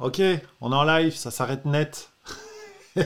Ok, 0.00 0.22
on 0.62 0.72
est 0.72 0.74
en 0.74 0.84
live, 0.84 1.14
ça 1.14 1.30
s'arrête 1.30 1.66
net. 1.66 2.10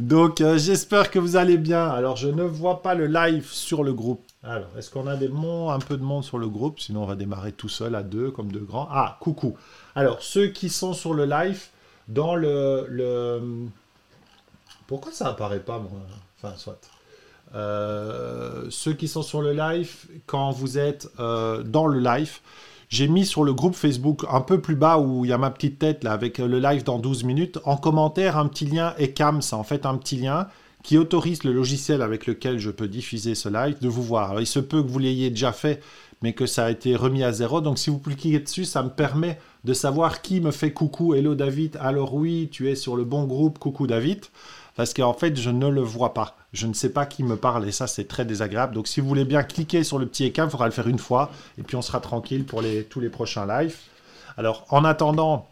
Donc 0.00 0.40
euh, 0.40 0.58
j'espère 0.58 1.12
que 1.12 1.20
vous 1.20 1.36
allez 1.36 1.58
bien. 1.58 1.88
Alors 1.88 2.16
je 2.16 2.26
ne 2.26 2.42
vois 2.42 2.82
pas 2.82 2.96
le 2.96 3.06
live 3.06 3.46
sur 3.46 3.84
le 3.84 3.92
groupe. 3.92 4.24
Alors 4.42 4.66
est-ce 4.76 4.90
qu'on 4.90 5.06
a 5.06 5.12
un 5.12 5.78
peu 5.78 5.96
de 5.96 6.02
monde 6.02 6.24
sur 6.24 6.38
le 6.38 6.48
groupe? 6.48 6.80
Sinon 6.80 7.04
on 7.04 7.06
va 7.06 7.14
démarrer 7.14 7.52
tout 7.52 7.68
seul 7.68 7.94
à 7.94 8.02
deux 8.02 8.32
comme 8.32 8.50
deux 8.50 8.64
grands. 8.64 8.88
Ah 8.90 9.16
coucou. 9.20 9.56
Alors 9.94 10.22
ceux 10.22 10.48
qui 10.48 10.68
sont 10.68 10.92
sur 10.92 11.14
le 11.14 11.24
live 11.24 11.62
dans 12.08 12.34
le, 12.34 12.86
le... 12.88 13.40
pourquoi 14.88 15.12
ça 15.12 15.28
apparaît 15.28 15.60
pas 15.60 15.78
moi? 15.78 16.00
Enfin 16.36 16.56
soit. 16.56 16.80
Euh, 17.54 18.66
ceux 18.70 18.94
qui 18.94 19.06
sont 19.06 19.22
sur 19.22 19.40
le 19.40 19.52
live, 19.52 20.06
quand 20.26 20.50
vous 20.50 20.78
êtes 20.78 21.08
euh, 21.20 21.62
dans 21.62 21.86
le 21.86 22.00
live, 22.00 22.40
j'ai 22.94 23.08
mis 23.08 23.26
sur 23.26 23.42
le 23.42 23.52
groupe 23.52 23.74
Facebook 23.74 24.24
un 24.30 24.40
peu 24.40 24.60
plus 24.60 24.76
bas 24.76 24.98
où 24.98 25.24
il 25.24 25.28
y 25.28 25.32
a 25.32 25.38
ma 25.38 25.50
petite 25.50 25.80
tête 25.80 26.04
là 26.04 26.12
avec 26.12 26.38
le 26.38 26.60
live 26.60 26.84
dans 26.84 27.00
12 27.00 27.24
minutes, 27.24 27.58
en 27.64 27.76
commentaire 27.76 28.38
un 28.38 28.46
petit 28.46 28.66
lien 28.66 28.94
ECAM, 29.00 29.42
c'est 29.42 29.56
en 29.56 29.64
fait 29.64 29.84
un 29.84 29.96
petit 29.96 30.16
lien 30.16 30.46
qui 30.84 30.96
autorise 30.96 31.42
le 31.42 31.52
logiciel 31.52 32.02
avec 32.02 32.28
lequel 32.28 32.60
je 32.60 32.70
peux 32.70 32.86
diffuser 32.86 33.34
ce 33.34 33.48
live 33.48 33.80
de 33.80 33.88
vous 33.88 34.04
voir. 34.04 34.40
Il 34.40 34.46
se 34.46 34.60
peut 34.60 34.80
que 34.80 34.88
vous 34.88 35.00
l'ayez 35.00 35.30
déjà 35.30 35.50
fait, 35.50 35.82
mais 36.22 36.34
que 36.34 36.46
ça 36.46 36.66
a 36.66 36.70
été 36.70 36.94
remis 36.94 37.24
à 37.24 37.32
zéro. 37.32 37.60
Donc 37.60 37.80
si 37.80 37.90
vous 37.90 37.98
cliquez 37.98 38.38
dessus, 38.38 38.64
ça 38.64 38.84
me 38.84 38.90
permet 38.90 39.40
de 39.64 39.72
savoir 39.72 40.22
qui 40.22 40.40
me 40.40 40.52
fait 40.52 40.72
coucou, 40.72 41.14
hello 41.14 41.34
David, 41.34 41.76
alors 41.80 42.14
oui, 42.14 42.48
tu 42.52 42.70
es 42.70 42.76
sur 42.76 42.94
le 42.94 43.02
bon 43.02 43.24
groupe, 43.24 43.58
coucou 43.58 43.88
David 43.88 44.20
parce 44.76 44.92
qu'en 44.94 45.14
fait, 45.14 45.36
je 45.36 45.50
ne 45.50 45.68
le 45.68 45.80
vois 45.80 46.14
pas. 46.14 46.36
Je 46.54 46.66
ne 46.66 46.72
sais 46.72 46.88
pas 46.88 47.04
qui 47.04 47.24
me 47.24 47.36
parle 47.36 47.68
et 47.68 47.72
ça, 47.72 47.86
c'est 47.86 48.04
très 48.04 48.24
désagréable. 48.24 48.74
Donc, 48.74 48.86
si 48.86 49.00
vous 49.00 49.08
voulez 49.08 49.24
bien 49.24 49.42
cliquer 49.42 49.84
sur 49.84 49.98
le 49.98 50.06
petit 50.06 50.24
écran, 50.24 50.44
il 50.44 50.50
faudra 50.50 50.66
le 50.66 50.72
faire 50.72 50.88
une 50.88 50.98
fois 50.98 51.30
et 51.58 51.62
puis 51.62 51.76
on 51.76 51.82
sera 51.82 52.00
tranquille 52.00 52.44
pour 52.44 52.62
tous 52.88 53.00
les 53.00 53.08
prochains 53.08 53.44
lives. 53.44 53.76
Alors, 54.36 54.64
en 54.70 54.84
attendant, 54.84 55.48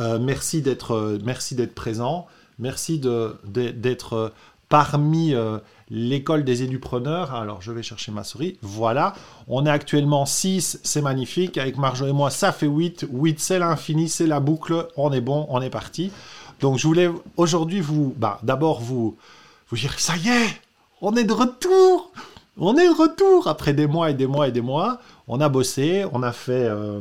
euh, 0.00 0.18
merci 0.20 0.62
d'être 0.62 0.92
euh, 0.92 1.18
merci 1.24 1.54
d'être 1.56 1.74
présent. 1.74 2.26
Merci 2.60 3.00
d'être 3.00 4.12
euh, 4.14 4.28
parmi 4.68 5.34
l'école 5.90 6.44
des 6.44 6.62
édupreneurs. 6.62 7.34
Alors, 7.34 7.60
je 7.62 7.72
vais 7.72 7.82
chercher 7.82 8.12
ma 8.12 8.22
souris. 8.22 8.58
Voilà. 8.62 9.14
On 9.48 9.66
est 9.66 9.70
actuellement 9.70 10.26
6, 10.26 10.80
c'est 10.84 11.02
magnifique. 11.02 11.58
Avec 11.58 11.76
Marjo 11.76 12.06
et 12.06 12.12
moi, 12.12 12.30
ça 12.30 12.52
fait 12.52 12.66
8. 12.66 13.06
8, 13.10 13.40
c'est 13.40 13.58
l'infini, 13.58 14.08
c'est 14.08 14.26
la 14.26 14.40
boucle. 14.40 14.86
On 14.96 15.12
est 15.12 15.20
bon, 15.20 15.46
on 15.48 15.60
est 15.60 15.70
parti. 15.70 16.12
Donc 16.60 16.78
je 16.78 16.86
voulais 16.86 17.10
aujourd'hui 17.36 17.80
vous, 17.80 18.14
bah, 18.16 18.38
d'abord 18.42 18.80
vous, 18.80 19.16
vous 19.70 19.76
dire, 19.76 19.98
ça 19.98 20.16
y 20.16 20.28
est, 20.28 20.60
on 21.00 21.14
est 21.16 21.24
de 21.24 21.32
retour, 21.32 22.12
on 22.56 22.76
est 22.76 22.88
de 22.88 22.94
retour 22.94 23.46
après 23.46 23.72
des 23.72 23.86
mois 23.86 24.10
et 24.10 24.14
des 24.14 24.26
mois 24.26 24.48
et 24.48 24.52
des 24.52 24.60
mois. 24.60 25.00
On 25.28 25.40
a 25.40 25.48
bossé, 25.48 26.04
on 26.12 26.22
a 26.22 26.32
fait 26.32 26.64
euh, 26.64 27.00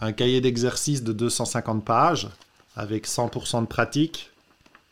un 0.00 0.12
cahier 0.12 0.40
d'exercice 0.40 1.02
de 1.02 1.12
250 1.12 1.84
pages 1.84 2.28
avec 2.76 3.06
100% 3.06 3.62
de 3.62 3.66
pratique, 3.66 4.30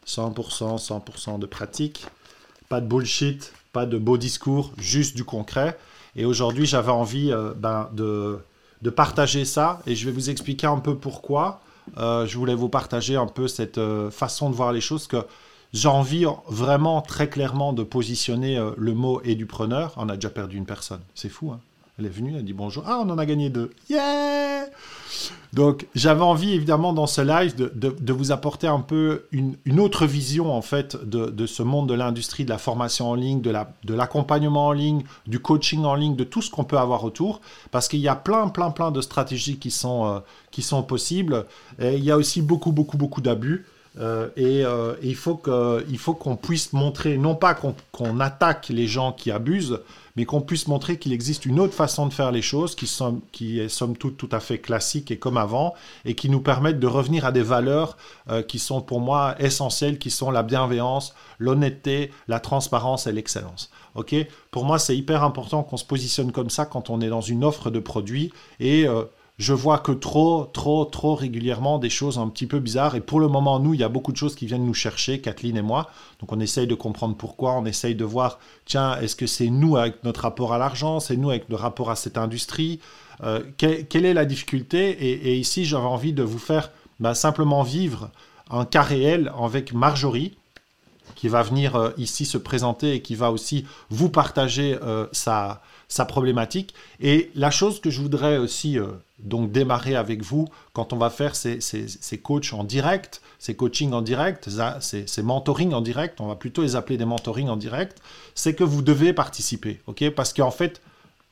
100%, 0.06 0.78
100% 0.78 1.38
de 1.38 1.46
pratique, 1.46 2.06
pas 2.68 2.80
de 2.80 2.86
bullshit, 2.86 3.52
pas 3.72 3.86
de 3.86 3.98
beaux 3.98 4.18
discours, 4.18 4.72
juste 4.78 5.16
du 5.16 5.24
concret. 5.24 5.78
Et 6.16 6.24
aujourd'hui, 6.24 6.66
j'avais 6.66 6.92
envie 6.92 7.32
euh, 7.32 7.52
ben, 7.56 7.90
de, 7.92 8.38
de 8.82 8.90
partager 8.90 9.44
ça 9.44 9.80
et 9.86 9.96
je 9.96 10.06
vais 10.06 10.12
vous 10.12 10.30
expliquer 10.30 10.66
un 10.66 10.78
peu 10.78 10.96
pourquoi. 10.96 11.60
Euh, 11.96 12.26
je 12.26 12.36
voulais 12.38 12.54
vous 12.54 12.68
partager 12.68 13.16
un 13.16 13.26
peu 13.26 13.48
cette 13.48 13.78
euh, 13.78 14.10
façon 14.10 14.50
de 14.50 14.54
voir 14.54 14.72
les 14.72 14.80
choses 14.80 15.06
que 15.06 15.24
j'ai 15.72 15.88
envie 15.88 16.24
vraiment 16.48 17.02
très 17.02 17.28
clairement 17.28 17.72
de 17.72 17.82
positionner 17.82 18.56
euh, 18.56 18.70
le 18.76 18.94
mot 18.94 19.20
édupreneur. 19.22 19.92
On 19.96 20.08
a 20.08 20.14
déjà 20.14 20.30
perdu 20.30 20.56
une 20.56 20.66
personne, 20.66 21.00
c'est 21.14 21.28
fou. 21.28 21.50
Hein 21.52 21.60
elle 21.98 22.06
est 22.06 22.10
venue, 22.10 22.36
elle 22.36 22.44
dit 22.44 22.52
bonjour. 22.52 22.84
Ah, 22.86 23.00
on 23.04 23.10
en 23.10 23.18
a 23.18 23.26
gagné 23.26 23.50
deux. 23.50 23.70
Yeah 23.88 24.66
Donc, 25.54 25.86
j'avais 25.94 26.22
envie, 26.22 26.52
évidemment, 26.52 26.92
dans 26.92 27.06
ce 27.06 27.20
live, 27.20 27.54
de, 27.54 28.12
vous 28.12 28.32
apporter 28.32 28.66
un 28.66 28.80
peu 28.80 29.26
une, 29.30 29.56
autre 29.78 30.04
vision, 30.04 30.52
en 30.52 30.62
fait, 30.62 30.96
de, 31.04 31.46
ce 31.46 31.62
monde 31.62 31.88
de 31.88 31.94
l'industrie, 31.94 32.44
de 32.44 32.50
la 32.50 32.58
formation 32.58 33.10
en 33.10 33.14
ligne, 33.14 33.40
de 33.40 33.94
l'accompagnement 33.94 34.66
en 34.66 34.72
ligne, 34.72 35.04
du 35.28 35.38
coaching 35.38 35.84
en 35.84 35.94
ligne, 35.94 36.16
de 36.16 36.24
tout 36.24 36.42
ce 36.42 36.50
qu'on 36.50 36.64
peut 36.64 36.78
avoir 36.78 37.04
autour. 37.04 37.40
Parce 37.70 37.86
qu'il 37.86 38.00
y 38.00 38.08
a 38.08 38.16
plein, 38.16 38.48
plein, 38.48 38.72
plein 38.72 38.90
de 38.90 39.00
stratégies 39.00 39.58
qui 39.58 39.70
sont, 39.70 40.06
euh, 40.06 40.18
qui 40.50 40.62
sont 40.62 40.82
possibles. 40.82 41.46
Et 41.78 41.94
il 41.94 42.04
y 42.04 42.10
a 42.10 42.16
aussi 42.16 42.42
beaucoup, 42.42 42.72
beaucoup, 42.72 42.96
beaucoup 42.96 43.20
d'abus. 43.20 43.64
Euh, 43.98 44.28
et, 44.36 44.64
euh, 44.64 44.94
il 45.02 45.16
faut 45.16 45.36
qu'on 45.36 46.36
puisse 46.36 46.72
montrer, 46.72 47.16
non 47.16 47.34
pas 47.34 47.54
qu'on 47.54 48.20
attaque 48.20 48.68
les 48.68 48.86
gens 48.86 49.12
qui 49.12 49.30
abusent, 49.30 49.80
mais 50.16 50.24
qu'on 50.24 50.40
puisse 50.40 50.68
montrer 50.68 50.98
qu'il 50.98 51.12
existe 51.12 51.44
une 51.44 51.60
autre 51.60 51.74
façon 51.74 52.06
de 52.06 52.12
faire 52.12 52.32
les 52.32 52.42
choses 52.42 52.74
qui, 52.74 52.86
sont, 52.86 53.20
qui 53.32 53.60
est 53.60 53.68
somme 53.68 53.96
toute 53.96 54.16
tout 54.16 54.28
à 54.32 54.40
fait 54.40 54.58
classique 54.58 55.10
et 55.10 55.18
comme 55.18 55.36
avant, 55.36 55.74
et 56.04 56.14
qui 56.14 56.28
nous 56.28 56.40
permettent 56.40 56.80
de 56.80 56.86
revenir 56.86 57.24
à 57.24 57.32
des 57.32 57.42
valeurs 57.42 57.96
euh, 58.30 58.42
qui 58.42 58.58
sont 58.58 58.80
pour 58.80 59.00
moi 59.00 59.34
essentielles, 59.38 59.98
qui 59.98 60.10
sont 60.10 60.30
la 60.30 60.42
bienveillance, 60.42 61.14
l'honnêteté, 61.38 62.10
la 62.28 62.40
transparence 62.40 63.06
et 63.06 63.12
l'excellence. 63.12 63.70
Pour 64.50 64.64
moi, 64.64 64.80
c'est 64.80 64.96
hyper 64.96 65.22
important 65.22 65.62
qu'on 65.62 65.76
se 65.76 65.84
positionne 65.84 66.32
comme 66.32 66.50
ça 66.50 66.66
quand 66.66 66.90
on 66.90 67.00
est 67.00 67.08
dans 67.08 67.20
une 67.20 67.44
offre 67.44 67.70
de 67.70 67.78
produits 67.78 68.32
et 68.58 68.86
je 69.38 69.52
vois 69.52 69.78
que 69.78 69.90
trop, 69.90 70.44
trop, 70.44 70.84
trop 70.84 71.16
régulièrement 71.16 71.78
des 71.78 71.90
choses 71.90 72.18
un 72.18 72.28
petit 72.28 72.46
peu 72.46 72.60
bizarres. 72.60 72.94
Et 72.94 73.00
pour 73.00 73.18
le 73.18 73.26
moment, 73.26 73.58
nous, 73.58 73.74
il 73.74 73.80
y 73.80 73.84
a 73.84 73.88
beaucoup 73.88 74.12
de 74.12 74.16
choses 74.16 74.36
qui 74.36 74.46
viennent 74.46 74.64
nous 74.64 74.74
chercher, 74.74 75.20
Kathleen 75.20 75.56
et 75.56 75.62
moi. 75.62 75.90
Donc 76.20 76.32
on 76.32 76.38
essaye 76.38 76.68
de 76.68 76.74
comprendre 76.74 77.16
pourquoi, 77.16 77.54
on 77.54 77.64
essaye 77.66 77.96
de 77.96 78.04
voir, 78.04 78.38
tiens, 78.64 78.96
est-ce 79.00 79.16
que 79.16 79.26
c'est 79.26 79.48
nous 79.48 79.76
avec 79.76 80.04
notre 80.04 80.20
rapport 80.20 80.52
à 80.52 80.58
l'argent, 80.58 81.00
c'est 81.00 81.16
nous 81.16 81.30
avec 81.30 81.48
notre 81.48 81.62
rapport 81.62 81.90
à 81.90 81.96
cette 81.96 82.16
industrie? 82.16 82.78
Euh, 83.24 83.42
quelle, 83.56 84.06
est 84.06 84.14
la 84.14 84.24
difficulté? 84.24 84.90
Et, 84.90 85.36
ici, 85.36 85.64
j'avais 85.64 85.84
envie 85.84 86.12
de 86.12 86.22
vous 86.22 86.38
faire 86.38 86.70
bah, 87.00 87.14
simplement 87.14 87.64
vivre 87.64 88.10
un 88.50 88.64
cas 88.64 88.82
réel 88.82 89.32
avec 89.40 89.72
Marjorie 89.72 90.36
qui 91.16 91.28
va 91.28 91.42
venir 91.42 91.74
euh, 91.74 91.90
ici 91.96 92.24
se 92.24 92.38
présenter 92.38 92.94
et 92.94 93.02
qui 93.02 93.14
va 93.14 93.32
aussi 93.32 93.66
vous 93.90 94.10
partager 94.10 94.78
euh, 94.82 95.06
sa, 95.10 95.60
sa 95.88 96.04
problématique. 96.04 96.72
Et 97.00 97.32
la 97.34 97.50
chose 97.50 97.80
que 97.80 97.90
je 97.90 98.00
voudrais 98.00 98.38
aussi 98.38 98.78
donc 99.24 99.50
démarrer 99.50 99.96
avec 99.96 100.22
vous 100.22 100.48
quand 100.72 100.92
on 100.92 100.96
va 100.96 101.10
faire 101.10 101.34
ces, 101.34 101.60
ces, 101.60 102.18
coachs 102.18 102.52
en 102.52 102.62
direct, 102.62 103.22
ces 103.38 103.54
coachings 103.56 103.92
en 103.92 104.02
direct, 104.02 104.48
ces, 104.80 105.06
ces 105.06 105.22
mentoring 105.22 105.72
en 105.72 105.80
direct, 105.80 106.20
on 106.20 106.28
va 106.28 106.36
plutôt 106.36 106.62
les 106.62 106.76
appeler 106.76 106.98
des 106.98 107.04
mentoring 107.04 107.48
en 107.48 107.56
direct, 107.56 108.00
c'est 108.34 108.54
que 108.54 108.64
vous 108.64 108.82
devez 108.82 109.12
participer, 109.12 109.80
ok? 109.86 110.10
Parce 110.10 110.32
qu'en 110.32 110.50
fait, 110.50 110.80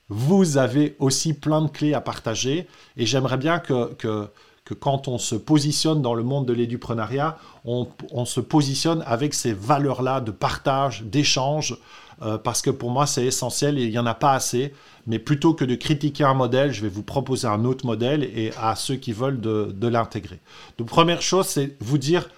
vous 0.09 0.57
avez 0.57 0.97
aussi 0.99 1.33
plein 1.35 1.63
de 1.63 1.69
clés 1.69 1.95
à 1.95 2.01
partager 2.01 2.67
et 2.97 3.07
j'aimerais 3.07 3.39
bien 3.39 3.59
que, 3.59 3.95
que 3.95 4.29
que 4.65 4.75
quand 4.75 5.09
on 5.09 5.19
se 5.19 5.35
positionne 5.35 6.03
dans 6.03 6.15
le 6.15 6.23
monde 6.23 6.47
de 6.47 6.53
l'éduprenariat, 6.53 7.37
on, 7.65 7.87
se 8.25 8.41
positionne 8.41 9.03
avec 9.07 9.35
ces 9.35 9.53
valeurs-là 9.53 10.21
de 10.21 10.31
partage, 10.31 11.03
d'échange, 11.03 11.77
euh, 12.23 12.39
parce 12.39 12.63
que 12.63 12.71
pour 12.71 12.91
moi 12.91 13.07
c'est 13.07 13.25
essentiel 13.25 13.79
et 13.79 13.85
il 13.85 13.91
n'y 13.91 13.99
en 13.99 14.07
a 14.07 14.15
pas 14.15 14.33
assez. 14.33 14.73
Mais 15.09 15.19
plutôt 15.19 15.55
que 15.55 15.65
de 15.65 15.75
critiquer 15.75 16.23
un 16.23 16.35
modèle, 16.35 16.73
je 16.73 16.83
vais 16.83 16.89
vous 16.89 17.03
proposer 17.03 17.49
un 17.49 17.65
autre 17.65 17.87
modèle 17.87 18.23
et 18.23 18.53
à 18.61 18.77
ceux 18.77 18.95
qui 18.95 19.13
veulent 19.13 19.41
de, 19.41 19.75
de 19.75 19.89
l'intégrer. 19.89 20.39
Donc 20.79 20.89
première 20.89 21.23
chose, 21.23 21.47
c'est 21.47 21.77
vous 21.81 21.99
dire, 21.99 22.29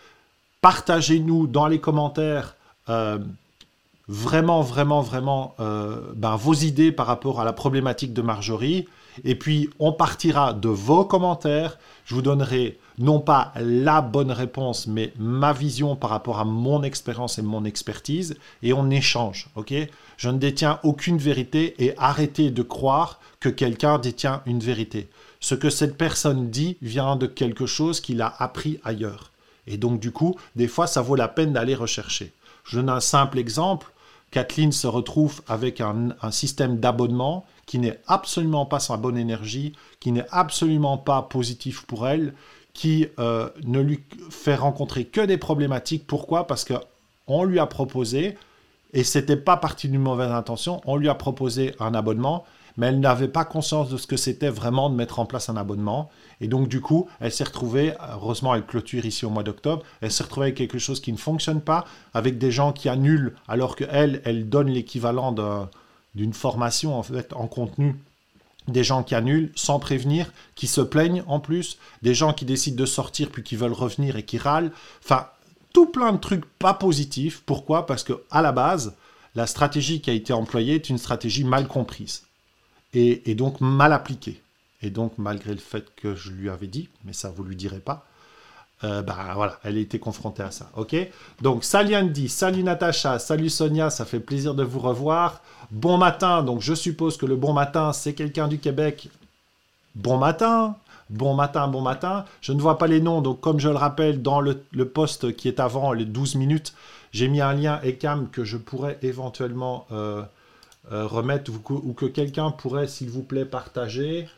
partagez-nous 0.63 1.47
dans 1.47 1.67
les 1.67 1.79
commentaires. 1.79 2.57
Euh, 2.89 3.19
vraiment, 4.09 4.63
vraiment, 4.63 5.01
vraiment 5.01 5.55
euh, 5.61 5.99
ben, 6.15 6.37
vos 6.37 6.55
idées 6.55 6.93
par 6.93 7.07
rapport 7.07 7.41
à 7.41 7.45
la 7.45 7.53
problématique 7.53 8.13
de 8.13 8.23
Marjorie. 8.23 8.87
Et 9.23 9.37
puis, 9.37 9.71
on 9.79 9.93
partira 9.93 10.53
de 10.53 10.69
vos 10.69 11.05
commentaires. 11.05 11.79
Je 12.05 12.15
vous 12.15 12.23
donnerai 12.23 12.79
non 12.99 13.21
pas 13.21 13.53
la 13.57 14.01
bonne 14.01 14.33
réponse, 14.33 14.87
mais 14.87 15.13
ma 15.19 15.53
vision 15.53 15.97
par 15.97 16.11
rapport 16.11 16.39
à 16.39 16.45
mon 16.45 16.83
expérience 16.83 17.39
et 17.39 17.43
mon 17.43 17.65
expertise. 17.65 18.37
Et 18.63 18.73
on 18.73 18.91
échange, 18.91 19.49
ok? 19.57 19.73
Je 20.17 20.29
ne 20.29 20.39
détiens 20.39 20.81
aucune 20.83 21.19
vérité 21.19 21.75
et 21.79 21.95
arrêtez 21.99 22.51
de 22.51 22.63
croire 22.63 23.21
que 23.41 23.49
quelqu'un 23.49 23.99
détient 23.99 24.43
une 24.47 24.61
vérité. 24.61 25.09
Ce 25.41 25.55
que 25.55 25.71
cette 25.71 25.99
personne 25.99 26.51
dit 26.51 26.77
vient 26.83 27.17
de 27.17 27.27
quelque 27.27 27.67
chose 27.67 28.01
qu'il 28.01 28.23
a 28.23 28.35
appris 28.39 28.81
ailleurs. 28.85 29.31
Et 29.67 29.77
donc, 29.77 30.01
du 30.01 30.11
coup, 30.11 30.37
des 30.57 30.69
fois, 30.69 30.87
ça 30.87 31.03
vaut 31.03 31.17
la 31.17 31.29
peine 31.29 31.53
d'aller 31.53 31.75
rechercher. 31.75 32.33
Je 32.65 32.79
donne 32.79 32.91
un 32.91 33.01
simple 33.01 33.39
exemple. 33.39 33.89
Kathleen 34.35 34.73
se 34.73 34.89
retrouve 34.89 35.43
avec 35.47 35.81
un, 35.81 36.09
système 36.33 36.81
d'abonnement 36.81 37.47
qui 37.67 37.79
n'est 37.79 38.01
absolument 38.09 38.67
pas 38.67 38.81
sa 38.81 38.97
bonne 38.97 39.17
énergie, 39.17 39.75
qui 40.01 40.11
n'est 40.11 40.27
absolument 40.33 40.99
pas 40.99 41.23
positif 41.23 41.87
pour 41.87 42.09
elle, 42.09 42.35
qui 42.73 43.07
euh, 43.21 43.49
ne 43.63 43.79
lui 43.79 44.01
fait 44.31 44.57
rencontrer 44.57 45.05
que 45.05 45.21
des 45.21 45.39
problématiques. 45.39 46.05
Pourquoi? 46.09 46.49
Parce 46.49 46.65
que 46.65 46.75
on 47.29 47.45
lui 47.45 47.61
a 47.61 47.67
proposé, 47.67 48.37
et 48.93 49.05
c'était 49.05 49.37
pas 49.37 49.57
parti 49.57 49.89
d'une 49.89 50.01
mauvaise 50.01 50.33
intention, 50.33 50.81
on 50.85 50.97
lui 50.97 51.09
a 51.09 51.15
proposé 51.15 51.77
un 51.79 51.95
abonnement, 51.95 52.45
mais 52.77 52.87
elle 52.87 53.01
n'avait 53.01 53.29
pas 53.29 53.45
conscience 53.45 53.89
de 53.89 53.97
ce 53.97 54.07
que 54.07 54.17
c'était 54.17 54.49
vraiment 54.49 54.91
de 54.91 54.95
mettre 54.95 55.19
en 55.19 55.27
place 55.27 55.49
un 55.49 55.57
abonnement. 55.57 56.11
Et 56.41 56.49
donc, 56.49 56.69
du 56.69 56.81
coup, 56.81 57.09
elle 57.21 57.33
s'est 57.33 57.45
retrouvée, 57.45 57.95
heureusement, 58.13 58.55
elle 58.55 58.67
clôture 58.67 59.05
ici 59.05 59.25
au 59.25 59.31
mois 59.31 59.43
d'octobre, 59.43 59.83
elle 60.01 60.11
s'est 60.11 60.25
retrouvée 60.25 60.47
avec 60.47 60.57
quelque 60.57 60.79
chose 60.79 61.01
qui 61.01 61.13
ne 61.13 61.17
fonctionne 61.17 61.61
pas, 61.61 61.85
avec 62.13 62.39
des 62.39 62.51
gens 62.51 62.73
qui 62.73 62.89
annulent, 62.89 63.35
alors 63.49 63.77
qu'elle, 63.77 64.21
elle 64.25 64.49
donne 64.49 64.69
l'équivalent 64.69 65.35
d'une 66.15 66.33
formation, 66.33 67.03
en 67.35 67.47
contenu 67.47 67.97
des 68.69 68.85
gens 68.85 69.03
qui 69.03 69.15
annulent 69.15 69.53
sans 69.55 69.79
prévenir, 69.79 70.33
qui 70.55 70.67
se 70.67 70.81
plaignent 70.81 71.23
en 71.27 71.41
plus, 71.41 71.79
des 72.03 72.15
gens 72.15 72.33
qui 72.33 72.45
décident 72.45 72.81
de 72.81 72.87
sortir 72.87 73.29
puis 73.31 73.43
qui 73.43 73.57
veulent 73.57 73.73
revenir 73.73 74.17
et 74.17 74.23
qui 74.23 74.39
râlent. 74.39 74.73
Enfin, 75.05 75.29
tout 75.73 75.87
plein 75.87 76.13
de 76.13 76.19
trucs 76.19 76.45
pas 76.59 76.75
positifs. 76.75 77.43
Pourquoi? 77.45 77.87
Parce 77.87 78.05
que 78.05 78.25
à 78.31 78.41
la 78.43 78.53
base, 78.53 78.95
la 79.35 79.47
stratégie 79.47 80.01
qui 80.01 80.11
a 80.11 80.15
été 80.15 80.33
employée 80.33 80.77
est 80.77 80.89
une 80.89 80.99
stratégie 80.99 81.45
mal 81.45 81.67
comprise 81.67 82.24
et, 82.95 83.35
donc 83.35 83.61
mal 83.61 83.93
appliquée. 83.93 84.41
Et 84.83 84.91
donc, 84.91 85.15
malgré 85.19 85.53
le 85.53 85.61
fait 85.61 85.87
que 85.97 86.15
je 86.15 86.31
lui 86.31 86.51
avais 86.51 86.67
dit, 86.67 86.89
mais 87.05 87.13
ça 87.13 87.31
vous 87.35 87.43
lui 87.43 87.57
direz 87.57 87.81
pas, 87.81 88.07
euh, 88.83 89.03
bah 89.03 89.33
voilà, 89.35 89.59
elle 89.65 89.79
a 89.79 89.81
été 89.81 89.99
confrontée 89.99 90.43
à 90.43 90.51
ça. 90.51 90.71
Ok? 90.77 90.95
Donc, 91.41 91.65
salut 91.65 91.97
Andy, 91.97 92.29
salut 92.29 92.63
Natacha, 92.63 93.19
salut 93.19 93.49
Sonia, 93.49 93.89
ça 93.89 94.05
fait 94.05 94.21
plaisir 94.21 94.55
de 94.55 94.63
vous 94.63 94.81
revoir. 94.81 95.41
Bon 95.71 95.97
matin, 95.97 96.43
donc 96.43 96.61
je 96.61 96.75
suppose 96.75 97.17
que 97.17 97.25
le 97.25 97.37
bon 97.37 97.53
matin, 97.53 97.93
c'est 97.93 98.15
quelqu'un 98.15 98.47
du 98.47 98.59
Québec. 98.59 99.09
Bon 99.95 100.19
matin, 100.19 100.77
bon 101.09 101.35
matin, 101.35 101.67
bon 101.69 101.81
matin. 101.81 102.25
Je 102.43 102.53
ne 102.53 102.61
vois 102.61 102.77
pas 102.77 102.87
les 102.87 103.01
noms, 103.01 103.23
donc 103.23 103.41
comme 103.41 103.61
je 103.61 103.69
le 103.69 103.77
rappelle, 103.77 104.21
dans 104.21 104.41
le, 104.41 104.55
poste 104.85 105.35
qui 105.35 105.49
est 105.49 105.61
avant 105.61 105.93
les 105.93 106.05
12 106.05 106.35
minutes, 106.35 106.75
j'ai 107.13 107.29
mis 107.29 107.41
un 107.41 107.55
lien 107.55 107.81
ECAM 107.85 108.29
que 108.29 108.45
je 108.45 108.57
pourrais 108.57 108.99
éventuellement 109.03 109.87
euh, 109.93 110.23
remettre 110.91 111.51
ou 111.51 111.93
que, 111.95 112.07
quelqu'un 112.07 112.51
pourrait, 112.51 112.87
s'il 112.87 113.11
vous 113.11 113.23
plaît, 113.23 113.45
partager. 113.45 114.29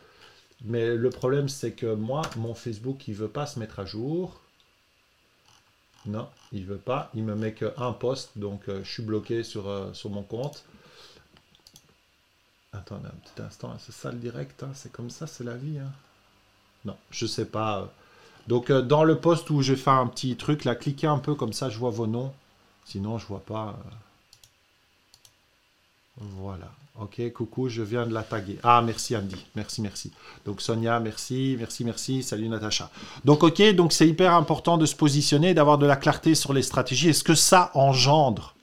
Mais 0.64 0.94
le 0.94 1.10
problème, 1.10 1.48
c'est 1.48 1.72
que 1.72 1.94
moi, 1.94 2.22
mon 2.36 2.54
Facebook, 2.54 3.08
il 3.08 3.14
veut 3.14 3.28
pas 3.28 3.46
se 3.46 3.58
mettre 3.58 3.80
à 3.80 3.84
jour. 3.84 4.40
Non, 6.06 6.28
il 6.52 6.64
veut 6.64 6.78
pas. 6.78 7.10
Il 7.14 7.24
me 7.24 7.34
met 7.34 7.52
qu'un 7.52 7.92
post, 7.92 8.30
donc 8.36 8.68
euh, 8.68 8.82
je 8.84 8.90
suis 8.90 9.02
bloqué 9.02 9.42
sur, 9.42 9.90
sur 9.92 10.10
mon 10.10 10.22
compte. 10.22 10.64
Attendez 12.72 13.06
un 13.06 13.10
petit 13.10 13.42
instant, 13.42 13.74
c'est 13.78 13.92
ça 13.92 14.12
le 14.12 14.18
direct, 14.18 14.62
hein. 14.62 14.70
c'est 14.74 14.92
comme 14.92 15.10
ça, 15.10 15.26
c'est 15.26 15.44
la 15.44 15.56
vie. 15.56 15.78
Hein. 15.78 15.90
Non, 16.84 16.96
je 17.10 17.26
sais 17.26 17.46
pas. 17.46 17.90
Donc 18.48 18.70
euh, 18.70 18.82
dans 18.82 19.02
le 19.02 19.18
poste 19.18 19.50
où 19.50 19.62
j'ai 19.62 19.76
fait 19.76 19.90
un 19.90 20.06
petit 20.06 20.36
truc, 20.36 20.64
là, 20.64 20.74
cliquez 20.74 21.06
un 21.06 21.18
peu 21.18 21.34
comme 21.34 21.52
ça, 21.52 21.70
je 21.70 21.78
vois 21.78 21.90
vos 21.90 22.06
noms. 22.06 22.32
Sinon, 22.84 23.18
je 23.18 23.26
vois 23.26 23.40
pas. 23.40 23.78
Voilà. 26.18 26.70
Ok, 26.98 27.20
coucou, 27.34 27.68
je 27.68 27.82
viens 27.82 28.06
de 28.06 28.14
la 28.14 28.22
taguer. 28.22 28.58
Ah, 28.62 28.80
merci 28.80 29.14
Andy. 29.14 29.36
Merci, 29.54 29.82
merci. 29.82 30.12
Donc 30.46 30.62
Sonia, 30.62 30.98
merci, 30.98 31.56
merci, 31.58 31.84
merci. 31.84 32.22
Salut 32.22 32.48
Natacha. 32.48 32.90
Donc 33.24 33.42
ok, 33.42 33.74
donc 33.74 33.92
c'est 33.92 34.08
hyper 34.08 34.32
important 34.32 34.78
de 34.78 34.86
se 34.86 34.96
positionner, 34.96 35.52
d'avoir 35.52 35.76
de 35.76 35.84
la 35.84 35.96
clarté 35.96 36.34
sur 36.34 36.54
les 36.54 36.62
stratégies. 36.62 37.10
Est-ce 37.10 37.22
que 37.24 37.34
ça 37.34 37.70
engendre? 37.74 38.54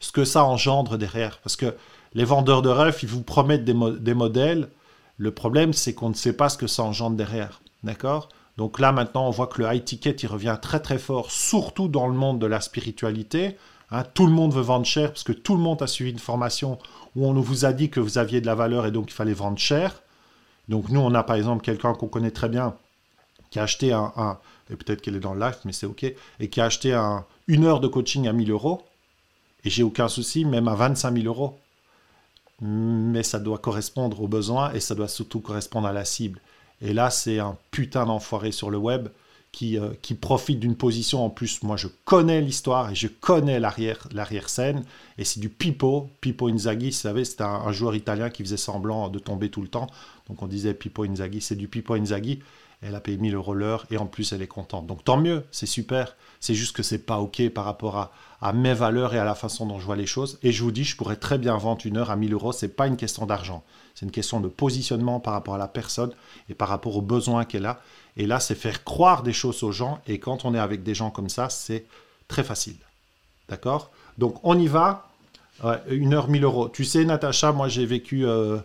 Ce 0.00 0.12
que 0.12 0.26
ça 0.26 0.44
engendre 0.44 0.98
derrière? 0.98 1.38
Parce 1.38 1.56
que 1.56 1.74
les 2.12 2.24
vendeurs 2.24 2.60
de 2.60 2.68
rêves, 2.68 2.98
ils 3.02 3.08
vous 3.08 3.22
promettent 3.22 3.64
des, 3.64 3.74
des 3.98 4.14
modèles. 4.14 4.68
Le 5.16 5.30
problème, 5.30 5.72
c'est 5.72 5.94
qu'on 5.94 6.10
ne 6.10 6.14
sait 6.14 6.34
pas 6.34 6.50
ce 6.50 6.58
que 6.58 6.66
ça 6.66 6.82
engendre 6.82 7.16
derrière. 7.16 7.62
D'accord? 7.84 8.28
Donc 8.58 8.78
là, 8.78 8.92
maintenant, 8.92 9.26
on 9.26 9.30
voit 9.30 9.46
que 9.46 9.62
le 9.62 9.72
high 9.72 9.84
ticket, 9.84 10.10
il 10.10 10.26
revient 10.26 10.58
très 10.60 10.80
très 10.80 10.98
fort, 10.98 11.30
surtout 11.30 11.88
dans 11.88 12.06
le 12.06 12.14
monde 12.14 12.38
de 12.38 12.46
la 12.46 12.60
spiritualité. 12.60 13.56
Hein, 13.90 14.04
tout 14.14 14.26
le 14.26 14.32
monde 14.32 14.52
veut 14.52 14.62
vendre 14.62 14.86
cher 14.86 15.10
parce 15.10 15.22
que 15.22 15.32
tout 15.32 15.54
le 15.54 15.60
monde 15.60 15.82
a 15.82 15.86
suivi 15.86 16.10
une 16.10 16.18
formation 16.18 16.78
où 17.14 17.26
on 17.26 17.32
vous 17.34 17.64
a 17.64 17.72
dit 17.72 17.88
que 17.88 18.00
vous 18.00 18.18
aviez 18.18 18.40
de 18.40 18.46
la 18.46 18.54
valeur 18.54 18.86
et 18.86 18.90
donc 18.90 19.10
il 19.10 19.14
fallait 19.14 19.32
vendre 19.32 19.58
cher. 19.58 20.02
Donc 20.68 20.88
nous, 20.88 21.00
on 21.00 21.14
a 21.14 21.22
par 21.22 21.36
exemple 21.36 21.64
quelqu'un 21.64 21.94
qu'on 21.94 22.08
connaît 22.08 22.30
très 22.30 22.48
bien 22.48 22.76
qui 23.50 23.60
a 23.60 23.62
acheté 23.62 23.92
un, 23.92 24.38
et 24.70 24.76
peut-être 24.76 25.00
qu'elle 25.00 25.14
est 25.14 25.20
dans 25.20 25.34
le 25.34 25.40
live, 25.40 25.56
mais 25.64 25.72
c'est 25.72 25.86
OK, 25.86 26.02
et 26.04 26.50
qui 26.50 26.60
a 26.60 26.64
acheté 26.64 26.92
un, 26.92 27.24
une 27.46 27.64
heure 27.64 27.78
de 27.78 27.86
coaching 27.86 28.26
à 28.26 28.32
1000 28.32 28.50
euros. 28.50 28.82
Et 29.64 29.70
j'ai 29.70 29.84
aucun 29.84 30.08
souci, 30.08 30.44
même 30.44 30.66
à 30.66 30.74
25 30.74 31.14
000 31.14 31.26
euros 31.26 31.56
mais 32.60 33.22
ça 33.22 33.38
doit 33.38 33.58
correspondre 33.58 34.22
aux 34.22 34.28
besoins 34.28 34.72
et 34.72 34.80
ça 34.80 34.94
doit 34.94 35.08
surtout 35.08 35.40
correspondre 35.40 35.86
à 35.86 35.92
la 35.92 36.04
cible. 36.04 36.40
Et 36.80 36.92
là, 36.92 37.10
c'est 37.10 37.38
un 37.38 37.56
putain 37.70 38.06
d'enfoiré 38.06 38.52
sur 38.52 38.70
le 38.70 38.78
web 38.78 39.08
qui, 39.56 39.78
euh, 39.78 39.88
profite 40.20 40.60
d'une 40.60 40.76
position. 40.76 41.24
En 41.24 41.30
plus, 41.30 41.62
moi, 41.62 41.78
je 41.78 41.88
connais 42.04 42.42
l'histoire 42.42 42.90
et 42.90 42.94
je 42.94 43.08
connais 43.08 43.58
l'arrière-scène. 43.58 44.84
et 45.16 45.24
c'est 45.24 45.40
du 45.40 45.48
Pipo. 45.48 46.10
Pipo 46.20 46.48
Inzaghi, 46.48 46.90
vous 46.90 46.92
savez, 46.92 47.24
c'était 47.24 47.44
un, 47.44 47.72
joueur 47.72 47.94
italien 47.94 48.28
qui 48.28 48.42
faisait 48.42 48.58
semblant 48.58 49.08
de 49.08 49.18
tomber 49.18 49.48
tout 49.48 49.62
le 49.62 49.68
temps. 49.68 49.86
Donc 50.28 50.42
on 50.42 50.46
disait 50.46 50.74
Pipo 50.74 51.04
Inzaghi, 51.04 51.40
c'est 51.40 51.56
du 51.56 51.68
Pipo 51.68 51.94
Inzaghi. 51.94 52.40
Elle 52.82 52.94
a 52.94 53.00
payé 53.00 53.16
1000 53.16 53.34
euros 53.34 53.54
l'heure 53.54 53.86
et 53.90 53.96
en 53.96 54.06
plus, 54.06 54.32
elle 54.32 54.42
est 54.42 54.46
contente. 54.46 54.86
Donc 54.86 55.04
tant 55.04 55.16
mieux, 55.16 55.44
c'est 55.50 55.66
super. 55.66 56.16
C'est 56.40 56.54
juste 56.54 56.76
que 56.76 56.82
c'est 56.82 56.98
pas 56.98 57.18
OK 57.18 57.48
par 57.50 57.64
rapport 57.64 57.96
à, 58.40 58.52
mes 58.52 58.74
valeurs 58.74 59.14
et 59.14 59.18
à 59.18 59.24
la 59.24 59.34
façon 59.34 59.66
dont 59.66 59.80
je 59.80 59.86
vois 59.86 59.96
les 59.96 60.06
choses. 60.06 60.38
Et 60.42 60.52
je 60.52 60.62
vous 60.62 60.70
dis, 60.70 60.84
je 60.84 60.96
pourrais 60.96 61.16
très 61.16 61.38
bien 61.38 61.56
vendre 61.56 61.84
une 61.84 61.96
heure 61.96 62.10
à 62.10 62.16
1000 62.16 62.32
euros. 62.34 62.52
C'est 62.52 62.68
pas 62.68 62.86
une 62.86 62.96
question 62.96 63.26
d'argent. 63.26 63.64
C'est 63.94 64.04
une 64.04 64.12
question 64.12 64.40
de 64.40 64.48
positionnement 64.48 65.20
par 65.20 65.32
rapport 65.32 65.54
à 65.54 65.58
la 65.58 65.68
personne 65.68 66.12
et 66.48 66.54
par 66.54 66.68
rapport 66.68 66.96
aux 66.96 67.02
besoins 67.02 67.44
qu'elle 67.44 67.66
a. 67.66 67.80
Et 68.16 68.26
là, 68.26 68.38
c'est 68.40 68.54
faire 68.54 68.84
croire 68.84 69.22
des 69.22 69.32
choses 69.32 69.62
aux 69.62 69.72
gens. 69.72 70.00
Et 70.06 70.20
quand 70.20 70.44
on 70.44 70.54
est 70.54 70.58
avec 70.58 70.82
des 70.82 70.94
gens 70.94 71.10
comme 71.10 71.30
ça, 71.30 71.48
c'est 71.48 71.86
très 72.28 72.44
facile. 72.44 72.76
D'accord? 73.48 73.90
Donc, 74.18 74.38
on 74.44 74.58
y 74.58 74.66
va. 74.66 75.08
une 75.88 76.14
heure, 76.14 76.28
1000 76.28 76.44
euros. 76.44 76.68
Tu 76.68 76.84
sais, 76.84 77.04
Natacha, 77.04 77.52
moi, 77.52 77.68
j'ai 77.68 77.86
vécu 77.86 78.26
euh, 78.26 78.58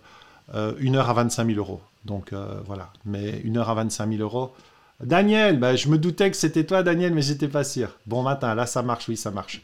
euh, 0.54 0.74
une 0.80 0.98
heure 0.98 1.10
à 1.10 1.14
25 1.14 1.48
000 1.48 1.58
euros. 1.58 1.82
Donc, 2.06 2.34
euh, 2.34 2.60
voilà. 2.66 2.92
Mais 3.06 3.40
une 3.44 3.58
heure 3.58 3.70
à 3.70 3.76
25 3.76 4.10
000 4.10 4.22
euros, 4.22 4.54
Daniel, 5.02 5.60
bah, 5.60 5.76
je 5.76 5.88
me 5.90 5.98
doutais 5.98 6.30
que 6.32 6.38
c'était 6.38 6.66
toi, 6.66 6.84
Daniel, 6.84 7.14
mais 7.14 7.22
j'étais 7.22 7.48
pas 7.48 7.64
sûr. 7.64 7.98
Bon 8.06 8.22
matin, 8.24 8.54
là 8.56 8.66
ça 8.66 8.84
marche, 8.84 9.08
oui, 9.08 9.18
ça 9.18 9.32
marche. 9.32 9.62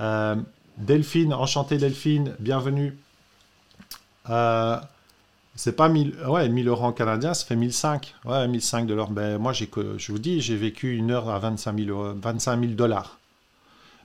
Euh, 0.00 0.36
Delphine, 0.76 1.32
enchanté 1.32 1.78
Delphine, 1.78 2.34
bienvenue. 2.38 2.96
Euh, 4.28 4.78
c'est 5.54 5.74
pas 5.74 5.88
1000, 5.88 6.18
ouais, 6.28 6.48
1000 6.48 6.68
euros 6.68 6.84
en 6.84 6.92
canadien, 6.92 7.32
ça 7.32 7.46
fait 7.46 7.56
1005. 7.56 8.14
Ouais, 8.26 8.46
1005 8.46 8.86
dollars. 8.86 9.10
Ben, 9.10 9.38
moi, 9.38 9.52
j'ai, 9.54 9.70
je 9.96 10.12
vous 10.12 10.18
dis, 10.18 10.40
j'ai 10.42 10.56
vécu 10.56 10.96
une 10.96 11.10
heure 11.10 11.30
à 11.30 11.38
25 11.38 11.78
000, 11.78 12.14
25 12.20 12.60
000 12.60 12.72
dollars. 12.72 13.18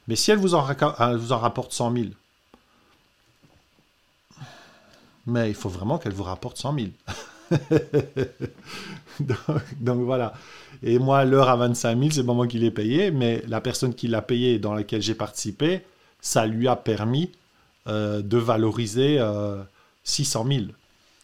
Mais 0.07 0.15
si 0.15 0.31
elle 0.31 0.39
vous, 0.39 0.55
en, 0.55 0.65
elle 0.99 1.17
vous 1.17 1.33
en 1.33 1.37
rapporte 1.37 1.73
100 1.73 1.93
000, 1.93 2.05
mais 5.27 5.49
il 5.49 5.55
faut 5.55 5.69
vraiment 5.69 5.97
qu'elle 5.97 6.13
vous 6.13 6.23
rapporte 6.23 6.57
100 6.57 6.73
000. 6.73 6.87
donc, 9.79 9.99
voilà. 9.99 10.33
Et 10.83 10.99
moi, 10.99 11.25
l'heure 11.25 11.49
à 11.49 11.55
25 11.55 11.97
000, 11.97 12.11
c'est 12.11 12.25
pas 12.25 12.33
moi 12.33 12.47
qui 12.47 12.57
l'ai 12.59 12.71
payé, 12.71 13.11
mais 13.11 13.43
la 13.47 13.61
personne 13.61 13.93
qui 13.93 14.07
l'a 14.07 14.21
payé 14.21 14.59
dans 14.59 14.73
laquelle 14.73 15.01
j'ai 15.01 15.15
participé, 15.15 15.81
ça 16.21 16.45
lui 16.45 16.67
a 16.67 16.75
permis 16.75 17.31
euh, 17.87 18.21
de 18.21 18.37
valoriser 18.37 19.19
600 20.03 20.45
euh, 20.45 20.53
000. 20.53 20.65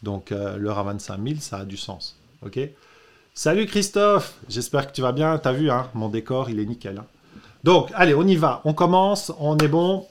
Donc 0.04 0.32
euh, 0.32 0.58
l'heure 0.58 0.78
à 0.80 0.84
25 0.84 1.20
000, 1.24 1.36
ça 1.40 1.58
a 1.58 1.66
du 1.66 1.78
sens. 1.78 2.16
Ok? 2.46 2.60
Salut 3.34 3.66
Christophe, 3.68 4.36
j'espère 4.50 4.88
que 4.88 4.94
tu 4.94 5.01
vas 5.01 5.12
bien. 5.12 5.38
T'as 5.38 5.51
vu, 5.51 5.70
hein, 5.70 5.88
mon 5.94 6.10
décor, 6.10 6.50
il 6.50 6.60
est 6.60 6.66
nickel. 6.66 6.98
Hein. 6.98 7.06
Donc, 7.63 7.92
allez, 7.96 8.16
on 8.16 8.25
y 8.25 8.36
va. 8.36 8.62
On 8.66 8.74
commence, 8.74 9.32
on 9.40 9.58
est 9.58 9.68
bon. 9.68 10.08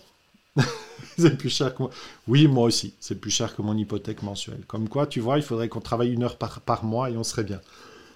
c'est 1.19 1.37
plus 1.37 1.51
cher 1.51 1.75
que 1.75 1.83
moi. 1.83 1.91
Oui, 2.29 2.47
moi 2.47 2.65
aussi, 2.65 2.95
c'est 3.01 3.21
plus 3.21 3.31
cher 3.31 3.55
que 3.55 3.63
mon 3.63 3.77
hypothèque 3.77 4.23
mensuelle. 4.23 4.65
Comme 4.67 4.89
quoi, 4.89 5.07
tu 5.07 5.21
vois, 5.21 5.37
il 5.37 5.43
faudrait 5.43 5.69
qu'on 5.69 5.81
travaille 5.81 6.13
une 6.13 6.23
heure 6.23 6.37
par, 6.37 6.85
mois 6.85 7.11
et 7.11 7.17
on 7.17 7.25
serait 7.25 7.45
bien. 7.45 7.61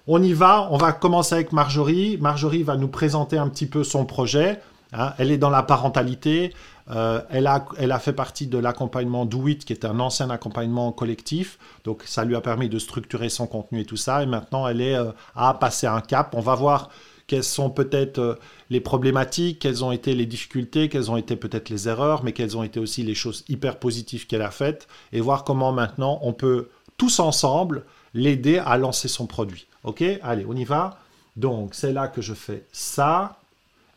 On 0.06 0.22
y 0.22 0.32
va, 0.32 0.68
on 0.70 0.76
va 0.76 0.92
commencer 0.92 1.34
avec 1.34 1.52
Marjorie. 1.52 2.18
Marjorie 2.18 2.62
va 2.62 2.76
nous 2.76 2.88
présenter 2.88 3.38
un 3.38 3.48
petit 3.48 3.66
peu 3.66 3.84
son 3.84 4.04
projet. 4.04 4.60
Hein. 4.92 5.12
Elle 5.18 5.30
est 5.30 5.38
dans 5.38 5.50
la 5.50 5.62
parentalité. 5.62 6.54
Euh, 6.90 7.20
elle, 7.30 7.46
a, 7.46 7.98
fait 8.00 8.12
partie 8.12 8.48
de 8.48 8.58
l'accompagnement 8.58 9.24
Do 9.24 9.44
qui 9.44 9.72
est 9.72 9.84
un 9.84 10.00
ancien 10.00 10.28
accompagnement 10.30 10.90
collectif. 10.90 11.58
Donc, 11.84 12.02
ça 12.04 12.24
lui 12.24 12.34
a 12.34 12.40
permis 12.40 12.68
de 12.68 12.78
structurer 12.78 13.28
son 13.28 13.46
contenu 13.46 13.80
et 13.80 13.84
tout 13.84 13.96
ça. 13.96 14.22
Et 14.22 14.26
maintenant, 14.26 14.66
elle 14.66 14.80
est 14.80 14.96
euh, 14.96 15.12
à 15.36 15.54
passer 15.54 15.86
un 15.86 16.00
cap. 16.00 16.34
On 16.34 16.40
va 16.40 16.54
voir 16.56 16.90
quelles 17.30 17.44
sont 17.44 17.70
peut-être 17.70 18.18
euh, 18.18 18.34
les 18.70 18.80
problématiques, 18.80 19.60
quelles 19.60 19.84
ont 19.84 19.92
été 19.92 20.16
les 20.16 20.26
difficultés, 20.26 20.88
quelles 20.88 21.12
ont 21.12 21.16
été 21.16 21.36
peut-être 21.36 21.68
les 21.68 21.88
erreurs, 21.88 22.24
mais 22.24 22.32
quelles 22.32 22.56
ont 22.56 22.64
été 22.64 22.80
aussi 22.80 23.04
les 23.04 23.14
choses 23.14 23.44
hyper 23.48 23.78
positives 23.78 24.26
qu'elle 24.26 24.42
a 24.42 24.50
faites, 24.50 24.88
et 25.12 25.20
voir 25.20 25.44
comment 25.44 25.70
maintenant 25.70 26.18
on 26.22 26.32
peut 26.32 26.70
tous 26.96 27.20
ensemble 27.20 27.84
l'aider 28.14 28.58
à 28.58 28.76
lancer 28.78 29.06
son 29.06 29.28
produit. 29.28 29.68
Ok? 29.84 30.02
Allez, 30.22 30.44
on 30.44 30.56
y 30.56 30.64
va. 30.64 30.98
Donc, 31.36 31.76
c'est 31.76 31.92
là 31.92 32.08
que 32.08 32.20
je 32.20 32.34
fais 32.34 32.66
ça, 32.72 33.38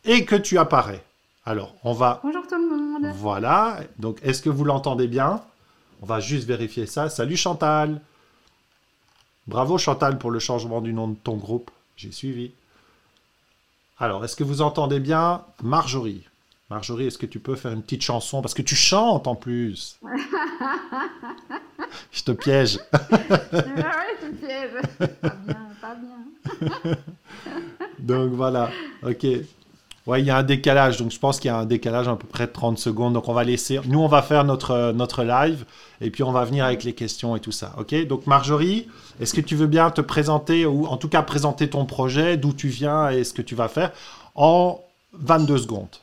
et 0.06 0.26
que 0.26 0.36
tu 0.36 0.60
apparais. 0.60 1.04
Alors, 1.44 1.74
on 1.84 1.94
va... 1.94 2.20
Bonjour 2.24 2.46
tout 2.46 2.54
le 2.54 2.70
monde. 2.70 3.12
Voilà. 3.16 3.80
Donc, 3.98 4.20
est-ce 4.22 4.44
que 4.44 4.52
vous 4.52 4.64
l'entendez 4.64 5.08
bien? 5.08 5.42
On 6.04 6.06
va 6.06 6.20
juste 6.20 6.48
vérifier 6.48 6.86
ça. 6.86 7.10
Salut 7.10 7.36
Chantal. 7.36 8.00
Bravo 9.48 9.80
Chantal 9.80 10.20
pour 10.20 10.30
le 10.30 10.38
changement 10.38 10.82
du 10.82 10.94
nom 10.94 11.08
de 11.08 11.16
ton 11.16 11.36
groupe. 11.36 11.72
J'ai 11.96 12.12
suivi. 12.12 12.52
Alors, 13.98 14.26
est-ce 14.26 14.36
que 14.36 14.44
vous 14.44 14.62
entendez 14.62 15.00
bien 15.00 15.46
Marjorie? 15.62 16.28
Marjorie, 16.70 17.08
est-ce 17.08 17.18
que 17.18 17.26
tu 17.28 17.40
peux 17.40 17.56
faire 17.56 17.72
une 17.72 17.84
petite 17.84 18.02
chanson? 18.02 18.42
Parce 18.42 18.54
que 18.54 18.62
tu 18.64 18.76
chantes 18.76 19.28
en 19.28 19.36
plus. 19.36 20.00
je 22.12 22.24
te 22.24 22.32
piège. 22.32 22.78
ouais, 22.94 23.00
je 24.22 24.28
te 24.28 24.32
piège. 24.36 24.72
Pas 25.22 25.30
bien, 25.30 25.68
pas 25.80 25.96
bien. 25.96 26.98
Donc 28.00 28.32
voilà, 28.32 28.72
ok. 29.04 29.26
Ouais, 30.06 30.20
il 30.20 30.26
y 30.26 30.32
a 30.32 30.38
un 30.38 30.44
décalage, 30.44 30.98
donc 30.98 31.12
je 31.12 31.20
pense 31.20 31.40
qu'il 31.40 31.48
y 31.48 31.52
a 31.52 31.58
un 31.58 31.66
décalage 31.66 32.10
à 32.10 32.16
peu 32.18 32.28
près 32.28 32.46
de 32.46 32.52
30 32.52 32.78
secondes. 32.78 33.14
Donc 33.14 33.30
on 33.30 33.34
va 33.34 33.46
laisser. 33.46 33.80
Nous, 33.86 34.00
on 34.00 34.10
va 34.10 34.22
faire 34.22 34.44
notre, 34.44 34.92
notre 34.92 35.24
live 35.24 35.66
et 36.02 36.12
puis 36.12 36.24
on 36.24 36.34
va 36.34 36.44
venir 36.44 36.66
avec 36.66 36.84
les 36.84 36.94
questions 36.94 37.38
et 37.38 37.40
tout 37.40 37.54
ça. 37.54 37.74
Ok? 37.78 37.96
Donc 38.08 38.28
Marjorie, 38.28 38.90
est-ce 39.22 39.34
que 39.34 39.40
tu 39.40 39.56
veux 39.56 39.68
bien 39.68 39.90
te 39.92 40.02
présenter 40.02 40.66
ou 40.66 40.88
en 40.88 40.98
tout 40.98 41.08
cas 41.08 41.22
présenter 41.22 41.70
ton 41.70 41.86
projet, 41.86 42.36
d'où 42.36 42.52
tu 42.52 42.68
viens 42.68 43.10
et 43.10 43.24
ce 43.24 43.34
que 43.34 43.42
tu 43.42 43.56
vas 43.56 43.70
faire 43.70 43.92
en 44.36 44.82
22 45.14 45.60
secondes? 45.60 45.96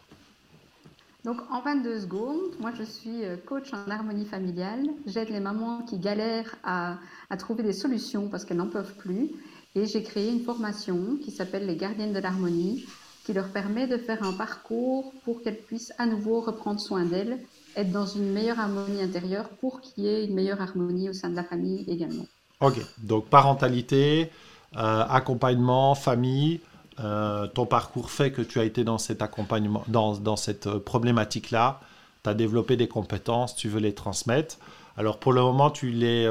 Donc 1.26 1.36
en 1.50 1.60
22 1.60 2.00
secondes, 2.00 2.38
moi 2.58 2.70
je 2.78 2.84
suis 2.84 3.22
euh, 3.24 3.36
coach 3.44 3.74
en 3.74 3.90
harmonie 3.90 4.24
familiale. 4.24 4.86
J'aide 5.06 5.28
les 5.28 5.40
mamans 5.40 5.82
qui 5.82 5.98
galèrent 5.98 6.56
à, 6.64 6.96
à 7.28 7.36
trouver 7.36 7.62
des 7.62 7.74
solutions 7.74 8.28
parce 8.28 8.46
qu'elles 8.46 8.56
n'en 8.56 8.66
peuvent 8.66 8.94
plus. 8.94 9.28
Et 9.74 9.84
j'ai 9.84 10.02
créé 10.02 10.30
une 10.30 10.42
formation 10.42 11.18
qui 11.22 11.30
s'appelle 11.30 11.66
les 11.66 11.76
gardiennes 11.76 12.14
de 12.14 12.18
l'harmonie 12.18 12.86
qui 13.24 13.32
leur 13.32 13.52
permet 13.52 13.86
de 13.86 13.98
faire 13.98 14.22
un 14.22 14.32
parcours 14.34 15.14
pour 15.22 15.42
qu'elles 15.42 15.64
puissent 15.64 15.92
à 15.98 16.06
nouveau 16.06 16.40
reprendre 16.40 16.80
soin 16.80 17.04
d'elles, 17.06 17.46
être 17.74 17.90
dans 17.92 18.06
une 18.06 18.32
meilleure 18.32 18.58
harmonie 18.60 19.02
intérieure 19.02 19.50
pour 19.58 19.80
qu'il 19.80 20.04
y 20.04 20.08
ait 20.08 20.24
une 20.26 20.34
meilleure 20.34 20.60
harmonie 20.60 21.08
au 21.08 21.12
sein 21.12 21.30
de 21.30 21.36
la 21.36 21.44
famille 21.44 21.84
également. 21.88 22.28
Ok, 22.60 22.84
donc 22.98 23.30
parentalité, 23.30 24.30
euh, 24.76 25.04
accompagnement, 25.08 25.94
famille, 25.94 26.60
euh, 26.98 27.46
ton 27.46 27.64
parcours 27.64 28.10
fait 28.10 28.32
que 28.32 28.42
tu 28.42 28.60
as 28.60 28.64
été 28.64 28.84
dans 28.84 28.98
cet 28.98 29.22
accompagnement, 29.22 29.82
dans, 29.88 30.14
dans 30.18 30.36
cette 30.36 30.66
euh, 30.66 30.78
problématique-là, 30.78 31.80
tu 32.22 32.28
as 32.28 32.34
développé 32.34 32.76
des 32.76 32.86
compétences, 32.88 33.56
tu 33.56 33.68
veux 33.70 33.80
les 33.80 33.94
transmettre. 33.94 34.58
Alors 34.98 35.18
pour 35.18 35.32
le 35.32 35.40
moment, 35.40 35.70
tu 35.70 35.90
les, 35.90 36.28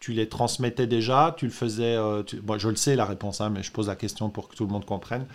tu 0.00 0.12
les 0.12 0.28
transmettais 0.28 0.86
déjà, 0.86 1.34
tu 1.36 1.44
le 1.44 1.52
faisais, 1.52 1.98
tu- 2.24 2.40
je 2.56 2.68
le 2.70 2.76
sais 2.76 2.96
la 2.96 3.04
réponse, 3.04 3.42
hein, 3.42 3.50
mais 3.50 3.62
je 3.62 3.70
pose 3.70 3.88
la 3.88 3.96
question 3.96 4.30
pour 4.30 4.48
que 4.48 4.56
tout 4.56 4.64
le 4.64 4.72
monde 4.72 4.86
comprenne. 4.86 5.26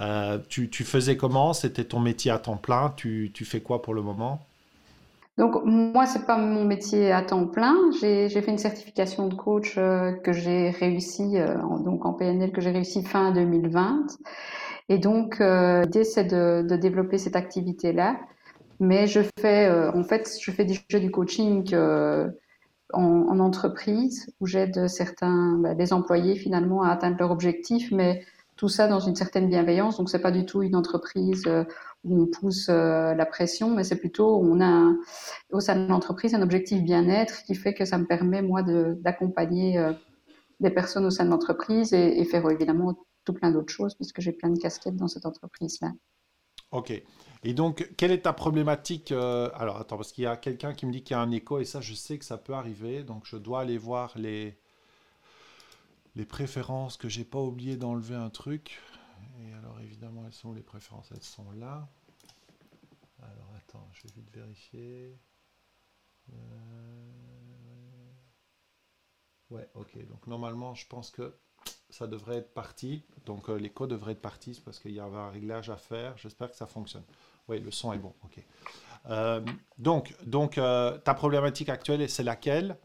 Euh, 0.00 0.38
tu, 0.48 0.68
faisais 0.84 1.16
comment? 1.16 1.52
C'était 1.52 1.84
ton 1.84 2.00
métier 2.00 2.30
à 2.30 2.38
temps 2.38 2.56
plein 2.56 2.92
tu, 2.96 3.30
fais 3.44 3.60
quoi 3.60 3.82
pour 3.82 3.94
le 3.94 4.02
moment? 4.02 4.40
Donc 5.38 5.64
moi, 5.64 6.06
c'est 6.06 6.26
pas 6.26 6.38
mon 6.38 6.64
métier 6.64 7.12
à 7.12 7.22
temps 7.22 7.46
plein. 7.46 7.76
J'ai 8.00 8.28
fait 8.28 8.50
une 8.50 8.58
certification 8.58 9.28
de 9.28 9.34
coach 9.34 9.74
euh, 9.76 10.12
que 10.12 10.32
j'ai 10.32 10.70
réussi 10.70 11.36
euh, 11.38 11.60
en, 11.60 11.78
donc 11.78 12.06
en 12.06 12.14
PNL 12.14 12.52
que 12.52 12.60
j'ai 12.60 12.70
réussi 12.70 13.02
fin 13.02 13.32
2020. 13.32 14.06
Et 14.88 14.98
donc 14.98 15.40
l'idée 15.40 16.04
c'est 16.04 16.24
de, 16.24 16.76
développer 16.76 17.18
cette 17.18 17.36
activité-là. 17.36 18.20
Mais 18.78 19.06
je 19.06 19.20
fais 19.40 19.68
en 19.68 20.04
fait 20.04 20.30
je 20.40 20.50
fais 20.52 20.64
du 20.64 21.10
coaching 21.10 21.74
en, 21.74 22.30
en 23.02 23.40
entreprise 23.40 24.32
où 24.40 24.46
j'aide 24.46 24.86
certains 24.86 25.58
bah, 25.58 25.74
employés 25.90 26.36
finalement 26.36 26.82
à 26.82 26.90
atteindre 26.90 27.16
leur 27.18 27.32
objectif, 27.32 27.90
mais 27.90 28.22
tout 28.56 28.68
ça 28.68 28.88
dans 28.88 29.00
une 29.00 29.14
certaine 29.14 29.48
bienveillance. 29.48 29.98
Donc 29.98 30.08
c'est 30.10 30.20
pas 30.20 30.30
du 30.30 30.46
tout 30.46 30.62
une 30.62 30.74
entreprise 30.74 31.44
euh, 31.46 31.64
où 32.04 32.22
on 32.22 32.26
pousse 32.26 32.68
euh, 32.68 33.14
la 33.14 33.26
pression, 33.26 33.74
mais 33.74 33.84
c'est 33.84 33.96
plutôt 33.96 34.40
on 34.40 34.60
a 34.60 34.92
au 35.50 35.60
sein 35.60 35.76
de 35.76 35.88
l'entreprise 35.88 36.34
un 36.34 36.42
objectif 36.42 36.82
bien-être 36.82 37.42
qui 37.44 37.54
fait 37.54 37.74
que 37.74 37.84
ça 37.84 37.98
me 37.98 38.06
permet 38.06 38.42
moi 38.42 38.62
d'accompagner 38.62 39.78
euh, 39.78 39.92
des 40.60 40.70
personnes 40.70 41.04
au 41.04 41.10
sein 41.10 41.24
de 41.24 41.30
l'entreprise 41.30 41.92
et, 41.92 42.24
faire 42.24 42.48
évidemment 42.50 42.96
tout 43.24 43.34
plein 43.34 43.50
d'autres 43.50 43.72
choses 43.72 43.94
puisque 43.94 44.20
j'ai 44.20 44.32
plein 44.32 44.48
de 44.48 44.58
casquettes 44.58 44.96
dans 44.96 45.08
cette 45.08 45.26
entreprise-là. 45.26 45.92
Ok. 46.72 46.90
Et 47.44 47.54
donc, 47.54 47.88
quelle 47.96 48.10
est 48.10 48.22
ta 48.22 48.32
problématique 48.32 49.12
Alors, 49.12 49.76
attends, 49.78 49.96
parce 49.96 50.10
qu'il 50.10 50.24
y 50.24 50.26
a 50.26 50.36
quelqu'un 50.36 50.72
qui 50.72 50.86
me 50.86 50.92
dit 50.92 51.04
qu'il 51.04 51.14
y 51.14 51.18
a 51.18 51.20
un 51.20 51.30
écho, 51.30 51.60
et 51.60 51.64
ça, 51.64 51.80
je 51.80 51.94
sais 51.94 52.18
que 52.18 52.24
ça 52.24 52.38
peut 52.38 52.54
arriver. 52.54 53.04
Donc, 53.04 53.22
je 53.24 53.36
dois 53.36 53.60
aller 53.60 53.78
voir 53.78 54.12
les, 54.16 54.58
les 56.16 56.26
préférences, 56.26 56.96
que 56.96 57.08
j'ai 57.08 57.24
pas 57.24 57.40
oublié 57.40 57.76
d'enlever 57.76 58.16
un 58.16 58.30
truc. 58.30 58.80
Et 59.40 59.52
alors, 59.54 59.78
évidemment, 59.80 60.24
elles 60.26 60.32
sont 60.32 60.52
les 60.52 60.62
préférences 60.62 61.10
Elles 61.14 61.22
sont 61.22 61.50
là. 61.52 61.88
Alors, 63.22 63.52
attends, 63.56 63.88
je 63.92 64.02
vais 64.08 64.14
vite 64.14 64.30
vérifier. 64.34 65.18
Euh, 66.32 67.06
Ouais, 69.50 69.68
ok. 69.74 69.96
Donc, 70.08 70.26
normalement, 70.26 70.74
je 70.74 70.86
pense 70.86 71.10
que 71.10 71.34
ça 71.90 72.06
devrait 72.06 72.38
être 72.38 72.52
parti. 72.52 73.04
Donc, 73.24 73.48
euh, 73.48 73.56
l'écho 73.56 73.86
devrait 73.86 74.12
être 74.12 74.20
parti 74.20 74.60
parce 74.64 74.78
qu'il 74.78 74.92
y 74.92 75.00
avait 75.00 75.16
un 75.16 75.30
réglage 75.30 75.70
à 75.70 75.76
faire. 75.76 76.16
J'espère 76.18 76.50
que 76.50 76.56
ça 76.56 76.66
fonctionne. 76.66 77.04
Oui, 77.48 77.60
le 77.60 77.70
son 77.70 77.92
est 77.92 77.98
bon. 77.98 78.12
Ok. 78.24 78.44
Euh, 79.08 79.40
donc, 79.78 80.16
donc 80.26 80.58
euh, 80.58 80.98
ta 80.98 81.14
problématique 81.14 81.68
actuelle, 81.68 82.08
c'est 82.08 82.24
laquelle? 82.24 82.76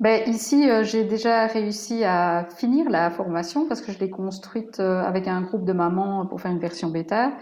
Ben, 0.00 0.28
ici, 0.28 0.68
euh, 0.68 0.82
j'ai 0.84 1.04
déjà 1.04 1.46
réussi 1.46 2.04
à 2.04 2.46
finir 2.56 2.90
la 2.90 3.10
formation 3.10 3.68
parce 3.68 3.80
que 3.80 3.92
je 3.92 3.98
l'ai 3.98 4.10
construite 4.10 4.80
euh, 4.80 5.00
avec 5.02 5.28
un 5.28 5.42
groupe 5.42 5.64
de 5.64 5.72
mamans 5.72 6.26
pour 6.26 6.40
faire 6.40 6.50
une 6.50 6.58
version 6.58 6.88
bêta. 6.90 7.32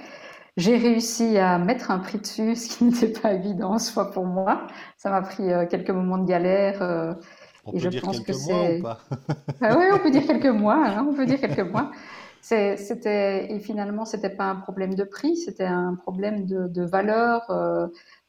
J'ai 0.57 0.77
réussi 0.77 1.39
à 1.39 1.59
mettre 1.59 1.91
un 1.91 1.99
prix 1.99 2.19
dessus, 2.19 2.57
ce 2.57 2.77
qui 2.77 2.85
n'était 2.85 3.09
pas 3.21 3.33
évident, 3.35 3.79
soit 3.79 4.11
pour 4.13 4.27
moi. 4.27 4.67
Ça 4.99 5.11
m'a 5.11 5.23
pris 5.23 5.51
euh, 5.53 5.67
quelques 5.67 5.91
moments 5.91 6.19
de 6.19 6.27
galère. 6.29 7.17
On 7.65 7.73
Et 7.73 7.79
peut 7.79 7.79
je 7.81 7.89
dire 7.89 8.03
pense 8.03 8.21
quelques 8.21 8.29
que 8.29 8.33
mois 8.33 8.65
ou 8.65 8.75
pas? 8.75 9.01
Ah 9.61 9.77
oui, 9.79 9.87
on 9.93 9.99
peut 9.99 10.11
dire 10.11 10.27
quelques 10.27 10.47
mois, 10.47 10.85
hein, 10.87 11.07
on 11.09 11.15
peut 11.15 11.27
dire 11.27 11.41
quelques 11.41 11.61
mois. 11.61 11.91
C'était, 12.41 13.53
et 13.53 13.61
finalement, 13.61 14.05
c'était 14.05 14.31
pas 14.31 14.47
un 14.47 14.57
problème 14.57 14.95
de 14.97 15.05
prix, 15.05 15.37
c'était 15.37 15.65
un 15.65 15.95
problème 15.95 16.45
de, 16.45 16.67
de 16.69 16.83
valeur 16.85 17.47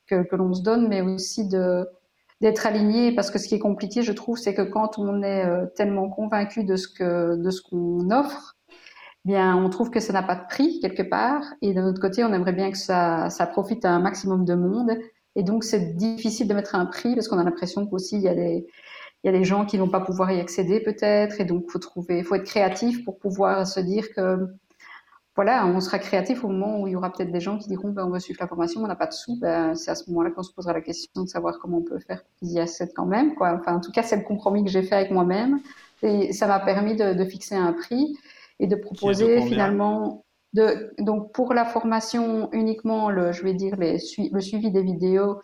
que, 0.07 0.23
que 0.23 0.35
l'on 0.35 0.53
se 0.53 0.61
donne, 0.61 0.87
mais 0.87 1.01
aussi 1.01 1.47
de, 1.47 1.87
d'être 2.43 2.67
aligné. 2.67 3.13
Parce 3.15 3.31
que 3.31 3.39
ce 3.39 3.47
qui 3.47 3.55
est 3.55 3.59
compliqué, 3.59 4.03
je 4.03 4.11
trouve, 4.11 4.37
c'est 4.37 4.53
que 4.53 4.61
quand 4.61 4.99
on 4.99 5.23
est 5.23 5.45
euh, 5.45 5.65
tellement 5.75 6.09
convaincu 6.09 6.63
de 6.63 6.75
ce 6.75 6.87
que, 6.87 7.35
de 7.35 7.49
ce 7.49 7.61
qu'on 7.61 8.11
offre, 8.11 8.55
bien, 9.25 9.55
on 9.57 9.69
trouve 9.69 9.89
que 9.89 9.99
ça 9.99 10.13
n'a 10.13 10.23
pas 10.23 10.35
de 10.35 10.45
prix 10.47 10.79
quelque 10.79 11.03
part. 11.03 11.43
Et 11.61 11.73
d'un 11.73 11.87
autre 11.87 12.01
côté, 12.01 12.23
on 12.23 12.33
aimerait 12.33 12.53
bien 12.53 12.71
que 12.71 12.77
ça, 12.77 13.29
ça 13.29 13.47
profite 13.47 13.85
à 13.85 13.91
un 13.91 13.99
maximum 13.99 14.45
de 14.45 14.53
monde. 14.55 14.91
Et 15.35 15.43
donc, 15.43 15.63
c'est 15.63 15.95
difficile 15.95 16.47
de 16.47 16.53
mettre 16.53 16.75
un 16.75 16.85
prix 16.85 17.15
parce 17.15 17.27
qu'on 17.27 17.39
a 17.39 17.43
l'impression 17.43 17.87
qu'aussi, 17.87 18.17
il 18.17 18.21
y 18.21 18.27
a 18.27 18.35
des, 18.35 18.67
il 19.23 19.31
y 19.31 19.35
a 19.35 19.37
des 19.37 19.45
gens 19.45 19.65
qui 19.65 19.77
vont 19.77 19.89
pas 19.89 20.01
pouvoir 20.01 20.31
y 20.31 20.39
accéder 20.39 20.81
peut-être, 20.81 21.39
et 21.39 21.45
donc 21.45 21.69
faut 21.69 21.79
trouver, 21.79 22.23
faut 22.23 22.35
être 22.35 22.43
créatif 22.43 23.05
pour 23.05 23.17
pouvoir 23.19 23.65
se 23.65 23.79
dire 23.79 24.13
que 24.13 24.47
voilà, 25.35 25.65
on 25.65 25.79
sera 25.79 25.97
créatif 25.97 26.43
au 26.43 26.47
moment 26.47 26.81
où 26.81 26.87
il 26.87 26.91
y 26.91 26.95
aura 26.95 27.11
peut-être 27.11 27.31
des 27.31 27.39
gens 27.39 27.57
qui 27.57 27.67
diront 27.67 27.89
ben, 27.89 28.05
on 28.05 28.11
veut 28.11 28.19
suivre 28.19 28.39
la 28.39 28.47
formation, 28.47 28.81
on 28.81 28.87
n'a 28.87 28.95
pas 28.95 29.07
de 29.07 29.13
sous, 29.13 29.39
ben, 29.39 29.73
c'est 29.73 29.89
à 29.89 29.95
ce 29.95 30.09
moment-là 30.09 30.29
qu'on 30.29 30.43
se 30.43 30.53
posera 30.53 30.73
la 30.73 30.81
question 30.81 31.23
de 31.23 31.27
savoir 31.27 31.57
comment 31.59 31.77
on 31.77 31.81
peut 31.81 31.99
faire 31.99 32.21
qu'ils 32.37 32.51
y 32.51 32.59
accèdent 32.59 32.93
quand 32.95 33.07
même. 33.07 33.33
Quoi. 33.33 33.57
Enfin, 33.59 33.75
en 33.75 33.79
tout 33.79 33.91
cas, 33.91 34.03
c'est 34.03 34.17
le 34.17 34.23
compromis 34.23 34.63
que 34.63 34.69
j'ai 34.69 34.83
fait 34.83 34.95
avec 34.95 35.11
moi-même, 35.11 35.59
et 36.03 36.33
ça 36.33 36.47
m'a 36.47 36.59
permis 36.59 36.95
de, 36.95 37.13
de 37.13 37.25
fixer 37.25 37.55
un 37.55 37.73
prix 37.73 38.17
et 38.59 38.67
de 38.67 38.75
proposer 38.75 39.41
finalement 39.41 40.23
de 40.53 40.93
donc 40.99 41.31
pour 41.33 41.53
la 41.53 41.65
formation 41.65 42.49
uniquement 42.51 43.09
le 43.09 43.31
je 43.31 43.43
vais 43.43 43.55
dire 43.55 43.75
les, 43.77 43.97
le 44.31 44.39
suivi 44.39 44.69
des 44.69 44.83
vidéos 44.83 45.41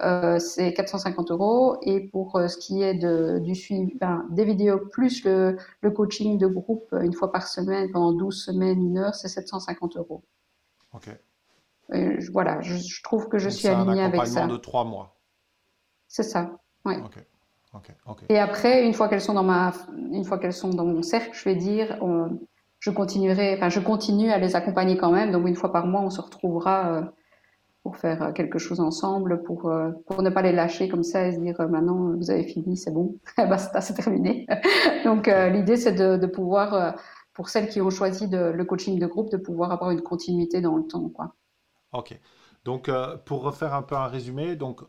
euh, 0.00 0.38
c'est 0.38 0.72
450 0.72 1.30
euros. 1.30 1.76
Et 1.82 2.00
pour 2.00 2.36
euh, 2.36 2.48
ce 2.48 2.56
qui 2.56 2.82
est 2.82 2.94
de, 2.94 3.38
du 3.40 3.54
suivi, 3.54 3.94
ben, 4.00 4.24
des 4.30 4.44
vidéos 4.44 4.78
plus 4.78 5.24
le, 5.24 5.56
le 5.80 5.90
coaching 5.90 6.38
de 6.38 6.46
groupe 6.46 6.88
euh, 6.92 7.02
une 7.02 7.12
fois 7.12 7.30
par 7.30 7.46
semaine 7.46 7.90
pendant 7.92 8.12
12 8.12 8.44
semaines, 8.44 8.80
une 8.82 8.98
heure, 8.98 9.14
c'est 9.14 9.28
750 9.28 9.96
euros. 9.96 10.22
Ok. 10.94 11.08
Et 11.92 12.20
je- 12.20 12.32
voilà, 12.32 12.60
je, 12.62 12.74
je 12.76 13.02
trouve 13.02 13.28
que 13.28 13.38
je 13.38 13.44
Donc, 13.48 13.52
suis 13.52 13.62
c'est 13.68 13.74
un 13.74 13.80
alignée 13.82 14.02
avec 14.02 14.20
accompagnement 14.20 14.48
ça. 14.48 14.52
de 14.52 14.56
trois 14.56 14.84
mois. 14.84 15.14
C'est 16.08 16.22
ça. 16.22 16.58
Ouais. 16.84 16.96
Ok. 17.04 17.18
Ok. 17.74 17.88
Ok. 18.06 18.22
Et 18.28 18.38
après, 18.38 18.84
une 18.84 18.92
fois 18.94 19.08
qu'elles 19.08 19.20
sont 19.22 19.34
dans 19.34 19.42
ma, 19.42 19.72
une 20.10 20.24
fois 20.24 20.38
qu'elles 20.38 20.52
sont 20.52 20.70
dans 20.70 20.84
mon 20.84 21.02
cercle, 21.02 21.30
je 21.32 21.44
vais 21.44 21.54
dire, 21.56 21.98
on- 22.02 22.38
je 22.80 22.90
continuerai, 22.90 23.54
enfin, 23.56 23.68
je 23.68 23.78
continue 23.80 24.30
à 24.30 24.38
les 24.38 24.56
accompagner 24.56 24.96
quand 24.96 25.12
même. 25.12 25.30
Donc, 25.32 25.46
une 25.46 25.54
fois 25.54 25.72
par 25.72 25.86
mois, 25.86 26.00
on 26.02 26.10
se 26.10 26.20
retrouvera 26.20 27.12
pour 27.82 27.96
faire 27.96 28.22
euh, 28.22 28.32
quelque 28.32 28.58
chose 28.58 28.80
ensemble, 28.80 29.42
pour, 29.42 29.68
euh, 29.68 29.90
pour 30.06 30.22
ne 30.22 30.30
pas 30.30 30.42
les 30.42 30.52
lâcher 30.52 30.88
comme 30.88 31.02
ça 31.02 31.26
et 31.26 31.32
se 31.32 31.40
dire, 31.40 31.60
euh, 31.60 31.66
maintenant, 31.66 32.14
vous 32.16 32.30
avez 32.30 32.44
fini, 32.44 32.76
c'est 32.76 32.92
bon, 32.92 33.18
basta, 33.36 33.80
c'est 33.80 33.94
terminé. 33.94 34.46
Donc, 35.04 35.26
l'idée, 35.26 35.76
c'est 35.76 35.92
de, 35.92 36.26
pouvoir, 36.26 36.94
pour 37.34 37.48
celles 37.48 37.68
qui 37.68 37.80
ont 37.80 37.90
choisi 37.90 38.28
le 38.30 38.62
coaching 38.64 38.98
de 38.98 39.06
groupe, 39.06 39.30
de 39.30 39.36
pouvoir 39.36 39.72
avoir 39.72 39.90
une 39.90 40.02
continuité 40.02 40.60
dans 40.60 40.76
le 40.76 40.84
temps, 40.86 41.08
quoi. 41.08 41.34
Ok. 41.92 42.18
Donc, 42.64 42.88
pour 43.24 43.42
refaire 43.42 43.74
un 43.74 43.82
peu 43.82 43.96
un 43.96 44.06
résumé, 44.06 44.54
donc, 44.54 44.82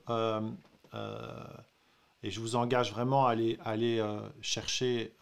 et 2.24 2.30
je 2.30 2.40
vous 2.40 2.56
engage 2.56 2.94
vraiment 2.94 3.26
à 3.26 3.32
aller, 3.32 3.58
aller 3.66 4.06
chercher, 4.42 5.16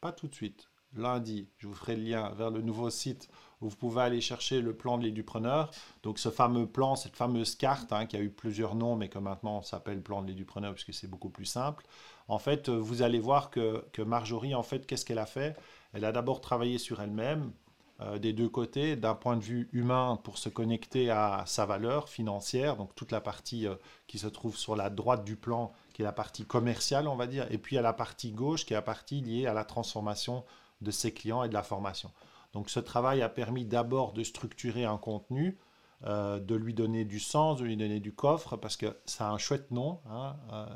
pas 0.00 0.12
tout 0.12 0.28
de 0.28 0.34
suite, 0.34 0.68
lundi, 0.94 1.48
je 1.56 1.66
vous 1.66 1.74
ferai 1.74 1.96
le 1.96 2.02
lien 2.02 2.30
vers 2.36 2.50
le 2.50 2.60
nouveau 2.60 2.90
site 2.90 3.28
où 3.60 3.68
vous 3.68 3.76
pouvez 3.76 4.02
aller 4.02 4.20
chercher 4.20 4.60
le 4.60 4.74
plan 4.74 4.98
de 4.98 5.04
l'édupreneur. 5.04 5.70
Donc, 6.02 6.18
ce 6.18 6.30
fameux 6.30 6.66
plan, 6.66 6.96
cette 6.96 7.16
fameuse 7.16 7.54
carte 7.54 7.92
hein, 7.92 8.06
qui 8.06 8.16
a 8.16 8.20
eu 8.20 8.30
plusieurs 8.30 8.74
noms, 8.74 8.96
mais 8.96 9.08
que 9.08 9.18
maintenant 9.18 9.58
on 9.58 9.62
s'appelle 9.62 10.02
plan 10.02 10.22
de 10.22 10.28
l'édupreneur 10.28 10.74
puisque 10.74 10.94
c'est 10.94 11.08
beaucoup 11.08 11.30
plus 11.30 11.46
simple. 11.46 11.84
En 12.28 12.38
fait, 12.38 12.68
euh, 12.68 12.76
vous 12.76 13.02
allez 13.02 13.18
voir 13.18 13.50
que, 13.50 13.84
que 13.92 14.02
Marjorie, 14.02 14.54
en 14.54 14.62
fait, 14.62 14.86
qu'est-ce 14.86 15.04
qu'elle 15.04 15.18
a 15.18 15.26
fait? 15.26 15.56
Elle 15.92 16.04
a 16.04 16.12
d'abord 16.12 16.40
travaillé 16.40 16.78
sur 16.78 17.00
elle-même, 17.00 17.52
euh, 18.00 18.18
des 18.18 18.32
deux 18.32 18.48
côtés, 18.48 18.96
d'un 18.96 19.14
point 19.14 19.36
de 19.36 19.42
vue 19.42 19.68
humain 19.72 20.18
pour 20.24 20.36
se 20.38 20.48
connecter 20.48 21.10
à 21.10 21.44
sa 21.46 21.64
valeur 21.64 22.08
financière, 22.08 22.76
donc 22.76 22.92
toute 22.96 23.12
la 23.12 23.20
partie 23.20 23.68
euh, 23.68 23.76
qui 24.08 24.18
se 24.18 24.26
trouve 24.26 24.56
sur 24.56 24.74
la 24.74 24.90
droite 24.90 25.24
du 25.24 25.36
plan, 25.36 25.72
qui 25.92 26.02
est 26.02 26.04
la 26.04 26.12
partie 26.12 26.44
commerciale, 26.44 27.06
on 27.06 27.14
va 27.14 27.28
dire, 27.28 27.46
et 27.52 27.58
puis 27.58 27.78
à 27.78 27.82
la 27.82 27.92
partie 27.92 28.32
gauche, 28.32 28.66
qui 28.66 28.72
est 28.72 28.76
la 28.76 28.82
partie 28.82 29.20
liée 29.20 29.46
à 29.46 29.54
la 29.54 29.64
transformation 29.64 30.44
de 30.80 30.90
ses 30.90 31.14
clients 31.14 31.44
et 31.44 31.48
de 31.48 31.54
la 31.54 31.62
formation. 31.62 32.10
Donc 32.54 32.70
ce 32.70 32.80
travail 32.80 33.20
a 33.20 33.28
permis 33.28 33.64
d'abord 33.64 34.12
de 34.12 34.22
structurer 34.22 34.84
un 34.84 34.96
contenu, 34.96 35.58
euh, 36.06 36.38
de 36.38 36.54
lui 36.54 36.72
donner 36.72 37.04
du 37.04 37.18
sens, 37.18 37.58
de 37.58 37.64
lui 37.64 37.76
donner 37.76 37.98
du 37.98 38.12
coffre, 38.12 38.56
parce 38.56 38.76
que 38.76 38.86
ça 39.06 39.28
a 39.28 39.30
un 39.30 39.38
chouette 39.38 39.70
nom. 39.70 39.98
Hein, 40.08 40.36
euh, 40.52 40.66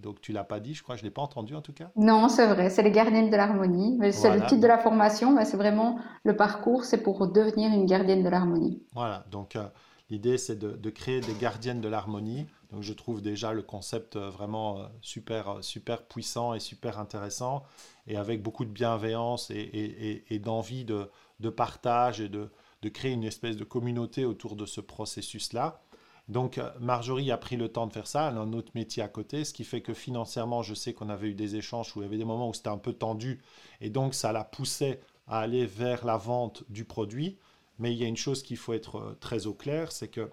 donc 0.00 0.20
tu 0.20 0.32
l'as 0.32 0.44
pas 0.44 0.60
dit, 0.60 0.74
je 0.74 0.82
crois, 0.82 0.96
je 0.96 1.02
l'ai 1.04 1.10
pas 1.10 1.22
entendu 1.22 1.54
en 1.54 1.62
tout 1.62 1.72
cas. 1.72 1.90
Non, 1.96 2.28
c'est 2.28 2.46
vrai, 2.46 2.68
c'est 2.68 2.82
les 2.82 2.90
gardiennes 2.90 3.30
de 3.30 3.36
l'harmonie. 3.36 3.98
C'est 4.12 4.34
le 4.34 4.44
titre 4.46 4.60
de 4.60 4.66
la 4.66 4.78
formation, 4.78 5.32
mais 5.32 5.44
c'est 5.44 5.56
vraiment 5.56 5.98
le 6.24 6.36
parcours, 6.36 6.84
c'est 6.84 7.02
pour 7.02 7.26
devenir 7.28 7.70
une 7.70 7.86
gardienne 7.86 8.22
de 8.22 8.28
l'harmonie. 8.28 8.82
Voilà, 8.92 9.24
donc 9.30 9.56
euh, 9.56 9.64
l'idée 10.10 10.36
c'est 10.36 10.56
de, 10.56 10.72
de, 10.72 10.90
créer 10.90 11.20
des 11.20 11.34
gardiennes 11.34 11.80
de 11.80 11.88
l'harmonie. 11.88 12.46
Donc 12.72 12.82
je 12.82 12.92
trouve 12.92 13.22
déjà 13.22 13.52
le 13.52 13.62
concept 13.62 14.16
vraiment 14.16 14.88
super, 15.02 15.58
super 15.62 16.06
puissant 16.06 16.54
et 16.54 16.60
super 16.60 16.98
intéressant, 16.98 17.62
et 18.06 18.16
avec 18.16 18.42
beaucoup 18.42 18.64
de 18.64 18.70
bienveillance 18.70 19.50
et, 19.50 20.40
d'envie 20.42 20.84
de, 20.84 21.10
partage 21.50 22.20
et 22.20 22.28
de, 22.28 22.50
de 22.80 22.88
créer 22.88 23.12
une 23.12 23.24
espèce 23.24 23.56
de 23.56 23.64
communauté 23.64 24.24
autour 24.24 24.56
de 24.56 24.66
ce 24.66 24.80
processus-là. 24.80 25.82
Donc 26.28 26.58
euh, 26.58 26.70
Marjorie 26.80 27.30
a 27.30 27.36
pris 27.36 27.56
le 27.56 27.68
temps 27.68 27.86
de 27.86 27.92
faire 27.92 28.06
ça, 28.06 28.30
elle 28.30 28.38
a 28.38 28.40
un 28.40 28.52
autre 28.52 28.72
métier 28.74 29.02
à 29.02 29.08
côté, 29.08 29.44
ce 29.44 29.52
qui 29.52 29.64
fait 29.64 29.82
que 29.82 29.92
financièrement, 29.94 30.62
je 30.62 30.74
sais 30.74 30.94
qu'on 30.94 31.08
avait 31.08 31.28
eu 31.28 31.34
des 31.34 31.56
échanges 31.56 31.94
où 31.96 32.00
il 32.00 32.02
y 32.04 32.06
avait 32.06 32.16
des 32.16 32.24
moments 32.24 32.48
où 32.48 32.54
c'était 32.54 32.68
un 32.68 32.78
peu 32.78 32.92
tendu, 32.92 33.42
et 33.80 33.90
donc 33.90 34.14
ça 34.14 34.32
la 34.32 34.44
poussait 34.44 35.00
à 35.26 35.40
aller 35.40 35.66
vers 35.66 36.04
la 36.04 36.16
vente 36.16 36.64
du 36.68 36.84
produit. 36.84 37.38
Mais 37.78 37.92
il 37.92 37.98
y 37.98 38.04
a 38.04 38.06
une 38.06 38.16
chose 38.16 38.42
qu'il 38.42 38.58
faut 38.58 38.74
être 38.74 38.96
euh, 38.96 39.16
très 39.18 39.46
au 39.46 39.54
clair, 39.54 39.90
c'est 39.90 40.08
que 40.08 40.30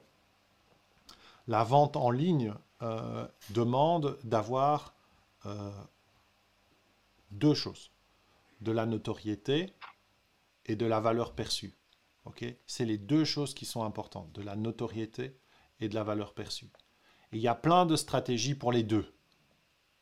la 1.50 1.64
vente 1.64 1.98
en 1.98 2.12
ligne 2.12 2.54
euh, 2.84 3.28
demande 3.50 4.18
d'avoir 4.24 4.96
deux 7.32 7.54
choses, 7.54 7.92
de 8.62 8.72
la 8.72 8.86
notoriété 8.86 9.74
et 10.66 10.76
de 10.76 10.86
la 10.86 11.00
valeur 11.00 11.34
perçue. 11.34 11.74
C'est 12.68 12.86
les 12.86 13.00
deux 13.00 13.26
choses 13.26 13.54
qui 13.56 13.66
sont 13.66 13.84
importantes, 13.84 14.32
de 14.34 14.44
la 14.44 14.56
notoriété 14.56 15.36
et 15.80 15.90
de 15.90 15.96
la 15.96 16.04
valeur 16.04 16.34
perçue. 16.34 16.70
Et 17.32 17.38
il 17.38 17.42
y 17.42 17.48
a 17.48 17.56
plein 17.56 17.88
de 17.88 17.96
stratégies 17.96 18.54
pour 18.54 18.72
les 18.72 18.84
deux. 18.84 19.12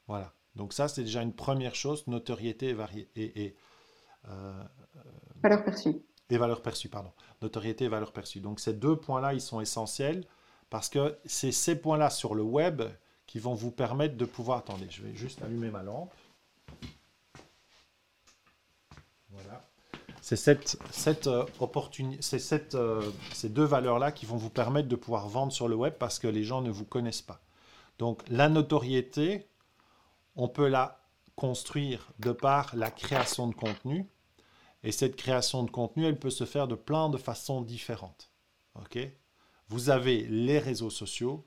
Voilà. 0.07 0.33
Donc 0.55 0.73
ça, 0.73 0.89
c'est 0.89 1.03
déjà 1.03 1.21
une 1.21 1.33
première 1.33 1.75
chose, 1.75 2.05
notoriété 2.07 2.75
et, 2.75 3.09
et, 3.15 3.45
et 3.45 3.55
euh, 4.27 4.63
valeur 5.41 5.63
perçue. 5.63 6.01
Et 6.29 6.37
valeur 6.37 6.61
perçue, 6.61 6.89
pardon. 6.89 7.13
Notoriété 7.41 7.85
et 7.85 7.89
valeur 7.89 8.11
perçue. 8.11 8.41
Donc 8.41 8.59
ces 8.59 8.73
deux 8.73 8.97
points-là, 8.97 9.33
ils 9.33 9.41
sont 9.41 9.61
essentiels 9.61 10.25
parce 10.69 10.89
que 10.89 11.17
c'est 11.25 11.51
ces 11.51 11.75
points-là 11.75 12.09
sur 12.09 12.35
le 12.35 12.43
web 12.43 12.83
qui 13.25 13.39
vont 13.39 13.53
vous 13.53 13.71
permettre 13.71 14.17
de 14.17 14.25
pouvoir... 14.25 14.59
Attendez, 14.59 14.87
je 14.89 15.01
vais 15.01 15.15
juste 15.15 15.41
allumer 15.41 15.69
ma 15.69 15.83
lampe. 15.83 16.13
Voilà 19.29 19.61
c'est 20.27 20.35
cette, 20.35 20.77
cette 20.91 21.27
euh, 21.27 21.45
c'est 22.19 22.39
cette, 22.39 22.75
euh, 22.75 23.13
ces 23.31 23.47
deux 23.47 23.63
valeurs-là 23.63 24.11
qui 24.11 24.25
vont 24.25 24.35
vous 24.35 24.49
permettre 24.49 24.89
de 24.89 24.97
pouvoir 24.97 25.29
vendre 25.29 25.53
sur 25.53 25.69
le 25.69 25.75
web 25.75 25.93
parce 25.93 26.19
que 26.19 26.27
les 26.27 26.43
gens 26.43 26.61
ne 26.61 26.69
vous 26.69 26.83
connaissent 26.83 27.21
pas. 27.21 27.39
Donc 27.97 28.23
la 28.27 28.49
notoriété, 28.49 29.47
on 30.35 30.49
peut 30.49 30.67
la 30.67 30.99
construire 31.37 32.11
de 32.19 32.33
par 32.33 32.75
la 32.75 32.91
création 32.91 33.47
de 33.47 33.55
contenu. 33.55 34.05
Et 34.83 34.91
cette 34.91 35.15
création 35.15 35.63
de 35.63 35.71
contenu, 35.71 36.05
elle 36.05 36.19
peut 36.19 36.29
se 36.29 36.43
faire 36.43 36.67
de 36.67 36.75
plein 36.75 37.07
de 37.07 37.17
façons 37.17 37.61
différentes. 37.61 38.29
ok? 38.75 38.99
Vous 39.69 39.89
avez 39.89 40.23
les 40.23 40.59
réseaux 40.59 40.89
sociaux, 40.89 41.45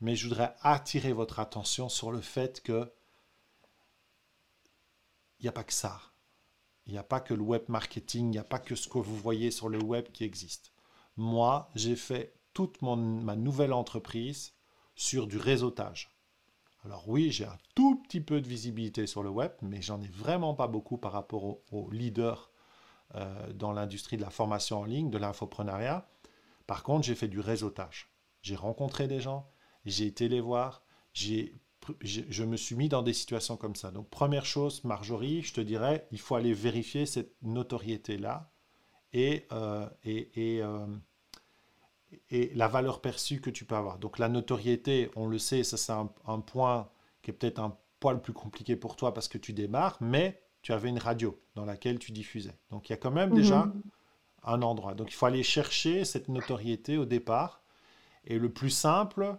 mais 0.00 0.16
je 0.16 0.28
voudrais 0.28 0.54
attirer 0.62 1.12
votre 1.12 1.38
attention 1.38 1.88
sur 1.88 2.10
le 2.10 2.20
fait 2.20 2.62
que 2.62 2.92
il 5.38 5.44
n'y 5.44 5.48
a 5.48 5.52
pas 5.52 5.64
que 5.64 5.72
ça. 5.72 6.00
Il 6.86 6.92
n'y 6.92 6.98
a 6.98 7.02
pas 7.02 7.20
que 7.20 7.34
le 7.34 7.42
web 7.42 7.62
marketing, 7.68 8.26
il 8.26 8.30
n'y 8.30 8.38
a 8.38 8.44
pas 8.44 8.58
que 8.58 8.74
ce 8.74 8.88
que 8.88 8.98
vous 8.98 9.16
voyez 9.16 9.50
sur 9.50 9.68
le 9.68 9.82
web 9.82 10.08
qui 10.12 10.24
existe. 10.24 10.72
Moi, 11.16 11.70
j'ai 11.74 11.96
fait 11.96 12.34
toute 12.52 12.82
mon, 12.82 12.96
ma 12.96 13.36
nouvelle 13.36 13.72
entreprise 13.72 14.52
sur 14.94 15.26
du 15.26 15.38
réseautage. 15.38 16.10
Alors 16.84 17.08
oui, 17.08 17.30
j'ai 17.30 17.44
un 17.44 17.58
tout 17.74 17.96
petit 18.02 18.20
peu 18.20 18.40
de 18.40 18.48
visibilité 18.48 19.06
sur 19.06 19.22
le 19.22 19.30
web, 19.30 19.52
mais 19.62 19.82
j'en 19.82 20.00
ai 20.00 20.08
vraiment 20.08 20.54
pas 20.54 20.66
beaucoup 20.66 20.96
par 20.96 21.12
rapport 21.12 21.58
aux, 21.72 21.90
leaders 21.90 22.50
euh, 23.14 23.52
dans 23.52 23.72
l'industrie 23.72 24.16
de 24.16 24.22
la 24.22 24.30
formation 24.30 24.80
en 24.80 24.84
ligne, 24.84 25.10
de 25.10 25.18
l'infoprenariat. 25.18 26.08
Par 26.70 26.84
contre, 26.84 27.04
j'ai 27.04 27.16
fait 27.16 27.26
du 27.26 27.40
réseautage. 27.40 28.12
J'ai 28.42 28.54
rencontré 28.54 29.08
des 29.08 29.18
gens, 29.18 29.50
j'ai 29.86 30.06
été 30.06 30.28
les 30.28 30.40
voir, 30.40 30.84
j'ai 31.12 31.60
je, 32.00 32.44
me 32.44 32.56
suis 32.56 32.76
mis 32.76 32.88
dans 32.88 33.02
des 33.02 33.12
situations 33.12 33.56
comme 33.56 33.74
ça. 33.74 33.90
Donc, 33.90 34.08
première 34.08 34.46
chose, 34.46 34.84
Marjorie, 34.84 35.42
je 35.42 35.52
te 35.52 35.60
dirais, 35.60 36.06
il 36.12 36.20
faut 36.20 36.36
aller 36.36 36.52
vérifier 36.52 37.06
cette 37.06 37.34
notoriété-là 37.42 38.52
et, 39.12 39.48
euh, 39.50 39.88
et, 40.04 40.30
euh, 40.62 40.86
et, 42.30 42.52
la 42.54 42.68
valeur 42.68 43.00
perçue 43.00 43.40
que 43.40 43.50
tu 43.50 43.64
peux 43.64 43.74
avoir. 43.74 43.98
Donc, 43.98 44.20
la 44.20 44.28
notoriété, 44.28 45.10
on 45.16 45.26
le 45.26 45.40
sait, 45.40 45.64
ça 45.64 45.76
c'est 45.76 45.90
un, 45.90 46.38
point 46.38 46.88
qui 47.22 47.32
est 47.32 47.34
peut-être 47.34 47.58
un 47.58 47.76
poil 47.98 48.22
plus 48.22 48.32
compliqué 48.32 48.76
pour 48.76 48.94
toi 48.94 49.12
parce 49.12 49.26
que 49.26 49.38
tu 49.38 49.52
démarres, 49.52 49.96
mais 50.00 50.40
tu 50.62 50.72
avais 50.72 50.88
une 50.88 50.98
radio 50.98 51.36
dans 51.56 51.64
laquelle 51.64 51.98
tu 51.98 52.12
diffusais. 52.12 52.56
Donc, 52.70 52.88
il 52.88 52.92
y 52.92 52.94
a 52.94 52.96
quand 52.96 53.10
même 53.10 53.34
déjà 53.34 53.64
mhm. 53.64 53.82
Un 54.44 54.62
endroit. 54.62 54.94
Donc, 54.94 55.10
il 55.10 55.14
faut 55.14 55.26
aller 55.26 55.42
chercher 55.42 56.04
cette 56.04 56.28
notoriété 56.28 56.96
au 56.96 57.04
départ. 57.04 57.62
Et 58.24 58.38
le 58.38 58.50
plus 58.52 58.70
simple, 58.70 59.36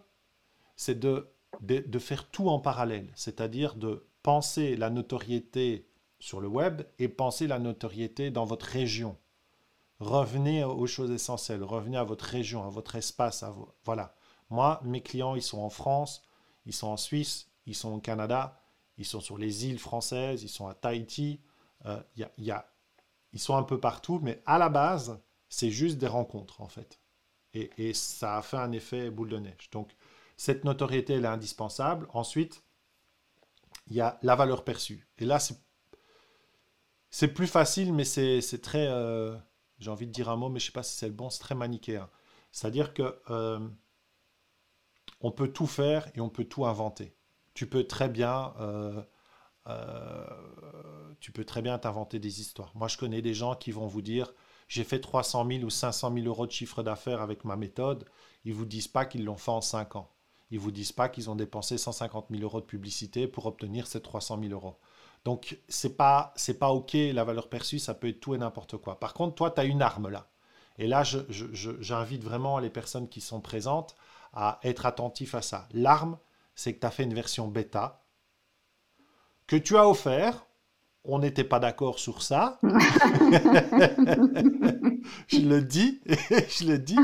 c'est 0.76 1.00
de 1.00 1.32
de, 1.62 2.00
faire 2.00 2.30
tout 2.30 2.50
en 2.50 2.60
parallèle, 2.60 3.12
c'est-à-dire 3.16 3.76
de 3.76 4.08
penser 4.24 4.76
la 4.76 4.90
notoriété 4.90 5.88
sur 6.20 6.40
le 6.40 6.48
web 6.48 6.84
et 7.00 7.08
penser 7.08 7.48
la 7.48 7.60
notoriété 7.60 8.32
dans 8.32 8.46
votre 8.46 8.66
région. 8.66 9.18
Revenez 10.00 10.64
aux 10.64 10.88
choses 10.88 11.12
essentielles, 11.12 11.64
revenez 11.64 11.98
à 11.98 12.04
votre 12.04 12.26
région, 12.26 12.64
à 12.64 12.70
votre 12.70 12.96
espace. 12.96 13.44
Voilà. 13.86 14.16
Moi, 14.50 14.82
mes 14.84 15.02
clients, 15.02 15.36
ils 15.36 15.44
sont 15.44 15.60
en 15.60 15.70
France, 15.70 16.24
ils 16.66 16.74
sont 16.74 16.88
en 16.88 16.98
Suisse, 16.98 17.50
ils 17.66 17.76
sont 17.76 17.94
au 17.94 18.00
Canada, 18.00 18.60
ils 18.98 19.06
sont 19.06 19.22
sur 19.22 19.38
les 19.38 19.68
îles 19.68 19.80
françaises, 19.80 20.44
ils 20.44 20.50
sont 20.50 20.68
à 20.68 20.74
Tahiti. 20.74 21.40
Euh, 21.86 22.02
y 22.16 22.52
a, 22.52 22.68
ils 23.34 23.39
sont 23.39 23.56
un 23.56 23.63
peu 23.63 23.80
partout, 23.80 24.20
mais 24.22 24.41
à 24.46 24.58
la 24.58 24.70
base, 24.70 25.22
c'est 25.50 25.70
juste 25.70 25.98
des 25.98 26.08
rencontres, 26.08 26.62
en 26.62 26.67
fait. 26.67 27.00
Et, 27.54 27.94
ça 27.94 28.38
a 28.38 28.41
fait 28.41 28.58
un 28.58 28.72
effet 28.72 29.10
boule 29.10 29.30
de 29.30 29.38
neige. 29.38 29.70
Donc, 29.72 29.91
cette 30.38 30.63
notoriété, 30.63 31.13
elle 31.13 31.26
est 31.26 31.28
indispensable. 31.28 32.08
Ensuite, 32.13 32.63
il 33.88 33.96
y 33.96 34.02
a 34.02 34.17
la 34.22 34.36
valeur 34.36 34.63
perçue. 34.63 35.08
Et 35.17 35.26
là, 35.26 35.39
c'est 37.10 37.34
plus 37.34 37.48
facile, 37.48 37.94
mais 37.94 38.06
c'est 38.06 38.62
très... 38.62 38.88
Euh, 38.88 39.38
j'ai 39.80 39.89
envie 39.89 40.08
de 40.08 40.12
dire 40.12 40.30
un 40.30 40.38
mot, 40.38 40.48
mais 40.50 40.60
je 40.60 40.65
ne 40.65 40.67
sais 40.67 40.74
pas 40.74 40.84
si 40.84 40.96
c'est 40.96 41.08
le 41.08 41.13
bon, 41.13 41.30
c'est 41.30 41.41
très 41.41 41.56
manichéen. 41.56 42.10
C'est-à-dire 42.52 42.94
que 42.94 43.20
euh, 43.30 43.67
on 45.20 45.32
peut 45.32 45.52
tout 45.52 45.67
faire 45.67 46.10
et 46.15 46.22
on 46.22 46.30
peut 46.30 46.46
tout 46.46 46.65
inventer. 46.65 47.15
Tu 47.54 47.67
peux 47.67 47.86
très 47.86 48.10
bien... 48.10 48.54
Euh, 48.60 49.04
tu 51.19 51.32
peux 51.32 51.45
très 51.45 51.62
bien 51.62 51.78
t'inventer 51.78 52.19
des 52.19 52.41
histoires. 52.41 52.71
Moi, 52.76 52.88
je 52.88 52.97
connais 52.97 53.21
des 53.21 53.34
gens 53.34 53.56
qui 53.56 53.71
vont 53.71 53.88
vous 53.88 54.02
dire 54.02 54.34
j'ai 54.67 54.86
fait 54.86 55.02
300 55.02 55.45
000 55.47 55.63
ou 55.63 55.69
500 55.69 56.13
000 56.13 56.26
euros 56.28 56.47
de 56.47 56.52
chiffre 56.52 56.82
d'affaires 56.82 57.21
avec 57.21 57.43
ma 57.43 57.58
méthode. 57.58 58.06
Ils 58.45 58.54
vous 58.54 58.65
disent 58.65 58.88
pas 58.88 59.06
qu'ils 59.06 59.26
l'ont 59.26 59.36
fait 59.36 59.52
en 59.52 59.60
5 59.60 59.97
ans. 59.97 60.10
Ils 60.50 60.60
vous 60.60 60.71
disent 60.71 60.93
pas 60.93 61.10
qu'ils 61.10 61.30
ont 61.30 61.36
dépensé 61.36 61.78
150 61.78 62.28
000 62.30 62.41
euros 62.43 62.62
de 62.62 62.65
publicité 62.65 63.28
pour 63.28 63.45
obtenir 63.47 63.86
ces 63.86 64.02
300 64.02 64.39
000 64.41 64.54
euros. 64.54 64.78
Donc, 65.26 65.60
c'est 65.67 65.97
pas, 65.97 66.34
c'est 66.36 66.58
pas 66.58 66.69
OK, 66.69 66.93
la 66.93 67.24
valeur 67.24 67.50
perçue, 67.50 67.80
ça 67.80 67.93
peut 67.93 68.08
être 68.08 68.21
tout 68.21 68.34
et 68.34 68.38
n'importe 68.38 68.78
quoi. 68.78 69.00
Par 69.00 69.13
contre, 69.13 69.36
toi, 69.36 69.52
tu 69.52 69.60
as 69.60 69.65
une 69.65 69.82
arme 69.82 70.10
là. 70.10 70.30
Et 70.78 70.88
là, 70.88 71.04
j'invite 71.04 72.24
vraiment 72.24 72.58
les 72.60 72.69
personnes 72.69 73.08
qui 73.08 73.21
sont 73.21 73.41
présentes 73.41 73.95
à 74.34 74.60
être 74.63 74.86
attentifs 74.86 75.36
à 75.36 75.41
ça. 75.41 75.67
L'arme, 75.74 76.17
c'est 76.56 76.74
que 76.74 76.80
tu 76.80 76.88
as 76.88 76.91
fait 76.91 77.04
une 77.04 77.13
version 77.13 77.47
bêta 77.47 78.04
que 79.52 79.58
tu 79.58 79.76
as 79.76 79.86
offert. 79.88 80.48
On 81.04 81.20
n'était 81.20 81.44
pas 81.44 81.60
d'accord 81.60 82.00
sur 82.00 82.22
ça. 82.22 82.58
je 82.64 82.70
le 85.40 85.62
dis, 85.62 86.00
je 86.08 86.68
le 86.68 86.78
dis. 86.78 86.96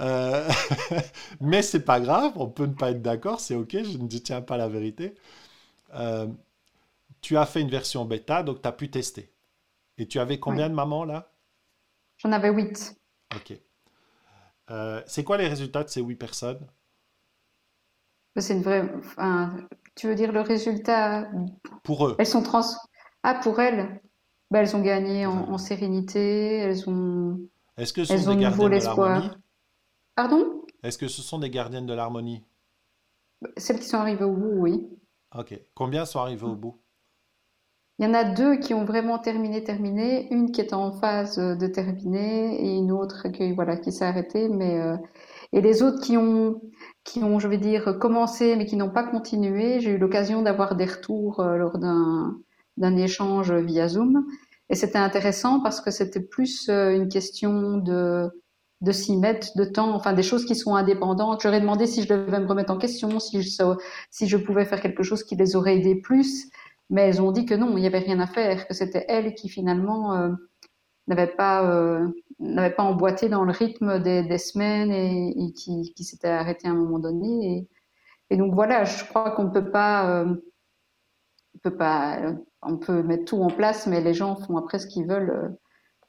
Euh, 0.00 0.48
mais 1.40 1.60
c'est 1.60 1.84
pas 1.84 2.00
grave, 2.00 2.32
on 2.36 2.48
peut 2.48 2.64
ne 2.64 2.72
pas 2.72 2.92
être 2.92 3.02
d'accord, 3.02 3.40
c'est 3.40 3.54
ok, 3.54 3.82
je 3.82 3.98
ne 3.98 4.08
tiens 4.08 4.40
pas 4.40 4.56
la 4.56 4.68
vérité. 4.68 5.14
Euh, 5.94 6.26
tu 7.20 7.36
as 7.36 7.44
fait 7.44 7.60
une 7.60 7.68
version 7.68 8.06
bêta, 8.06 8.42
donc 8.42 8.62
tu 8.62 8.68
as 8.68 8.72
pu 8.72 8.88
tester. 8.88 9.30
Et 9.98 10.06
tu 10.08 10.18
avais 10.18 10.38
combien 10.38 10.70
de 10.70 10.74
mamans 10.74 11.04
là? 11.04 11.30
J'en 12.16 12.32
avais 12.32 12.50
8. 12.50 12.96
Ok. 13.34 13.58
Euh, 14.70 15.02
c'est 15.06 15.22
quoi 15.22 15.36
les 15.36 15.48
résultats 15.48 15.84
de 15.84 15.90
ces 15.90 16.00
8 16.00 16.16
personnes? 16.16 16.66
C'est 18.36 18.54
une 18.54 18.62
vraie. 18.62 18.90
Tu 19.94 20.08
veux 20.08 20.14
dire 20.14 20.32
le 20.32 20.40
résultat 20.40 21.28
Pour 21.82 22.06
eux. 22.06 22.16
Elles 22.18 22.26
sont 22.26 22.42
trans. 22.42 22.62
Ah, 23.22 23.34
pour 23.34 23.60
elles 23.60 24.00
bah, 24.50 24.60
Elles 24.60 24.76
ont 24.76 24.82
gagné 24.82 25.26
en, 25.26 25.58
sérénité, 25.58 26.58
elles 26.58 26.88
ont. 26.88 27.40
Est-ce 27.76 27.92
que 27.92 28.04
ce 28.04 28.16
sont 28.18 28.34
des 28.34 28.42
gardiens 28.42 28.68
de 28.68 28.76
l'harmonie? 28.76 29.30
Pardon? 30.14 30.62
Est-ce 30.82 30.98
que 30.98 31.08
ce 31.08 31.22
sont 31.22 31.38
des 31.38 31.50
gardiennes 31.50 31.86
de 31.86 31.94
l'harmonie? 31.94 32.44
Celles 33.56 33.80
qui 33.80 33.86
sont 33.86 33.98
arrivées 33.98 34.24
au 34.24 34.34
bout, 34.34 34.60
oui. 34.60 34.88
Ok. 35.36 35.58
Combien 35.74 36.04
sont 36.04 36.20
arrivées 36.20 36.46
au 36.46 36.54
bout? 36.54 36.78
Il 37.98 38.04
y 38.04 38.08
en 38.08 38.14
a 38.14 38.24
deux 38.24 38.56
qui 38.56 38.74
ont 38.74 38.84
vraiment 38.84 39.18
terminé, 39.18 39.62
terminé, 39.62 40.32
une 40.32 40.50
qui 40.50 40.60
est 40.60 40.72
en 40.72 40.92
phase 40.92 41.36
de 41.36 41.66
terminer 41.66 42.60
et 42.60 42.76
une 42.76 42.90
autre 42.90 43.28
qui, 43.28 43.52
voilà, 43.52 43.76
qui 43.76 43.92
s'est 43.92 44.04
arrêtée, 44.04 44.48
mais 44.48 44.80
euh, 44.80 44.96
et 45.54 45.60
les 45.60 45.82
autres 45.84 46.00
qui 46.00 46.16
ont, 46.16 46.60
qui 47.04 47.22
ont, 47.22 47.38
je 47.38 47.46
vais 47.46 47.58
dire, 47.58 47.96
commencé 48.00 48.56
mais 48.56 48.66
qui 48.66 48.76
n'ont 48.76 48.90
pas 48.90 49.04
continué. 49.04 49.78
J'ai 49.80 49.92
eu 49.92 49.98
l'occasion 49.98 50.42
d'avoir 50.42 50.74
des 50.74 50.84
retours 50.84 51.40
euh, 51.40 51.56
lors 51.56 51.78
d'un 51.78 52.96
échange 52.96 53.52
via 53.52 53.88
Zoom 53.88 54.26
et 54.68 54.74
c'était 54.74 54.98
intéressant 54.98 55.60
parce 55.60 55.80
que 55.80 55.92
c'était 55.92 56.20
plus 56.20 56.68
euh, 56.68 56.90
une 56.94 57.08
question 57.08 57.78
de 57.78 58.30
de 58.80 58.92
s'y 58.92 59.16
mettre 59.16 59.56
de 59.56 59.64
temps, 59.64 59.94
enfin 59.94 60.12
des 60.12 60.22
choses 60.22 60.44
qui 60.44 60.54
sont 60.54 60.74
indépendantes. 60.74 61.40
J'aurais 61.40 61.60
demandé 61.60 61.86
si 61.86 62.02
je 62.02 62.08
devais 62.08 62.38
me 62.38 62.46
remettre 62.46 62.70
en 62.70 62.76
question, 62.76 63.18
si 63.18 63.40
je, 63.40 63.48
si 64.10 64.26
je 64.26 64.36
pouvais 64.36 64.66
faire 64.66 64.82
quelque 64.82 65.02
chose 65.02 65.24
qui 65.24 65.36
les 65.36 65.56
aurait 65.56 65.76
aidés 65.76 65.94
plus, 65.94 66.50
mais 66.90 67.02
elles 67.02 67.22
ont 67.22 67.32
dit 67.32 67.46
que 67.46 67.54
non, 67.54 67.76
il 67.78 67.80
n'y 67.80 67.86
avait 67.86 68.00
rien 68.00 68.20
à 68.20 68.26
faire, 68.26 68.66
que 68.66 68.74
c'était 68.74 69.06
elles 69.08 69.34
qui 69.34 69.48
finalement 69.48 70.14
euh, 70.14 70.32
n'avaient 71.06 71.26
pas 71.26 71.64
euh, 71.68 72.08
n'avaient 72.38 72.74
pas 72.74 72.82
emboîté 72.82 73.28
dans 73.28 73.44
le 73.44 73.52
rythme 73.52 74.00
des, 74.00 74.22
des 74.22 74.38
semaines 74.38 74.90
et, 74.90 75.30
et 75.30 75.52
qui, 75.52 75.92
qui 75.94 76.04
s'étaient 76.04 76.28
arrêtées 76.28 76.68
à 76.68 76.70
un 76.70 76.74
moment 76.74 76.98
donné. 76.98 77.56
Et, 77.56 77.68
et 78.30 78.36
donc 78.36 78.54
voilà, 78.54 78.84
je 78.84 79.04
crois 79.04 79.30
qu'on 79.32 79.50
peut 79.50 79.70
pas 79.70 80.10
euh, 80.10 80.34
on 81.54 81.58
peut 81.58 81.76
pas 81.76 82.34
on 82.62 82.76
peut 82.78 83.02
mettre 83.02 83.24
tout 83.26 83.42
en 83.42 83.48
place, 83.48 83.86
mais 83.86 84.00
les 84.00 84.14
gens 84.14 84.36
font 84.36 84.56
après 84.56 84.78
ce 84.78 84.86
qu'ils 84.86 85.06
veulent. 85.06 85.30
Euh, 85.30 85.48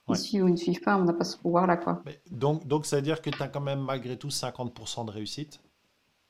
ils 0.07 0.17
suivent 0.17 0.43
ou 0.43 0.47
ils 0.47 0.51
ne 0.51 0.57
suivent 0.57 0.81
pas, 0.81 0.97
on 0.97 1.03
n'a 1.03 1.13
pas 1.13 1.23
ce 1.23 1.35
pouvoir-là. 1.35 1.77
Quoi. 1.77 2.03
donc, 2.29 2.67
donc, 2.67 2.85
ça 2.85 2.97
veut 2.97 3.01
dire 3.01 3.23
que 3.23 3.31
tu 3.31 3.41
as 3.41 3.47
quand 3.47 3.59
même 3.59 3.79
malgré 3.81 4.15
tout 4.15 4.27
50% 4.27 5.03
de 5.07 5.09
réussite. 5.09 5.59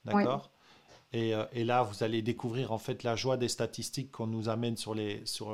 D'accord? 0.06 0.50
Et, 1.12 1.34
et, 1.52 1.66
là, 1.66 1.84
vous 1.84 2.02
allez 2.02 2.22
découvrir 2.22 2.72
en 2.72 2.78
fait 2.78 3.04
la 3.04 3.18
joie 3.18 3.36
des 3.36 3.50
statistiques 3.50 4.14
qu'on 4.14 4.28
nous 4.28 4.48
amène 4.48 4.78
sur, 4.78 4.96
les, 4.96 5.26
sur, 5.26 5.52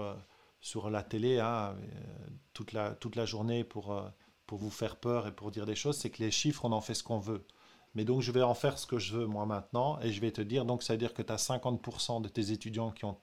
sur 0.62 0.90
la 0.90 1.04
télé 1.04 1.40
hein, 1.40 1.76
euh, 1.78 2.28
toute, 2.54 2.72
la, 2.72 2.96
toute 2.96 3.16
la 3.16 3.26
journée 3.26 3.64
pour, 3.64 4.02
pour 4.46 4.58
vous 4.58 4.70
faire 4.70 4.96
peur 4.96 5.28
et 5.28 5.32
pour 5.36 5.52
dire 5.52 5.66
des 5.66 5.76
choses. 5.76 5.98
C'est 5.98 6.10
que 6.10 6.24
les 6.24 6.32
chiffres, 6.32 6.66
on 6.66 6.72
en 6.72 6.82
fait 6.82 6.94
ce 6.94 7.04
qu'on 7.04 7.20
veut. 7.20 7.46
Mais 7.94 8.06
donc, 8.06 8.22
je 8.22 8.32
vais 8.32 8.42
en 8.42 8.54
faire 8.54 8.78
ce 8.78 8.88
que 8.88 9.00
je 9.00 9.18
veux 9.18 9.26
moi 9.26 9.46
maintenant. 9.46 10.00
Et 10.02 10.12
je 10.12 10.22
vais 10.22 10.32
te 10.32 10.42
dire, 10.42 10.66
donc, 10.66 10.84
ça 10.84 10.94
veut 10.94 10.98
dire 10.98 11.14
que 11.14 11.22
tu 11.22 11.34
as 11.34 11.38
50% 11.38 12.22
de 12.22 12.30
tes 12.30 12.52
étudiants 12.52 12.92
qui 12.92 13.06
ont 13.06 13.20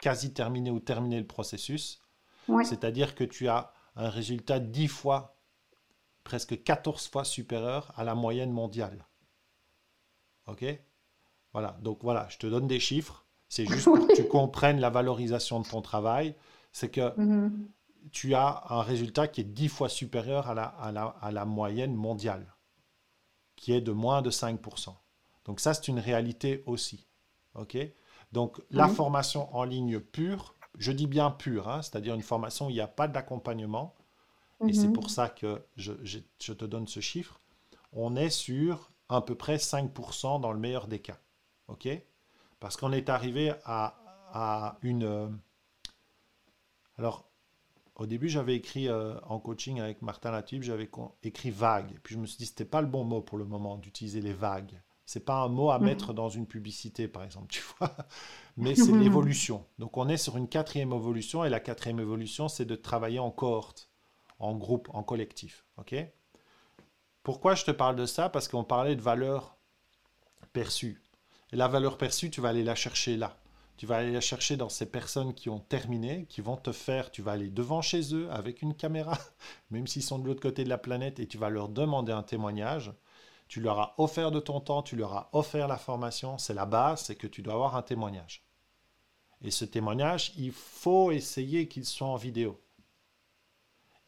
quasi 0.00 0.32
terminé 0.32 0.70
ou 0.70 0.80
terminé 0.80 1.18
le 1.18 1.26
processus. 1.26 2.00
C'est-à-dire 2.64 3.14
que 3.14 3.24
tu 3.24 3.48
as 3.48 3.72
un 3.94 4.08
résultat 4.08 4.58
10 4.58 4.88
fois, 4.88 5.36
presque 6.24 6.62
14 6.62 7.08
fois 7.08 7.24
supérieur 7.24 7.92
à 7.96 8.04
la 8.04 8.14
moyenne 8.14 8.52
mondiale. 8.52 9.06
OK? 10.46 10.64
Voilà, 11.52 11.78
donc 11.82 12.02
voilà, 12.02 12.26
je 12.30 12.38
te 12.38 12.46
donne 12.46 12.66
des 12.66 12.80
chiffres. 12.80 13.26
C'est 13.48 13.66
juste 13.72 13.84
pour 13.84 14.06
que 14.06 14.14
tu 14.14 14.26
comprennes 14.26 14.80
la 14.80 14.90
valorisation 14.90 15.60
de 15.60 15.68
ton 15.68 15.82
travail. 15.82 16.34
C'est 16.72 16.90
que 16.90 17.16
mm-hmm. 17.18 17.50
tu 18.12 18.34
as 18.34 18.64
un 18.68 18.82
résultat 18.82 19.28
qui 19.28 19.40
est 19.40 19.44
10 19.44 19.68
fois 19.68 19.88
supérieur 19.88 20.48
à 20.48 20.54
la, 20.54 20.64
à 20.64 20.92
la, 20.92 21.04
à 21.20 21.32
la 21.32 21.44
moyenne 21.44 21.94
mondiale, 21.94 22.54
qui 23.56 23.72
est 23.72 23.80
de 23.80 23.92
moins 23.92 24.22
de 24.22 24.30
5%. 24.30 24.94
Donc 25.44 25.60
ça, 25.60 25.74
c'est 25.74 25.88
une 25.88 25.98
réalité 25.98 26.62
aussi. 26.66 27.06
OK? 27.54 27.76
Donc 28.32 28.60
la 28.70 28.88
formation 28.88 29.54
en 29.56 29.64
ligne 29.64 30.00
pure, 30.00 30.54
je 30.76 30.92
dis 30.92 31.06
bien 31.06 31.30
pure, 31.30 31.68
hein, 31.68 31.82
c'est-à-dire 31.82 32.14
une 32.14 32.22
formation 32.22 32.66
où 32.66 32.70
il 32.70 32.74
n'y 32.74 32.80
a 32.80 32.86
pas 32.88 33.08
d'accompagnement, 33.08 33.94
et 34.66 34.72
c'est 34.72 34.92
pour 34.92 35.04
mhm. 35.04 35.08
ça 35.08 35.28
que 35.28 35.62
je, 35.76 35.92
te 36.52 36.64
donne 36.64 36.86
ce 36.86 37.00
chiffre, 37.00 37.40
on 37.92 38.16
est 38.16 38.30
sur 38.30 38.90
à 39.08 39.22
peu 39.22 39.34
près 39.34 39.56
5% 39.56 40.40
dans 40.40 40.52
le 40.52 40.58
meilleur 40.58 40.88
des 40.88 40.98
cas. 40.98 41.18
OK? 41.68 41.88
Parce 42.60 42.76
qu'on 42.76 42.92
est 42.92 43.08
arrivé 43.08 43.52
à, 43.64 44.76
une... 44.82 45.04
Euh, 45.04 45.28
alors, 46.96 47.28
au 47.94 48.06
début, 48.06 48.28
j'avais 48.28 48.54
écrit 48.54 48.88
euh, 48.88 49.18
en 49.22 49.38
coaching 49.38 49.80
avec 49.80 50.02
Martin 50.02 50.30
Latube, 50.30 50.62
j'avais 50.62 50.90
écrit 51.22 51.50
vague. 51.50 51.98
Puis 52.02 52.14
je 52.14 52.20
me 52.20 52.26
suis 52.26 52.38
dit, 52.38 52.46
ce 52.46 52.52
n'était 52.52 52.64
pas 52.64 52.80
le 52.80 52.86
bon 52.86 53.04
mot 53.04 53.20
pour 53.20 53.38
le 53.38 53.44
moment 53.44 53.76
d'utiliser 53.76 54.20
les 54.20 54.32
vagues. 54.32 54.80
C'est 55.04 55.24
pas 55.24 55.36
un 55.42 55.48
mot 55.48 55.70
à 55.70 55.78
mhm. 55.78 55.86
mettre 55.86 56.12
dans 56.12 56.28
une 56.28 56.46
publicité, 56.46 57.08
par 57.08 57.24
exemple, 57.24 57.46
tu 57.50 57.62
vois. 57.78 57.96
Mais 58.56 58.74
c'est 58.76 58.92
l'évolution. 58.92 59.64
Donc 59.78 59.96
on 59.96 60.08
est 60.08 60.16
sur 60.16 60.36
une 60.36 60.48
quatrième 60.48 60.92
évolution 60.92 61.44
et 61.44 61.48
la 61.48 61.60
quatrième 61.60 62.00
évolution, 62.00 62.48
c'est 62.48 62.66
de 62.66 62.74
travailler 62.76 63.18
en 63.18 63.30
cohorte, 63.30 63.90
en 64.38 64.54
groupe, 64.54 64.88
en 64.92 65.02
collectif. 65.02 65.64
Ok? 65.78 65.94
Pourquoi 67.22 67.54
je 67.54 67.64
te 67.64 67.70
parle 67.70 67.96
de 67.96 68.06
ça? 68.06 68.28
Parce 68.28 68.48
qu'on 68.48 68.64
parlait 68.64 68.96
de 68.96 69.02
valeur 69.02 69.56
perçue. 70.52 71.02
Et 71.52 71.56
la 71.56 71.68
valeur 71.68 71.98
perçue, 71.98 72.30
tu 72.30 72.40
vas 72.40 72.50
aller 72.50 72.64
la 72.64 72.74
chercher 72.74 73.16
là. 73.16 73.36
Tu 73.76 73.86
vas 73.86 73.98
aller 73.98 74.12
la 74.12 74.20
chercher 74.20 74.56
dans 74.56 74.68
ces 74.68 74.86
personnes 74.86 75.34
qui 75.34 75.48
ont 75.48 75.60
terminé, 75.60 76.26
qui 76.28 76.40
vont 76.40 76.56
te 76.56 76.72
faire, 76.72 77.10
tu 77.10 77.22
vas 77.22 77.32
aller 77.32 77.48
devant 77.48 77.80
chez 77.80 78.14
eux 78.14 78.28
avec 78.30 78.60
une 78.60 78.74
caméra, 78.74 79.16
même 79.70 79.86
s'ils 79.86 80.02
sont 80.02 80.18
de 80.18 80.26
l'autre 80.26 80.40
côté 80.40 80.64
de 80.64 80.68
la 80.68 80.78
planète, 80.78 81.20
et 81.20 81.26
tu 81.26 81.38
vas 81.38 81.48
leur 81.48 81.68
demander 81.68 82.12
un 82.12 82.24
témoignage 82.24 82.92
tu 83.48 83.60
leur 83.60 83.80
as 83.80 83.94
offert 83.98 84.30
de 84.30 84.40
ton 84.40 84.60
temps, 84.60 84.82
tu 84.82 84.94
leur 84.94 85.14
as 85.14 85.30
offert 85.32 85.66
la 85.68 85.78
formation, 85.78 86.38
c'est 86.38 86.54
la 86.54 86.66
base, 86.66 87.04
c'est 87.04 87.16
que 87.16 87.26
tu 87.26 87.42
dois 87.42 87.54
avoir 87.54 87.76
un 87.76 87.82
témoignage. 87.82 88.44
Et 89.40 89.50
ce 89.50 89.64
témoignage, 89.64 90.32
il 90.36 90.52
faut 90.52 91.10
essayer 91.10 91.66
qu'il 91.66 91.84
soit 91.84 92.06
en 92.06 92.16
vidéo. 92.16 92.60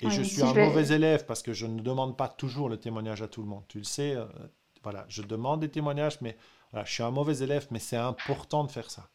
Et 0.00 0.10
je 0.10 0.22
suis 0.22 0.42
un 0.42 0.54
mauvais 0.54 0.94
élève 0.94 1.26
parce 1.26 1.42
que 1.42 1.52
je 1.52 1.66
ne 1.66 1.80
demande 1.80 2.16
pas 2.16 2.28
toujours 2.28 2.68
le 2.68 2.78
témoignage 2.78 3.22
à 3.22 3.28
tout 3.28 3.42
le 3.42 3.48
monde. 3.48 3.64
Tu 3.68 3.78
le 3.78 3.84
sais, 3.84 4.14
euh, 4.14 4.26
voilà, 4.82 5.04
je 5.08 5.22
demande 5.22 5.60
des 5.60 5.70
témoignages, 5.70 6.20
mais 6.20 6.36
voilà, 6.72 6.84
je 6.84 6.92
suis 6.92 7.02
un 7.02 7.10
mauvais 7.10 7.38
élève, 7.38 7.66
mais 7.70 7.78
c'est 7.78 7.96
important 7.96 8.64
de 8.64 8.70
faire 8.70 8.90
ça. 8.90 9.08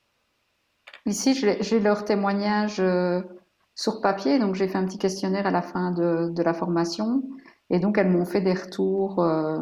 Ici, 1.06 1.34
j'ai 1.34 1.80
leur 1.80 2.04
témoignage 2.04 2.80
euh, 2.80 3.22
sur 3.76 4.02
papier, 4.02 4.40
donc 4.40 4.56
j'ai 4.56 4.68
fait 4.68 4.78
un 4.78 4.86
petit 4.86 4.98
questionnaire 4.98 5.46
à 5.46 5.52
la 5.52 5.62
fin 5.62 5.92
de, 5.92 6.30
de 6.30 6.44
la 6.44 6.54
formation, 6.54 7.24
et 7.70 7.80
donc 7.80 7.98
elles 7.98 8.10
m'ont 8.10 8.26
fait 8.26 8.42
des 8.42 8.54
retours. 8.54 9.20
Euh, 9.20 9.60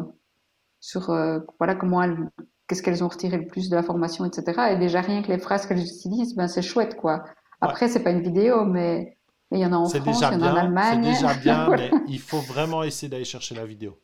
sur 0.84 1.08
euh, 1.08 1.40
voilà 1.58 1.74
comment 1.74 2.02
elles, 2.02 2.28
qu'est-ce 2.68 2.82
qu'elles 2.82 3.02
ont 3.02 3.08
retiré 3.08 3.38
le 3.38 3.46
plus 3.46 3.70
de 3.70 3.74
la 3.74 3.82
formation, 3.82 4.26
etc. 4.26 4.72
Et 4.72 4.76
déjà 4.76 5.00
rien 5.00 5.22
que 5.22 5.28
les 5.28 5.38
phrases 5.38 5.66
qu'elles 5.66 5.82
utilisent, 5.82 6.34
ben 6.34 6.46
c'est 6.46 6.60
chouette 6.60 6.96
quoi. 6.96 7.24
Après 7.62 7.88
c'est 7.88 8.02
pas 8.02 8.10
une 8.10 8.20
vidéo, 8.20 8.66
mais 8.66 9.16
il 9.50 9.60
y 9.60 9.64
en 9.64 9.72
a 9.72 9.76
en 9.76 9.86
France, 9.88 10.02
il 10.04 10.10
y 10.10 10.26
en 10.26 10.42
a 10.42 10.52
en 10.52 10.56
Allemagne. 10.56 11.02
C'est 11.02 11.10
déjà 11.10 11.34
bien, 11.34 11.70
mais 11.76 11.90
il 12.06 12.20
faut 12.20 12.40
vraiment 12.40 12.82
essayer 12.82 13.08
d'aller 13.08 13.24
chercher 13.24 13.54
la 13.54 13.64
vidéo. 13.64 13.98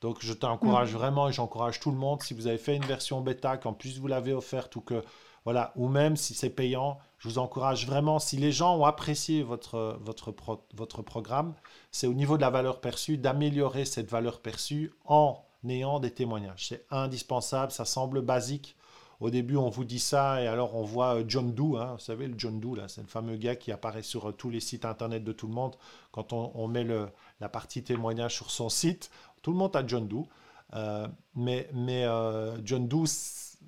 Donc 0.00 0.18
je 0.20 0.32
t'encourage 0.32 0.92
vraiment 0.92 1.28
et 1.28 1.32
j'encourage 1.32 1.80
tout 1.80 1.90
le 1.90 1.98
monde, 1.98 2.22
si 2.22 2.32
vous 2.32 2.46
avez 2.46 2.58
fait 2.58 2.76
une 2.76 2.84
version 2.84 3.20
bêta, 3.20 3.56
qu'en 3.58 3.74
plus 3.74 3.98
vous 3.98 4.06
l'avez 4.06 4.32
offerte 4.32 4.74
ou 4.76 4.80
que 4.80 5.02
voilà, 5.44 5.72
ou 5.76 5.88
même 5.88 6.16
si 6.16 6.34
c'est 6.34 6.50
payant, 6.50 6.98
je 7.18 7.28
vous 7.28 7.38
encourage 7.38 7.86
vraiment, 7.86 8.18
si 8.18 8.36
les 8.36 8.52
gens 8.52 8.76
ont 8.76 8.84
apprécié 8.84 9.42
votre, 9.42 9.98
votre, 10.02 10.34
votre 10.74 11.02
programme, 11.02 11.54
c'est 11.90 12.06
au 12.06 12.12
niveau 12.12 12.36
de 12.36 12.42
la 12.42 12.50
valeur 12.50 12.80
perçue, 12.80 13.16
d'améliorer 13.16 13.84
cette 13.84 14.10
valeur 14.10 14.40
perçue 14.40 14.92
en 15.06 15.42
n'ayant 15.62 15.98
des 15.98 16.10
témoignages. 16.10 16.68
C'est 16.68 16.86
indispensable, 16.90 17.72
ça 17.72 17.84
semble 17.84 18.22
basique. 18.22 18.76
Au 19.20 19.28
début, 19.28 19.56
on 19.56 19.68
vous 19.68 19.84
dit 19.84 19.98
ça 19.98 20.42
et 20.42 20.46
alors 20.46 20.74
on 20.74 20.82
voit 20.82 21.16
euh, 21.16 21.24
John 21.28 21.52
Doe, 21.52 21.76
hein, 21.76 21.92
vous 21.92 22.00
savez, 22.00 22.26
le 22.26 22.34
John 22.38 22.58
Doe, 22.58 22.74
là, 22.76 22.88
c'est 22.88 23.02
le 23.02 23.06
fameux 23.06 23.36
gars 23.36 23.54
qui 23.54 23.70
apparaît 23.70 24.02
sur 24.02 24.30
euh, 24.30 24.32
tous 24.32 24.48
les 24.48 24.60
sites 24.60 24.86
internet 24.86 25.22
de 25.22 25.32
tout 25.32 25.46
le 25.46 25.52
monde. 25.52 25.76
Quand 26.10 26.32
on, 26.32 26.66
met 26.68 26.84
le, 26.84 27.08
la 27.38 27.50
partie 27.50 27.84
témoignage 27.84 28.34
sur 28.34 28.50
son 28.50 28.70
site, 28.70 29.10
tout 29.42 29.52
le 29.52 29.56
monde 29.56 29.74
a 29.76 29.86
John 29.86 30.06
Doe. 30.08 30.26
Euh, 30.74 31.08
mais 31.34 31.68
mais 31.72 32.06
John 32.64 32.86
Doe, 32.86 33.06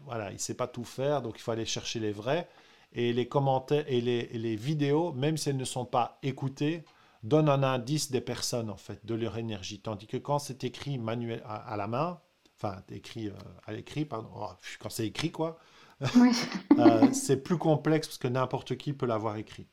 voilà, 0.05 0.31
il 0.31 0.35
ne 0.35 0.39
sait 0.39 0.55
pas 0.55 0.69
tout 0.69 0.85
faire, 0.85 1.23
donc 1.23 1.35
il 1.37 1.43
faut 1.43 1.51
aller 1.51 1.67
chercher 1.67 2.01
les 2.01 2.13
vrais. 2.13 2.49
Et 2.95 3.13
les 3.15 3.27
commentaires 3.27 3.85
et 3.89 4.03
les, 4.03 4.29
et 4.33 4.39
les 4.39 4.55
vidéos, 4.55 5.13
même 5.13 5.39
si 5.39 5.49
elles 5.49 5.57
ne 5.57 5.65
sont 5.65 5.87
pas 5.87 6.19
écoutées, 6.23 6.85
donne 7.23 7.49
un 7.49 7.63
indice 7.63 8.11
des 8.11 8.21
personnes, 8.21 8.71
en 8.71 8.77
fait, 8.77 9.05
de 9.07 9.15
leur 9.15 9.39
énergie. 9.39 9.81
Tandis 9.81 10.07
que 10.07 10.17
quand 10.17 10.39
c'est 10.39 10.65
écrit 10.65 10.99
manuel 10.99 11.43
à, 11.47 11.77
la 11.77 11.87
main, 11.87 12.21
enfin, 12.57 12.83
écrit 12.91 13.29
euh, 13.29 13.35
à 13.65 13.73
l'écrit, 13.73 14.05
pardon, 14.05 14.29
oh, 14.35 14.49
quand 14.81 14.91
c'est 14.91 15.07
écrit, 15.07 15.31
quoi, 15.31 15.59
euh, 16.79 17.13
c'est 17.13 17.43
plus 17.43 17.59
complexe 17.59 18.09
parce 18.09 18.19
que 18.19 18.29
n'importe 18.29 18.77
qui 18.77 18.93
peut 18.93 19.07
l'avoir 19.07 19.37
écrit. 19.37 19.67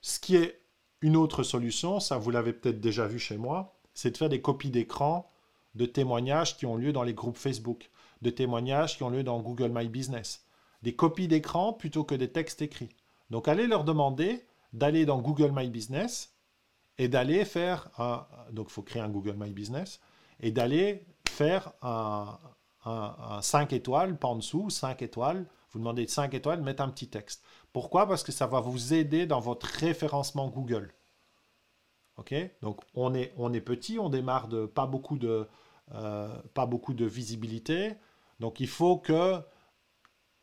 Ce 0.00 0.18
qui 0.18 0.36
est 0.36 0.60
une 1.00 1.16
autre 1.16 1.42
solution, 1.42 1.98
ça 1.98 2.18
vous 2.18 2.30
l'avez 2.30 2.52
peut-être 2.52 2.80
déjà 2.80 3.06
vu 3.06 3.18
chez 3.18 3.36
moi, 3.36 3.78
c'est 3.94 4.10
de 4.12 4.16
faire 4.16 4.28
des 4.28 4.40
copies 4.40 4.70
d'écran 4.70 5.31
de 5.74 5.86
témoignages 5.86 6.56
qui 6.56 6.66
ont 6.66 6.76
lieu 6.76 6.92
dans 6.92 7.02
les 7.02 7.14
groupes 7.14 7.36
Facebook, 7.36 7.90
de 8.20 8.30
témoignages 8.30 8.96
qui 8.96 9.02
ont 9.02 9.10
lieu 9.10 9.24
dans 9.24 9.40
Google 9.40 9.72
My 9.74 9.88
Business. 9.88 10.44
Des 10.82 10.94
copies 10.94 11.28
d'écran 11.28 11.72
plutôt 11.72 12.04
que 12.04 12.14
des 12.14 12.30
textes 12.30 12.62
écrits. 12.62 12.94
Donc 13.30 13.48
allez 13.48 13.66
leur 13.66 13.84
demander 13.84 14.44
d'aller 14.72 15.06
dans 15.06 15.20
Google 15.20 15.52
My 15.54 15.68
Business 15.68 16.34
et 16.98 17.08
d'aller 17.08 17.44
faire 17.44 17.88
un, 17.98 18.26
donc 18.50 18.66
il 18.68 18.72
faut 18.72 18.82
créer 18.82 19.02
un 19.02 19.08
Google 19.08 19.36
My 19.38 19.50
Business 19.50 20.00
et 20.40 20.50
d'aller 20.50 21.06
faire 21.28 21.72
un, 21.82 22.38
un, 22.84 23.40
5 23.40 23.72
étoiles, 23.72 24.18
pas 24.18 24.28
en 24.28 24.36
dessous, 24.36 24.70
5 24.70 25.02
étoiles. 25.02 25.46
Vous 25.70 25.78
demandez 25.78 26.06
5 26.06 26.34
étoiles, 26.34 26.62
mettez 26.62 26.82
un 26.82 26.88
petit 26.88 27.08
texte. 27.08 27.42
Pourquoi? 27.72 28.06
Parce 28.06 28.22
que 28.22 28.32
ça 28.32 28.46
va 28.46 28.60
vous 28.60 28.92
aider 28.92 29.24
dans 29.26 29.40
votre 29.40 29.66
référencement 29.66 30.48
Google. 30.48 30.92
Ok? 32.18 32.34
Donc 32.60 32.80
on 32.94 33.14
est, 33.14 33.32
on 33.36 33.52
est 33.52 33.60
petit, 33.60 33.98
on 33.98 34.10
démarre 34.10 34.48
de 34.48 34.66
pas 34.66 34.86
beaucoup 34.86 35.16
de, 35.16 35.48
pas 35.90 36.66
beaucoup 36.66 36.94
de 36.94 37.04
visibilité. 37.04 37.94
Donc 38.40 38.60
il 38.60 38.68
faut 38.68 38.98
que 38.98 39.42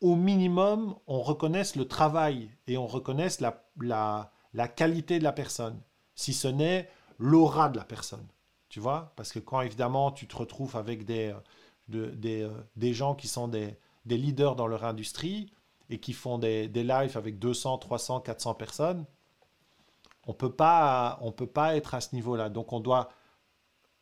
au 0.00 0.16
minimum, 0.16 0.96
on 1.06 1.20
reconnaisse 1.20 1.76
le 1.76 1.86
travail 1.86 2.50
et 2.66 2.78
on 2.78 2.86
reconnaisse 2.86 3.40
la, 3.40 3.64
la, 3.80 4.32
la 4.54 4.68
qualité 4.68 5.18
de 5.18 5.24
la 5.24 5.32
personne, 5.32 5.80
si 6.14 6.32
ce 6.32 6.48
n'est 6.48 6.88
l'aura 7.18 7.68
de 7.68 7.76
la 7.76 7.84
personne. 7.84 8.26
Tu 8.68 8.80
vois? 8.80 9.12
Parce 9.16 9.32
que 9.32 9.38
quand 9.38 9.60
évidemment 9.60 10.10
tu 10.10 10.26
te 10.26 10.36
retrouves 10.36 10.76
avec 10.76 11.04
des, 11.04 11.34
euh, 11.92 12.10
des, 12.14 12.42
euh, 12.42 12.50
des, 12.76 12.94
gens 12.94 13.14
qui 13.14 13.28
sont 13.28 13.48
des, 13.48 13.76
des, 14.06 14.16
leaders 14.16 14.56
dans 14.56 14.66
leur 14.66 14.84
industrie 14.84 15.52
et 15.90 15.98
qui 15.98 16.12
font 16.12 16.38
des, 16.38 16.68
lives 16.68 17.16
avec 17.16 17.38
200, 17.38 17.78
300, 17.78 18.20
400 18.20 18.54
personnes, 18.54 19.04
on 20.26 20.32
on 20.32 21.32
peut 21.32 21.46
pas 21.46 21.76
être 21.76 21.94
à 21.94 22.00
ce 22.00 22.14
niveau-là. 22.14 22.48
Donc 22.48 22.72
on 22.72 22.80
doit 22.80 23.10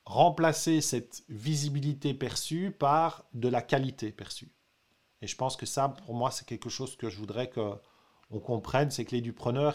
remplacer 0.08 0.80
cette 0.80 1.22
visibilité 1.28 2.14
perçue 2.14 2.70
par 2.70 3.26
de 3.34 3.46
la 3.46 3.60
qualité 3.60 4.10
perçue. 4.10 4.50
Et 5.20 5.26
je 5.26 5.36
pense 5.36 5.54
que 5.54 5.66
ça, 5.66 5.90
pour 5.90 6.14
moi, 6.14 6.30
c'est 6.30 6.46
quelque 6.46 6.70
chose 6.70 6.96
que 6.96 7.10
je 7.10 7.18
voudrais 7.18 7.50
qu'on 7.50 8.40
comprenne, 8.40 8.90
c'est 8.90 9.04
que 9.04 9.14
l'édupreneur, 9.14 9.74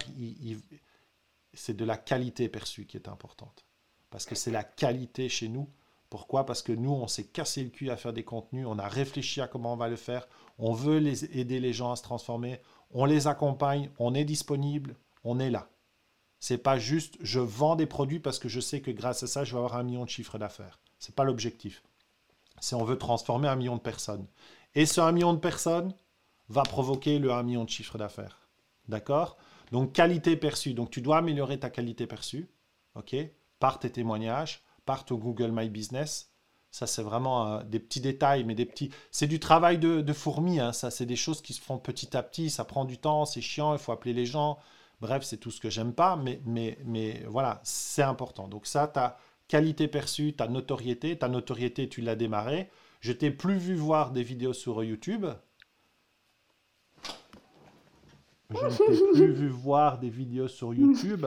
c'est 1.53 1.77
de 1.77 1.85
la 1.85 1.97
qualité 1.97 2.49
perçue 2.49 2.87
qui 2.87 2.97
est 2.97 3.07
importante. 3.07 3.63
Parce 4.09 4.25
que 4.25 4.33
c'est 4.33 4.49
la 4.49 4.63
qualité 4.63 5.29
chez 5.29 5.49
nous. 5.49 5.69
Pourquoi? 6.09 6.47
Parce 6.47 6.63
que 6.63 6.71
nous, 6.71 6.91
on 6.91 7.07
s'est 7.07 7.27
cassé 7.27 7.63
le 7.63 7.69
cul 7.69 7.91
à 7.91 7.97
faire 7.97 8.13
des 8.13 8.23
contenus, 8.23 8.65
on 8.67 8.79
a 8.79 8.87
réfléchi 8.87 9.39
à 9.39 9.47
comment 9.47 9.73
on 9.73 9.77
va 9.77 9.87
le 9.87 9.95
faire, 9.95 10.27
on 10.57 10.73
veut 10.73 10.97
les 10.97 11.25
aider 11.39 11.59
les 11.59 11.73
gens 11.73 11.91
à 11.91 11.95
se 11.95 12.01
transformer, 12.01 12.59
on 12.89 13.05
les 13.05 13.27
accompagne, 13.27 13.91
on 13.99 14.15
est 14.15 14.25
disponible, 14.25 14.95
on 15.23 15.39
est 15.39 15.51
là. 15.51 15.69
C'est 16.43 16.57
pas 16.57 16.77
juste 16.77 17.15
je 17.21 17.39
vends 17.39 17.77
des 17.77 17.85
produits 17.85 18.19
parce 18.19 18.37
que 18.37 18.49
je 18.49 18.59
sais 18.59 18.81
que 18.81 18.91
grâce 18.91 19.23
à 19.23 19.27
ça, 19.27 19.45
je 19.45 19.53
vais 19.53 19.59
avoir 19.59 19.77
un 19.77 19.83
million 19.83 20.03
de 20.03 20.09
chiffres 20.09 20.37
d'affaires. 20.37 20.81
C'est 20.99 21.15
pas 21.15 21.23
l'objectif. 21.23 21.81
C'est 22.59 22.75
on 22.75 22.83
veut 22.83 22.97
transformer 22.97 23.47
un 23.47 23.55
million 23.55 23.77
de 23.77 23.81
personnes. 23.81 24.27
Et 24.75 24.85
ce 24.85 24.99
1 24.99 25.13
million 25.13 25.33
de 25.33 25.39
personnes 25.39 25.93
va 26.49 26.63
provoquer 26.63 27.17
le 27.17 27.31
1 27.31 27.43
million 27.43 27.63
de 27.63 27.69
chiffre 27.69 27.97
d'affaires. 27.97 28.41
D'accord? 28.89 29.37
Donc, 29.71 29.93
qualité 29.93 30.35
perçue. 30.35 30.73
Donc, 30.73 30.91
tu 30.91 30.99
dois 30.99 31.19
améliorer 31.19 31.61
ta 31.61 31.69
qualité 31.69 32.07
perçue, 32.07 32.49
OK? 32.95 33.15
Par 33.59 33.79
tes 33.79 33.89
témoignages, 33.89 34.63
par 34.85 35.05
ton 35.05 35.15
Google 35.15 35.53
My 35.53 35.69
Business. 35.69 36.33
Ça, 36.71 36.87
c'est 36.87 37.03
vraiment 37.03 37.47
euh, 37.47 37.63
des 37.63 37.79
petits 37.79 38.01
détails, 38.01 38.43
mais 38.43 38.53
des 38.53 38.65
petits. 38.65 38.89
C'est 39.11 39.27
du 39.27 39.39
travail 39.39 39.77
de, 39.77 40.01
de 40.01 40.13
fourmi, 40.13 40.59
hein, 40.59 40.73
ça. 40.73 40.91
C'est 40.91 41.05
des 41.05 41.15
choses 41.15 41.41
qui 41.41 41.53
se 41.53 41.61
font 41.61 41.77
petit 41.77 42.17
à 42.17 42.21
petit. 42.21 42.49
Ça 42.49 42.65
prend 42.65 42.83
du 42.83 42.97
temps, 42.97 43.23
c'est 43.23 43.39
chiant, 43.39 43.71
il 43.71 43.79
faut 43.79 43.93
appeler 43.93 44.13
les 44.13 44.25
gens. 44.25 44.59
Bref, 45.03 45.23
c'est 45.23 45.35
tout 45.35 45.51
ce 45.51 45.59
que 45.59 45.69
j'aime 45.69 45.91
pas, 45.91 46.15
mais, 46.15 46.39
mais, 46.45 47.25
voilà, 47.27 47.59
c'est 47.65 48.03
important. 48.03 48.47
Donc, 48.47 48.65
ça, 48.65 48.87
ta 48.87 49.17
qualité 49.49 49.89
perçue, 49.89 50.31
ta 50.31 50.47
notoriété. 50.47 51.17
Ta 51.17 51.27
notoriété, 51.27 51.89
tu 51.89 51.99
l'as 51.99 52.15
démarré. 52.15 52.69
Je 53.01 53.11
t'ai 53.11 53.29
plus 53.29 53.57
vu 53.57 53.75
voir 53.75 54.11
des 54.11 54.23
vidéos 54.23 54.53
sur 54.53 54.81
YouTube. 54.81 55.25
Je 58.49 58.55
ne 58.55 58.69
t'ai 58.69 59.13
plus 59.13 59.33
vu 59.33 59.49
voir 59.49 59.99
des 59.99 60.09
vidéos 60.09 60.47
sur 60.47 60.73
YouTube. 60.73 61.25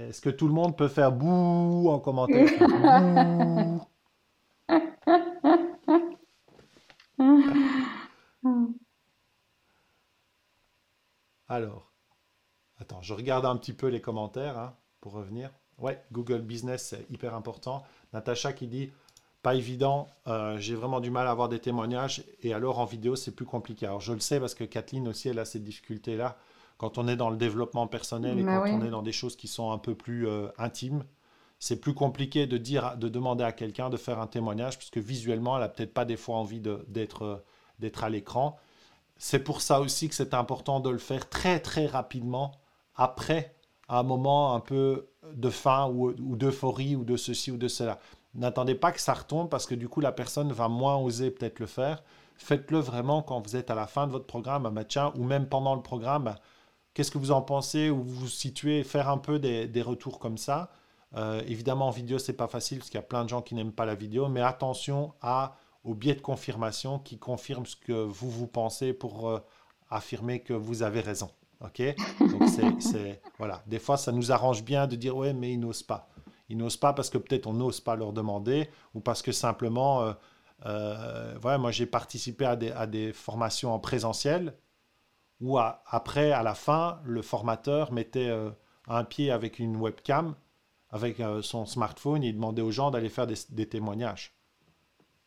Est-ce 0.00 0.22
que 0.22 0.30
tout 0.30 0.48
le 0.48 0.54
monde 0.54 0.78
peut 0.78 0.88
faire 0.88 1.12
bouh 1.12 1.90
en 1.90 2.00
commentaire? 2.00 2.48
Alors, 11.48 11.92
attends, 12.78 13.02
je 13.02 13.14
regarde 13.14 13.46
un 13.46 13.56
petit 13.56 13.72
peu 13.72 13.88
les 13.88 14.00
commentaires 14.00 14.58
hein, 14.58 14.76
pour 15.00 15.12
revenir. 15.12 15.50
Ouais, 15.78 16.02
Google 16.12 16.42
Business, 16.42 16.88
c'est 16.88 17.10
hyper 17.10 17.34
important. 17.34 17.82
Natacha 18.12 18.52
qui 18.52 18.66
dit 18.66 18.92
pas 19.44 19.54
évident, 19.54 20.08
euh, 20.26 20.56
j'ai 20.58 20.74
vraiment 20.74 21.00
du 21.00 21.10
mal 21.10 21.26
à 21.26 21.30
avoir 21.30 21.50
des 21.50 21.58
témoignages 21.58 22.24
et 22.42 22.54
alors 22.54 22.78
en 22.78 22.86
vidéo 22.86 23.14
c'est 23.14 23.32
plus 23.36 23.44
compliqué. 23.44 23.84
Alors 23.84 24.00
je 24.00 24.14
le 24.14 24.20
sais 24.20 24.40
parce 24.40 24.54
que 24.54 24.64
Kathleen 24.64 25.06
aussi 25.06 25.28
elle 25.28 25.38
a 25.38 25.44
ces 25.44 25.60
difficultés-là 25.60 26.38
quand 26.78 26.96
on 26.96 27.06
est 27.08 27.16
dans 27.16 27.28
le 27.28 27.36
développement 27.36 27.86
personnel 27.86 28.38
et 28.38 28.42
bah 28.42 28.62
quand 28.64 28.72
on 28.72 28.82
est 28.82 28.90
dans 28.90 29.02
des 29.02 29.12
choses 29.12 29.36
qui 29.36 29.46
sont 29.46 29.70
un 29.70 29.76
peu 29.76 29.94
plus 29.94 30.26
euh, 30.26 30.48
intimes. 30.56 31.04
C'est 31.58 31.78
plus 31.78 31.92
compliqué 31.92 32.46
de 32.46 32.56
dire, 32.56 32.96
de 32.96 33.08
demander 33.10 33.44
à 33.44 33.52
quelqu'un 33.52 33.90
de 33.90 33.98
faire 33.98 34.18
un 34.18 34.26
témoignage 34.26 34.78
puisque 34.78 34.96
visuellement 34.96 35.58
elle 35.58 35.62
a 35.62 35.68
peut-être 35.68 35.92
pas 35.92 36.06
des 36.06 36.16
fois 36.16 36.36
envie 36.36 36.60
d'être 36.60 37.22
euh, 37.22 37.36
d'être 37.80 38.02
à 38.02 38.08
l'écran. 38.08 38.56
C'est 39.16 39.38
pour 39.38 39.60
ça 39.60 39.80
aussi 39.80 40.08
que 40.08 40.14
c'est 40.14 40.34
important 40.34 40.80
de 40.80 40.90
le 40.90 40.98
faire 40.98 41.28
très 41.28 41.60
très 41.60 41.86
rapidement 41.86 42.52
après 42.96 43.54
un 43.88 44.02
moment 44.02 44.54
un 44.54 44.60
peu 44.60 45.08
de 45.32 45.50
faim 45.50 45.90
ou, 45.92 46.12
d'euphorie 46.36 46.96
ou 46.96 47.04
de 47.04 47.16
ceci 47.16 47.50
ou 47.50 47.56
de 47.56 47.68
cela. 47.68 47.98
N'attendez 48.34 48.74
pas 48.74 48.92
que 48.92 49.00
ça 49.00 49.14
retombe 49.14 49.48
parce 49.48 49.66
que 49.66 49.74
du 49.74 49.88
coup 49.88 50.00
la 50.00 50.12
personne 50.12 50.52
va 50.52 50.68
moins 50.68 50.96
oser 50.96 51.30
peut-être 51.30 51.60
le 51.60 51.66
faire. 51.66 52.02
Faites-le 52.36 52.78
vraiment 52.78 53.22
quand 53.22 53.40
vous 53.40 53.56
êtes 53.56 53.70
à 53.70 53.74
la 53.74 53.86
fin 53.86 54.06
de 54.06 54.12
votre 54.12 54.26
programme, 54.26 54.68
bah, 54.68 55.12
ou 55.16 55.22
même 55.22 55.48
pendant 55.48 55.74
le 55.74 55.82
programme. 55.82 56.24
Bah, 56.24 56.36
qu'est-ce 56.92 57.10
que 57.10 57.18
vous 57.18 57.30
en 57.30 57.42
pensez 57.42 57.90
Où 57.90 58.02
vous 58.02 58.14
vous 58.22 58.28
situez 58.28 58.82
Faire 58.82 59.08
un 59.08 59.18
peu 59.18 59.38
des, 59.38 59.82
retours 59.82 60.18
comme 60.18 60.38
ça. 60.38 60.70
Euh, 61.16 61.42
évidemment, 61.46 61.88
en 61.88 61.90
vidéo, 61.90 62.18
c'est 62.18 62.32
pas 62.32 62.48
facile 62.48 62.78
parce 62.78 62.90
qu'il 62.90 62.98
y 62.98 63.02
a 63.02 63.06
plein 63.06 63.22
de 63.22 63.28
gens 63.28 63.40
qui 63.40 63.54
n'aiment 63.54 63.72
pas 63.72 63.84
la 63.84 63.94
vidéo, 63.94 64.28
mais 64.28 64.40
attention 64.40 65.14
à, 65.22 65.56
au 65.84 65.94
biais 65.94 66.14
de 66.14 66.20
confirmation 66.20 66.98
qui 66.98 67.18
confirme 67.18 67.66
ce 67.66 67.76
que 67.76 67.92
vous 67.92 68.30
vous 68.30 68.46
pensez 68.46 68.92
pour 68.92 69.28
euh, 69.28 69.38
affirmer 69.90 70.40
que 70.40 70.54
vous 70.54 70.82
avez 70.82 71.00
raison. 71.00 71.30
Ok? 71.60 71.82
Donc, 72.20 72.48
c'est, 72.80 73.22
voilà. 73.38 73.62
Des 73.66 73.78
fois, 73.78 73.96
ça 73.96 74.10
nous 74.10 74.32
arrange 74.32 74.64
bien 74.64 74.86
de 74.86 74.96
dire, 74.96 75.16
ouais, 75.16 75.34
mais 75.34 75.52
ils 75.52 75.60
n'osent 75.60 75.82
pas. 75.82 76.08
Ils 76.48 76.56
n'osent 76.56 76.78
pas 76.78 76.92
parce 76.92 77.10
que 77.10 77.18
peut-être 77.18 77.46
on 77.46 77.52
n'ose 77.52 77.80
pas 77.80 77.96
leur 77.96 78.12
demander 78.12 78.68
ou 78.94 79.00
parce 79.00 79.22
que 79.22 79.32
simplement, 79.32 80.02
euh, 80.02 80.12
euh, 80.66 81.36
voilà, 81.40 81.58
moi 81.58 81.70
j'ai 81.70 81.86
participé 81.86 82.44
à 82.44 82.56
des, 82.56 82.70
à 82.70 82.86
des, 82.86 83.12
formations 83.12 83.72
en 83.72 83.78
présentiel 83.78 84.54
où 85.40 85.58
après, 85.58 86.32
à 86.32 86.42
la 86.42 86.54
fin, 86.54 87.00
le 87.04 87.20
formateur 87.20 87.92
mettait 87.92 88.30
un 88.86 89.04
pied 89.04 89.30
avec 89.30 89.58
une 89.58 89.76
webcam, 89.76 90.34
avec 90.90 91.20
son 91.42 91.66
smartphone, 91.66 92.22
et 92.22 92.28
il 92.28 92.34
demandait 92.34 92.62
aux 92.62 92.70
gens 92.70 92.90
d'aller 92.90 93.10
faire 93.10 93.26
des, 93.26 93.34
des 93.50 93.68
témoignages. 93.68 94.34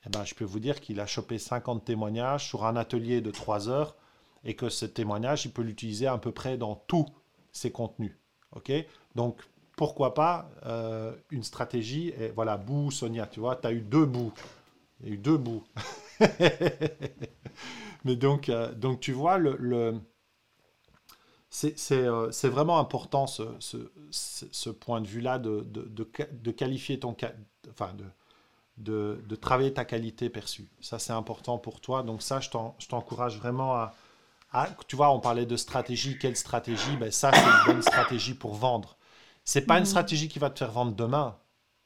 Eh 0.08 0.10
ben, 0.10 0.24
je 0.24 0.36
peux 0.36 0.46
vous 0.46 0.62
dire 0.62 0.80
qu'il 0.80 1.02
a 1.02 1.06
chopé 1.06 1.38
50 1.38 1.84
témoignages 1.84 2.48
sur 2.48 2.66
un 2.66 2.78
atelier 2.78 3.20
de 3.20 3.30
3 3.30 3.68
heures 3.68 3.98
et 4.46 4.56
que 4.56 4.70
ce 4.70 4.86
témoignage, 4.86 5.46
il 5.46 5.52
peut 5.52 5.64
l'utiliser 5.64 6.08
à 6.08 6.18
peu 6.18 6.32
près 6.32 6.58
dans 6.58 6.76
tous 6.76 7.06
ses 7.52 7.72
contenus. 7.72 8.16
ok? 8.56 8.72
Donc, 9.16 9.42
pourquoi 9.76 10.14
pas 10.14 10.50
euh, 10.66 11.14
une 11.30 11.44
stratégie 11.44 12.14
et 12.18 12.30
Voilà, 12.30 12.56
bout, 12.56 12.90
Sonia, 12.90 13.28
tu 13.28 13.42
vois, 13.42 13.58
tu 13.58 13.68
as 13.68 13.74
eu 13.74 13.82
deux 13.82 14.06
bouts. 14.06 14.32
Il 15.02 15.10
y 15.10 15.12
a 15.12 15.14
eu 15.16 15.18
deux 15.18 15.38
bouts. 15.38 15.64
Mais 18.06 18.16
donc, 18.16 18.48
euh, 18.48 18.74
donc, 18.74 19.02
tu 19.02 19.12
vois, 19.12 19.38
le, 19.38 19.58
le 19.60 20.00
euh, 21.92 22.32
c'est 22.32 22.50
vraiment 22.50 22.80
important 22.80 23.28
ce, 23.28 23.44
ce, 23.60 23.78
ce 24.10 24.70
point 24.70 25.02
de 25.02 25.08
vue-là 25.08 25.38
de, 25.38 25.62
de, 25.62 25.82
de, 25.82 26.08
de, 26.32 26.52
qualifier 26.52 27.00
ton... 27.00 27.16
Enfin, 27.70 27.94
de, 27.94 28.06
de, 28.78 29.24
de, 29.28 29.36
travailler 29.36 29.74
ta 29.74 29.86
qualité 29.86 30.30
perçue. 30.30 30.68
Ça, 30.82 31.00
c'est 31.00 31.14
important 31.14 31.58
pour 31.58 31.82
toi. 31.82 32.04
Donc 32.04 32.22
ça, 32.22 32.40
je 32.40 32.88
t'encourage 32.88 33.38
vraiment 33.38 33.74
à, 33.76 33.94
ah, 34.52 34.70
tu 34.88 34.96
vois, 34.96 35.12
on 35.12 35.20
parlait 35.20 35.46
de 35.46 35.58
stratégie. 35.58 36.18
Quelle 36.18 36.36
stratégie? 36.36 36.96
Ben, 36.98 37.12
Ça, 37.12 37.32
c'est 37.34 37.42
une 37.42 37.74
bonne 37.74 37.82
stratégie 37.82 38.34
pour 38.34 38.56
vendre. 38.56 38.98
C'est 39.44 39.62
pas 39.62 39.76
une 39.76 39.82
mhm. 39.82 39.86
stratégie 39.86 40.28
qui 40.28 40.40
va 40.40 40.50
te 40.50 40.60
faire 40.60 40.72
vendre 40.72 40.94
demain, 40.94 41.38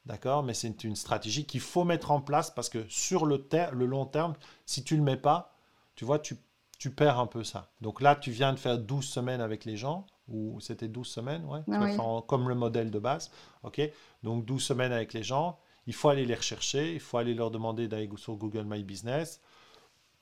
d'accord? 0.06 0.42
Mais 0.42 0.54
c'est 0.54 0.84
une 0.84 0.96
stratégie 0.96 1.44
qu'il 1.44 1.60
faut 1.60 1.84
mettre 1.84 2.10
en 2.10 2.20
place 2.20 2.50
parce 2.50 2.68
que 2.68 2.84
sur 2.88 3.24
le, 3.24 3.46
le 3.72 3.86
long 3.86 4.04
terme, 4.04 4.34
si 4.66 4.84
tu 4.84 4.96
le 4.96 5.02
mets 5.02 5.16
pas, 5.16 5.54
tu 5.94 6.04
vois, 6.04 6.18
tu, 6.18 6.36
tu, 6.78 6.90
perds 6.90 7.18
un 7.18 7.26
peu 7.26 7.44
ça. 7.44 7.70
Donc 7.80 8.00
là, 8.00 8.16
tu 8.16 8.30
viens 8.30 8.52
de 8.52 8.58
faire 8.58 8.78
12 8.78 9.04
semaines 9.04 9.40
avec 9.40 9.64
les 9.64 9.76
gens, 9.76 10.06
ou 10.28 10.58
c'était 10.60 10.88
12 10.88 11.06
semaines, 11.06 11.44
ouais, 11.44 11.60
ah 11.70 12.22
comme 12.26 12.48
le 12.48 12.54
modèle 12.54 12.90
de 12.90 12.98
base, 12.98 13.30
ok? 13.62 13.80
Donc 14.22 14.44
12 14.44 14.62
semaines 14.62 14.92
avec 14.92 15.12
les 15.12 15.22
gens, 15.22 15.58
il 15.86 15.94
faut 15.94 16.08
aller 16.08 16.24
les 16.24 16.34
rechercher, 16.34 16.94
il 16.94 17.00
faut 17.00 17.18
aller 17.18 17.34
leur 17.34 17.50
demander 17.50 17.88
d'aller 17.88 18.08
sur 18.16 18.36
Google 18.36 18.64
My 18.64 18.82
Business, 18.82 19.40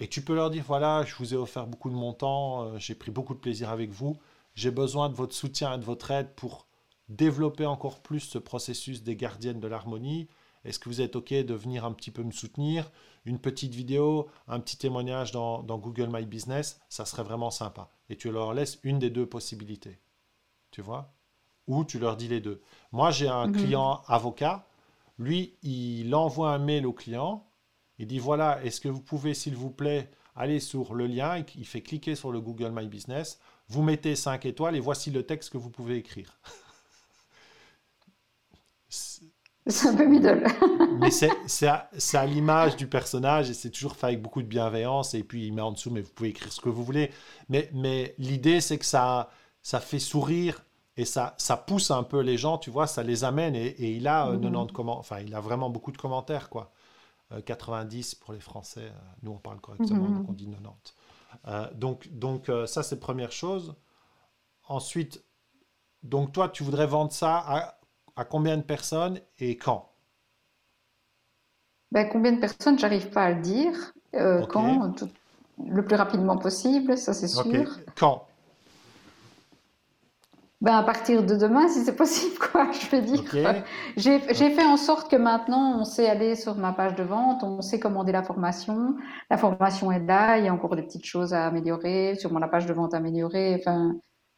et 0.01 0.09
tu 0.09 0.23
peux 0.23 0.35
leur 0.35 0.51
dire, 0.51 0.64
voilà, 0.66 1.05
je 1.05 1.14
vous 1.16 1.35
ai 1.35 1.37
offert 1.37 1.66
beaucoup 1.66 1.90
de 1.90 1.94
mon 1.94 2.14
temps, 2.14 2.62
euh, 2.62 2.79
j'ai 2.79 2.94
pris 2.94 3.11
beaucoup 3.11 3.35
de 3.35 3.38
plaisir 3.38 3.68
avec 3.68 3.90
vous, 3.90 4.16
j'ai 4.55 4.70
besoin 4.70 5.11
de 5.11 5.14
votre 5.14 5.35
soutien 5.35 5.75
et 5.75 5.79
de 5.79 5.85
votre 5.85 6.11
aide 6.11 6.35
pour 6.35 6.66
développer 7.11 7.66
encore 7.66 8.01
plus 8.01 8.20
ce 8.20 8.38
processus 8.38 9.03
des 9.03 9.16
gardiennes 9.16 9.61
de 9.61 9.68
l'harmonie. 9.68 10.29
Est-ce 10.64 10.79
que 10.79 10.88
vous 10.88 11.01
êtes 11.01 11.16
OK 11.16 11.33
de 11.33 11.55
venir 11.55 11.85
un 11.85 11.92
petit 11.92 12.11
peu 12.11 12.23
me 12.23 12.31
soutenir? 12.31 12.90
Une 13.25 13.38
petite 13.38 13.75
vidéo, 13.75 14.29
un 14.49 14.61
petit 14.61 14.77
témoignage 14.77 15.33
dans, 15.33 15.62
Google 15.62 16.09
My 16.11 16.25
Business, 16.25 16.81
ça 16.88 17.05
serait 17.05 17.23
vraiment 17.23 17.51
sympa. 17.51 17.90
Et 18.09 18.16
tu 18.16 18.31
leur 18.31 18.55
laisses 18.55 18.79
une 18.83 18.99
des 18.99 19.11
deux 19.11 19.27
possibilités. 19.27 19.99
Tu 20.70 20.83
vois? 20.83 21.12
Ou 21.66 21.85
tu 21.85 21.99
leur 21.99 22.16
dis 22.16 22.29
les 22.29 22.40
deux. 22.40 22.62
Moi, 22.92 23.11
j'ai 23.11 23.29
un 23.29 23.49
mhm. 23.49 23.57
client 23.57 24.03
avocat. 24.07 24.66
Lui, 25.21 25.57
il 25.63 26.13
envoie 26.15 26.51
un 26.51 26.59
mail 26.59 26.87
au 26.87 26.93
client 26.93 27.47
il 28.01 28.07
dit 28.07 28.19
voilà, 28.19 28.65
est-ce 28.65 28.81
que 28.81 28.89
vous 28.89 29.03
pouvez, 29.03 29.35
s'il 29.35 29.55
vous 29.55 29.69
plaît, 29.69 30.11
aller 30.35 30.59
sur 30.59 30.95
le 30.95 31.07
lien? 31.07 31.45
Il 31.55 31.67
fait 31.67 31.83
cliquer 31.83 32.15
sur 32.15 32.33
le 32.33 32.41
Google 32.41 32.71
My 32.73 32.89
Business. 32.89 33.39
Vous 33.69 33.83
mettez 33.83 34.17
5 34.17 34.47
étoiles 34.47 34.75
et 34.75 34.81
voici 34.81 35.11
le 35.11 35.23
texte 35.23 35.51
que 35.51 35.59
vous 35.59 35.69
pouvez 35.69 35.97
écrire. 35.97 36.39
C'est 38.89 39.89
un 39.89 39.95
peu 39.95 40.07
middle. 40.07 40.45
mais 40.99 41.11
c'est 41.11 41.67
à, 41.67 41.91
à 42.15 42.27
l'image 42.27 42.77
du 42.77 42.89
personnage 42.89 43.51
et 43.51 43.55
c'est 43.55 43.71
toujours 43.71 43.95
fait 43.95 44.07
avec 44.07 44.23
beaucoup 44.23 44.41
de 44.41 44.49
bienveillance. 44.49 45.13
Et 45.13 45.23
puis 45.23 45.47
il 45.47 45.53
met 45.53 45.61
en 45.61 45.73
dessous, 45.73 45.91
mais 45.91 46.01
vous 46.01 46.11
pouvez 46.11 46.31
écrire 46.31 46.51
ce 46.51 46.63
que 46.63 46.71
vous 46.71 46.83
voulez. 46.83 47.11
Mais, 47.51 47.71
mais 47.75 48.15
l'idée, 48.17 48.63
c'est 48.63 48.79
que 48.79 48.87
ça, 48.87 49.29
ça 49.63 49.79
fait 49.79 49.99
sourire 49.99 50.65
et 50.96 51.05
ça, 51.05 51.35
ça 51.38 51.57
pousse 51.57 51.90
un 51.90 52.03
peu 52.03 52.20
les 52.20 52.37
gens, 52.37 52.59
tu 52.59 52.70
vois, 52.70 52.87
ça 52.87 53.03
les 53.03 53.24
amène. 53.24 53.55
Et, 53.55 53.96
il 53.96 54.09
a 54.09 54.26
90 54.26 54.46
euh, 54.46 54.50
mhm. 54.50 54.72
comment, 54.72 54.98
enfin, 54.98 55.20
il 55.20 55.35
a 55.35 55.40
vraiment 55.40 55.70
beaucoup 55.70 55.92
de 55.92 55.98
commentaires, 55.98 56.48
quoi. 56.48 56.72
90 57.46 58.14
euh, 58.14 58.24
pour 58.24 58.35
les 58.35 58.40
Français. 58.40 58.87
Euh, 58.87 58.98
nous, 59.22 59.33
on 59.33 59.38
parle 59.38 59.61
correctement, 59.61 60.09
mhm. 60.09 60.18
donc 60.18 60.31
on 60.31 60.33
dit 60.33 60.48
90. 61.44 61.79
donc, 61.79 62.09
donc 62.09 62.50
ça, 62.66 62.83
c'est 62.83 62.98
première 62.98 63.33
chose. 63.33 63.74
Ensuite, 64.68 65.24
donc 66.03 66.33
toi, 66.33 66.48
tu 66.48 66.62
voudrais 66.62 66.87
vendre 66.87 67.12
ça 67.12 67.38
à, 67.38 67.79
à 68.16 68.24
combien 68.24 68.57
de 68.57 68.62
personnes 68.62 69.20
et 69.38 69.57
quand? 69.57 69.90
Ben, 71.92 72.09
Combien 72.09 72.33
de 72.33 72.40
personnes, 72.40 72.79
j'arrive 72.79 73.11
pas 73.11 73.24
à 73.24 73.31
le 73.33 73.42
dire. 73.42 73.92
Quand 74.48 74.94
Le 75.64 75.85
plus 75.85 75.96
rapidement 75.96 76.37
possible, 76.37 76.98
ça 76.98 77.14
c'est 77.14 77.29
sûr. 77.29 77.79
Quand? 77.96 78.26
Ben 80.61 80.75
à 80.77 80.83
partir 80.83 81.25
de 81.25 81.35
demain, 81.35 81.68
si 81.68 81.81
c'est 81.81 81.96
possible, 81.96 82.37
quoi, 82.38 82.70
je 82.73 82.94
veux 82.94 83.03
dire. 83.03 83.25
J'ai 83.96 84.20
fait 84.20 84.64
en 84.64 84.77
sorte 84.77 85.11
que 85.11 85.16
maintenant, 85.16 85.81
on 85.81 85.85
sait 85.85 86.09
aller 86.09 86.35
sur 86.37 86.57
ma 86.57 86.73
page 86.73 86.94
de 86.94 87.03
vente, 87.03 87.42
on 87.42 87.62
sait 87.62 87.81
commander 87.81 88.12
la 88.12 88.23
formation. 88.23 88.96
La 89.31 89.38
formation 89.38 89.90
est 89.90 90.05
là, 90.05 90.38
il 90.38 90.44
y 90.44 90.49
a 90.49 90.53
encore 90.53 90.77
des 90.77 90.83
petites 90.83 91.07
choses 91.07 91.33
à 91.33 91.46
améliorer, 91.46 92.14
sur 92.16 92.37
la 92.38 92.49
page 92.49 92.66
de 92.66 92.75
vente 92.75 92.94
améliorée. 92.94 93.57
Enfin, 93.59 93.94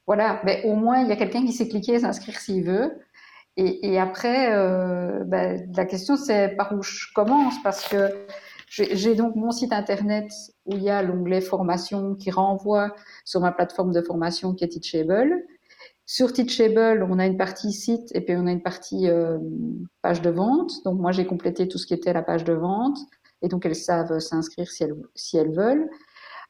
voilà. 0.07 0.41
Mais 0.45 0.63
au 0.65 0.75
moins, 0.75 1.01
il 1.01 1.09
y 1.09 1.13
a 1.13 1.17
quelqu'un 1.17 1.45
qui 1.45 1.53
sait 1.53 1.69
cliquer 1.69 1.95
et 1.95 2.01
s'inscrire 2.01 2.39
s'il 2.39 2.65
veut. 2.65 2.93
Et, 3.57 3.93
et 3.93 3.99
après, 3.99 4.55
euh, 4.55 5.25
ben, 5.25 5.69
la 5.77 5.85
question, 5.85 6.17
c'est 6.17 6.51
par 6.51 6.73
où 6.73 6.83
je 6.83 7.07
commence, 7.15 7.61
parce 7.63 7.87
que 7.87 8.27
j'ai 8.69 9.15
donc 9.15 9.37
mon 9.37 9.51
site 9.51 9.73
internet 9.73 10.31
où 10.65 10.77
il 10.77 10.83
y 10.83 10.89
a 10.89 11.03
l'onglet 11.03 11.43
formation 11.43 12.15
qui 12.15 12.31
renvoie 12.31 12.95
sur 13.25 13.41
ma 13.41 13.53
plateforme 13.53 13.93
de 13.93 14.01
formation 14.01 14.55
qui 14.55 14.65
est 14.65 14.69
Teachable. 14.69 15.45
Sur 16.05 16.33
Teachable, 16.33 17.07
on 17.09 17.19
a 17.19 17.27
une 17.27 17.37
partie 17.37 17.73
site 17.73 18.15
et 18.15 18.21
puis 18.21 18.35
on 18.37 18.47
a 18.47 18.53
une 18.53 18.63
partie 18.63 19.09
euh, 19.09 19.39
page 20.03 20.21
de 20.21 20.31
vente. 20.31 20.73
Donc 20.85 21.01
moi, 21.01 21.13
j'ai 21.13 21.27
complété 21.27 21.69
tout 21.69 21.79
ce 21.79 21.87
qui 21.87 21.95
était 21.95 22.13
la 22.13 22.23
page 22.23 22.45
de 22.45 22.53
vente 22.53 22.99
et 23.41 23.49
donc 23.49 23.65
elles 23.67 23.77
savent 23.77 24.19
s'inscrire 24.19 24.69
si 24.71 24.85
elles, 24.85 24.95
si 25.15 25.37
elles 25.37 25.55
veulent. 25.55 25.89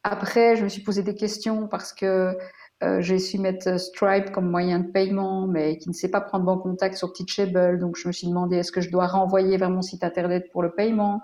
Après, 0.05 0.57
je 0.57 0.65
me 0.65 0.69
suis 0.69 0.83
posé 0.83 1.03
des 1.03 1.15
questions 1.15 1.69
parce 1.69 1.93
que 1.93 2.37
euh, 2.83 3.01
j'ai 3.01 3.19
su 3.21 3.39
mettre 3.39 3.79
Stripe 3.79 4.33
comme 4.33 4.51
moyen 4.51 4.81
de 4.81 4.91
paiement, 4.91 5.47
mais 5.47 5.79
qui 5.79 5.89
ne 5.89 5.95
sait 5.95 6.11
pas 6.11 6.21
prendre 6.21 6.45
bon 6.45 6.59
contact 6.59 6.97
sur 6.97 7.13
Teachable. 7.13 7.79
Donc 7.79 7.97
je 7.97 8.09
me 8.09 8.13
suis 8.13 8.27
demandé 8.27 8.57
est-ce 8.57 8.73
que 8.73 8.81
je 8.81 8.91
dois 8.91 9.07
renvoyer 9.07 9.57
vers 9.59 9.71
mon 9.71 9.83
site 9.83 10.03
internet 10.03 10.51
pour 10.51 10.63
le 10.63 10.73
paiement? 10.73 11.21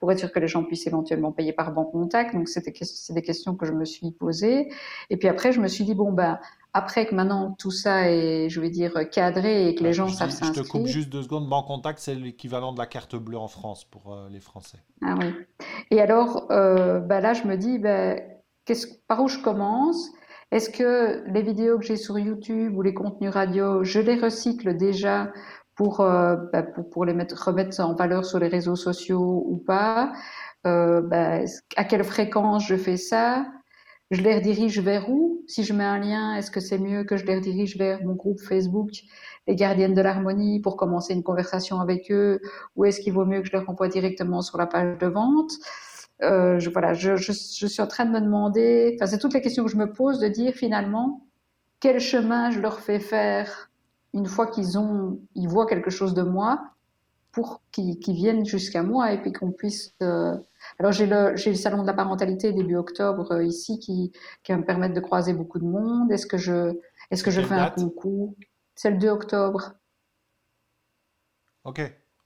Pour 0.00 0.10
être 0.10 0.18
sûr 0.18 0.32
que 0.32 0.40
les 0.40 0.48
gens 0.48 0.64
puissent 0.64 0.86
éventuellement 0.86 1.30
payer 1.30 1.52
par 1.52 1.72
bon 1.72 1.84
contact. 1.84 2.34
Donc 2.34 2.48
c'était 2.48 2.72
c'est 2.82 3.12
des 3.12 3.22
questions 3.22 3.54
que 3.54 3.66
je 3.66 3.72
me 3.72 3.84
suis 3.84 4.10
posées. 4.10 4.72
Et 5.10 5.16
puis 5.16 5.28
après, 5.28 5.52
je 5.52 5.60
me 5.60 5.68
suis 5.68 5.84
dit 5.84 5.94
bon 5.94 6.12
ben 6.12 6.40
après 6.72 7.06
que 7.06 7.14
maintenant 7.14 7.54
tout 7.58 7.70
ça 7.70 8.10
est, 8.10 8.48
je 8.48 8.60
vais 8.60 8.70
dire, 8.70 9.08
cadré 9.10 9.68
et 9.68 9.74
que 9.74 9.82
les 9.82 9.92
gens 9.92 10.08
savent 10.08 10.30
s'inscrire. 10.30 10.64
Je 10.64 10.68
te 10.68 10.72
coupe 10.72 10.86
juste 10.86 11.10
deux 11.10 11.22
secondes. 11.22 11.48
Banque 11.48 11.66
Contact, 11.66 11.98
c'est 11.98 12.14
l'équivalent 12.14 12.72
de 12.72 12.78
la 12.78 12.86
carte 12.86 13.16
bleue 13.16 13.38
en 13.38 13.48
France 13.48 13.84
pour 13.84 14.12
euh, 14.12 14.28
les 14.30 14.40
Français. 14.40 14.78
Ah 15.02 15.14
oui. 15.18 15.32
Et 15.90 16.00
alors, 16.00 16.46
euh, 16.50 17.00
bah 17.00 17.20
là, 17.20 17.32
je 17.32 17.44
me 17.44 17.56
dis, 17.56 17.78
bah, 17.78 18.16
par 19.08 19.22
où 19.22 19.28
je 19.28 19.38
commence? 19.38 20.10
Est-ce 20.52 20.70
que 20.70 21.22
les 21.32 21.42
vidéos 21.42 21.78
que 21.78 21.84
j'ai 21.84 21.96
sur 21.96 22.18
YouTube 22.18 22.76
ou 22.76 22.82
les 22.82 22.92
contenus 22.92 23.30
radio, 23.30 23.84
je 23.84 24.00
les 24.00 24.16
recycle 24.16 24.76
déjà 24.76 25.32
pour, 25.80 26.00
euh, 26.00 26.36
bah, 26.52 26.62
pour, 26.62 26.90
pour, 26.90 27.04
les 27.06 27.14
mettre, 27.14 27.42
remettre 27.42 27.80
en 27.80 27.94
valeur 27.94 28.26
sur 28.26 28.38
les 28.38 28.48
réseaux 28.48 28.76
sociaux 28.76 29.46
ou 29.48 29.56
pas. 29.56 30.12
Bah, 30.64 31.40
À 31.76 31.84
quelle 31.84 32.04
fréquence 32.04 32.66
je 32.66 32.76
fais 32.76 32.98
ça? 32.98 33.46
Je 34.10 34.20
les 34.20 34.34
redirige 34.34 34.78
vers 34.80 35.08
où? 35.08 35.42
Si 35.46 35.64
je 35.64 35.72
mets 35.72 35.84
un 35.84 35.98
lien, 35.98 36.34
est-ce 36.34 36.50
que 36.50 36.60
c'est 36.60 36.76
mieux 36.78 37.04
que 37.04 37.16
je 37.16 37.24
les 37.24 37.36
redirige 37.36 37.78
vers 37.78 38.04
mon 38.04 38.12
groupe 38.12 38.40
Facebook, 38.40 38.90
les 39.46 39.54
gardiennes 39.56 39.94
de 39.94 40.02
l'harmonie, 40.02 40.60
pour 40.60 40.76
commencer 40.76 41.14
une 41.14 41.22
conversation 41.22 41.80
avec 41.80 42.10
eux? 42.10 42.40
Ou 42.76 42.84
est-ce 42.84 43.00
qu'il 43.00 43.14
vaut 43.14 43.24
mieux 43.24 43.40
que 43.40 43.46
je 43.46 43.52
les 43.52 43.64
renvoie 43.64 43.88
directement 43.88 44.42
sur 44.42 44.58
la 44.58 44.66
page 44.66 44.98
de 44.98 45.06
vente? 45.06 45.52
Euh, 46.22 46.58
je, 46.58 46.68
Voilà, 46.68 46.92
je, 46.92 47.16
je, 47.16 47.32
je, 47.32 47.66
suis 47.66 47.80
en 47.80 47.86
train 47.86 48.04
de 48.04 48.10
me 48.10 48.20
demander, 48.20 48.98
enfin 48.98 49.06
c'est 49.06 49.18
toutes 49.18 49.32
les 49.32 49.40
questions 49.40 49.64
que 49.64 49.70
je 49.70 49.78
me 49.78 49.90
pose, 49.90 50.18
de 50.18 50.28
dire 50.28 50.52
finalement 50.52 51.26
quel 51.80 52.00
chemin 52.00 52.50
je 52.50 52.60
leur 52.60 52.80
fais 52.80 53.00
faire? 53.00 53.69
Une 54.14 54.26
fois 54.26 54.46
qu'ils 54.46 54.78
ont, 54.78 55.20
ils 55.34 55.48
voient 55.48 55.66
quelque 55.66 55.90
chose 55.90 56.14
de 56.14 56.22
moi, 56.22 56.60
pour 57.32 57.62
qu'ils 57.70 57.98
viennent 58.08 58.44
jusqu'à 58.44 58.82
moi 58.82 59.12
et 59.12 59.20
puis 59.20 59.32
qu'on 59.32 59.52
puisse 59.52 59.94
euh, 60.02 60.36
alors 60.78 60.92
j'ai 60.92 61.06
le, 61.06 61.36
j'ai 61.36 61.50
le 61.50 61.56
salon 61.56 61.82
de 61.82 61.86
la 61.86 61.94
parentalité 61.94 62.52
début 62.52 62.76
octobre 62.76 63.32
euh, 63.32 63.44
ici 63.44 63.78
qui, 63.78 64.12
qui 64.42 64.52
va 64.52 64.58
me 64.58 64.64
permettre 64.64 64.94
de 64.94 65.00
croiser 65.00 65.32
beaucoup 65.32 65.58
de 65.58 65.64
monde. 65.64 66.10
Est-ce 66.10 66.26
que 66.26 66.36
je, 66.36 66.76
est-ce 67.10 67.22
que 67.22 67.30
je 67.30 67.40
fais 67.40 67.54
un 67.54 67.70
concours? 67.70 68.34
C'est 68.74 68.90
le 68.90 68.98
2 68.98 69.08
octobre. 69.08 69.72
Ok, 71.64 71.80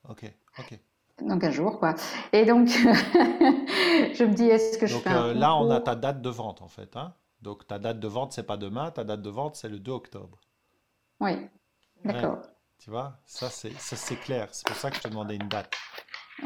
ok, 0.08 0.32
ok. 0.58 0.78
Donc 1.22 1.44
un 1.44 1.50
jour 1.50 1.78
quoi. 1.78 1.94
Et 2.32 2.44
donc 2.44 2.68
je 2.68 4.24
me 4.24 4.34
dis 4.34 4.44
est-ce 4.44 4.78
que 4.78 4.86
je 4.86 4.96
fais 4.96 5.10
un 5.10 5.26
euh, 5.26 5.34
là 5.34 5.54
on 5.56 5.70
a 5.70 5.80
ta 5.80 5.94
date 5.94 6.22
de 6.22 6.30
vente 6.30 6.62
en 6.62 6.68
fait. 6.68 6.96
Hein 6.96 7.14
donc 7.40 7.66
ta 7.66 7.78
date 7.78 8.00
de 8.00 8.08
vente 8.08 8.32
c'est 8.32 8.42
pas 8.42 8.56
demain, 8.56 8.90
ta 8.90 9.04
date 9.04 9.22
de 9.22 9.30
vente 9.30 9.56
c'est 9.56 9.68
le 9.68 9.78
2 9.78 9.92
octobre. 9.92 10.40
Oui, 11.20 11.32
d'accord. 12.04 12.38
Tu 12.78 12.90
vois, 12.90 13.18
ça 13.24 13.48
c'est, 13.48 13.70
clair. 14.20 14.48
C'est 14.52 14.66
pour 14.66 14.76
ça 14.76 14.90
que 14.90 14.96
je 14.96 15.02
te 15.02 15.08
demandais 15.08 15.36
une 15.36 15.48
date. 15.48 15.74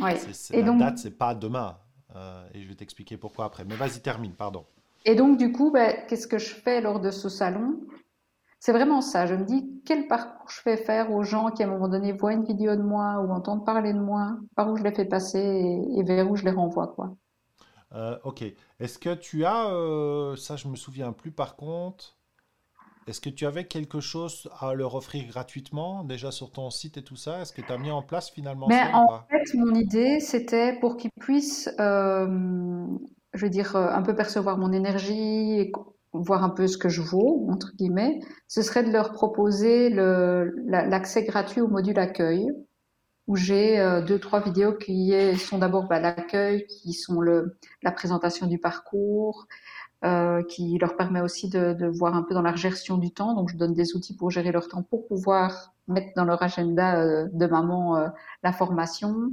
Oui. 0.01 0.13
et 0.53 0.61
la 0.61 0.67
donc... 0.67 0.79
date 0.79 0.99
c'est 0.99 1.19
pas 1.19 1.35
demain. 1.35 1.79
Euh, 2.17 2.47
et 2.55 2.63
je 2.63 2.69
vais 2.69 2.75
t'expliquer 2.75 3.17
pourquoi 3.17 3.47
après. 3.47 3.65
Mais 3.65 3.75
vas-y, 3.75 4.01
termine, 4.01 4.33
pardon. 4.33 4.65
Et 5.05 5.15
donc, 5.15 5.37
du 5.39 5.53
coup, 5.53 5.71
ben, 5.71 5.97
qu'est-ce 6.09 6.27
que 6.27 6.39
je 6.39 6.55
fais 6.55 6.81
lors 6.81 7.01
de 7.01 7.11
ce 7.11 7.29
salon? 7.29 7.81
C'est 8.61 8.73
vraiment 8.73 9.01
ça. 9.01 9.27
Je 9.27 9.35
me 9.35 9.45
dis, 9.45 9.83
quel 9.85 10.09
parcours 10.09 10.49
je 10.51 10.61
fais 10.61 10.77
faire 10.77 11.13
aux 11.13 11.23
gens 11.23 11.51
qui, 11.51 11.63
à 11.63 11.67
un 11.67 11.71
moment 11.71 11.89
donné, 11.89 12.13
voient 12.13 12.33
une 12.33 12.45
vidéo 12.45 12.75
de 12.75 12.83
moi 12.83 13.21
ou 13.21 13.31
entendent 13.31 13.65
parler 13.65 13.93
de 13.93 14.01
moi, 14.01 14.37
par 14.57 14.71
où 14.71 14.77
je 14.77 14.83
les 14.83 14.93
fais 14.93 15.05
passer 15.05 15.39
et, 15.97 16.03
vers 16.03 16.29
où 16.31 16.37
je 16.37 16.45
les 16.45 16.51
renvoie, 16.51 16.89
quoi. 16.89 17.15
Euh, 17.95 18.19
ok. 18.25 18.45
Est-ce 18.81 18.99
que 18.99 19.15
tu 19.15 19.45
as, 19.45 19.71
euh, 19.71 20.37
ça 20.37 20.57
je 20.57 20.69
me 20.69 20.77
souviens 20.77 21.13
plus 21.13 21.31
par 21.31 21.57
contre, 21.57 22.18
est-ce 23.09 23.23
que 23.23 23.31
tu 23.31 23.47
avais 23.47 23.65
quelque 23.65 24.01
chose 24.01 24.51
à 24.61 24.75
leur 24.75 24.95
offrir 24.95 25.27
gratuitement 25.29 26.05
déjà 26.05 26.31
sur 26.31 26.53
ton 26.53 26.69
site 26.69 26.99
et 26.99 27.03
tout 27.03 27.17
ça? 27.17 27.41
Est-ce 27.41 27.55
que 27.55 27.63
tu 27.63 27.73
as 27.73 27.79
mis 27.79 27.91
en 27.91 28.03
place 28.03 28.31
finalement 28.31 28.67
Mais 28.69 28.83
En 28.93 29.25
fait, 29.31 29.57
mon 29.57 29.75
idée, 29.75 30.21
c'était 30.21 30.79
pour 30.79 30.99
qu'ils 30.99 31.11
puissent, 31.19 31.71
euh, 31.81 32.27
je 33.33 33.45
veux 33.45 33.51
dire, 33.51 33.77
euh, 33.77 33.89
un 33.89 34.03
peu 34.03 34.15
percevoir 34.15 34.59
mon 34.59 34.73
énergie 34.73 35.59
et 35.59 35.73
voir 36.13 36.45
un 36.45 36.51
peu 36.51 36.67
ce 36.67 36.77
que 36.77 36.91
je 36.91 37.01
vaux, 37.01 37.47
entre 37.51 37.73
guillemets. 37.77 38.21
Ce 38.47 38.61
serait 38.61 38.85
de 38.85 38.91
leur 38.91 39.13
proposer 39.13 39.89
l'accès 39.89 41.25
gratuit 41.25 41.63
au 41.63 41.69
module 41.69 41.99
accueil, 41.99 42.47
où 43.27 43.37
j'ai 43.37 43.79
euh, 43.79 44.03
deux, 44.03 44.19
trois 44.19 44.41
vidéos 44.41 44.75
qui 44.75 45.15
sont 45.39 45.59
d'abord 45.59 45.89
bah, 45.89 46.01
l'accueil, 46.01 46.67
qui 46.67 46.93
sont 46.93 47.21
le, 47.21 47.59
la 47.83 47.93
présentation 47.93 48.47
du 48.47 48.59
parcours, 48.59 49.47
euh, 50.05 50.45
qui 50.45 50.79
leur 50.79 50.97
permet 50.97 51.21
aussi 51.21 51.49
de, 51.49 51.73
de, 51.73 51.87
voir 51.87 52.15
un 52.15 52.23
peu 52.23 52.33
dans 52.33 52.43
la 52.43 52.55
gestion 52.55 52.99
du 52.99 53.11
temps. 53.11 53.35
Donc, 53.35 53.51
je 53.51 53.57
donne 53.57 53.75
des 53.75 53.97
outils 53.97 54.15
pour 54.15 54.31
gérer 54.31 54.53
leur 54.53 54.69
temps, 54.69 54.85
pour 54.85 55.09
pouvoir 55.09 55.75
mettre 55.89 56.13
dans 56.15 56.25
leur 56.25 56.41
agenda 56.41 57.01
euh, 57.01 57.27
de 57.33 57.47
maman 57.49 57.97
euh, 57.97 58.09
la 58.45 58.53
formation. 58.53 59.33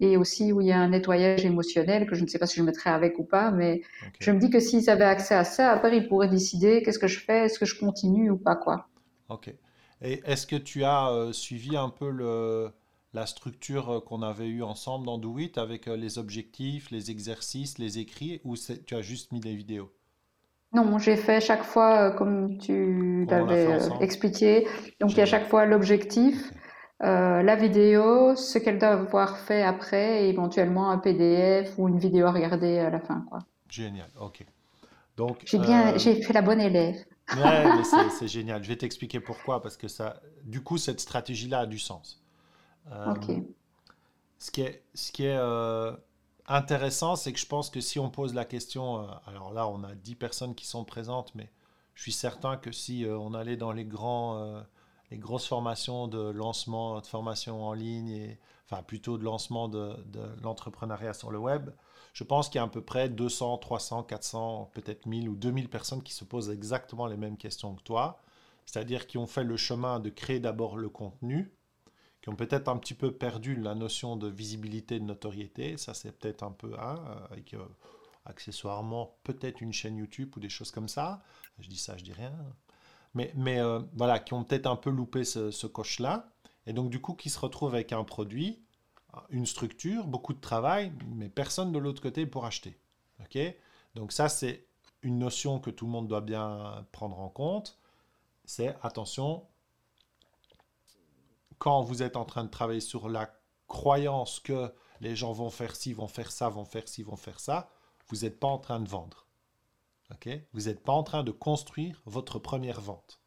Et 0.00 0.16
aussi 0.16 0.54
où 0.54 0.62
il 0.62 0.68
y 0.68 0.72
a 0.72 0.78
un 0.78 0.88
nettoyage 0.88 1.44
émotionnel 1.44 2.06
que 2.06 2.14
je 2.14 2.22
ne 2.22 2.28
sais 2.28 2.38
pas 2.38 2.46
si 2.46 2.56
je 2.56 2.62
mettrai 2.62 2.88
avec 2.88 3.18
ou 3.18 3.24
pas, 3.24 3.50
mais 3.50 3.82
je 4.18 4.30
me 4.30 4.38
dis 4.38 4.48
que 4.48 4.58
s'ils 4.58 4.88
avaient 4.88 5.04
accès 5.04 5.34
à 5.34 5.44
ça, 5.44 5.70
après 5.70 5.94
ils 5.94 6.08
pourraient 6.08 6.28
décider 6.28 6.82
qu'est-ce 6.82 6.98
que 6.98 7.08
je 7.08 7.18
fais, 7.18 7.44
est-ce 7.44 7.58
que 7.58 7.66
je 7.66 7.78
continue 7.78 8.30
ou 8.30 8.38
pas 8.38 8.56
quoi. 8.56 8.88
Ok. 9.28 9.54
Et 10.00 10.22
est-ce 10.24 10.46
que 10.46 10.56
tu 10.56 10.84
as 10.84 11.28
suivi 11.32 11.76
un 11.76 11.88
peu 11.88 12.10
le, 12.10 12.70
la 13.14 13.24
structure 13.24 14.02
qu'on 14.06 14.20
avait 14.20 14.48
eue 14.48 14.62
ensemble 14.62 15.06
dans 15.06 15.16
Do 15.16 15.38
It 15.38 15.56
avec 15.56 15.86
les 15.86 16.18
objectifs, 16.18 16.90
les 16.90 17.10
exercices, 17.10 17.78
les 17.78 17.98
écrits, 17.98 18.42
ou 18.44 18.54
tu 18.86 18.94
as 18.94 19.02
juste 19.02 19.32
mis 19.32 19.40
des 19.40 19.54
vidéos? 19.54 19.95
Non, 20.76 20.98
j'ai 20.98 21.16
fait 21.16 21.40
chaque 21.40 21.64
fois 21.64 21.90
euh, 21.96 22.10
comme 22.10 22.58
tu 22.58 23.24
l'avais 23.30 23.66
euh, 23.66 23.98
expliqué. 24.00 24.68
Donc 25.00 25.12
il 25.12 25.16
y 25.16 25.22
a 25.22 25.26
chaque 25.26 25.48
fois 25.48 25.64
l'objectif, 25.64 26.52
euh, 27.02 27.42
la 27.42 27.56
vidéo, 27.56 28.36
ce 28.36 28.58
qu'elle 28.58 28.78
doit 28.78 28.90
avoir 28.90 29.38
fait 29.38 29.62
après, 29.62 30.24
et 30.24 30.28
éventuellement 30.28 30.90
un 30.90 30.98
PDF 30.98 31.78
ou 31.78 31.88
une 31.88 31.98
vidéo 31.98 32.26
à 32.26 32.32
regarder 32.32 32.78
à 32.78 32.90
la 32.90 33.00
fin. 33.00 33.24
Quoi. 33.30 33.38
Génial, 33.70 34.10
ok. 34.20 34.44
Donc 35.16 35.38
j'ai 35.46 35.58
bien, 35.58 35.96
j'ai 35.96 36.20
fait 36.22 36.34
la 36.34 36.42
bonne 36.42 36.60
élève. 36.60 36.96
Ouais, 37.36 37.64
c'est 38.18 38.28
génial. 38.28 38.62
Je 38.62 38.68
vais 38.68 38.76
t'expliquer 38.76 39.18
pourquoi, 39.18 39.62
parce 39.62 39.78
que 39.78 39.88
ça, 39.88 40.20
du 40.44 40.62
coup, 40.62 40.76
cette 40.76 41.00
stratégie-là 41.00 41.60
a 41.60 41.66
du 41.66 41.78
sens. 41.78 42.22
ok. 42.90 43.32
Ce 44.38 44.50
qui 44.50 44.60
est, 44.60 44.82
ce 44.92 45.10
qui 45.10 45.24
est 45.24 45.38
intéressant, 46.48 47.16
c'est 47.16 47.32
que 47.32 47.38
je 47.38 47.46
pense 47.46 47.70
que 47.70 47.80
si 47.80 47.98
on 47.98 48.10
pose 48.10 48.34
la 48.34 48.44
question, 48.44 49.00
euh, 49.00 49.06
alors 49.26 49.52
là 49.52 49.68
on 49.68 49.82
a 49.84 49.94
10 49.94 50.14
personnes 50.16 50.54
qui 50.54 50.66
sont 50.66 50.84
présentes, 50.84 51.34
mais 51.34 51.50
je 51.94 52.02
suis 52.02 52.12
certain 52.12 52.56
que 52.56 52.72
si 52.72 53.04
euh, 53.04 53.18
on 53.18 53.34
allait 53.34 53.56
dans 53.56 53.72
les 53.72 53.84
grands, 53.84 54.38
euh, 54.38 54.60
les 55.10 55.18
grosses 55.18 55.46
formations 55.46 56.08
de 56.08 56.30
lancement 56.30 57.00
de 57.00 57.06
formation 57.06 57.64
en 57.64 57.72
ligne, 57.72 58.10
et, 58.10 58.38
enfin 58.64 58.82
plutôt 58.82 59.18
de 59.18 59.24
lancement 59.24 59.68
de, 59.68 59.96
de 60.06 60.22
l'entrepreneuriat 60.42 61.14
sur 61.14 61.30
le 61.30 61.38
web, 61.38 61.70
je 62.12 62.24
pense 62.24 62.48
qu'il 62.48 62.58
y 62.58 62.60
a 62.60 62.64
à 62.64 62.68
peu 62.68 62.82
près 62.82 63.08
200, 63.08 63.58
300, 63.58 64.04
400, 64.04 64.70
peut-être 64.74 65.06
1000 65.06 65.28
ou 65.28 65.36
2000 65.36 65.68
personnes 65.68 66.02
qui 66.02 66.14
se 66.14 66.24
posent 66.24 66.50
exactement 66.50 67.06
les 67.06 67.16
mêmes 67.16 67.36
questions 67.36 67.74
que 67.74 67.82
toi, 67.82 68.22
c'est-à-dire 68.64 69.06
qui 69.06 69.18
ont 69.18 69.26
fait 69.26 69.44
le 69.44 69.56
chemin 69.56 70.00
de 70.00 70.10
créer 70.10 70.40
d'abord 70.40 70.76
le 70.76 70.88
contenu, 70.88 71.52
qui 72.26 72.30
ont 72.30 72.34
peut-être 72.34 72.66
un 72.68 72.76
petit 72.76 72.94
peu 72.94 73.12
perdu 73.12 73.54
la 73.54 73.76
notion 73.76 74.16
de 74.16 74.26
visibilité, 74.26 74.98
de 74.98 75.04
notoriété, 75.04 75.76
ça 75.76 75.94
c'est 75.94 76.10
peut-être 76.10 76.42
un 76.42 76.50
peu, 76.50 76.74
hein, 76.76 76.96
avec 77.30 77.54
euh, 77.54 77.64
accessoirement 78.24 79.16
peut-être 79.22 79.60
une 79.60 79.72
chaîne 79.72 79.96
YouTube 79.96 80.32
ou 80.36 80.40
des 80.40 80.48
choses 80.48 80.72
comme 80.72 80.88
ça, 80.88 81.22
je 81.60 81.68
dis 81.68 81.78
ça, 81.78 81.96
je 81.96 82.02
dis 82.02 82.12
rien, 82.12 82.34
mais, 83.14 83.60
euh, 83.60 83.78
voilà, 83.94 84.18
qui 84.18 84.34
ont 84.34 84.42
peut-être 84.42 84.66
un 84.66 84.74
peu 84.74 84.90
loupé 84.90 85.22
ce, 85.22 85.66
coche-là, 85.68 86.28
et 86.66 86.72
donc 86.72 86.90
du 86.90 87.00
coup 87.00 87.14
qui 87.14 87.30
se 87.30 87.38
retrouvent 87.38 87.72
avec 87.72 87.92
un 87.92 88.02
produit, 88.02 88.60
une 89.30 89.46
structure, 89.46 90.04
beaucoup 90.04 90.34
de 90.34 90.40
travail, 90.40 90.92
mais 91.14 91.28
personne 91.28 91.70
de 91.70 91.78
l'autre 91.78 92.02
côté 92.02 92.26
pour 92.26 92.44
acheter. 92.44 92.76
ok? 93.20 93.38
Donc 93.94 94.10
ça, 94.10 94.28
c'est 94.28 94.66
une 95.02 95.20
notion 95.20 95.60
que 95.60 95.70
tout 95.70 95.86
le 95.86 95.92
monde 95.92 96.08
doit 96.08 96.22
bien 96.22 96.84
prendre 96.90 97.20
en 97.20 97.28
compte. 97.28 97.78
C'est 98.44 98.76
attention, 98.82 99.44
quand 101.58 101.82
vous 101.82 102.02
êtes 102.02 102.16
en 102.16 102.24
train 102.24 102.44
de 102.44 102.50
travailler 102.50 102.80
sur 102.80 103.08
la 103.08 103.30
croyance 103.66 104.40
que 104.40 104.72
les 105.00 105.16
gens 105.16 105.32
vont 105.32 105.50
faire 105.50 105.76
ci, 105.76 105.92
vont 105.92 106.08
faire 106.08 106.30
ça, 106.30 106.48
vont 106.48 106.64
faire 106.64 106.88
ci, 106.88 107.02
vont 107.02 107.16
faire 107.16 107.40
ça, 107.40 107.68
vous 108.08 108.18
n'êtes 108.18 108.38
pas 108.38 108.48
en 108.48 108.58
train 108.58 108.80
de 108.80 108.88
vendre. 108.88 109.26
Vous 110.52 110.62
n'êtes 110.62 110.84
pas 110.84 110.92
en 110.92 111.02
train 111.02 111.24
de 111.24 111.32
construire 111.32 112.00
votre 112.06 112.38
première 112.38 112.80
vente. 112.80 113.20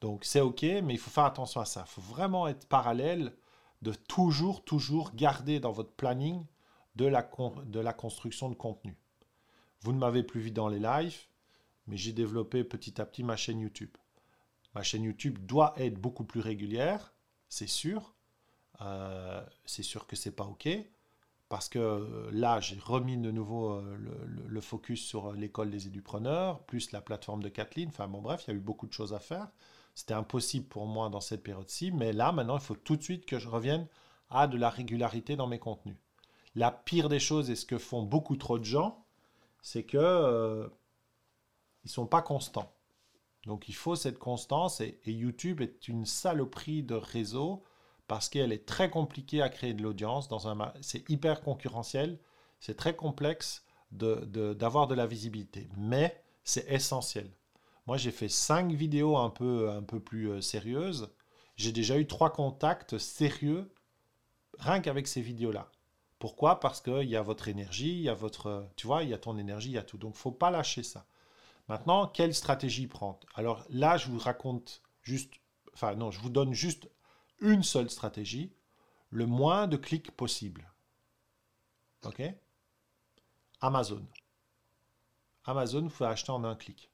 Donc 0.00 0.24
c'est 0.24 0.40
OK, 0.40 0.62
mais 0.62 0.94
il 0.94 0.98
faut 0.98 1.10
faire 1.10 1.24
attention 1.24 1.60
à 1.60 1.64
ça. 1.64 1.84
Il 1.86 1.90
faut 1.90 2.00
vraiment 2.00 2.48
être 2.48 2.66
parallèle 2.66 3.34
de 3.82 3.92
toujours, 3.92 4.64
toujours 4.64 5.12
garder 5.14 5.60
dans 5.60 5.72
votre 5.72 5.92
planning 5.92 6.44
de 6.96 7.06
la, 7.06 7.92
construction 7.92 8.48
de 8.48 8.54
contenu. 8.54 8.96
Vous 9.82 9.92
ne 9.92 9.98
m'avez 9.98 10.24
plus 10.24 10.40
vu 10.40 10.50
dans 10.50 10.68
les 10.68 10.80
lives, 10.80 11.26
mais 11.86 11.96
j'ai 11.96 12.12
développé 12.12 12.64
petit 12.64 13.00
à 13.00 13.06
petit 13.06 13.22
ma 13.22 13.36
chaîne 13.36 13.60
YouTube. 13.60 13.96
Ma 14.74 14.82
chaîne 14.82 15.04
YouTube 15.04 15.38
doit 15.38 15.74
être 15.76 16.00
beaucoup 16.00 16.24
plus 16.24 16.40
régulière, 16.40 17.12
c'est 17.48 17.66
sûr. 17.66 18.14
Euh, 18.80 19.44
c'est 19.64 19.82
sûr 19.82 20.06
que 20.06 20.16
c'est 20.16 20.30
pas 20.30 20.44
OK 20.44 20.68
parce 21.48 21.68
que 21.68 21.78
euh, 21.78 22.30
là, 22.32 22.60
j'ai 22.60 22.78
remis 22.78 23.16
de 23.16 23.30
nouveau 23.30 23.72
euh, 23.72 23.96
le, 24.46 24.60
focus 24.60 25.04
sur 25.04 25.30
euh, 25.30 25.34
l'école 25.34 25.70
des 25.70 25.86
édupreneurs, 25.86 26.60
plus 26.64 26.92
la 26.92 27.00
plateforme 27.00 27.42
de 27.42 27.48
Kathleen. 27.48 27.88
Enfin 27.88 28.06
bon, 28.06 28.20
bref, 28.20 28.44
il 28.46 28.50
y 28.50 28.54
a 28.54 28.56
eu 28.56 28.60
beaucoup 28.60 28.86
de 28.86 28.92
choses 28.92 29.14
à 29.14 29.18
faire. 29.18 29.48
C'était 29.94 30.14
impossible 30.14 30.66
pour 30.66 30.86
moi 30.86 31.08
dans 31.08 31.20
cette 31.20 31.42
période-ci, 31.42 31.90
mais 31.90 32.12
là, 32.12 32.32
maintenant, 32.32 32.56
il 32.58 32.62
faut 32.62 32.76
tout 32.76 32.96
de 32.96 33.02
suite 33.02 33.26
que 33.26 33.38
je 33.38 33.48
revienne 33.48 33.86
à 34.30 34.46
de 34.46 34.58
la 34.58 34.68
régularité 34.68 35.36
dans 35.36 35.46
mes 35.46 35.58
contenus. 35.58 35.96
La 36.54 36.70
pire 36.70 37.08
des 37.08 37.18
choses, 37.18 37.50
et 37.50 37.56
ce 37.56 37.66
que 37.66 37.78
font 37.78 38.02
beaucoup 38.02 38.36
trop 38.36 38.58
de 38.58 38.64
gens, 38.64 39.04
c'est 39.62 39.84
que 39.84 40.70
ils 41.84 41.90
sont 41.90 42.06
pas 42.06 42.22
constants. 42.22 42.70
Donc 43.48 43.70
il 43.70 43.74
faut 43.74 43.96
cette 43.96 44.18
constance, 44.18 44.82
et 44.82 45.00
YouTube 45.06 45.62
est 45.62 45.88
une 45.88 46.04
saloperie 46.04 46.82
de 46.82 46.94
réseau 46.94 47.64
parce 48.06 48.28
qu'elle 48.28 48.52
est 48.52 48.66
très 48.66 48.90
compliquée 48.90 49.40
à 49.40 49.48
créer 49.48 49.72
de 49.72 49.82
l'audience. 49.82 50.28
Dans 50.28 50.48
un, 50.48 50.72
c'est 50.82 51.08
hyper 51.08 51.40
concurrentiel, 51.40 52.20
c'est 52.60 52.76
très 52.76 52.94
complexe 52.94 53.64
d'avoir 53.90 54.86
de, 54.86 54.94
de, 54.94 54.98
la 54.98 55.06
visibilité, 55.06 55.70
mais 55.78 56.22
c'est 56.44 56.70
essentiel. 56.70 57.30
Moi, 57.86 57.96
j'ai 57.96 58.10
fait 58.10 58.28
cinq 58.28 58.70
vidéos 58.72 59.16
un 59.16 59.30
peu, 59.30 59.70
un 59.70 59.82
peu 59.82 59.98
plus 59.98 60.28
euh, 60.28 60.40
sérieuses. 60.42 61.10
J'ai 61.56 61.72
déjà 61.72 61.98
eu 61.98 62.06
trois 62.06 62.30
contacts 62.30 62.98
sérieux 62.98 63.72
rien 64.58 64.80
qu'avec 64.80 65.08
ces 65.08 65.22
vidéos-là. 65.22 65.70
Pourquoi? 66.18 66.60
Parce 66.60 66.82
qu'il 66.82 67.08
y 67.08 67.16
a 67.16 67.22
votre 67.22 67.48
énergie, 67.48 67.92
il 67.92 68.02
y 68.02 68.08
a 68.10 68.14
votre, 68.14 68.68
tu 68.76 68.86
vois, 68.86 69.04
il 69.04 69.08
y 69.08 69.14
a 69.14 69.18
ton 69.18 69.38
énergie, 69.38 69.70
il 69.70 69.74
y 69.74 69.78
a 69.78 69.82
tout. 69.82 69.96
Donc, 69.96 70.16
faut 70.16 70.32
pas 70.32 70.50
lâcher 70.50 70.82
ça. 70.82 71.06
Maintenant, 71.68 72.06
quelle 72.06 72.34
stratégie 72.34 72.86
prendre? 72.86 73.20
Alors 73.34 73.64
là, 73.68 73.96
je 73.96 74.08
vous 74.08 74.18
raconte 74.18 74.82
juste, 75.02 75.34
enfin 75.74 75.94
non, 75.94 76.10
je 76.10 76.20
vous 76.20 76.30
donne 76.30 76.54
juste 76.54 76.88
une 77.40 77.62
seule 77.62 77.90
stratégie, 77.90 78.52
le 79.10 79.26
moins 79.26 79.66
de 79.66 79.76
clics 79.76 80.10
possible. 80.10 80.72
OK? 82.04 82.22
Amazon. 83.60 84.06
Amazon, 85.44 85.82
vous 85.82 85.90
pouvez 85.90 86.08
acheter 86.08 86.30
en 86.30 86.44
un 86.44 86.54
clic. 86.54 86.90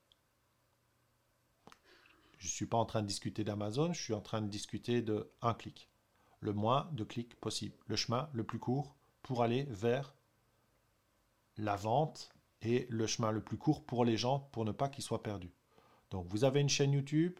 Je 2.37 2.47
ne 2.47 2.51
suis 2.51 2.65
pas 2.65 2.77
en 2.77 2.85
train 2.85 3.01
de 3.01 3.07
discuter 3.07 3.43
d'Amazon, 3.43 3.93
je 3.93 4.01
suis 4.01 4.13
en 4.13 4.21
train 4.21 4.41
de 4.41 4.47
discuter 4.47 5.01
de 5.01 5.31
un 5.41 5.53
clic. 5.53 5.89
Le 6.41 6.53
moins 6.53 6.89
de 6.91 7.03
clics 7.03 7.35
possible. 7.39 7.75
Le 7.87 7.95
chemin 7.95 8.29
le 8.33 8.43
plus 8.43 8.59
court 8.59 8.95
pour 9.23 9.41
aller 9.41 9.63
vers 9.69 10.13
la 11.57 11.75
vente 11.75 12.34
le 12.89 13.07
chemin 13.07 13.31
le 13.31 13.41
plus 13.41 13.57
court 13.57 13.83
pour 13.83 14.05
les 14.05 14.17
gens 14.17 14.39
pour 14.51 14.65
ne 14.65 14.71
pas 14.71 14.89
qu'ils 14.89 15.03
soient 15.03 15.23
perdus. 15.23 15.53
Donc 16.11 16.27
vous 16.29 16.43
avez 16.43 16.61
une 16.61 16.69
chaîne 16.69 16.93
YouTube, 16.93 17.37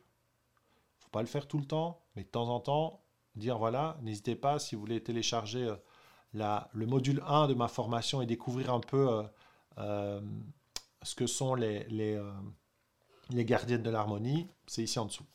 faut 0.98 1.10
pas 1.10 1.22
le 1.22 1.28
faire 1.28 1.48
tout 1.48 1.60
le 1.60 1.66
temps, 1.66 2.02
mais 2.16 2.24
de 2.24 2.30
temps 2.30 2.50
en 2.50 2.60
temps, 2.60 3.04
dire 3.36 3.58
voilà, 3.58 3.98
n'hésitez 4.02 4.36
pas 4.36 4.60
si 4.60 4.76
vous 4.76 4.82
voulez 4.82 5.02
télécharger 5.04 5.64
euh, 5.64 5.76
la, 6.34 6.70
le 6.74 6.86
module 6.86 7.22
1 7.28 7.48
de 7.48 7.54
ma 7.54 7.68
formation 7.68 8.22
et 8.22 8.26
découvrir 8.26 8.74
un 8.74 8.80
peu 8.80 9.10
euh, 9.10 9.24
euh, 9.78 10.22
ce 11.04 11.16
que 11.16 11.28
sont 11.28 11.56
les, 11.56 11.84
les, 11.86 13.46
gardiennes 13.46 13.84
de 13.84 13.90
l'harmonie, 13.90 14.50
c'est 14.68 14.84
ici 14.84 15.00
en 15.00 15.06
dessous. 15.06 15.26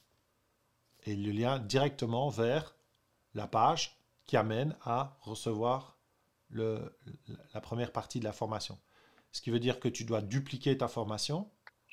Et 1.04 1.16
le 1.16 1.30
lien 1.32 1.58
directement 1.58 2.28
vers 2.28 2.74
la 3.34 3.46
page 3.46 3.98
qui 4.26 4.36
amène 4.36 4.76
à 4.82 5.16
recevoir 5.20 5.96
la 6.50 7.60
première 7.62 7.92
partie 7.92 8.18
de 8.18 8.24
la 8.24 8.32
formation. 8.32 8.78
Ce 9.32 9.40
qui 9.40 9.50
veut 9.50 9.60
dire 9.60 9.80
que 9.80 9.88
tu 9.88 10.04
dois 10.04 10.22
dupliquer 10.22 10.76
ta 10.76 10.88
formation 10.88 11.50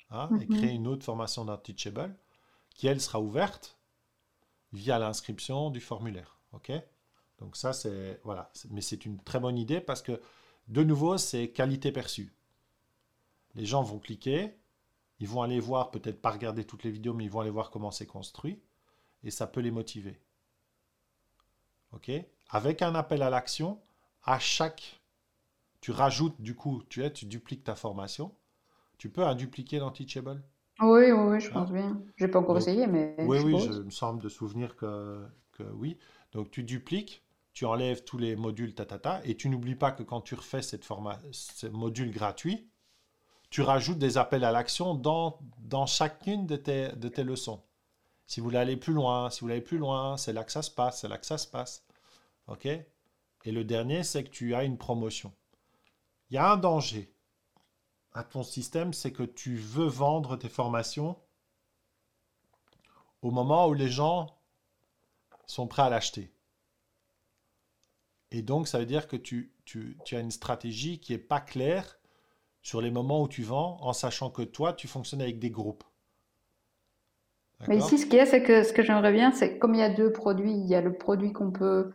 hein, 0.09 0.29
et 0.41 0.47
mhm. 0.47 0.57
créer 0.57 0.71
une 0.71 0.88
autre 0.88 1.05
formation 1.05 1.45
dans 1.45 1.57
Teachable 1.57 2.15
qui, 2.69 2.88
elle, 2.88 3.01
sera 3.01 3.19
ouverte 3.19 3.79
via 4.73 4.99
l'inscription 4.99 5.69
du 5.69 5.79
formulaire. 5.79 6.39
OK? 6.53 6.71
Donc 7.39 7.55
ça, 7.55 7.73
c'est... 7.73 8.19
Voilà. 8.23 8.51
Mais 8.69 8.81
c'est 8.81 9.05
une 9.05 9.19
très 9.19 9.39
bonne 9.39 9.57
idée 9.57 9.81
parce 9.81 10.01
que, 10.01 10.21
de 10.67 10.83
nouveau, 10.83 11.17
c'est 11.17 11.49
qualité 11.49 11.91
perçue. 11.91 12.33
Les 13.55 13.65
gens 13.65 13.81
vont 13.81 13.99
cliquer, 13.99 14.55
ils 15.19 15.27
vont 15.27 15.41
aller 15.41 15.59
voir, 15.59 15.91
peut-être 15.91 16.21
pas 16.21 16.31
regarder 16.31 16.65
toutes 16.65 16.83
les 16.83 16.91
vidéos, 16.91 17.13
mais 17.13 17.23
ils 17.23 17.29
vont 17.29 17.39
aller 17.39 17.49
voir 17.49 17.71
comment 17.71 17.91
c'est 17.91 18.05
construit. 18.05 18.61
Et 19.23 19.31
ça 19.31 19.47
peut 19.47 19.61
les 19.61 19.71
motiver. 19.71 20.21
OK? 21.93 22.11
Avec 22.49 22.81
un 22.81 22.95
appel 22.95 23.21
à 23.21 23.29
l'action, 23.29 23.81
à 24.23 24.39
chaque... 24.39 24.97
Tu 25.88 25.93
rajoutes, 25.93 26.35
du 26.41 26.53
coup, 26.53 26.83
tu, 26.89 27.01
es, 27.01 27.13
tu 27.13 27.25
dupliques 27.27 27.63
ta 27.63 27.73
formation. 27.73 28.35
Tu 28.97 29.09
peux 29.09 29.23
un 29.23 29.35
dupliquer 29.35 29.79
dans 29.79 29.89
Teachable? 29.89 30.43
Oui, 30.81 31.13
oui, 31.13 31.39
je 31.39 31.49
pense 31.49 31.71
bien. 31.71 32.01
Je 32.17 32.25
n'ai 32.25 32.29
pas 32.29 32.39
encore 32.39 32.57
essayé, 32.57 32.88
mais 32.88 33.15
Oui, 33.19 33.39
oui, 33.39 33.57
je 33.57 33.83
me 33.83 33.89
semble 33.89 34.21
de 34.21 34.27
souvenir 34.27 34.75
que, 34.75 35.25
que 35.53 35.63
oui. 35.63 35.97
Donc 36.33 36.51
tu 36.51 36.63
dupliques, 36.63 37.23
tu 37.53 37.63
enlèves 37.63 38.03
tous 38.03 38.17
les 38.17 38.35
modules 38.35 38.75
tatata, 38.75 39.21
et 39.23 39.38
tu 39.38 39.47
n'oublies 39.47 39.77
pas 39.77 39.93
que 39.93 40.03
quand 40.03 40.19
tu 40.19 40.35
refais 40.35 40.61
cette 40.61 40.83
format, 40.83 41.21
ce 41.31 41.67
module 41.67 42.11
gratuit, 42.11 42.67
tu 43.49 43.61
rajoutes 43.61 43.97
des 43.97 44.17
appels 44.17 44.43
à 44.43 44.51
l'action 44.51 44.93
dans, 44.93 45.39
dans 45.59 45.85
chacune 45.85 46.45
de 46.47 46.57
tes, 46.57 46.89
de 46.97 47.07
tes 47.07 47.23
leçons. 47.23 47.63
Si 48.25 48.41
vous 48.41 48.47
voulez 48.47 48.57
aller 48.57 48.75
plus 48.75 48.91
loin, 48.91 49.29
si 49.29 49.39
vous 49.39 49.45
voulez 49.45 49.53
aller 49.53 49.63
plus 49.63 49.77
loin, 49.77 50.17
c'est 50.17 50.33
là 50.33 50.43
que 50.43 50.51
ça 50.51 50.63
se 50.63 50.69
passe, 50.69 50.99
c'est 50.99 51.07
là 51.07 51.17
que 51.17 51.25
ça 51.25 51.38
se 51.38 51.47
passe. 51.47 51.85
OK? 52.47 52.65
Et 52.65 53.51
le 53.53 53.63
dernier, 53.63 54.03
c'est 54.03 54.25
que 54.25 54.31
tu 54.31 54.53
as 54.53 54.65
une 54.65 54.77
promotion. 54.77 55.31
Il 56.30 56.36
y 56.36 56.38
a 56.38 56.51
un 56.51 56.57
danger 56.57 57.13
à 58.13 58.23
ton 58.23 58.43
système, 58.43 58.93
c'est 58.93 59.11
que 59.11 59.23
tu 59.23 59.55
veux 59.55 59.88
vendre 59.88 60.38
tes 60.38 60.49
formations 60.49 61.17
au 63.21 63.32
moment 63.32 63.67
où 63.67 63.73
les 63.73 63.89
gens 63.89 64.38
sont 65.45 65.67
prêts 65.67 65.84
à 65.84 65.89
l'acheter. 65.89 66.32
Et 68.32 68.41
donc, 68.41 68.67
ça 68.67 68.80
veut 68.80 68.86
dire 68.86 69.07
que 69.07 69.15
tu, 69.15 69.53
tu, 69.65 69.97
tu 70.03 70.15
as 70.15 70.19
une 70.19 70.32
stratégie 70.32 70.99
qui 70.99 71.13
n'est 71.13 71.17
pas 71.17 71.39
claire 71.39 71.97
sur 72.61 72.82
les 72.82 72.91
moments 72.91 73.21
où 73.21 73.28
tu 73.28 73.43
vends, 73.43 73.78
en 73.82 73.93
sachant 73.93 74.30
que 74.30 74.41
toi, 74.41 74.73
tu 74.73 74.88
fonctionnes 74.88 75.21
avec 75.21 75.39
des 75.39 75.49
groupes. 75.49 75.86
Mais 77.67 77.78
ici, 77.78 77.97
ce 77.97 78.05
qu'il 78.05 78.15
y 78.15 78.19
a, 78.19 78.25
c'est 78.25 78.43
que 78.43 78.63
ce 78.63 78.73
que 78.73 78.84
j'aimerais 78.84 79.13
bien, 79.13 79.32
c'est 79.32 79.57
comme 79.57 79.73
il 79.73 79.80
y 79.80 79.84
a 79.84 79.89
deux 79.89 80.11
produits, 80.11 80.51
il 80.51 80.67
y 80.67 80.75
a 80.75 80.82
le 80.82 80.93
produit 80.93 81.32
qu'on 81.32 81.51
peut, 81.51 81.93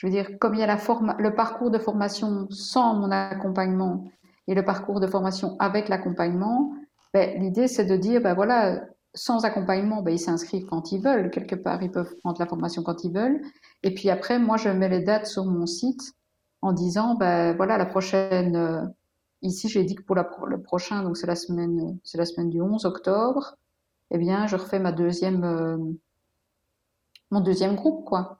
je 0.00 0.06
veux 0.06 0.12
dire, 0.12 0.38
comme 0.38 0.54
il 0.54 0.60
y 0.60 0.62
a 0.62 0.66
la 0.66 0.78
forme, 0.78 1.14
le 1.18 1.34
parcours 1.34 1.70
de 1.70 1.78
formation 1.78 2.46
sans 2.48 2.94
mon 2.94 3.10
accompagnement 3.10 4.10
et 4.48 4.54
le 4.54 4.64
parcours 4.64 4.98
de 4.98 5.06
formation 5.06 5.56
avec 5.58 5.90
l'accompagnement, 5.90 6.72
ben, 7.12 7.38
l'idée 7.38 7.68
c'est 7.68 7.84
de 7.84 7.98
dire, 7.98 8.22
ben 8.22 8.32
voilà, 8.32 8.80
sans 9.12 9.44
accompagnement, 9.44 10.00
ben, 10.00 10.12
ils 10.12 10.18
s'inscrivent 10.18 10.64
quand 10.64 10.90
ils 10.90 11.02
veulent, 11.02 11.30
quelque 11.30 11.54
part, 11.54 11.82
ils 11.82 11.90
peuvent 11.90 12.16
prendre 12.20 12.40
la 12.40 12.46
formation 12.46 12.82
quand 12.82 13.04
ils 13.04 13.12
veulent. 13.12 13.42
Et 13.82 13.92
puis 13.92 14.08
après, 14.08 14.38
moi, 14.38 14.56
je 14.56 14.70
mets 14.70 14.88
les 14.88 15.00
dates 15.02 15.26
sur 15.26 15.44
mon 15.44 15.66
site 15.66 16.14
en 16.62 16.72
disant, 16.72 17.14
ben 17.16 17.54
voilà, 17.54 17.76
la 17.76 17.84
prochaine, 17.84 18.56
euh, 18.56 18.80
ici 19.42 19.68
j'ai 19.68 19.84
dit 19.84 19.96
que 19.96 20.02
pour 20.02 20.16
la, 20.16 20.30
le 20.46 20.62
prochain, 20.62 21.02
donc 21.02 21.18
c'est 21.18 21.26
la 21.26 21.36
semaine, 21.36 21.98
c'est 22.04 22.16
la 22.16 22.24
semaine 22.24 22.48
du 22.48 22.62
11 22.62 22.86
octobre, 22.86 23.56
eh 24.10 24.16
bien, 24.16 24.46
je 24.46 24.56
refais 24.56 24.78
ma 24.78 24.92
deuxième, 24.92 25.44
euh, 25.44 25.76
mon 27.30 27.40
deuxième 27.40 27.76
groupe, 27.76 28.06
quoi. 28.06 28.39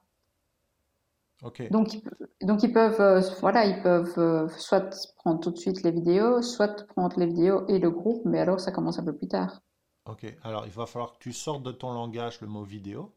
Donc, 1.71 1.99
donc 2.43 2.63
ils 2.63 2.73
peuvent, 2.73 3.01
euh, 3.01 3.21
voilà, 3.41 3.65
ils 3.65 3.83
peuvent 3.83 4.19
euh, 4.19 4.49
soit 4.59 5.09
prendre 5.17 5.41
tout 5.41 5.51
de 5.51 5.57
suite 5.57 5.83
les 5.83 5.91
vidéos, 5.91 6.43
soit 6.43 6.87
prendre 6.89 7.19
les 7.19 7.27
vidéos 7.27 7.67
et 7.69 7.79
le 7.79 7.91
groupe, 7.91 8.23
mais 8.27 8.41
alors 8.41 8.61
ça 8.61 8.73
commence 8.73 8.99
un 8.99 9.05
peu 9.05 9.17
plus 9.17 9.29
tard. 9.29 9.61
Ok. 10.07 10.27
Alors, 10.43 10.67
il 10.67 10.73
va 10.73 10.87
falloir 10.87 11.13
que 11.13 11.19
tu 11.19 11.33
sortes 11.33 11.63
de 11.63 11.73
ton 11.73 11.93
langage 11.93 12.41
le 12.41 12.47
mot 12.47 12.65
vidéo. 12.65 13.15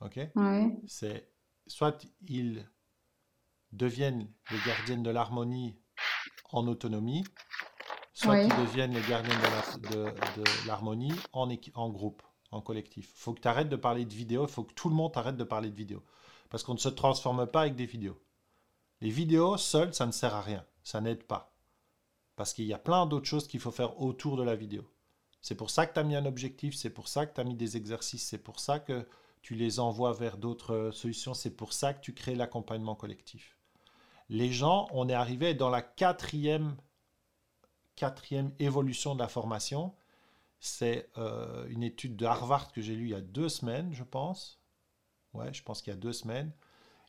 Ok. 0.00 0.20
Oui, 0.36 0.72
C'est 0.86 1.28
soit 1.66 2.06
ils 2.28 2.66
deviennent 3.72 4.28
les 4.50 4.58
gardiennes 4.66 5.02
de 5.02 5.10
l'harmonie 5.10 5.76
en 6.52 6.66
autonomie, 6.66 7.24
soit 8.12 8.42
ils 8.42 8.48
deviennent 8.48 8.92
les 8.92 9.02
gardiennes 9.08 9.40
de 9.90 10.66
l'harmonie 10.66 11.12
en, 11.32 11.48
en 11.74 11.90
groupe, 11.90 12.22
en 12.50 12.60
collectif. 12.60 13.12
Il 13.16 13.18
faut 13.18 13.34
que 13.34 13.40
tu 13.40 13.48
arrêtes 13.48 13.68
de 13.68 13.76
parler 13.76 14.04
de 14.04 14.14
vidéo, 14.14 14.44
il 14.46 14.50
faut 14.50 14.64
que 14.64 14.74
tout 14.74 14.88
le 14.88 14.94
monde 14.94 15.12
arrête 15.14 15.36
de 15.36 15.44
parler 15.44 15.70
de 15.70 15.76
vidéo. 15.76 16.02
Parce 16.54 16.62
qu'on 16.62 16.74
ne 16.74 16.78
se 16.78 16.88
transforme 16.88 17.48
pas 17.48 17.62
avec 17.62 17.74
des 17.74 17.84
vidéos. 17.84 18.16
Les 19.00 19.10
vidéos 19.10 19.56
seules, 19.56 19.92
ça 19.92 20.06
ne 20.06 20.12
sert 20.12 20.36
à 20.36 20.40
rien, 20.40 20.64
ça 20.84 21.00
n'aide 21.00 21.24
pas. 21.24 21.52
Parce 22.36 22.54
qu'il 22.54 22.66
y 22.66 22.72
a 22.72 22.78
plein 22.78 23.06
d'autres 23.06 23.26
choses 23.26 23.48
qu'il 23.48 23.58
faut 23.58 23.72
faire 23.72 24.00
autour 24.00 24.36
de 24.36 24.44
la 24.44 24.54
vidéo. 24.54 24.88
C'est 25.42 25.56
pour 25.56 25.68
ça 25.68 25.84
que 25.84 25.94
tu 25.94 25.98
as 25.98 26.04
mis 26.04 26.14
un 26.14 26.26
objectif, 26.26 26.76
c'est 26.76 26.90
pour 26.90 27.08
ça 27.08 27.26
que 27.26 27.34
tu 27.34 27.40
as 27.40 27.44
mis 27.44 27.56
des 27.56 27.76
exercices, 27.76 28.24
c'est 28.24 28.38
pour 28.38 28.60
ça 28.60 28.78
que 28.78 29.04
tu 29.42 29.56
les 29.56 29.80
envoies 29.80 30.12
vers 30.12 30.36
d'autres 30.36 30.74
euh, 30.74 30.92
solutions, 30.92 31.34
c'est 31.34 31.56
pour 31.56 31.72
ça 31.72 31.92
que 31.92 32.00
tu 32.00 32.14
crées 32.14 32.36
l'accompagnement 32.36 32.94
collectif. 32.94 33.58
Les 34.28 34.52
gens, 34.52 34.86
on 34.92 35.08
est 35.08 35.12
arrivé 35.12 35.54
dans 35.54 35.70
la 35.70 35.82
quatrième, 35.82 36.76
quatrième 37.96 38.52
évolution 38.60 39.16
de 39.16 39.18
la 39.18 39.26
formation. 39.26 39.92
C'est 40.60 41.10
euh, 41.18 41.66
une 41.66 41.82
étude 41.82 42.14
de 42.14 42.26
Harvard 42.26 42.70
que 42.70 42.80
j'ai 42.80 42.94
lue 42.94 43.06
il 43.06 43.10
y 43.10 43.14
a 43.14 43.20
deux 43.20 43.48
semaines, 43.48 43.92
je 43.92 44.04
pense. 44.04 44.60
Ouais, 45.34 45.52
je 45.52 45.62
pense 45.62 45.82
qu'il 45.82 45.92
y 45.92 45.96
a 45.96 45.98
deux 45.98 46.12
semaines. 46.12 46.52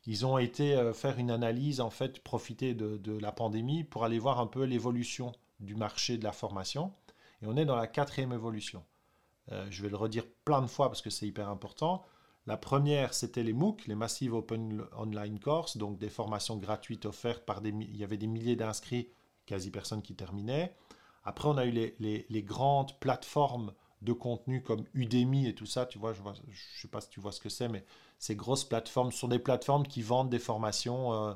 Ils 0.07 0.26
ont 0.26 0.38
été 0.38 0.76
euh, 0.76 0.93
faire 0.93 1.17
une 1.17 1.32
analyse, 1.32 1.82
en 1.82 1.89
fait, 1.89 2.23
profiter 2.23 2.73
de, 2.73 3.17
la 3.17 3.32
pandémie 3.32 3.84
pour 3.84 4.03
aller 4.03 4.19
voir 4.19 4.39
un 4.39 4.47
peu 4.47 4.63
l'évolution 4.63 5.32
du 5.59 5.76
marché 5.76 6.17
de 6.17 6.23
la 6.23 6.32
formation. 6.32 6.93
Et 7.41 7.47
on 7.47 7.55
est 7.57 7.65
dans 7.65 7.76
la 7.76 7.88
quatrième 7.88 8.34
évolution. 8.34 8.84
Euh, 9.51 9.65
je 9.69 9.82
vais 9.82 9.89
le 9.89 9.95
redire 9.95 10.26
plein 10.43 10.61
de 10.61 10.67
fois 10.67 10.89
parce 10.89 11.01
que 11.01 11.09
c'est 11.09 11.28
hyper 11.28 11.49
important. 11.49 12.03
La 12.47 12.57
première, 12.57 13.13
c'était 13.13 13.43
les 13.43 13.53
MOOC, 13.53 13.88
les 13.88 13.95
Massive 13.95 14.34
Open 14.36 14.84
Online 14.95 15.39
Course, 15.39 15.78
donc 15.78 15.97
des 15.97 16.09
formations 16.09 16.57
gratuites 16.57 17.05
offertes 17.05 17.43
par 17.45 17.61
des... 17.61 17.69
Il 17.69 17.97
y 17.97 18.03
avait 18.03 18.17
des 18.17 18.28
milliers 18.28 18.55
d'inscrits, 18.55 19.09
quasi 19.47 19.71
personne 19.71 20.03
qui 20.03 20.15
terminait. 20.15 20.76
Après, 21.23 21.47
on 21.47 21.57
a 21.57 21.65
eu 21.65 21.71
les- 21.71 22.26
les 22.30 22.43
grandes 22.43 22.99
plateformes 22.99 23.73
de 24.06 24.14
contenu 24.14 24.62
comme 24.62 24.86
Udemy 24.93 25.47
et 25.47 25.56
tout 25.56 25.66
ça. 25.66 25.86
Tu 25.86 25.97
vois, 25.97 26.14
je 26.14 26.22
je 26.49 26.82
sais 26.82 26.88
pas 26.88 27.01
si 27.01 27.10
tu 27.10 27.20
vois 27.20 27.32
ce 27.32 27.41
que 27.41 27.49
c'est, 27.49 27.68
mais 27.68 27.84
ces 28.20 28.36
grosses 28.36 28.64
plateformes 28.64 29.12
sont 29.12 29.28
des 29.28 29.39
plateformes 29.39 29.86
qui 29.86 30.01
vendent 30.01 30.30
des 30.30 30.39
formations 30.39 31.14
euh, 31.14 31.34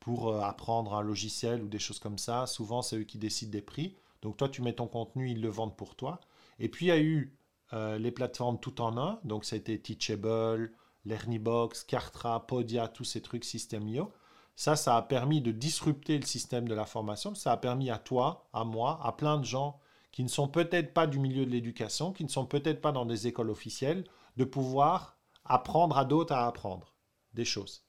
pour 0.00 0.28
euh, 0.28 0.40
apprendre 0.40 0.94
un 0.94 1.02
logiciel 1.02 1.62
ou 1.62 1.68
des 1.68 1.78
choses 1.78 1.98
comme 1.98 2.18
ça. 2.18 2.46
Souvent, 2.46 2.82
c'est 2.82 2.96
eux 2.96 3.04
qui 3.04 3.18
décident 3.18 3.52
des 3.52 3.62
prix. 3.62 3.96
Donc 4.22 4.36
toi, 4.36 4.48
tu 4.48 4.62
mets 4.62 4.72
ton 4.72 4.86
contenu, 4.86 5.30
ils 5.30 5.40
le 5.40 5.48
vendent 5.48 5.76
pour 5.76 5.94
toi. 5.94 6.20
Et 6.58 6.68
puis, 6.68 6.86
il 6.86 6.88
y 6.88 6.92
a 6.92 7.00
eu 7.00 7.36
euh, 7.72 7.98
les 7.98 8.10
plateformes 8.10 8.58
tout 8.58 8.80
en 8.80 8.96
un. 8.96 9.20
Donc, 9.24 9.44
ça 9.44 9.56
a 9.56 9.58
été 9.58 9.80
Teachable, 9.80 10.72
Learnybox, 11.04 11.84
Kartra, 11.84 12.46
Podia, 12.46 12.88
tous 12.88 13.04
ces 13.04 13.22
trucs 13.22 13.44
System.io. 13.44 14.12
Ça, 14.54 14.76
ça 14.76 14.96
a 14.96 15.02
permis 15.02 15.40
de 15.40 15.50
disrupter 15.50 16.18
le 16.18 16.26
système 16.26 16.68
de 16.68 16.74
la 16.74 16.84
formation. 16.84 17.34
Ça 17.34 17.52
a 17.52 17.56
permis 17.56 17.90
à 17.90 17.98
toi, 17.98 18.48
à 18.52 18.64
moi, 18.64 19.00
à 19.02 19.12
plein 19.12 19.38
de 19.38 19.44
gens 19.44 19.80
qui 20.12 20.22
ne 20.22 20.28
sont 20.28 20.46
peut-être 20.46 20.94
pas 20.94 21.06
du 21.06 21.18
milieu 21.18 21.44
de 21.44 21.50
l'éducation, 21.50 22.12
qui 22.12 22.22
ne 22.22 22.28
sont 22.28 22.46
peut-être 22.46 22.80
pas 22.80 22.92
dans 22.92 23.06
des 23.06 23.26
écoles 23.26 23.50
officielles, 23.50 24.04
de 24.36 24.44
pouvoir 24.44 25.16
apprendre 25.44 25.98
à 25.98 26.04
d'autres 26.04 26.32
à 26.32 26.46
apprendre 26.46 26.94
des 27.34 27.44
choses. 27.44 27.84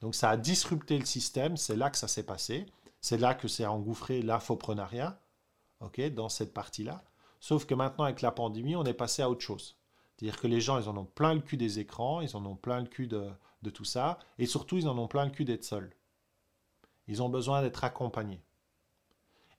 Donc 0.00 0.14
ça 0.14 0.30
a 0.30 0.36
disrupté 0.36 0.98
le 0.98 1.04
système, 1.04 1.56
c'est 1.56 1.76
là 1.76 1.90
que 1.90 1.98
ça 1.98 2.08
s'est 2.08 2.22
passé, 2.24 2.66
c'est 3.00 3.18
là 3.18 3.34
que 3.34 3.48
s'est 3.48 3.66
engouffré 3.66 4.22
l'infoprenariat, 4.22 5.20
dans 6.14 6.30
cette 6.30 6.54
partie-là. 6.54 7.04
Sauf 7.40 7.66
que 7.66 7.74
maintenant, 7.74 8.04
avec 8.04 8.22
la 8.22 8.30
pandémie, 8.30 8.74
on 8.74 8.84
est 8.84 8.94
passé 8.94 9.20
à 9.20 9.28
autre 9.28 9.42
chose. 9.42 9.76
C'est-à-dire 10.16 10.40
que 10.40 10.46
les 10.46 10.62
gens, 10.62 10.78
ils 10.78 10.88
en 10.88 10.96
ont 10.96 11.04
plein 11.04 11.34
le 11.34 11.40
cul 11.40 11.58
des 11.58 11.78
écrans, 11.78 12.22
ils 12.22 12.36
en 12.36 12.46
ont 12.46 12.56
plein 12.56 12.80
le 12.80 12.86
cul 12.86 13.06
de 13.06 13.70
tout 13.70 13.84
ça, 13.84 14.18
et 14.38 14.46
surtout, 14.46 14.78
ils 14.78 14.88
en 14.88 14.96
ont 14.96 15.08
plein 15.08 15.26
le 15.26 15.30
cul 15.30 15.44
d'être 15.44 15.64
seuls. 15.64 15.94
Ils 17.06 17.22
ont 17.22 17.28
besoin 17.28 17.60
d'être 17.60 17.84
accompagnés. 17.84 18.40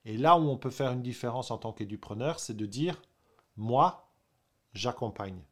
Et 0.06 0.16
là 0.16 0.38
où 0.38 0.48
on 0.48 0.56
peut 0.56 0.70
faire 0.70 0.92
une 0.92 1.02
différence 1.02 1.50
en 1.50 1.58
tant 1.58 1.72
qu'édupreneur, 1.72 2.38
c'est 2.38 2.56
de 2.56 2.64
dire, 2.64 3.02
moi, 3.56 4.08
j'accompagne. 4.72 5.42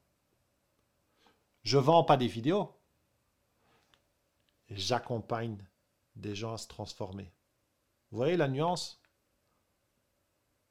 Je 1.65 1.77
vends 1.77 2.05
pas 2.05 2.17
des 2.17 2.29
vidéos, 2.29 2.73
j'accompagne 4.71 5.59
des 6.15 6.37
gens 6.37 6.55
à 6.55 6.59
se 6.59 6.69
transformer. 6.69 7.33
Vous 8.11 8.19
voyez 8.19 8.37
la 8.37 8.47
nuance? 8.47 9.03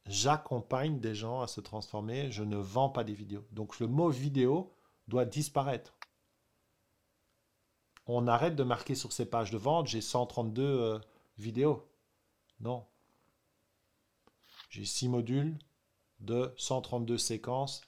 J'accompagne 0.06 1.02
des 1.02 1.14
gens 1.14 1.42
à 1.42 1.48
se 1.48 1.60
transformer, 1.60 2.32
je 2.32 2.44
ne 2.44 2.56
vends 2.58 2.90
pas 2.90 3.04
des 3.04 3.14
vidéos. 3.14 3.46
Donc 3.52 3.80
le 3.80 3.88
mot 3.88 4.10
vidéo 4.10 4.74
doit 5.10 5.26
disparaître. 5.26 5.98
On 8.06 8.28
arrête 8.28 8.56
de 8.56 8.64
marquer 8.64 8.96
sur 8.96 9.12
ces 9.12 9.26
pages 9.26 9.52
de 9.52 9.58
vente, 9.58 9.88
j'ai 9.88 10.02
132 10.02 10.62
euh, 10.64 11.00
vidéos. 11.38 11.86
Non. 12.62 12.86
J'ai 14.74 14.86
6 14.86 15.08
modules 15.08 15.60
de 16.20 16.52
132 16.58 17.20
séquences 17.20 17.82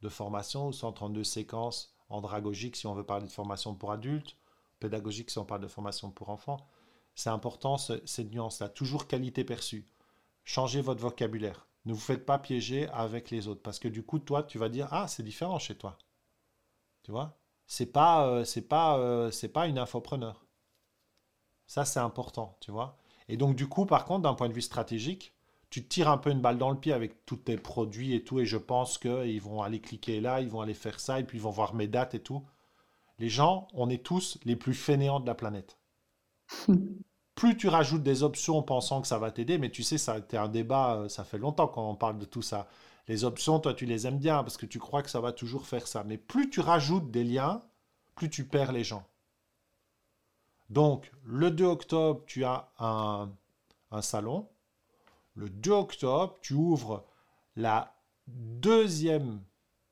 de 0.00 0.08
formation 0.08 0.66
ou 0.66 0.72
132 0.72 1.22
séquences 1.22 1.94
andragogiques 2.08 2.74
si 2.74 2.88
on 2.88 2.94
veut 2.94 3.06
parler 3.06 3.26
de 3.26 3.30
formation 3.30 3.76
pour 3.76 3.92
adultes, 3.92 4.36
pédagogique 4.80 5.30
si 5.30 5.38
on 5.38 5.44
parle 5.44 5.60
de 5.60 5.68
formation 5.68 6.10
pour 6.10 6.30
enfants. 6.30 6.66
C'est 7.14 7.30
important 7.30 7.78
ce- 7.78 8.04
cette 8.04 8.32
nuance-là. 8.32 8.68
Toujours 8.68 9.06
qualité 9.06 9.44
perçue. 9.44 9.86
Changez 10.42 10.80
votre 10.80 11.00
vocabulaire. 11.00 11.68
Ne 11.84 11.92
vous 11.92 12.00
faites 12.00 12.26
pas 12.26 12.40
piéger 12.40 12.88
avec 12.88 13.30
les 13.30 13.46
autres 13.46 13.62
parce 13.62 13.78
que 13.78 13.86
du 13.86 14.02
coup, 14.02 14.18
toi, 14.18 14.42
tu 14.42 14.58
vas 14.58 14.68
dire 14.70 14.88
ah 14.90 15.06
c'est 15.06 15.22
différent 15.22 15.60
chez 15.60 15.76
toi. 15.76 15.98
Tu 17.04 17.12
vois? 17.12 17.38
C'est 17.68 17.86
pas 17.92 18.26
euh, 18.26 18.44
pas 18.68 18.98
euh, 18.98 19.30
pas 19.54 19.68
une 19.68 19.78
infopreneur. 19.78 20.44
Ça 21.66 21.84
c'est 21.84 21.98
important, 21.98 22.56
tu 22.60 22.70
vois? 22.70 22.96
Et 23.28 23.36
donc 23.36 23.56
du 23.56 23.68
coup, 23.68 23.84
par 23.86 24.04
contre, 24.04 24.22
d'un 24.22 24.34
point 24.34 24.48
de 24.48 24.54
vue 24.54 24.62
stratégique, 24.62 25.34
tu 25.72 25.82
te 25.82 25.88
tires 25.88 26.10
un 26.10 26.18
peu 26.18 26.30
une 26.30 26.42
balle 26.42 26.58
dans 26.58 26.70
le 26.70 26.78
pied 26.78 26.92
avec 26.92 27.24
tous 27.24 27.36
tes 27.36 27.56
produits 27.56 28.14
et 28.14 28.22
tout, 28.22 28.38
et 28.40 28.44
je 28.44 28.58
pense 28.58 28.98
qu'ils 28.98 29.40
vont 29.40 29.62
aller 29.62 29.80
cliquer 29.80 30.20
là, 30.20 30.42
ils 30.42 30.50
vont 30.50 30.60
aller 30.60 30.74
faire 30.74 31.00
ça, 31.00 31.18
et 31.18 31.24
puis 31.24 31.38
ils 31.38 31.40
vont 31.40 31.50
voir 31.50 31.72
mes 31.74 31.88
dates 31.88 32.14
et 32.14 32.20
tout. 32.20 32.44
Les 33.18 33.30
gens, 33.30 33.68
on 33.72 33.88
est 33.88 34.02
tous 34.02 34.38
les 34.44 34.54
plus 34.54 34.74
fainéants 34.74 35.18
de 35.18 35.26
la 35.26 35.34
planète. 35.34 35.78
Plus 37.34 37.56
tu 37.56 37.68
rajoutes 37.68 38.02
des 38.02 38.22
options 38.22 38.58
en 38.58 38.62
pensant 38.62 39.00
que 39.00 39.06
ça 39.06 39.18
va 39.18 39.30
t'aider, 39.30 39.56
mais 39.56 39.70
tu 39.70 39.82
sais, 39.82 39.96
ça 39.96 40.12
a 40.12 40.18
été 40.18 40.36
un 40.36 40.48
débat, 40.48 40.96
euh, 40.96 41.08
ça 41.08 41.24
fait 41.24 41.38
longtemps 41.38 41.66
qu'on 41.66 41.96
parle 41.96 42.18
de 42.18 42.26
tout 42.26 42.42
ça. 42.42 42.68
Les 43.08 43.24
options, 43.24 43.58
toi, 43.58 43.72
tu 43.72 43.86
les 43.86 44.06
aimes 44.06 44.18
bien 44.18 44.42
parce 44.42 44.58
que 44.58 44.66
tu 44.66 44.78
crois 44.78 45.02
que 45.02 45.08
ça 45.08 45.20
va 45.20 45.32
toujours 45.32 45.66
faire 45.66 45.88
ça. 45.88 46.04
Mais 46.04 46.18
plus 46.18 46.50
tu 46.50 46.60
rajoutes 46.60 47.10
des 47.10 47.24
liens, 47.24 47.62
plus 48.14 48.28
tu 48.28 48.44
perds 48.44 48.72
les 48.72 48.84
gens. 48.84 49.06
Donc, 50.68 51.10
le 51.24 51.50
2 51.50 51.64
octobre, 51.64 52.22
tu 52.26 52.44
as 52.44 52.70
un, 52.78 53.32
un 53.90 54.02
salon. 54.02 54.46
Le 55.34 55.48
2 55.48 55.70
octobre, 55.72 56.38
tu 56.42 56.54
ouvres 56.54 57.06
la 57.56 57.94
deuxième 58.26 59.42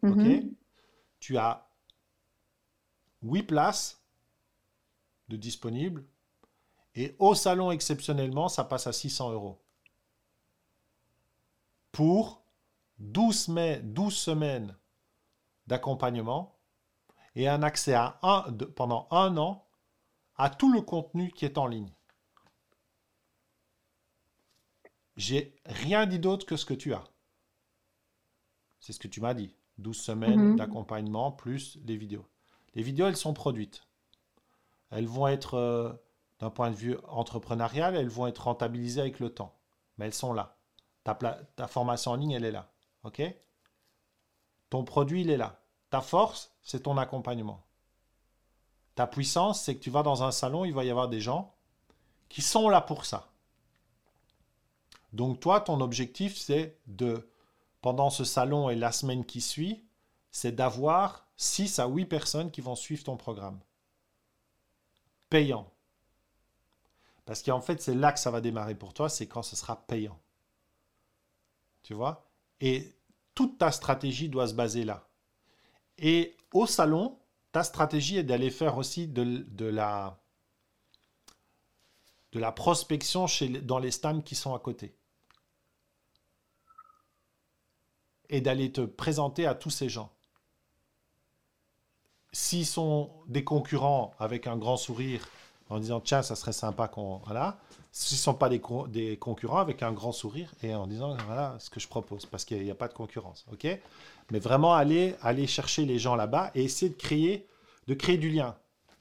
Mhm. 0.01 0.55
Tu 1.20 1.38
as 1.38 1.68
8 3.24 3.43
places 3.43 4.01
de 5.30 5.36
disponibles. 5.38 6.05
Et 6.95 7.16
au 7.20 7.34
salon, 7.36 7.72
exceptionnellement, 7.72 8.47
ça 8.49 8.64
passe 8.64 8.86
à 8.88 8.93
600 8.93 9.32
euros. 9.32 9.59
Pour 11.91 12.43
12, 12.99 13.36
semaines- 13.45 13.93
12 13.93 14.16
semaines 14.16 14.76
d'accompagnement 15.68 16.53
et 17.36 17.48
un 17.48 17.64
accès 17.64 17.94
à 17.94 18.20
un, 18.22 18.52
de- 18.52 18.66
pendant 18.66 19.08
un 19.12 19.38
an 19.38 19.66
à 20.36 20.50
tout 20.50 20.72
le 20.72 20.82
contenu 20.82 21.32
qui 21.32 21.46
est 21.46 21.58
en 21.58 21.68
ligne. 21.68 21.92
J'ai 25.16 25.56
rien 25.66 26.06
dit 26.06 26.20
d'autre 26.20 26.46
que 26.46 26.56
ce 26.58 26.66
que 26.66 26.74
tu 26.74 26.94
as. 26.94 27.04
C'est 28.80 28.94
ce 28.94 29.00
que 29.00 29.08
tu 29.08 29.22
m'as 29.22 29.34
dit. 29.34 29.56
12 29.78 30.00
semaines 30.00 30.50
Mhm. 30.50 30.56
d'accompagnement 30.56 31.32
plus 31.32 31.78
les 31.86 31.98
vidéos. 31.98 32.28
Les 32.76 32.84
vidéos, 32.84 33.08
elles 33.08 33.16
sont 33.18 33.34
produites. 33.34 33.84
Elles 34.92 35.08
vont 35.08 35.28
être, 35.28 35.56
euh, 35.56 35.94
d'un 36.40 36.50
point 36.50 36.70
de 36.72 36.76
vue 36.76 36.98
entrepreneurial, 37.08 37.96
elles 37.96 38.10
vont 38.10 38.28
être 38.28 38.44
rentabilisées 38.46 39.02
avec 39.02 39.20
le 39.20 39.34
temps. 39.34 39.58
Mais 39.98 40.06
elles 40.06 40.14
sont 40.14 40.34
là. 40.34 40.58
Ta, 41.04 41.16
ta 41.16 41.68
formation 41.68 42.12
en 42.12 42.16
ligne, 42.16 42.32
elle 42.32 42.46
est 42.46 42.52
là. 42.52 42.72
OK? 43.04 43.22
Ton 44.70 44.84
produit, 44.84 45.22
il 45.22 45.30
est 45.30 45.38
là. 45.38 45.62
Ta 45.94 46.02
force, 46.02 46.52
c'est 46.64 46.82
ton 46.82 46.98
accompagnement. 46.98 47.62
Ta 48.96 49.06
puissance, 49.06 49.62
c'est 49.62 49.76
que 49.76 49.80
tu 49.80 49.91
vas 49.91 50.02
dans 50.02 50.24
un 50.24 50.32
salon, 50.32 50.66
il 50.66 50.74
va 50.74 50.84
y 50.84 50.89
avoir 50.89 51.08
des 51.08 51.22
gens 51.22 51.54
qui 52.30 52.41
sont 52.41 52.68
là 52.68 52.82
pour 52.82 53.06
ça. 53.06 53.30
Donc 55.12 55.39
toi, 55.39 55.62
ton 55.62 55.82
objectif, 55.82 56.36
c'est 56.36 56.80
de, 56.88 57.30
pendant 57.82 58.10
ce 58.10 58.24
salon 58.24 58.72
et 58.72 58.76
la 58.76 58.91
semaine 58.91 59.24
qui 59.24 59.39
suit, 59.39 59.84
c'est 60.32 60.54
d'avoir 60.54 61.28
6 61.38 61.78
à 61.78 61.86
8 61.86 62.06
personnes 62.06 62.50
qui 62.50 62.62
vont 62.62 62.76
suivre 62.76 63.04
ton 63.04 63.16
programme. 63.16 63.60
Payant. 65.30 65.70
Parce 67.26 67.44
qu'en 67.44 67.62
fait, 67.62 67.84
c'est 67.84 67.94
là 67.94 68.12
que 68.12 68.20
ça 68.20 68.32
va 68.32 68.41
démarrer 68.41 68.74
pour 68.74 68.96
toi, 68.96 69.10
c'est 69.10 69.28
quand 69.28 69.44
ce 69.44 69.56
sera 69.56 69.76
payant. 69.86 70.20
Tu 71.84 71.94
vois? 71.94 72.26
Et 72.62 72.96
toute 73.36 73.60
ta 73.60 73.72
stratégie 73.72 74.28
doit 74.28 74.48
se 74.48 74.56
baser 74.56 74.86
là. 74.86 75.08
Et 75.98 76.36
au 76.52 76.66
salon, 76.66 77.18
ta 77.52 77.64
stratégie 77.64 78.18
est 78.18 78.24
d'aller 78.24 78.50
faire 78.50 78.78
aussi 78.78 79.08
de, 79.08 79.66
la, 79.66 80.18
prospection 82.56 83.28
chez, 83.28 83.50
dans 83.50 83.80
les 83.80 83.91
stands 83.91 84.22
qui 84.22 84.36
sont 84.36 84.56
à 84.56 84.60
côté. 84.60 84.96
Et 88.30 88.41
d'aller 88.41 88.72
te 88.72 88.82
présenter 88.82 89.46
à 89.46 89.54
tous 89.54 89.70
ces 89.70 89.89
gens. 89.89 90.12
S'ils 92.32 92.66
sont 92.66 93.12
des 93.28 93.44
concurrents 93.44 94.16
avec 94.18 94.48
un 94.48 94.58
grand 94.58 94.78
sourire 94.78 95.28
en 95.70 95.80
disant 95.80 96.00
tiens, 96.00 96.24
ça 96.24 96.36
serait 96.36 96.54
sympa 96.54 96.88
qu'on. 96.88 97.18
Voilà. 97.26 97.60
S'ils 97.96 98.16
ne 98.16 98.22
sont 98.22 98.34
pas 98.34 98.50
des, 98.50 98.60
des, 98.88 99.18
concurrents 99.18 99.60
avec 99.60 99.84
un 99.84 99.91
grand 99.91 100.12
sourire 100.12 100.52
et 100.64 100.74
en 100.74 100.88
disant 100.88 101.16
voilà 101.28 101.56
ce 101.60 101.70
que 101.70 101.80
je 101.80 101.88
propose 101.88 102.26
parce 102.26 102.44
qu'il 102.44 102.64
n'y 102.64 102.72
a, 102.72 102.76
pas 102.76 102.88
de 102.88 102.94
concurrence. 102.94 103.46
Mais 104.32 104.39
vraiment 104.39 104.74
aller, 104.74 105.16
aller 105.22 105.46
chercher 105.46 105.86
les 105.86 106.00
gens 106.00 106.16
là-bas 106.16 106.50
et 106.56 106.64
essayer 106.64 106.89
de 106.89 106.98
créer, 106.98 107.46
de 107.88 107.94
créer 107.94 108.18
du 108.18 108.30
lien. 108.30 108.56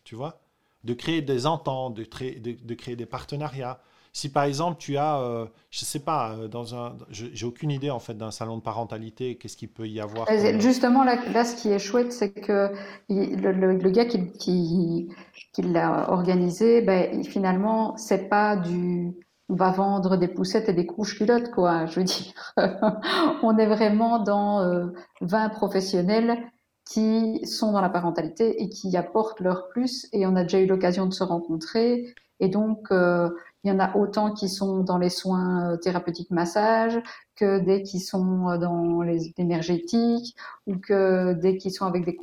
Tu 0.05 0.14
vois? 0.14 0.43
De 0.84 0.93
créer 0.93 1.22
des 1.22 1.47
ententes, 1.47 1.95
de, 1.95 2.05
de 2.05 2.74
créer 2.74 2.97
des 2.97 3.07
partenariats. 3.07 3.80
Si 4.12 4.30
par 4.30 4.44
exemple 4.44 4.76
tu 4.78 4.98
as, 4.98 5.18
euh, 5.20 5.46
je 5.70 5.84
sais 5.84 6.00
pas, 6.00 6.32
euh, 6.32 6.48
dans 6.48 6.74
un, 6.74 6.96
j'ai 7.10 7.46
aucune 7.46 7.70
idée 7.70 7.90
en 7.90 7.98
fait 7.98 8.14
d'un 8.14 8.30
salon 8.30 8.58
de 8.58 8.62
parentalité, 8.62 9.36
qu'est-ce 9.36 9.56
qu'il 9.56 9.70
peut 9.70 9.88
y 9.88 10.00
avoir 10.00 10.30
euh, 10.30 10.60
Justement 10.60 11.02
là, 11.02 11.44
ce 11.44 11.56
qui 11.56 11.70
est 11.70 11.78
chouette, 11.78 12.12
c'est 12.12 12.32
que 12.32 12.70
le, 13.08 13.90
gars 13.90 14.04
qui, 14.04 14.30
qui, 14.32 15.08
qui 15.54 15.62
l'a 15.62 16.10
organisé, 16.10 16.82
ben, 16.82 17.24
finalement, 17.24 17.96
c'est 17.96 18.28
pas 18.28 18.56
du, 18.56 19.14
on 19.48 19.54
va 19.54 19.70
vendre 19.70 20.16
des 20.16 20.28
poussettes 20.28 20.68
et 20.68 20.72
des 20.72 20.86
couches 20.86 21.16
culottes, 21.18 21.50
quoi. 21.50 21.86
Je 21.86 22.00
veux 22.00 22.04
dire, 22.04 22.54
on 23.42 23.56
est 23.58 23.66
vraiment 23.66 24.18
dans 24.18 24.60
euh, 24.60 24.86
20 25.20 25.50
professionnels 25.50 26.38
qui 26.85 27.47
sont 27.47 27.72
dans 27.72 27.80
la 27.80 27.89
parentalité 27.89 28.62
et 28.62 28.68
qui 28.68 28.97
apportent 28.97 29.41
leur 29.41 29.68
plus. 29.68 30.09
Et 30.12 30.26
on 30.26 30.37
a 30.37 30.43
déjà 30.43 30.61
eu 30.61 30.66
l'occasion 30.66 31.07
de 31.07 31.12
se 31.12 31.24
rencontrer. 31.24 32.14
Et 32.41 32.49
donc, 32.49 32.89
euh, 32.91 33.30
il 33.62 33.68
y 33.68 33.72
en 33.72 33.78
a 33.78 33.97
autant 33.97 34.33
qui 34.33 34.49
sont 34.49 34.83
dans 34.83 34.99
les 34.99 35.11
soins 35.11 35.72
euh, 35.72 35.76
thérapeutiques 35.76 36.30
massage 36.30 37.01
que 37.37 37.61
des 37.61 37.85
qui 37.85 38.01
sont 38.01 38.49
euh, 38.49 38.59
dans 38.59 39.03
les 39.03 39.33
énergétiques 39.39 40.35
ou 40.66 40.76
que 40.76 41.35
des 41.35 41.57
qui 41.57 41.70
sont 41.70 41.87
avec 41.87 42.05
des 42.05 42.18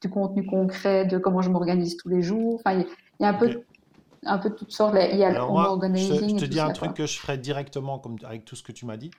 du 0.00 0.10
contenu 0.10 0.44
concret 0.44 1.06
de 1.06 1.18
comment 1.18 1.40
je 1.40 1.50
m'organise 1.50 1.96
tous 1.96 2.08
les 2.08 2.20
jours. 2.20 2.56
Enfin, 2.56 2.80
il 2.80 2.86
y 3.20 3.24
a 3.24 3.28
un 3.28 3.34
peu, 3.34 3.62
un 4.24 4.38
peu 4.38 4.50
de 4.50 4.54
toutes 4.54 4.72
sortes. 4.72 4.96
Il 5.12 5.18
y 5.18 5.22
a 5.22 5.28
Alors 5.28 5.52
moi, 5.52 5.78
je, 5.94 5.98
je 5.98 6.36
te 6.36 6.44
dis 6.44 6.58
un 6.58 6.72
truc 6.72 6.94
que 6.94 7.06
je 7.06 7.18
ferais 7.20 7.38
directement 7.38 8.00
comme 8.00 8.16
avec 8.24 8.44
tout 8.44 8.56
ce 8.56 8.64
que 8.64 8.72
tu 8.72 8.86
m'as 8.86 8.96
dit. 8.96 9.12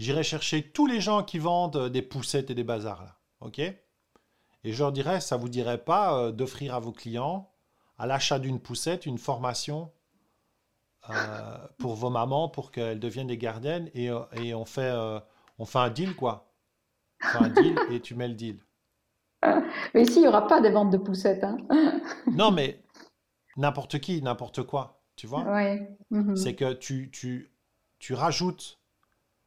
J'irai 0.00 0.24
chercher 0.24 0.62
tous 0.62 0.86
les 0.86 1.00
gens 1.00 1.22
qui 1.22 1.38
vendent 1.38 1.90
des 1.90 2.02
poussettes 2.02 2.50
et 2.50 2.54
des 2.54 2.64
bazars 2.64 3.04
là, 3.04 3.19
ok? 3.40 3.58
Et 3.58 4.72
je 4.72 4.78
leur 4.78 4.92
dirais, 4.92 5.20
ça 5.20 5.36
vous 5.36 5.48
dirait 5.48 5.82
pas 5.82 6.32
d'offrir 6.32 6.74
à 6.74 6.80
vos 6.80 6.92
clients 6.92 7.50
à 8.00 8.06
l'achat 8.06 8.38
d'une 8.38 8.58
poussette 8.58 9.04
une 9.04 9.18
formation 9.18 9.92
euh, 11.10 11.58
pour 11.78 11.94
vos 11.94 12.08
mamans 12.08 12.48
pour 12.48 12.72
qu'elles 12.72 12.98
deviennent 12.98 13.26
des 13.26 13.36
gardiennes 13.36 13.90
et, 13.92 14.10
euh, 14.10 14.20
et 14.32 14.54
on, 14.54 14.64
fait, 14.64 14.90
euh, 14.90 15.20
on 15.58 15.66
fait 15.66 15.78
un 15.78 15.90
deal 15.90 16.16
quoi. 16.16 16.50
On 17.22 17.26
fait 17.28 17.44
un 17.44 17.48
deal 17.50 17.78
et 17.90 18.00
tu 18.00 18.14
mets 18.14 18.28
le 18.28 18.34
deal. 18.34 18.58
Mais 19.94 20.02
ici, 20.02 20.16
il 20.16 20.22
n'y 20.22 20.28
aura 20.28 20.46
pas 20.46 20.62
des 20.62 20.70
ventes 20.70 20.90
de 20.90 20.96
poussettes. 20.96 21.44
Hein. 21.44 21.58
non, 22.26 22.50
mais 22.50 22.82
n'importe 23.56 23.98
qui, 23.98 24.20
n'importe 24.20 24.62
quoi, 24.62 25.02
tu 25.16 25.26
vois. 25.26 25.44
Mhm. 26.10 26.36
C'est 26.36 26.54
que 26.54 26.74
tu, 26.74 27.10
tu, 27.10 27.50
tu 27.98 28.12
rajoutes 28.12 28.78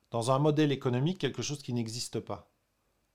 dans 0.10 0.32
un 0.32 0.39
modèle 0.39 0.72
économique 0.72 1.20
quelque 1.20 1.44
chose 1.44 1.62
qui 1.62 1.74
n'existe 1.74 2.20
pas. 2.20 2.52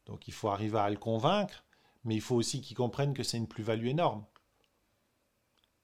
Donc 0.09 0.27
il 0.27 0.35
faut 0.35 0.49
arriver 0.49 0.79
à 0.79 0.91
le 0.91 0.97
convaincre, 0.97 1.65
mais 2.05 2.15
il 2.15 2.21
faut 2.21 2.35
aussi 2.35 2.61
qu'ils 2.61 2.77
comprennent 2.77 3.15
que 3.15 3.23
c'est 3.23 3.37
une 3.37 3.47
plus-value 3.47 3.87
énorme. 3.87 4.25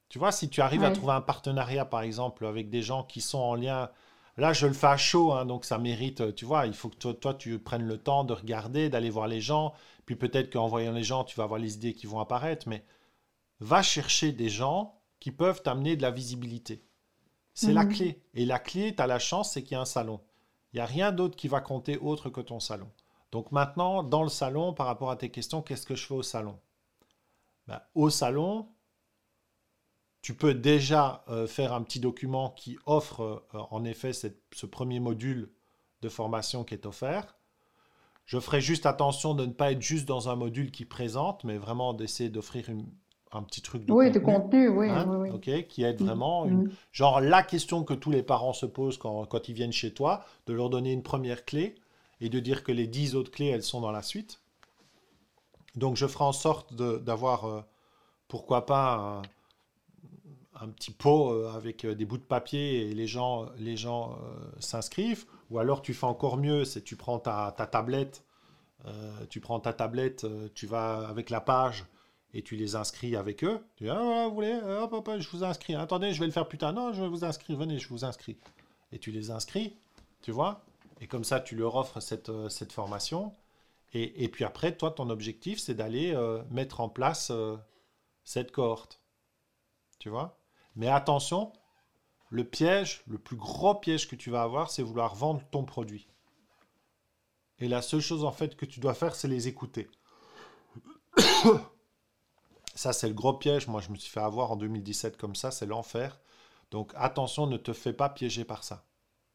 Tu 0.09 0.19
vois, 0.19 0.31
si 0.31 0.49
tu 0.49 0.61
arrives 0.61 0.83
à 0.83 0.91
trouver 0.91 1.13
un 1.13 1.21
partenariat, 1.21 1.85
par 1.85 2.01
exemple, 2.01 2.45
avec 2.45 2.69
des 2.69 2.81
gens 2.81 3.03
qui 3.03 3.21
sont 3.21 3.39
en 3.39 3.55
lien. 3.55 3.89
Là, 4.37 4.53
je 4.53 4.67
le 4.67 4.73
fais 4.73 4.87
à 4.87 4.97
chaud, 4.97 5.31
hein, 5.31 5.45
donc 5.45 5.65
ça 5.65 5.77
mérite, 5.77 6.21
euh, 6.21 6.31
tu 6.33 6.43
vois, 6.45 6.67
il 6.67 6.73
faut 6.73 6.89
que 6.89 7.11
toi, 7.11 7.33
tu 7.33 7.57
prennes 7.57 7.87
le 7.87 7.97
temps 7.97 8.25
de 8.25 8.33
regarder, 8.33 8.89
d'aller 8.89 9.09
voir 9.09 9.27
les 9.27 9.39
gens. 9.39 9.73
Puis 10.05 10.15
peut-être 10.15 10.51
qu'en 10.51 10.67
voyant 10.67 10.91
les 10.91 11.03
gens, 11.03 11.23
tu 11.23 11.35
vas 11.37 11.45
avoir 11.45 11.59
les 11.59 11.75
idées 11.75 11.93
qui 11.93 12.05
vont 12.05 12.19
apparaître. 12.19 12.67
Mais 12.67 12.83
va 13.59 13.81
chercher 13.81 14.31
des 14.31 14.49
gens 14.49 14.99
qui 15.19 15.31
peuvent 15.31 15.61
t'amener 15.63 15.95
de 15.95 16.01
la 16.01 16.11
visibilité. 16.11 16.83
C'est 17.53 17.71
la 17.71 17.85
mhm. 17.85 17.93
clé. 17.93 18.21
Et 18.33 18.45
la 18.45 18.59
clé, 18.59 18.93
tu 18.93 19.01
as 19.01 19.07
la 19.07 19.19
chance, 19.19 19.53
c'est 19.53 19.63
qu'il 19.63 19.73
y 19.73 19.75
a 19.75 19.81
un 19.81 19.85
salon. 19.85 20.19
Il 20.73 20.77
n'y 20.77 20.81
a 20.81 20.85
rien 20.85 21.13
d'autre 21.13 21.37
qui 21.37 21.47
va 21.47 21.61
compter 21.61 21.97
autre 21.97 22.29
que 22.29 22.41
ton 22.41 22.59
salon. 22.59 22.91
Donc 23.35 23.51
maintenant, 23.51 24.01
dans 24.01 24.23
le 24.23 24.29
salon, 24.29 24.71
par 24.71 24.85
rapport 24.85 25.11
à 25.11 25.17
tes 25.17 25.29
questions, 25.29 25.61
qu'est-ce 25.61 25.85
que 25.85 25.93
je 25.93 26.05
fais 26.05 26.13
au 26.13 26.23
salon? 26.23 26.57
Ben, 27.67 27.81
Au 27.93 28.09
salon, 28.09 28.69
tu 30.21 30.33
peux 30.33 30.53
déjà 30.53 31.25
euh, 31.27 31.45
faire 31.45 31.73
un 31.73 31.81
petit 31.81 31.99
document 31.99 32.51
qui 32.51 32.77
offre 32.85 33.45
euh, 33.53 33.59
en 33.71 33.83
effet 33.83 34.13
ce 34.13 34.65
premier 34.65 35.01
module 35.01 35.51
de 36.01 36.07
formation 36.07 36.63
qui 36.63 36.75
est 36.75 36.85
offert. 36.85 37.35
Je 38.25 38.39
ferai 38.39 38.61
juste 38.61 38.85
attention 38.85 39.33
de 39.33 39.45
ne 39.45 39.51
pas 39.51 39.73
être 39.73 39.81
juste 39.81 40.07
dans 40.07 40.29
un 40.29 40.37
module 40.37 40.71
qui 40.71 40.85
présente, 40.85 41.43
mais 41.43 41.57
vraiment 41.57 41.93
d'essayer 41.93 42.29
d'offrir 42.29 42.69
un 43.33 43.43
petit 43.43 43.61
truc 43.61 43.83
de 43.83 43.91
oui, 43.91 44.13
contenu. 44.13 44.19
de 44.21 44.25
contenu, 44.25 44.67
oui, 44.69 44.89
hein, 44.89 45.05
oui, 45.09 45.67
qui 45.67 45.83
aide 45.83 46.01
mm, 46.01 46.05
vraiment, 46.05 46.45
une, 46.45 46.63
mm. 46.67 46.71
genre 46.93 47.19
la 47.19 47.43
question 47.43 47.83
que 47.83 47.93
tous 47.93 48.11
les 48.11 48.23
parents 48.23 48.53
se 48.53 48.65
posent 48.65 48.97
quand, 48.97 49.25
quand, 49.25 49.49
ils 49.49 49.55
viennent 49.55 49.73
chez 49.73 49.93
toi, 49.93 50.23
de 50.45 50.53
leur 50.53 50.69
donner 50.69 50.93
une 50.93 51.03
première 51.03 51.43
clé 51.43 51.75
et 52.21 52.29
de 52.29 52.39
dire 52.39 52.63
que 52.63 52.71
les 52.71 52.87
dix 52.87 53.15
autres 53.15 53.31
clés, 53.31 53.47
elles 53.47 53.63
sont 53.63 53.81
dans 53.81 53.91
la 53.91 54.01
suite. 54.01 54.39
Donc 55.75 55.97
je 55.97 56.07
ferai 56.07 56.23
en 56.23 56.31
sorte 56.31 56.73
d'avoir, 56.73 57.45
euh, 57.45 57.61
pourquoi 58.27 58.65
pas, 58.65 59.21
un 60.53 60.69
petit 60.69 60.91
pot 60.91 61.31
euh, 61.31 61.51
avec 61.51 61.83
euh, 61.83 61.95
des 61.95 62.05
bouts 62.05 62.17
de 62.17 62.23
papier 62.23 62.89
et 62.89 62.93
les 62.93 63.07
gens, 63.07 63.47
les 63.57 63.75
gens 63.75 64.17
s'inscrivent. 64.59 65.25
Ou 65.51 65.59
alors 65.59 65.81
tu 65.81 65.93
fais 65.93 66.05
encore 66.05 66.37
mieux, 66.37 66.65
c'est 66.65 66.81
tu 66.81 66.95
prends 66.95 67.19
ta, 67.19 67.51
tablette, 67.51 68.23
tu 69.29 69.39
prends 69.39 69.59
ta 69.59 69.73
tablette, 69.73 70.25
tu 70.55 70.65
vas 70.65 71.07
avec 71.07 71.29
la 71.29 71.41
page 71.41 71.85
et 72.33 72.41
tu 72.41 72.55
les 72.55 72.75
inscris 72.75 73.15
avec 73.15 73.43
eux. 73.43 73.59
Tu 73.75 73.83
dis, 73.83 73.89
ah 73.89 74.25
vous 74.27 74.33
voulez, 74.33 74.55
hop, 74.55 74.93
hop, 74.93 75.09
je 75.19 75.29
vous 75.29 75.43
inscris. 75.43 75.75
Attendez, 75.75 76.13
je 76.13 76.19
vais 76.19 76.25
le 76.25 76.31
faire 76.31 76.47
plus 76.47 76.57
tard. 76.57 76.73
Non, 76.73 76.93
je 76.93 77.01
vais 77.01 77.07
vous 77.07 77.23
inscrire, 77.23 77.57
venez, 77.57 77.77
je 77.77 77.87
vous 77.89 78.05
inscris. 78.05 78.37
Et 78.91 78.97
tu 78.97 79.11
les 79.11 79.29
inscris, 79.29 79.75
tu 80.21 80.31
vois. 80.31 80.63
Et 81.01 81.07
comme 81.07 81.23
ça, 81.23 81.39
tu 81.39 81.55
leur 81.55 81.75
offres 81.75 81.99
cette, 81.99 82.31
cette 82.49 82.71
formation. 82.71 83.33
Et, 83.93 84.23
et, 84.23 84.29
puis 84.29 84.43
après, 84.43 84.75
toi, 84.75 84.91
ton 84.91 85.09
objectif, 85.09 85.59
c'est 85.59 85.73
d'aller 85.73 86.15
mettre 86.49 86.81
en 86.81 86.89
place 86.89 87.31
cette 88.23 88.51
cohorte. 88.51 89.01
Tu 89.99 90.09
vois? 90.09 90.37
Mais 90.75 90.87
attention, 90.87 91.53
le 92.29 92.43
piège, 92.43 93.03
le 93.07 93.17
plus 93.17 93.37
gros 93.37 93.75
piège 93.75 94.09
que 94.09 94.15
tu 94.15 94.29
vas 94.29 94.43
avoir, 94.43 94.69
c'est 94.69 94.83
vouloir 94.83 95.15
vendre 95.15 95.41
ton 95.51 95.63
produit. 95.63 96.07
Et 97.59 97.67
la 97.67 97.81
seule 97.81 98.01
chose 98.01 98.25
en 98.25 98.31
fait 98.31 98.57
que 98.57 98.65
tu 98.65 98.79
dois 98.79 98.93
faire, 98.93 99.15
c'est 99.15 99.29
les 99.29 99.47
écouter. 99.47 99.89
ça, 102.75 102.91
c'est 102.91 103.07
le 103.07 103.13
gros 103.13 103.33
piège. 103.33 103.67
Moi, 103.67 103.79
je 103.79 103.89
me 103.89 103.95
suis 103.95 104.11
fait 104.11 104.19
avoir 104.19 104.51
en 104.51 104.57
2017 104.57 105.17
comme 105.17 105.35
ça, 105.35 105.51
c'est 105.51 105.65
l'enfer. 105.65 106.19
Donc 106.71 106.91
attention, 106.95 107.47
ne 107.47 107.57
te 107.57 107.71
fais 107.71 107.93
pas 107.93 108.09
piéger 108.09 108.43
par 108.43 108.63
ça. 108.63 108.85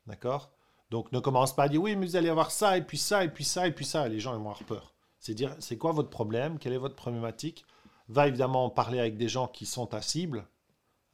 D'accord? 0.06 0.50
Donc 0.90 1.12
ne 1.12 1.20
commence 1.20 1.54
pas 1.54 1.64
à 1.64 1.68
dire 1.68 1.82
oui, 1.82 1.96
mais 1.96 2.06
vous 2.06 2.16
allez 2.16 2.28
avoir 2.28 2.50
ça, 2.50 2.76
et 2.76 2.82
puis 2.82 2.98
ça, 2.98 3.24
et 3.24 3.30
puis 3.30 3.44
ça, 3.44 3.66
et 3.66 3.72
puis 3.72 3.84
ça. 3.84 4.08
les 4.08 4.20
gens, 4.20 4.32
vont 4.32 4.50
avoir 4.50 4.64
peur. 4.64 4.94
C'est 5.18 5.34
dire, 5.34 5.54
c'est 5.60 5.78
quoi 5.78 5.92
votre 5.92 6.10
problème? 6.10 6.58
Quelle 6.58 6.72
est 6.72 6.78
votre 6.78 6.96
problématique? 6.96 7.64
Va 8.08 8.26
évidemment 8.26 8.70
parler 8.70 8.98
avec 8.98 9.16
des 9.16 9.28
gens 9.28 9.46
qui 9.46 9.66
sont 9.66 9.86
ta 9.86 10.02
cible, 10.02 10.46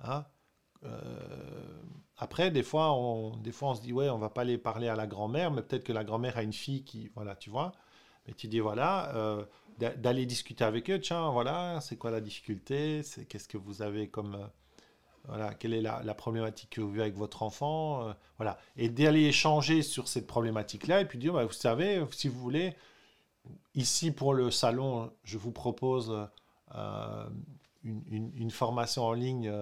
Hein. 0.00 0.24
Euh, 0.84 1.82
après, 2.18 2.50
des 2.50 2.62
fois, 2.62 2.92
on, 2.92 3.36
des 3.36 3.52
fois, 3.52 3.70
on 3.70 3.74
se 3.74 3.82
dit, 3.82 3.92
ouais, 3.92 4.08
on 4.10 4.18
va 4.18 4.30
pas 4.30 4.42
aller 4.42 4.58
parler 4.58 4.88
à 4.88 4.96
la 4.96 5.06
grand-mère, 5.06 5.50
mais 5.50 5.62
peut-être 5.62 5.84
que 5.84 5.92
la 5.92 6.04
grand-mère 6.04 6.36
a 6.38 6.42
une 6.42 6.52
fille 6.52 6.84
qui, 6.84 7.10
voilà, 7.14 7.36
tu 7.36 7.50
vois. 7.50 7.72
Mais 8.26 8.34
tu 8.34 8.48
dis, 8.48 8.60
voilà, 8.60 9.14
euh, 9.16 9.44
d'aller 9.78 10.26
discuter 10.26 10.64
avec 10.64 10.90
eux, 10.90 11.00
tiens, 11.00 11.30
voilà, 11.30 11.80
c'est 11.80 11.96
quoi 11.96 12.10
la 12.10 12.20
difficulté, 12.20 13.02
qu'est-ce 13.28 13.48
que 13.48 13.58
vous 13.58 13.82
avez 13.82 14.08
comme, 14.08 14.34
euh, 14.34 14.46
voilà, 15.28 15.54
quelle 15.54 15.74
est 15.74 15.80
la, 15.80 16.14
problématique 16.14 16.70
que 16.70 16.80
vous 16.80 16.90
vivez 16.90 17.02
avec 17.02 17.16
votre 17.16 17.42
enfant, 17.42 18.14
voilà, 18.38 18.58
et 18.76 18.88
d'aller 18.88 19.24
échanger 19.24 19.82
sur 19.82 20.08
cette 20.08 20.26
problématique-là, 20.26 21.00
et 21.00 21.04
puis 21.04 21.18
dire, 21.18 21.32
bah, 21.32 21.44
vous 21.44 21.52
savez, 21.52 22.04
si 22.12 22.28
vous 22.28 22.38
voulez, 22.38 22.74
ici 23.74 24.10
pour 24.10 24.34
le 24.34 24.50
salon, 24.50 25.10
je 25.24 25.38
vous 25.38 25.52
propose 25.52 26.12
une, 27.84 28.32
une, 28.36 28.50
formation 28.50 29.04
en 29.04 29.12
ligne 29.12 29.52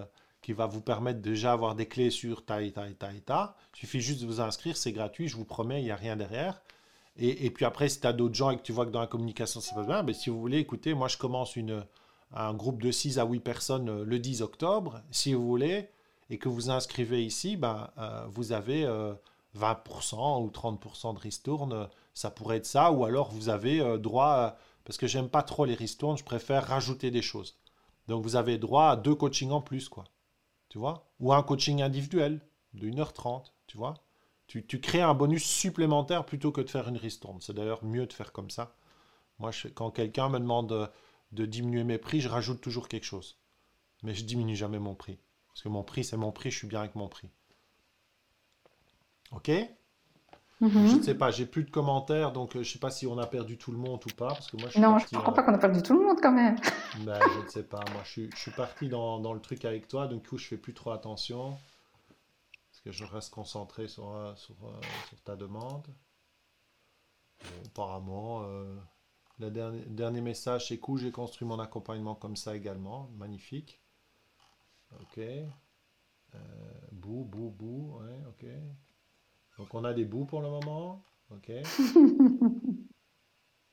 qui 0.44 0.52
va 0.52 0.66
vous 0.66 0.82
permettre 0.82 1.20
déjà 1.20 1.52
avoir 1.52 1.74
des 1.74 1.86
clés 1.86 2.10
sur 2.10 2.44
ta 2.44 2.60
et 2.60 2.70
ta 2.70 2.86
et 2.88 2.94
ta 2.94 3.12
et 3.12 3.20
ta. 3.20 3.56
Il 3.74 3.78
suffit 3.78 4.00
juste 4.00 4.20
de 4.20 4.26
vous 4.26 4.42
inscrire, 4.42 4.76
c'est 4.76 4.92
gratuit, 4.92 5.26
je 5.26 5.36
vous 5.36 5.46
promets, 5.46 5.80
il 5.80 5.84
n'y 5.84 5.90
a 5.90 5.96
rien 5.96 6.16
derrière. 6.16 6.60
Et, 7.16 7.50
puis 7.50 7.64
après, 7.64 7.88
si 7.88 8.00
tu 8.00 8.06
as 8.08 8.12
d'autres 8.12 8.34
gens 8.34 8.50
et 8.50 8.56
que 8.56 8.62
tu 8.62 8.72
vois 8.72 8.84
que 8.84 8.90
dans 8.90 9.00
la 9.00 9.06
communication 9.06 9.60
ça 9.60 9.74
passe 9.74 9.86
bien, 9.86 10.02
ben, 10.02 10.12
si 10.12 10.30
vous 10.30 10.40
voulez, 10.40 10.58
écoutez, 10.58 10.94
moi 10.94 11.06
je 11.06 11.16
commence 11.16 11.54
une, 11.54 11.84
un 12.35 12.55
groupe 12.55 12.82
de 12.82 12.91
6 12.91 13.18
à 13.18 13.24
8 13.24 13.41
personnes 13.41 13.89
euh, 13.89 14.05
le 14.05 14.18
10 14.18 14.43
octobre, 14.43 15.01
si 15.11 15.35
vous 15.35 15.47
voulez, 15.47 15.89
et 16.30 16.39
que 16.39 16.49
vous 16.49 16.70
inscrivez 16.70 17.24
ici, 17.24 17.57
ben, 17.57 17.91
euh, 17.99 18.26
vous 18.28 18.53
avez 18.53 18.85
20% 18.85 18.87
euh, 18.87 20.41
ou 20.41 20.51
30% 20.51 21.14
de 21.14 21.20
ristourne, 21.20 21.89
ça 22.12 22.30
pourrait 22.30 22.59
être 22.59 22.66
ça, 22.66 22.91
ou 22.91 23.05
alors 23.05 23.30
vous 23.30 23.49
avez 23.49 23.99
droit, 23.99 24.57
parce 24.85 24.99
que 24.99 25.07
j'aime 25.07 25.28
pas 25.28 25.43
trop 25.43 25.64
les 25.64 25.74
ristournes, 25.74 26.16
je 26.16 26.24
préfère 26.24 26.66
rajouter 26.66 27.11
des 27.11 27.22
choses. 27.22 27.57
Donc 28.09 28.22
vous 28.22 28.37
avez 28.37 28.59
droit 28.59 28.89
à 28.89 28.97
deux 28.97 29.14
coachings 29.14 29.51
en 29.51 29.61
plus, 29.61 29.89
quoi. 29.89 30.05
Tu 30.68 30.78
vois? 30.78 31.07
Ou 31.20 31.32
un 31.32 31.43
coaching 31.43 31.82
individuel 31.82 32.41
de 32.72 32.89
1h30, 32.89 33.53
tu 33.66 33.76
vois? 33.76 33.95
Tu, 34.47 34.80
crées 34.80 35.01
un 35.01 35.14
bonus 35.14 35.45
supplémentaire 35.45 36.24
plutôt 36.24 36.53
que 36.53 36.61
de 36.61 36.70
faire 36.70 36.89
une 36.89 36.97
ristourne. 36.97 37.39
C'est 37.41 37.55
d'ailleurs 37.55 37.82
mieux 37.82 38.07
de 38.07 38.12
faire 38.12 38.32
comme 38.32 38.51
ça. 38.51 38.76
Moi, 39.39 39.51
quand 39.74 39.91
quelqu'un 39.91 40.28
me 40.28 40.39
demande 40.39 40.91
de, 41.35 41.47
diminuer 41.47 41.85
mes 41.85 41.99
prix, 41.99 42.20
je 42.20 42.28
rajoute 42.28 42.61
toujours 42.61 42.89
quelque 42.89 43.05
chose. 43.05 43.39
Mais 44.03 44.14
je 44.14 44.24
diminue 44.24 44.57
jamais 44.57 44.78
mon 44.78 44.95
prix. 44.95 45.18
Parce 45.49 45.62
que 45.62 45.68
mon 45.68 45.82
prix, 45.82 46.05
c'est 46.05 46.16
mon 46.16 46.32
prix, 46.32 46.51
je 46.51 46.59
suis 46.59 46.66
bien 46.66 46.80
avec 46.80 46.95
mon 46.95 47.09
prix. 47.09 47.30
Ok? 49.32 49.51
Mhm. 50.61 50.89
Je 50.89 50.97
ne 50.97 51.03
sais 51.03 51.14
pas, 51.14 51.30
j'ai 51.30 51.47
plus 51.47 51.64
de 51.64 51.70
commentaires, 51.70 52.32
donc 52.32 52.51
euh, 52.51 52.62
je 52.62 52.68
ne 52.68 52.72
sais 52.72 52.78
pas 52.78 52.91
si 52.91 53.07
on 53.07 53.18
a 53.18 53.26
perdu 53.26 53.59
tout 53.59 53.72
le 53.72 53.78
monde 53.78 54.01
ou 54.07 54.14
pas. 54.14 54.28
Parce 54.28 54.51
que 54.51 54.57
moi, 54.57 54.68
non, 54.76 54.99
je 54.99 55.07
ne 55.12 55.20
crois 55.20 55.35
pas 55.35 55.43
qu'on 55.43 55.55
a 55.55 55.59
perdu 55.59 55.82
tout 55.82 55.99
le 55.99 56.05
monde 56.05 56.18
quand 56.22 56.32
même. 56.32 56.57
Ben, 57.01 57.18
je 57.35 57.45
ne 57.45 57.49
sais 57.49 57.64
pas, 57.64 57.85
moi 57.93 58.03
je 58.05 58.28
suis, 58.35 58.51
parti 58.53 58.89
dans, 58.89 59.18
dans, 59.18 59.32
le 59.32 59.41
truc 59.41 59.64
avec 59.64 59.89
toi, 59.89 60.07
donc 60.07 60.22
du 60.22 60.28
coup 60.28 60.39
je 60.39 60.47
fais 60.47 60.57
plus 60.57 60.74
trop 60.74 60.93
attention 60.93 61.57
que 62.85 62.93
je 62.93 63.05
reste 63.05 63.32
concentré 63.32 63.89
sur, 63.89 64.14
euh, 64.14 64.35
sur, 64.37 64.55
euh, 64.66 64.80
sur 65.09 65.20
ta 65.22 65.37
demande. 65.37 65.87
apparemment, 67.66 68.43
euh, 68.45 68.76
le 69.39 69.51
dernier, 69.51 69.85
dernier, 69.87 70.20
message, 70.20 70.68
c'est 70.68 70.78
cool, 70.78 71.01
j'ai 71.01 71.11
construit 71.11 71.47
mon 71.47 71.59
accompagnement 71.59 72.14
comme 72.14 72.37
ça 72.37 72.57
également. 72.57 73.11
Magnifique. 73.16 73.80
Ok. 75.01 75.20
bou, 76.93 77.24
bou, 77.24 77.51
bou. 77.51 77.99
Ouais, 78.01 78.22
ok. 78.28 78.47
Donc 79.59 79.74
on 79.74 79.85
a 79.85 79.93
des 79.93 80.05
bouts 80.05 80.26
pour 80.26 80.41
le 80.41 80.49
moment. 80.49 81.03
Ok. 81.30 81.51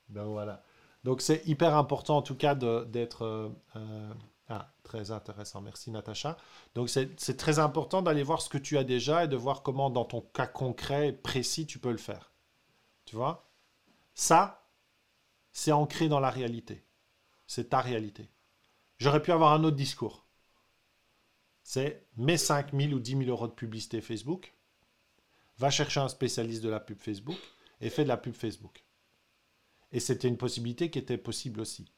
ben 0.08 0.24
voilà. 0.24 0.64
Donc 1.04 1.20
c'est 1.20 1.46
hyper 1.46 1.76
important 1.76 2.18
en 2.18 2.22
tout 2.22 2.36
cas 2.36 2.54
d'être 2.54 3.52
ah, 4.48 4.72
très 4.82 5.10
intéressant. 5.10 5.60
Merci 5.60 5.90
Natacha. 5.90 6.36
Donc 6.74 6.90
c'est 6.90 7.36
très 7.36 7.58
important 7.58 8.02
d'aller 8.02 8.22
voir 8.22 8.42
ce 8.42 8.48
que 8.48 8.58
tu 8.58 8.78
as 8.78 8.84
déjà 8.84 9.24
et 9.24 9.28
de 9.28 9.36
voir 9.36 9.62
comment 9.62 9.90
dans 9.90 10.04
ton 10.04 10.20
cas 10.20 10.46
concret 10.46 11.08
et 11.08 11.12
précis 11.12 11.66
tu 11.66 11.78
peux 11.78 11.90
le 11.90 11.96
faire. 11.96 12.32
Tu 13.04 13.16
vois? 13.16 13.48
Ça, 14.14 14.61
c'est 15.52 15.72
ancré 15.72 16.08
dans 16.08 16.20
la 16.20 16.30
réalité. 16.30 16.84
C'est 17.46 17.70
ta 17.70 17.80
réalité. 17.80 18.30
J'aurais 18.98 19.22
pu 19.22 19.32
avoir 19.32 19.52
un 19.52 19.64
autre 19.64 19.76
discours. 19.76 20.26
C'est 21.62 22.06
mets 22.16 22.38
5 22.38 22.72
000 22.74 22.92
ou 22.92 22.98
10 22.98 23.18
000 23.18 23.22
euros 23.24 23.48
de 23.48 23.52
publicité 23.52 24.00
Facebook, 24.00 24.54
va 25.58 25.70
chercher 25.70 26.00
un 26.00 26.08
spécialiste 26.08 26.62
de 26.62 26.68
la 26.68 26.80
pub 26.80 26.98
Facebook 26.98 27.38
et 27.80 27.90
fais 27.90 28.04
de 28.04 28.08
la 28.08 28.16
pub 28.16 28.34
Facebook. 28.34 28.84
Et 29.92 30.00
c'était 30.00 30.28
une 30.28 30.38
possibilité 30.38 30.90
qui 30.90 30.98
était 30.98 31.18
possible 31.18 31.60
aussi. 31.60 31.92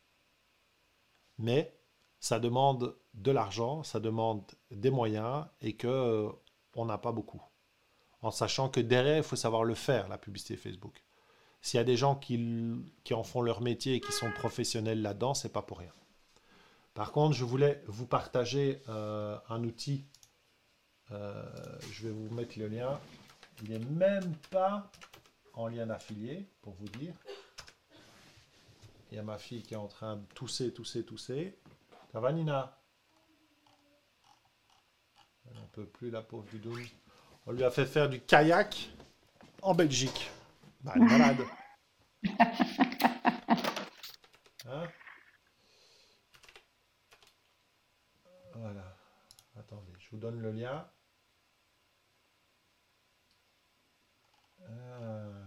Mais 1.39 1.77
ça 2.19 2.41
demande 2.41 2.97
de 3.15 3.31
l'argent, 3.31 3.83
ça 3.83 4.01
demande 4.01 4.43
des 4.71 4.91
moyens 4.91 5.47
et 5.61 5.77
que 5.77 5.87
euh, 5.87 6.31
on 6.75 6.85
n'a 6.85 6.99
pas 6.99 7.13
beaucoup. 7.13 7.43
En 8.23 8.31
sachant 8.31 8.69
que 8.69 8.81
derrière, 8.81 9.19
il 9.19 9.23
faut 9.23 9.37
savoir 9.37 9.65
le 9.65 9.75
faire, 9.75 10.09
la 10.09 10.19
publicité 10.19 10.57
Facebook. 10.57 11.05
S'il 11.65 11.79
y 11.79 11.81
a 11.81 11.85
des 11.85 11.97
gens 11.97 12.15
qui, 12.15 12.39
en 13.11 13.23
font 13.23 13.41
leur 13.41 13.62
métier 13.62 13.95
et 13.95 14.01
qui 14.01 14.12
sont 14.12 14.31
professionnels 14.31 15.01
là-dedans, 15.01 15.33
c'est 15.33 15.49
pas 15.49 15.62
pour 15.62 15.79
rien. 15.79 15.93
Par 16.93 17.11
contre, 17.11 17.35
je 17.35 17.43
voulais 17.43 17.83
vous 17.87 18.05
partager 18.07 18.83
euh, 18.91 19.39
un 19.49 19.65
outil. 19.65 20.05
Euh, 21.11 21.43
je 21.91 22.07
vais 22.07 22.12
vous 22.12 22.29
mettre 22.35 22.59
le 22.59 22.69
lien. 22.69 23.01
Il 23.62 23.71
n'est 23.71 23.79
même 23.79 24.31
pas 24.51 24.93
en 25.55 25.69
lien 25.69 25.89
affilié, 25.89 26.47
pour 26.61 26.75
vous 26.75 26.89
dire. 26.99 27.15
Il 29.11 29.17
y 29.17 29.19
a 29.19 29.23
ma 29.23 29.39
fille 29.39 29.62
qui 29.62 29.73
est 29.73 29.79
en 29.79 29.89
train 29.89 30.17
de 30.17 30.27
tousser, 30.35 30.71
tousser, 30.71 31.03
tousser. 31.03 31.57
Ça 32.12 32.21
va, 32.21 32.31
Nina? 32.31 32.79
Elle 35.49 35.57
n'en 35.57 35.67
peut 35.73 35.87
plus, 35.87 36.11
la 36.11 36.21
pauvre 36.21 36.45
Dudoune. 36.51 36.85
On 37.47 37.53
lui 37.53 37.65
a 37.65 37.71
fait 37.71 37.87
faire 37.87 38.11
du 38.11 38.21
kayak 38.21 38.91
en 39.62 39.75
Belgique. 39.75 40.31
Bah, 40.85 40.93
elle 40.97 41.03
est 41.03 41.07
malade. 41.07 41.39
Hein 44.66 44.89
voilà. 48.55 48.97
Attendez, 49.57 49.93
je 49.99 50.11
vous 50.11 50.16
donne 50.16 50.41
le 50.41 50.53
lien. 50.53 50.91
Euh, 54.62 55.43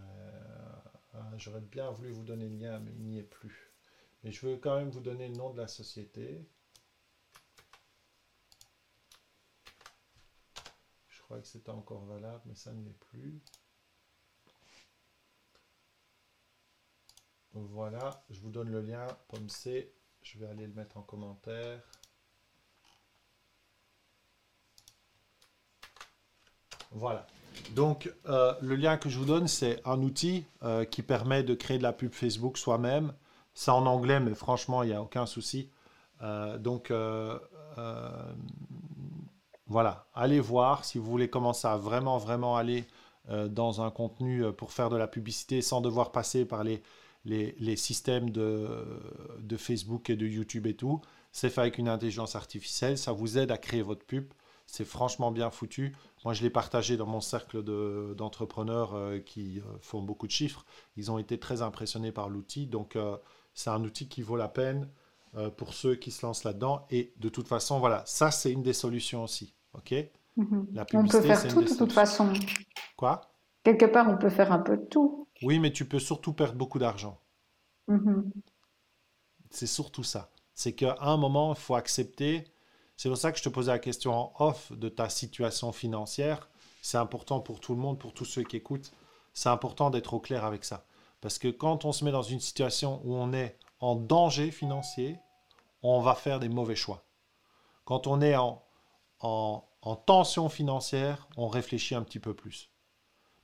ah, 1.13 1.31
j'aurais 1.37 1.61
bien 1.61 1.89
voulu 1.89 2.11
vous 2.11 2.23
donner 2.23 2.47
le 2.47 2.57
lien, 2.57 2.79
mais 2.79 2.91
il 2.91 3.05
n'y 3.05 3.17
est 3.17 3.23
plus. 3.23 3.71
Mais 4.23 4.31
je 4.31 4.45
veux 4.45 4.57
quand 4.57 4.77
même 4.77 4.89
vous 4.89 5.01
donner 5.01 5.27
le 5.27 5.35
nom 5.35 5.51
de 5.51 5.57
la 5.57 5.67
société. 5.67 6.47
Je 11.07 11.21
crois 11.23 11.39
que 11.41 11.47
c'était 11.47 11.71
encore 11.71 12.05
valable, 12.05 12.43
mais 12.45 12.55
ça 12.55 12.71
ne 12.71 12.83
l'est 12.85 12.99
plus. 12.99 13.41
Voilà, 17.71 18.23
je 18.29 18.39
vous 18.41 18.49
donne 18.49 18.69
le 18.69 18.81
lien, 18.81 19.07
pomme 19.29 19.49
C. 19.49 19.91
Je 20.21 20.37
vais 20.37 20.47
aller 20.47 20.67
le 20.67 20.73
mettre 20.73 20.97
en 20.97 21.01
commentaire. 21.01 21.81
Voilà. 26.91 27.25
Donc, 27.71 28.11
euh, 28.27 28.53
le 28.61 28.75
lien 28.75 28.97
que 28.97 29.09
je 29.09 29.17
vous 29.17 29.25
donne, 29.25 29.47
c'est 29.47 29.81
un 29.85 30.01
outil 30.01 30.45
euh, 30.63 30.85
qui 30.85 31.01
permet 31.01 31.43
de 31.43 31.55
créer 31.55 31.77
de 31.77 31.83
la 31.83 31.93
pub 31.93 32.13
Facebook 32.13 32.57
soi-même. 32.57 33.13
C'est 33.53 33.71
en 33.71 33.85
anglais, 33.85 34.19
mais 34.19 34.35
franchement, 34.35 34.83
il 34.83 34.89
n'y 34.89 34.95
a 34.95 35.01
aucun 35.01 35.25
souci. 35.25 35.69
Euh, 36.21 36.57
donc, 36.57 36.91
voilà, 39.69 40.07
allez 40.13 40.39
voir 40.39 40.85
si 40.85 40.97
vous 40.97 41.05
voulez 41.05 41.29
commencer 41.29 41.67
à 41.67 41.77
vraiment, 41.77 42.17
vraiment 42.17 42.55
aller 42.55 42.85
dans 43.27 43.81
un 43.81 43.91
contenu 43.91 44.53
pour 44.53 44.71
faire 44.71 44.89
de 44.89 44.95
la 44.95 45.07
publicité 45.07 45.61
sans 45.61 45.81
devoir 45.81 46.13
passer 46.13 46.45
par 46.45 46.63
les, 46.63 46.81
les, 47.27 47.75
systèmes 47.75 48.29
de, 48.29 48.67
de, 49.39 49.57
Facebook 49.57 50.09
et 50.09 50.15
de 50.15 50.25
YouTube 50.25 50.65
et 50.65 50.75
tout. 50.75 51.01
C'est 51.31 51.49
fait 51.49 51.61
avec 51.61 51.77
une 51.77 51.89
intelligence 51.89 52.35
artificielle, 52.35 52.97
ça 52.97 53.11
vous 53.11 53.37
aide 53.37 53.51
à 53.51 53.57
créer 53.57 53.81
votre 53.81 54.05
pub. 54.05 54.25
C'est 54.65 54.85
franchement 54.85 55.31
bien 55.31 55.49
foutu. 55.49 55.95
Moi, 56.25 56.33
je 56.33 56.41
l'ai 56.41 56.49
partagé 56.49 56.97
dans 56.97 57.05
mon 57.05 57.21
cercle 57.21 57.63
d'entrepreneurs 58.15 58.95
euh, 58.95 59.19
qui 59.19 59.61
font 59.81 60.01
beaucoup 60.01 60.27
de 60.27 60.31
chiffres. 60.31 60.65
Ils 60.97 61.09
ont 61.09 61.17
été 61.17 61.37
très 61.39 61.61
impressionnés 61.61 62.11
par 62.11 62.27
l'outil. 62.27 62.65
Donc, 62.65 62.97
c'est 63.53 63.69
un 63.69 63.83
outil 63.83 64.07
qui 64.07 64.21
vaut 64.21 64.35
la 64.35 64.49
peine 64.49 64.89
pour 65.55 65.73
ceux 65.73 65.95
qui 65.95 66.11
se 66.11 66.25
lancent 66.25 66.43
là-dedans. 66.43 66.85
Et 66.89 67.13
de 67.17 67.29
toute 67.29 67.47
façon, 67.47 67.79
voilà, 67.79 68.03
ça, 68.05 68.31
c'est 68.31 68.51
une 68.51 68.63
des 68.63 68.73
solutions 68.73 69.23
aussi. 69.23 69.53
OK? 69.73 69.93
Mhm. 70.35 70.67
On 70.93 71.07
peut 71.07 71.21
faire 71.21 71.47
tout 71.47 71.61
de 71.61 71.77
toute 71.77 71.91
façon. 71.91 72.31
Quoi? 72.95 73.21
Quelque 73.63 73.85
part, 73.85 74.09
on 74.09 74.17
peut 74.17 74.29
faire 74.29 74.51
un 74.51 74.59
peu 74.59 74.77
de 74.77 74.85
tout. 74.85 75.26
Oui, 75.41 75.59
mais 75.59 75.71
tu 75.71 75.85
peux 75.87 75.99
surtout 75.99 76.33
perdre 76.33 76.55
beaucoup 76.55 76.79
d'argent. 76.79 77.19
Mhm. 77.87 78.31
C'est 79.49 79.67
surtout 79.67 80.03
ça. 80.03 80.31
C'est 80.53 80.73
qu'à 80.73 80.97
un 80.99 81.17
moment, 81.17 81.53
il 81.53 81.59
faut 81.59 81.75
accepter. 81.75 82.43
C'est 82.95 83.09
pour 83.09 83.17
ça 83.17 83.31
que 83.31 83.37
je 83.37 83.43
te 83.43 83.49
posais 83.49 83.71
la 83.71 83.79
question 83.79 84.13
en 84.13 84.33
off 84.39 84.71
de 84.71 84.89
ta 84.89 85.09
situation 85.09 85.71
financière. 85.71 86.49
C'est 86.81 86.97
important 86.97 87.39
pour 87.39 87.59
tout 87.59 87.73
le 87.73 87.79
monde, 87.79 87.99
pour 87.99 88.13
tous 88.13 88.25
ceux 88.25 88.43
qui 88.43 88.57
écoutent. 88.57 88.91
C'est 89.33 89.49
important 89.49 89.89
d'être 89.89 90.13
au 90.13 90.19
clair 90.19 90.45
avec 90.45 90.65
ça. 90.65 90.85
Parce 91.21 91.37
que 91.37 91.47
quand 91.47 91.85
on 91.85 91.91
se 91.91 92.03
met 92.03 92.11
dans 92.11 92.23
une 92.23 92.39
situation 92.39 93.01
où 93.03 93.15
on 93.15 93.33
est 93.33 93.57
en 93.79 93.95
danger 93.95 94.51
financier, 94.51 95.17
on 95.83 96.01
va 96.01 96.15
faire 96.15 96.39
des 96.39 96.49
mauvais 96.49 96.75
choix. 96.75 97.03
Quand 97.85 98.07
on 98.07 98.21
est 98.21 98.35
en 98.35 98.63
en, 99.19 99.63
tension 100.05 100.49
financière, 100.49 101.27
on 101.37 101.47
réfléchit 101.47 101.95
un 101.95 102.03
petit 102.03 102.19
peu 102.19 102.33
plus. 102.33 102.69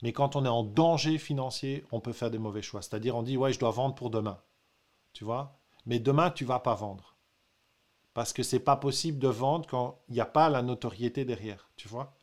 Mais 0.04 0.12
quand 0.12 0.36
on 0.36 0.44
est 0.44 0.50
en 0.50 0.66
danger 0.66 1.18
financier, 1.18 1.86
on 1.94 2.02
peut 2.02 2.12
faire 2.12 2.30
des 2.30 2.38
mauvais 2.38 2.62
choix. 2.62 2.82
C'est-à-dire, 2.82 3.16
on 3.16 3.24
dit, 3.24 3.38
ouais, 3.38 3.54
je 3.54 3.60
dois 3.60 3.72
vendre 3.72 3.96
pour 3.96 4.10
demain. 4.10 4.38
Tu 5.14 5.24
vois? 5.24 5.58
Mais 5.86 5.98
demain, 5.98 6.30
tu 6.30 6.44
vas 6.44 6.60
pas 6.60 6.76
vendre. 6.76 7.16
Parce 8.14 8.34
que 8.34 8.44
c'est 8.44 8.60
pas 8.60 8.76
possible 8.76 9.18
de 9.18 9.30
vendre 9.30 9.66
quand 9.66 10.02
il 10.10 10.16
n'y 10.16 10.20
a 10.20 10.26
pas 10.26 10.50
la 10.50 10.62
notoriété 10.62 11.24
derrière. 11.24 11.70
Tu 11.78 11.88
vois? 11.88 12.14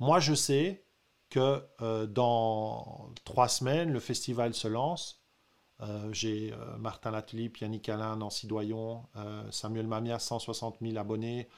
Moi, 0.00 0.18
je 0.18 0.34
sais 0.34 0.84
que 1.30 1.64
euh, 1.82 2.06
dans 2.06 3.12
trois 3.24 3.48
semaines, 3.48 3.92
le 3.92 4.00
festival 4.00 4.52
se 4.52 4.66
lance. 4.66 5.22
Euh, 5.82 6.12
j'ai 6.12 6.52
euh, 6.52 6.76
Martin 6.78 7.12
Latulippe, 7.12 7.58
Yannick 7.58 7.88
Alain, 7.90 8.16
Nancy 8.16 8.48
Doyon, 8.48 9.04
Samuel 9.52 9.86
Mamia, 9.86 10.18
160 10.18 10.78
000 10.82 10.96
abonnés 10.96 11.48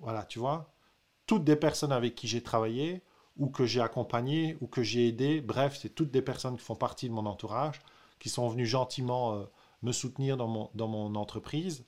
Voilà, 0.00 0.24
tu 0.24 0.40
vois? 0.40 0.74
Toutes 1.24 1.44
des 1.44 1.56
personnes 1.56 1.92
avec 1.92 2.16
qui 2.16 2.26
j'ai 2.26 2.42
travaillé, 2.42 3.04
ou 3.36 3.48
que 3.48 3.66
j'ai 3.66 3.80
accompagné, 3.80 4.56
ou 4.60 4.66
que 4.66 4.82
j'ai 4.82 5.08
aidé, 5.08 5.40
bref, 5.40 5.78
c'est 5.80 5.88
toutes 5.88 6.10
des 6.10 6.22
personnes 6.22 6.56
qui 6.56 6.64
font 6.64 6.76
partie 6.76 7.08
de 7.08 7.14
mon 7.14 7.26
entourage, 7.26 7.80
qui 8.18 8.28
sont 8.28 8.48
venues 8.48 8.66
gentiment 8.66 9.34
euh, 9.34 9.44
me 9.82 9.92
soutenir 9.92 10.36
dans 10.36 10.48
mon, 10.48 10.70
dans 10.74 10.88
mon 10.88 11.14
entreprise. 11.14 11.84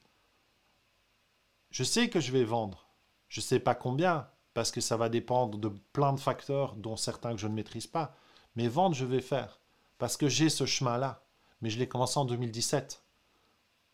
Je 1.71 1.85
sais 1.85 2.09
que 2.09 2.21
je 2.21 2.33
vais 2.33 2.45
vendre. 2.45 2.89
Je 3.29 3.41
ne 3.41 3.45
sais 3.45 3.61
pas 3.61 3.75
combien, 3.75 4.29
parce 4.55 4.71
que 4.71 4.81
ça 4.81 4.97
va 4.97 5.09
dépendre 5.09 5.59
de 5.59 5.69
plein 5.93 6.13
de 6.13 6.21
facteurs, 6.21 6.75
dont 6.77 6.97
certains 6.97 7.33
que 7.33 7.41
je 7.41 7.49
ne 7.49 7.55
maîtrise 7.55 7.87
pas. 7.87 8.15
Mais 8.57 8.69
vendre, 8.69 8.95
je 8.95 9.05
vais 9.05 9.21
faire, 9.21 9.61
parce 9.99 10.17
que 10.17 10.29
j'ai 10.29 10.49
ce 10.49 10.67
chemin-là. 10.67 11.23
Mais 11.61 11.71
je 11.71 11.79
l'ai 11.79 11.89
commencé 11.89 12.19
en 12.19 12.25
2017. 12.25 13.03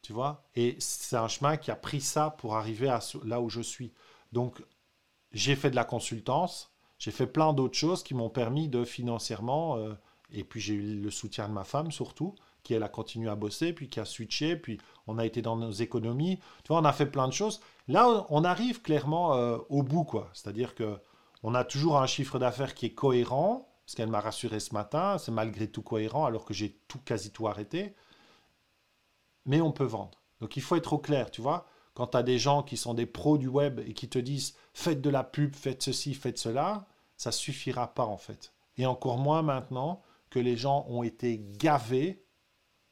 Tu 0.03 0.13
vois? 0.13 0.45
Et 0.57 0.77
c'est 0.81 1.17
un 1.17 1.29
chemin 1.29 1.57
qui 1.57 1.71
a 1.71 1.77
pris 1.77 2.01
ça 2.01 2.31
pour 2.31 2.57
arriver 2.57 2.89
à 2.89 3.01
là 3.25 3.41
où 3.41 3.49
je 3.49 3.61
suis. 3.61 3.93
Donc, 4.33 4.63
j'ai 5.33 5.55
fait 5.55 5.71
de 5.71 5.77
la 5.77 5.85
consultance, 5.85 6.72
j'ai 7.03 7.11
fait 7.11 7.27
plein 7.27 7.53
d'autres 7.53 7.77
choses 7.77 8.05
qui 8.05 8.15
m'ont 8.15 8.31
permis 8.31 8.69
de 8.69 8.85
financièrement, 8.85 9.77
euh, 9.77 9.93
et 10.31 10.45
puis 10.45 10.61
j'ai 10.61 10.75
eu 10.75 11.01
le 11.01 11.11
soutien 11.11 11.49
de 11.49 11.53
ma 11.53 11.65
femme 11.65 11.91
surtout, 11.91 12.37
qui 12.63 12.75
elle 12.75 12.85
a 12.85 12.89
continué 12.89 13.29
à 13.29 13.35
bosser, 13.35 13.73
puis 13.73 13.89
qui 13.89 13.99
a 13.99 14.05
switché, 14.05 14.55
puis 14.55 14.79
on 15.09 15.19
a 15.19 15.27
été 15.27 15.43
dans 15.43 15.57
nos 15.57 15.73
économies. 15.73 16.39
Tu 16.63 16.69
vois, 16.69 16.79
on 16.79 16.85
a 16.85 16.93
fait 16.93 17.07
plein 17.07 17.27
de 17.27 17.33
choses. 17.33 17.61
Là, 17.89 18.25
on 18.31 18.45
arrive 18.45 18.83
clairement 18.83 19.35
euh, 19.35 19.59
au 19.69 19.83
bout, 19.83 20.05
quoi. 20.05 20.31
C'est-à-dire 20.33 20.77
que 20.77 20.97
on 21.43 21.57
a 21.57 21.65
toujours 21.65 21.99
un 21.99 22.07
chiffre 22.07 22.39
d'affaires 22.39 22.73
qui 22.73 22.87
est 22.87 22.95
cohérent, 22.95 23.69
ce 23.87 23.97
qu'elle 23.97 24.09
m'a 24.09 24.21
rassuré 24.21 24.61
ce 24.61 24.73
matin, 24.73 25.19
c'est 25.19 25.33
malgré 25.33 25.67
tout 25.67 25.83
cohérent, 25.83 26.25
alors 26.25 26.45
que 26.45 26.55
j'ai 26.55 26.79
tout, 26.87 27.01
quasi 27.05 27.33
tout 27.33 27.49
arrêté. 27.49 27.97
Mais 29.45 29.61
on 29.61 29.73
peut 29.73 29.83
vendre. 29.83 30.21
Donc 30.41 30.57
il 30.57 30.63
faut 30.63 30.77
être 30.77 30.93
au 30.93 30.99
clair, 30.99 31.33
tu 31.33 31.43
vois. 31.43 31.67
Quand 31.95 32.07
tu 32.07 32.17
as 32.17 32.23
des 32.23 32.39
gens 32.39 32.63
qui 32.63 32.77
sont 32.77 32.95
des 32.95 33.07
pros 33.07 33.39
du 33.39 33.49
web 33.49 33.81
et 33.81 33.93
qui 33.93 34.09
te 34.09 34.21
disent 34.21 34.55
faites 34.73 35.01
de 35.01 35.11
la 35.11 35.25
pub, 35.25 35.57
faites 35.57 35.83
ceci, 35.83 36.15
faites 36.15 36.39
cela, 36.39 36.87
ça 37.23 37.31
suffira 37.31 37.95
pas 37.95 38.05
en 38.05 38.17
fait. 38.17 38.53
Et 38.77 38.85
encore 38.85 39.17
moins 39.17 39.43
maintenant 39.43 40.03
que 40.29 40.41
les 40.41 40.57
gens 40.57 40.85
ont 40.89 41.05
été 41.05 41.39
gavés, 41.57 42.27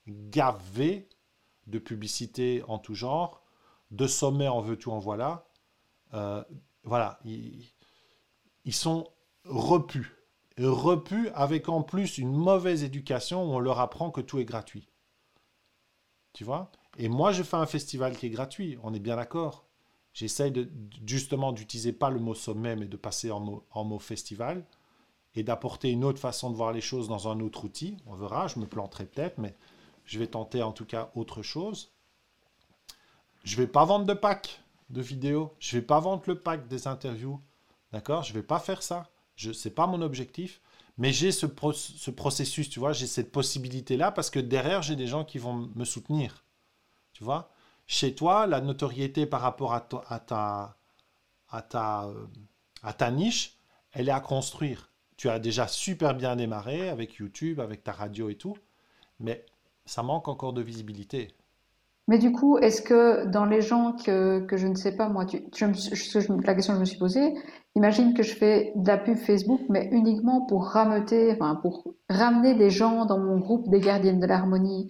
gavés 0.06 1.08
de 1.66 1.80
publicité 1.80 2.62
en 2.68 2.78
tout 2.78 2.94
genre, 2.94 3.42
de 3.90 4.06
sommets 4.06 4.46
en 4.46 4.60
veux-tu 4.60 4.88
en 4.88 5.00
voilà. 5.00 5.48
Euh, 6.14 6.44
voilà, 6.84 7.18
ils, 7.24 8.72
sont 8.72 9.08
repus. 9.46 10.14
Repus 10.58 11.28
avec 11.34 11.68
en 11.68 11.82
plus 11.82 12.16
une 12.16 12.32
mauvaise 12.32 12.84
éducation 12.84 13.42
où 13.42 13.54
on 13.54 13.58
leur 13.58 13.80
apprend 13.80 14.12
que 14.12 14.20
tout 14.20 14.38
est 14.38 14.44
gratuit. 14.44 14.88
Tu 16.34 16.44
vois? 16.44 16.70
Et 16.98 17.08
moi, 17.08 17.32
je 17.32 17.42
fais 17.42 17.56
un 17.56 17.66
festival 17.66 18.16
qui 18.16 18.26
est 18.26 18.30
gratuit, 18.30 18.78
on 18.84 18.94
est 18.94 19.00
bien 19.00 19.16
d'accord. 19.16 19.66
J'essaye 20.12 20.68
justement 21.06 21.52
d'utiliser 21.52 21.92
pas 21.92 22.10
le 22.10 22.18
mot 22.18 22.34
sommet, 22.34 22.76
mais 22.76 22.86
de 22.86 22.96
passer 22.96 23.30
en 23.30 23.40
mot, 23.40 23.98
festival 23.98 24.64
et 25.34 25.42
d'apporter 25.44 25.90
une 25.90 26.04
autre 26.04 26.18
façon 26.18 26.50
de 26.50 26.56
voir 26.56 26.72
les 26.72 26.80
choses 26.80 27.08
dans 27.08 27.28
un 27.28 27.40
autre 27.40 27.64
outil. 27.64 27.96
On 28.06 28.14
verra, 28.14 28.48
je 28.48 28.58
me 28.58 28.66
planterai 28.66 29.06
peut-être, 29.06 29.38
mais 29.38 29.54
je 30.04 30.18
vais 30.18 30.26
tenter 30.26 30.62
en 30.62 30.72
tout 30.72 30.84
cas 30.84 31.10
autre 31.14 31.42
chose. 31.42 31.92
Je 33.44 33.56
vais 33.56 33.68
pas 33.68 33.84
vendre 33.84 34.06
de 34.06 34.14
pack 34.14 34.60
de 34.90 35.00
vidéos. 35.00 35.54
Je 35.60 35.76
vais 35.76 35.82
pas 35.82 36.00
vendre 36.00 36.22
le 36.26 36.38
pack 36.38 36.66
des 36.68 36.86
interviews. 36.86 37.40
D'accord? 37.92 38.22
Je 38.22 38.32
vais 38.32 38.42
pas 38.42 38.58
faire 38.58 38.82
ça. 38.82 39.08
Ce 39.36 39.68
n'est 39.68 39.74
pas 39.74 39.86
mon 39.86 40.02
objectif. 40.02 40.60
Mais 40.98 41.12
j'ai 41.12 41.32
ce, 41.32 41.46
processus, 41.46 42.68
tu 42.68 42.78
vois, 42.78 42.92
j'ai 42.92 43.06
cette 43.06 43.32
possibilité-là 43.32 44.12
parce 44.12 44.28
que 44.28 44.38
derrière, 44.38 44.82
j'ai 44.82 44.96
des 44.96 45.06
gens 45.06 45.24
qui 45.24 45.38
vont 45.38 45.70
me 45.74 45.84
soutenir. 45.84 46.44
Tu 47.12 47.24
vois? 47.24 47.50
Chez 47.92 48.14
toi, 48.14 48.46
la 48.46 48.60
notoriété 48.60 49.26
par 49.26 49.40
rapport 49.40 49.74
à, 49.74 49.80
ta, 49.80 50.76
à, 51.50 51.60
ta, 51.60 52.04
euh, 52.04 52.26
à 52.84 52.92
ta 52.92 53.10
niche, 53.10 53.58
elle 53.92 54.08
est 54.08 54.12
à 54.12 54.20
construire. 54.20 54.92
Tu 55.16 55.28
as 55.28 55.40
déjà 55.40 55.66
super 55.66 56.14
bien 56.14 56.36
démarré 56.36 56.88
avec 56.88 57.16
YouTube, 57.16 57.58
avec 57.58 57.82
ta 57.82 57.90
radio 57.90 58.28
et 58.28 58.36
tout, 58.36 58.56
mais 59.18 59.44
ça 59.86 60.04
manque 60.04 60.28
encore 60.28 60.52
de 60.52 60.62
visibilité. 60.62 61.34
Mais 62.06 62.18
du 62.18 62.30
coup, 62.30 62.58
est-ce 62.58 62.80
que 62.80 63.26
dans 63.26 63.44
les 63.44 63.60
gens 63.60 63.94
que, 63.94 64.38
que 64.46 64.56
je 64.56 64.68
ne 64.68 64.76
sais 64.76 64.94
pas, 64.94 65.08
moi, 65.08 65.26
tu, 65.26 65.40
la 65.40 66.54
question 66.54 66.74
que 66.74 66.76
je 66.76 66.80
me 66.80 66.84
suis 66.84 66.98
posée, 66.98 67.34
imagine 67.74 68.14
que 68.14 68.22
je 68.22 68.36
fais 68.36 68.72
de 68.76 68.86
la 68.86 68.98
pub 68.98 69.16
Facebook, 69.16 69.62
mais 69.68 69.88
uniquement 69.90 70.46
pour 70.46 70.64
rameuter, 70.64 71.36
pour 71.60 71.92
ramener 72.08 72.54
des 72.54 72.70
gens 72.70 73.04
dans 73.04 73.18
mon 73.18 73.38
groupe 73.38 73.68
des 73.68 73.80
gardiennes 73.80 74.20
de 74.20 74.26
l'harmonie, 74.26 74.88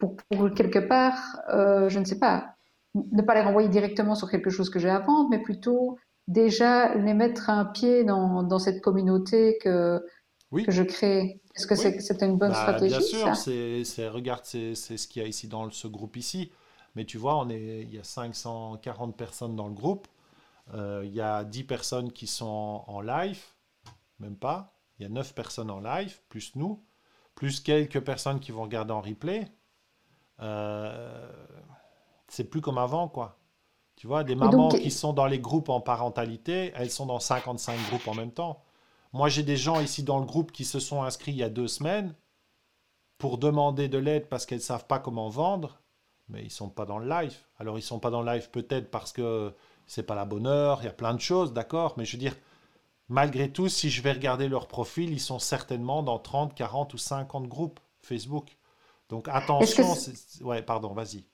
pour, 0.00 0.16
pour, 0.16 0.52
quelque 0.54 0.78
part, 0.80 1.40
euh, 1.52 1.88
je 1.88 1.98
ne 1.98 2.04
sais 2.04 2.18
pas, 2.18 2.56
ne 2.94 3.22
pas 3.22 3.34
les 3.34 3.42
renvoyer 3.42 3.68
directement 3.68 4.14
sur 4.14 4.30
quelque 4.30 4.50
chose 4.50 4.70
que 4.70 4.78
j'ai 4.78 4.90
à 4.90 4.98
vendre, 4.98 5.28
mais 5.30 5.38
plutôt 5.38 5.98
déjà 6.26 6.94
les 6.94 7.14
mettre 7.14 7.50
un 7.50 7.64
pied 7.66 8.04
dans, 8.04 8.42
dans 8.42 8.58
cette 8.58 8.80
communauté 8.80 9.58
que, 9.62 10.04
que 10.64 10.72
je 10.72 10.82
crée. 10.82 11.40
Est-ce 11.54 11.66
que 11.66 11.74
c'est 11.74 12.22
une 12.22 12.38
bonne 12.38 12.50
bah, 12.52 12.62
stratégie 12.62 12.96
Bien 12.96 13.34
sûr, 13.34 13.84
c'est 13.84 14.08
regarde, 14.08 14.42
c'est 14.44 14.74
ce 14.74 15.06
qu'il 15.06 15.22
y 15.22 15.24
a 15.24 15.28
ici 15.28 15.46
dans 15.46 15.70
ce 15.70 15.86
groupe 15.86 16.16
ici. 16.16 16.50
Mais 16.96 17.04
tu 17.04 17.18
vois, 17.18 17.36
on 17.36 17.48
est, 17.50 17.82
il 17.82 17.94
y 17.94 17.98
a 17.98 18.04
540 18.04 19.16
personnes 19.16 19.54
dans 19.54 19.68
le 19.68 19.74
groupe. 19.74 20.08
Euh, 20.74 21.02
il 21.04 21.12
y 21.12 21.20
a 21.20 21.44
10 21.44 21.64
personnes 21.64 22.12
qui 22.12 22.26
sont 22.26 22.84
en 22.86 23.00
live, 23.00 23.42
même 24.18 24.36
pas. 24.36 24.74
Il 24.98 25.02
y 25.04 25.06
a 25.06 25.08
9 25.08 25.34
personnes 25.34 25.70
en 25.70 25.80
live, 25.80 26.20
plus 26.28 26.54
nous, 26.56 26.82
plus 27.34 27.60
quelques 27.60 28.00
personnes 28.00 28.40
qui 28.40 28.52
vont 28.52 28.62
regarder 28.62 28.92
en 28.92 29.00
replay. 29.00 29.48
Euh, 30.40 31.30
c'est 32.28 32.44
plus 32.44 32.60
comme 32.60 32.78
avant, 32.78 33.08
quoi. 33.08 33.38
Tu 33.96 34.06
vois, 34.06 34.24
des 34.24 34.34
mamans 34.34 34.70
qui 34.70 34.90
sont 34.90 35.12
dans 35.12 35.26
les 35.26 35.40
groupes 35.40 35.68
en 35.68 35.80
parentalité, 35.80 36.72
elles 36.74 36.90
sont 36.90 37.04
dans 37.04 37.20
55 37.20 37.76
groupes 37.88 38.08
en 38.08 38.14
même 38.14 38.32
temps. 38.32 38.62
Moi, 39.12 39.28
j'ai 39.28 39.42
des 39.42 39.56
gens 39.56 39.80
ici 39.80 40.02
dans 40.02 40.18
le 40.18 40.24
groupe 40.24 40.52
qui 40.52 40.64
se 40.64 40.80
sont 40.80 41.02
inscrits 41.02 41.32
il 41.32 41.36
y 41.36 41.42
a 41.42 41.50
deux 41.50 41.68
semaines 41.68 42.14
pour 43.18 43.36
demander 43.36 43.88
de 43.88 43.98
l'aide 43.98 44.28
parce 44.28 44.46
qu'elles 44.46 44.58
ne 44.58 44.62
savent 44.62 44.86
pas 44.86 44.98
comment 44.98 45.28
vendre, 45.28 45.82
mais 46.28 46.40
ils 46.40 46.44
ne 46.44 46.50
sont 46.50 46.70
pas 46.70 46.86
dans 46.86 46.98
le 46.98 47.08
live. 47.08 47.36
Alors, 47.58 47.76
ils 47.76 47.82
ne 47.82 47.86
sont 47.86 47.98
pas 47.98 48.10
dans 48.10 48.22
le 48.22 48.32
live 48.32 48.50
peut-être 48.50 48.90
parce 48.90 49.12
que 49.12 49.52
c'est 49.86 50.04
pas 50.04 50.14
la 50.14 50.24
bonne 50.24 50.46
heure, 50.46 50.80
il 50.80 50.86
y 50.86 50.88
a 50.88 50.92
plein 50.92 51.12
de 51.12 51.20
choses, 51.20 51.52
d'accord, 51.52 51.94
mais 51.98 52.04
je 52.04 52.12
veux 52.12 52.20
dire, 52.20 52.36
malgré 53.08 53.52
tout, 53.52 53.68
si 53.68 53.90
je 53.90 54.00
vais 54.00 54.12
regarder 54.12 54.48
leur 54.48 54.68
profil, 54.68 55.10
ils 55.10 55.20
sont 55.20 55.40
certainement 55.40 56.02
dans 56.02 56.18
30, 56.18 56.54
40 56.54 56.94
ou 56.94 56.98
50 56.98 57.48
groupes 57.48 57.80
Facebook. 58.00 58.56
Donc, 59.10 59.28
attention. 59.28 59.84
Ouais, 60.42 60.62
pardon, 60.62 60.94
vas-y. 60.94 61.24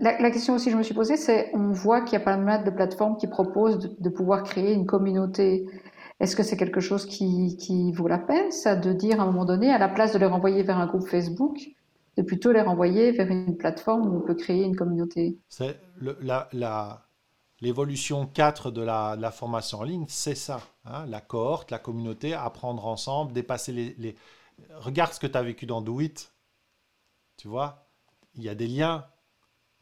La, 0.00 0.30
question 0.30 0.54
aussi 0.54 0.66
que 0.66 0.72
je 0.72 0.76
me 0.76 0.82
suis 0.82 0.94
posée, 0.94 1.16
c'est 1.16 1.50
on 1.54 1.70
voit 1.70 2.02
qu'il 2.02 2.14
y 2.14 2.16
a 2.16 2.24
pas 2.24 2.36
mal 2.36 2.64
de 2.64 2.70
plateformes 2.70 3.16
qui 3.16 3.28
proposent 3.28 3.96
de 3.98 4.08
pouvoir 4.10 4.42
créer 4.42 4.72
une 4.72 4.86
communauté 4.86 5.64
est-ce 6.22 6.36
que 6.36 6.44
c'est 6.44 6.56
quelque 6.56 6.80
chose 6.80 7.04
qui, 7.04 7.92
vaut 7.94 8.06
la 8.06 8.18
peine, 8.18 8.52
ça, 8.52 8.76
de 8.76 8.92
dire 8.92 9.20
à 9.20 9.24
un 9.24 9.26
moment 9.26 9.44
donné, 9.44 9.72
à 9.72 9.78
la 9.78 9.88
place 9.88 10.12
de 10.12 10.20
les 10.20 10.26
renvoyer 10.26 10.62
vers 10.62 10.78
un 10.78 10.86
groupe 10.86 11.08
Facebook, 11.08 11.58
de 12.16 12.22
plutôt 12.22 12.52
les 12.52 12.60
renvoyer 12.60 13.10
vers 13.10 13.28
une 13.28 13.56
plateforme 13.56 14.08
où 14.08 14.18
on 14.18 14.20
peut 14.20 14.36
créer 14.36 14.62
une 14.62 14.76
communauté? 14.76 15.36
C'est 15.48 15.80
l'évolution 17.60 18.26
4 18.26 18.70
de 18.70 18.82
la, 18.82 19.30
formation 19.32 19.80
en 19.80 19.82
ligne, 19.82 20.04
c'est 20.06 20.36
ça. 20.36 20.60
Hein, 20.84 21.06
la 21.08 21.20
cohorte, 21.20 21.72
la 21.72 21.80
communauté, 21.80 22.34
apprendre 22.34 22.86
ensemble, 22.86 23.32
dépasser 23.32 23.72
les, 23.72 23.96
les... 23.98 24.14
Regarde 24.76 25.12
ce 25.12 25.18
que 25.18 25.26
tu 25.26 25.36
as 25.36 25.42
vécu 25.42 25.66
dans 25.66 25.80
Do 25.80 26.00
It. 26.00 26.31
Tu 27.42 27.48
vois, 27.48 27.88
il 28.36 28.44
y 28.44 28.48
a 28.48 28.54
des 28.54 28.68
liens 28.68 29.04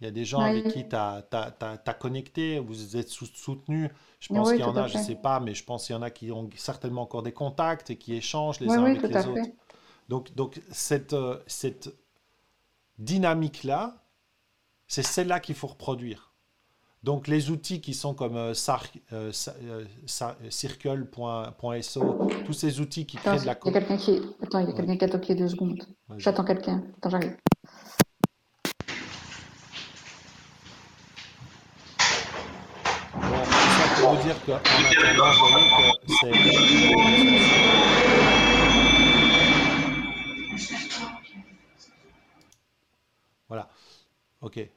il 0.00 0.04
y 0.04 0.08
a 0.08 0.10
des 0.10 0.24
gens 0.24 0.40
avec 0.40 0.68
qui 0.68 0.88
tu 0.88 0.96
as, 0.96 1.96
connecté, 2.00 2.58
vous 2.58 2.96
êtes 2.96 3.10
soutenus. 3.10 3.90
Je 4.18 4.28
pense 4.28 4.50
qu'il 4.50 4.60
y 4.60 4.64
en 4.64 4.74
a, 4.74 4.86
je 4.86 4.96
ne 4.96 5.02
sais 5.02 5.14
pas, 5.14 5.40
mais 5.40 5.52
je 5.52 5.62
pense 5.62 5.84
qu'il 5.84 5.94
y 5.94 5.98
en 5.98 6.00
a 6.00 6.08
qui 6.08 6.32
ont 6.32 6.48
certainement 6.56 7.02
encore 7.02 7.22
des 7.22 7.32
contacts 7.32 7.90
et 7.90 7.96
qui 7.96 8.14
échangent 8.14 8.60
les 8.60 8.70
uns 8.70 8.82
avec 8.82 9.02
les 9.02 9.26
autres. 9.26 9.50
Donc, 10.08 10.34
donc 10.34 10.62
cette, 10.70 11.12
euh, 11.12 11.38
cette 11.46 11.94
dynamique-là, 12.98 14.02
c'est 14.86 15.02
celle-là 15.02 15.38
qu'il 15.38 15.54
faut 15.54 15.66
reproduire. 15.66 16.29
Donc 17.02 17.28
les 17.28 17.50
outils 17.50 17.80
qui 17.80 17.94
sont 17.94 18.12
comme 18.12 18.36
euh, 18.36 18.52
euh, 19.12 19.32
circle.so, 20.50 22.28
tous 22.44 22.52
ces 22.52 22.80
outils 22.80 23.06
qui 23.06 23.16
créent 23.16 23.38
de 23.38 23.46
la... 23.46 23.56
Il 23.64 23.72
y 23.72 23.76
a 23.76 23.80
quelqu'un 23.80 23.96
qui... 23.96 24.20
Attends, 24.42 24.58
il 24.58 24.68
y 24.68 24.70
a 24.70 24.74
quelqu'un 24.74 24.96
qui 24.98 25.04
a 25.04 25.08
toqué 25.08 25.34
deux 25.34 25.48
secondes. 25.48 25.82
J'attends 26.18 26.44
quelqu'un. 26.44 26.84
Attends, 26.98 27.10
j'arrive. 27.10 27.36
vous 34.02 34.22
dire 34.22 34.36
qu'en 34.44 34.56
attendant, 34.56 35.36
vous 35.36 35.46
voyez 35.52 36.06
que 36.06 36.12
c'est. 36.20 36.32
Voilà. 43.48 43.68
Ok. 44.40 44.68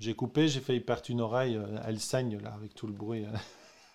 J'ai 0.00 0.14
coupé, 0.14 0.48
j'ai 0.48 0.60
failli 0.60 0.80
perdre 0.80 1.02
une 1.10 1.20
oreille. 1.20 1.56
Euh, 1.56 1.78
elle 1.86 2.00
saigne 2.00 2.38
là 2.38 2.52
avec 2.54 2.74
tout 2.74 2.86
le 2.86 2.92
bruit. 2.94 3.26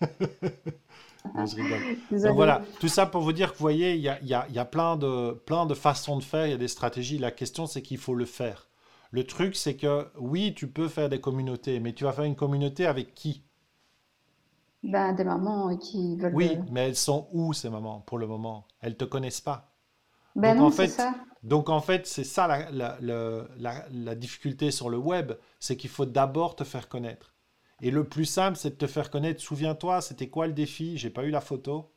je 0.00 1.56
rigole. 1.56 2.22
Donc 2.22 2.36
voilà, 2.36 2.62
tout 2.80 2.88
ça 2.88 3.06
pour 3.06 3.22
vous 3.22 3.32
dire 3.32 3.52
que 3.52 3.58
vous 3.58 3.62
voyez, 3.62 3.94
il 3.94 4.00
y 4.00 4.08
a, 4.08 4.22
y, 4.22 4.32
a, 4.32 4.46
y 4.48 4.58
a, 4.58 4.64
plein, 4.64 4.96
de, 4.96 5.32
plein 5.32 5.66
de 5.66 5.74
façons 5.74 6.16
de 6.16 6.22
faire, 6.22 6.46
il 6.46 6.50
y 6.50 6.54
a 6.54 6.58
des 6.58 6.68
stratégies. 6.68 7.18
La 7.18 7.32
question, 7.32 7.66
c'est 7.66 7.82
qu'il 7.82 7.98
faut 7.98 8.14
le 8.14 8.24
faire. 8.24 8.68
Le 9.10 9.24
truc, 9.24 9.56
c'est 9.56 9.76
que 9.76 10.06
oui, 10.18 10.54
tu 10.54 10.68
peux 10.68 10.88
faire 10.88 11.08
des 11.08 11.20
communautés, 11.20 11.80
mais 11.80 11.92
tu 11.92 12.04
vas 12.04 12.12
faire 12.12 12.24
une 12.24 12.36
communauté 12.36 12.86
avec 12.86 13.14
qui? 13.14 13.42
Ben, 14.82 15.12
des 15.14 15.24
mamans 15.24 15.76
qui 15.76 16.16
veulent. 16.16 16.34
Oui, 16.34 16.58
mais 16.70 16.88
elles 16.88 16.96
sont 16.96 17.28
où 17.32 17.52
ces 17.52 17.68
mamans 17.68 18.00
pour 18.06 18.18
le 18.18 18.26
moment? 18.26 18.64
Elles 18.80 18.96
te 18.96 19.04
connaissent 19.04 19.40
pas. 19.40 19.72
Ben 20.36 20.54
Donc 20.54 20.58
non, 20.58 20.66
en 20.66 20.70
c'est 20.70 20.86
fait, 20.86 20.88
ça. 20.88 21.14
Donc 21.46 21.68
en 21.70 21.80
fait, 21.80 22.06
c'est 22.06 22.24
ça 22.24 22.46
la, 22.46 22.70
la, 22.70 22.98
le- 23.00 23.48
la- 23.58 23.86
la 23.90 24.14
difficulté 24.14 24.70
sur 24.70 24.88
le 24.90 24.98
web, 24.98 25.32
c'est 25.60 25.76
qu'il 25.76 25.90
faut 25.90 26.06
d'abord 26.06 26.56
te 26.56 26.64
faire 26.64 26.88
connaître. 26.88 27.34
Et 27.82 27.90
le 27.90 28.04
plus 28.04 28.24
simple, 28.24 28.56
c'est 28.58 28.70
de 28.70 28.74
te 28.76 28.86
faire 28.86 29.10
connaître. 29.10 29.40
Souviens-toi, 29.42 30.00
c'était 30.00 30.28
quoi 30.28 30.46
le 30.46 30.52
défi? 30.54 30.98
J'ai 30.98 31.10
pas 31.10 31.24
eu 31.24 31.30
la 31.30 31.40
photo. 31.40 31.92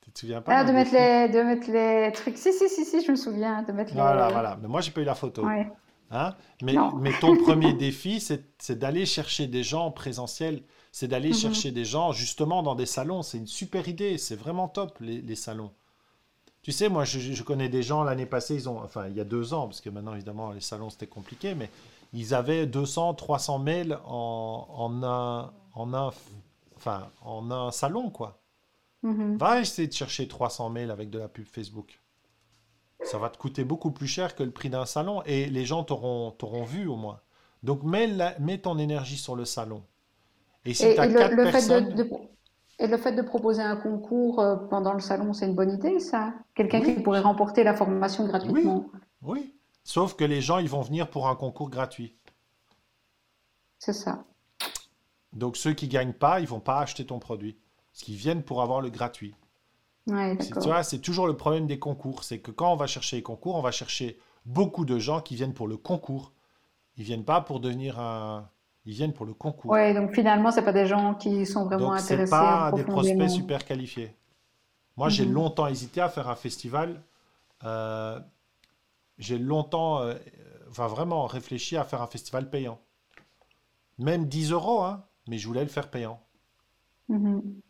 Tu 0.00 0.10
te 0.10 0.18
souviens 0.20 0.42
pas 0.42 0.58
Ah, 0.58 0.64
de 0.64 0.72
mettre 0.72 0.92
les, 0.92 1.28
de 1.32 1.42
mettre 1.42 1.70
les 1.70 2.10
trucs. 2.12 2.36
Si, 2.36 2.52
si, 2.52 2.68
si, 2.68 2.84
si, 2.84 3.04
je 3.04 3.10
me 3.12 3.16
souviens. 3.16 3.62
De 3.62 3.72
mettre 3.72 3.92
Voilà, 3.94 4.26
les. 4.26 4.32
voilà. 4.32 4.58
Mais 4.60 4.68
moi, 4.68 4.80
j'ai 4.80 4.90
pas 4.90 5.00
eu 5.00 5.04
la 5.04 5.14
photo. 5.14 5.46
Ouais. 5.46 5.70
Hein? 6.10 6.34
Mais, 6.62 6.74
mais 7.00 7.12
ton 7.20 7.36
premier 7.36 7.72
défi, 7.72 8.20
c'est 8.20 8.78
d'aller 8.78 9.06
chercher 9.06 9.46
des 9.46 9.62
gens 9.62 9.86
en 9.86 9.90
présentiel. 9.92 10.62
C'est 10.90 11.08
d'aller 11.08 11.30
Mhm. 11.30 11.34
chercher 11.34 11.70
des 11.70 11.84
gens 11.84 12.12
justement 12.12 12.62
dans 12.62 12.74
des 12.74 12.86
salons. 12.86 13.22
C'est 13.22 13.38
une 13.38 13.46
super 13.46 13.88
idée. 13.88 14.18
C'est 14.18 14.36
vraiment 14.36 14.68
top, 14.68 14.98
les, 15.00 15.20
les 15.22 15.36
salons. 15.36 15.72
Tu 16.62 16.70
sais, 16.72 16.88
moi, 16.88 17.04
je, 17.04 17.18
je 17.18 17.42
connais 17.42 17.68
des 17.68 17.82
gens 17.82 18.04
l'année 18.04 18.26
passée, 18.26 18.54
ils 18.54 18.68
ont, 18.68 18.80
enfin, 18.82 19.08
il 19.08 19.16
y 19.16 19.20
a 19.20 19.24
deux 19.24 19.52
ans, 19.52 19.66
parce 19.66 19.80
que 19.80 19.90
maintenant, 19.90 20.14
évidemment, 20.14 20.52
les 20.52 20.60
salons, 20.60 20.90
c'était 20.90 21.08
compliqué, 21.08 21.54
mais 21.54 21.68
ils 22.12 22.34
avaient 22.34 22.66
200, 22.66 23.14
300 23.14 23.58
mails 23.58 23.98
en, 24.06 24.66
en 24.70 25.02
un, 25.02 25.52
en 25.74 25.94
un, 25.94 26.10
enfin, 26.76 27.08
en 27.24 27.50
un 27.50 27.70
salon, 27.72 28.10
quoi. 28.10 28.38
Mhm. 29.02 29.36
Va 29.38 29.60
essayer 29.60 29.88
de 29.88 29.92
chercher 29.92 30.28
300 30.28 30.70
mails 30.70 30.92
avec 30.92 31.10
de 31.10 31.18
la 31.18 31.28
pub 31.28 31.46
Facebook. 31.46 31.98
Ça 33.04 33.18
va 33.18 33.28
te 33.30 33.36
coûter 33.36 33.64
beaucoup 33.64 33.90
plus 33.90 34.06
cher 34.06 34.36
que 34.36 34.44
le 34.44 34.52
prix 34.52 34.70
d'un 34.70 34.86
salon 34.86 35.22
et 35.26 35.46
les 35.46 35.64
gens 35.64 35.82
t'auront 35.82 36.30
t'auront 36.30 36.64
vu 36.64 36.86
au 36.86 36.94
moins. 36.94 37.20
Donc 37.64 37.82
mets, 37.82 38.06
la- 38.06 38.38
mets 38.38 38.58
ton 38.58 38.78
énergie 38.78 39.16
sur 39.16 39.34
le 39.34 39.44
salon. 39.44 39.82
Et 40.64 40.74
si 40.74 40.92
tu 40.94 41.00
as 41.00 41.06
le, 41.06 41.14
quatre 41.18 41.34
le 41.34 41.44
fait 41.46 41.52
personnes, 41.52 41.94
de, 41.94 42.02
de- 42.04 42.10
et 42.82 42.88
le 42.88 42.96
fait 42.96 43.12
de 43.12 43.22
proposer 43.22 43.62
un 43.62 43.76
concours 43.76 44.40
euh, 44.40 44.56
pendant 44.56 44.92
le 44.92 45.00
salon, 45.00 45.32
c'est 45.32 45.46
une 45.46 45.54
bonne 45.54 45.70
idée, 45.70 46.00
ça? 46.00 46.34
Quelqu'un 46.54 46.80
qui 46.80 46.94
pourrait 46.94 47.20
remporter 47.20 47.62
la 47.62 47.74
formation 47.74 48.26
gratuitement? 48.26 48.86
oui. 49.22 49.54
Sauf 49.84 50.14
que 50.14 50.24
les 50.24 50.40
gens, 50.40 50.58
ils 50.58 50.68
vont 50.68 50.80
venir 50.82 51.10
pour 51.10 51.28
un 51.28 51.34
concours 51.34 51.68
gratuit. 51.68 52.16
C'est 53.80 53.92
ça. 53.92 54.24
Donc 55.32 55.56
ceux 55.56 55.72
qui 55.72 55.88
gagnent 55.88 56.12
pas, 56.12 56.38
ils 56.38 56.46
vont 56.46 56.60
pas 56.60 56.78
acheter 56.78 57.04
ton 57.04 57.18
produit. 57.18 57.58
Parce 57.92 58.04
qu'ils 58.04 58.14
viennent 58.14 58.44
pour 58.44 58.62
avoir 58.62 58.80
le 58.80 58.90
gratuit. 58.90 59.34
Ouais, 60.06 60.38
Tu 60.38 60.68
vois, 60.68 60.84
c'est 60.84 61.00
toujours 61.00 61.26
le 61.26 61.36
problème 61.36 61.66
des 61.66 61.80
concours. 61.80 62.22
C'est 62.22 62.38
que 62.38 62.52
quand 62.52 62.72
on 62.72 62.76
va 62.76 62.86
chercher 62.86 63.16
les 63.16 63.22
concours, 63.22 63.56
on 63.56 63.60
va 63.60 63.72
chercher 63.72 64.18
beaucoup 64.46 64.84
de 64.84 64.98
gens 64.98 65.20
qui 65.20 65.34
viennent 65.34 65.54
pour 65.54 65.66
le 65.66 65.76
concours. 65.76 66.32
Ils 66.96 67.04
viennent 67.04 67.24
pas 67.24 67.40
pour 67.40 67.58
devenir 67.58 67.98
un... 67.98 68.48
Ils 68.84 68.94
viennent 68.94 69.12
pour 69.12 69.26
le 69.26 69.34
concours. 69.34 69.70
Ouais, 69.70 69.94
donc 69.94 70.12
finalement, 70.12 70.50
c'est 70.50 70.62
pas 70.64 70.72
des 70.72 70.86
gens 70.86 71.14
qui 71.14 71.46
sont 71.46 71.64
vraiment 71.66 71.90
Donc, 71.90 72.00
c'est 72.00 72.14
intéressés 72.14 72.30
pas 72.30 72.72
des 72.72 72.82
prospects 72.84 73.30
super 73.30 73.64
qualifiés. 73.64 74.14
Moi, 74.96 75.08
j'ai 75.08 75.24
Mhm. 75.24 75.32
longtemps 75.32 75.66
hésité 75.68 76.00
à 76.00 76.08
faire 76.08 76.28
un 76.28 76.34
festival. 76.34 77.00
Euh, 77.64 78.18
j'ai 79.18 79.38
longtemps, 79.38 80.00
euh, 80.00 80.14
enfin 80.70 80.88
vraiment 80.88 81.26
réfléchi 81.26 81.76
à 81.76 81.84
faire 81.84 82.02
un 82.02 82.06
festival 82.08 82.50
payant. 82.50 82.78
Même 83.98 84.26
10 84.26 84.50
euros, 84.50 84.82
hein, 84.82 85.04
mais 85.28 85.38
je 85.38 85.46
voulais 85.46 85.62
le 85.62 85.68
faire 85.68 85.88
payant. 85.88 86.20
Mhm. 87.08 87.60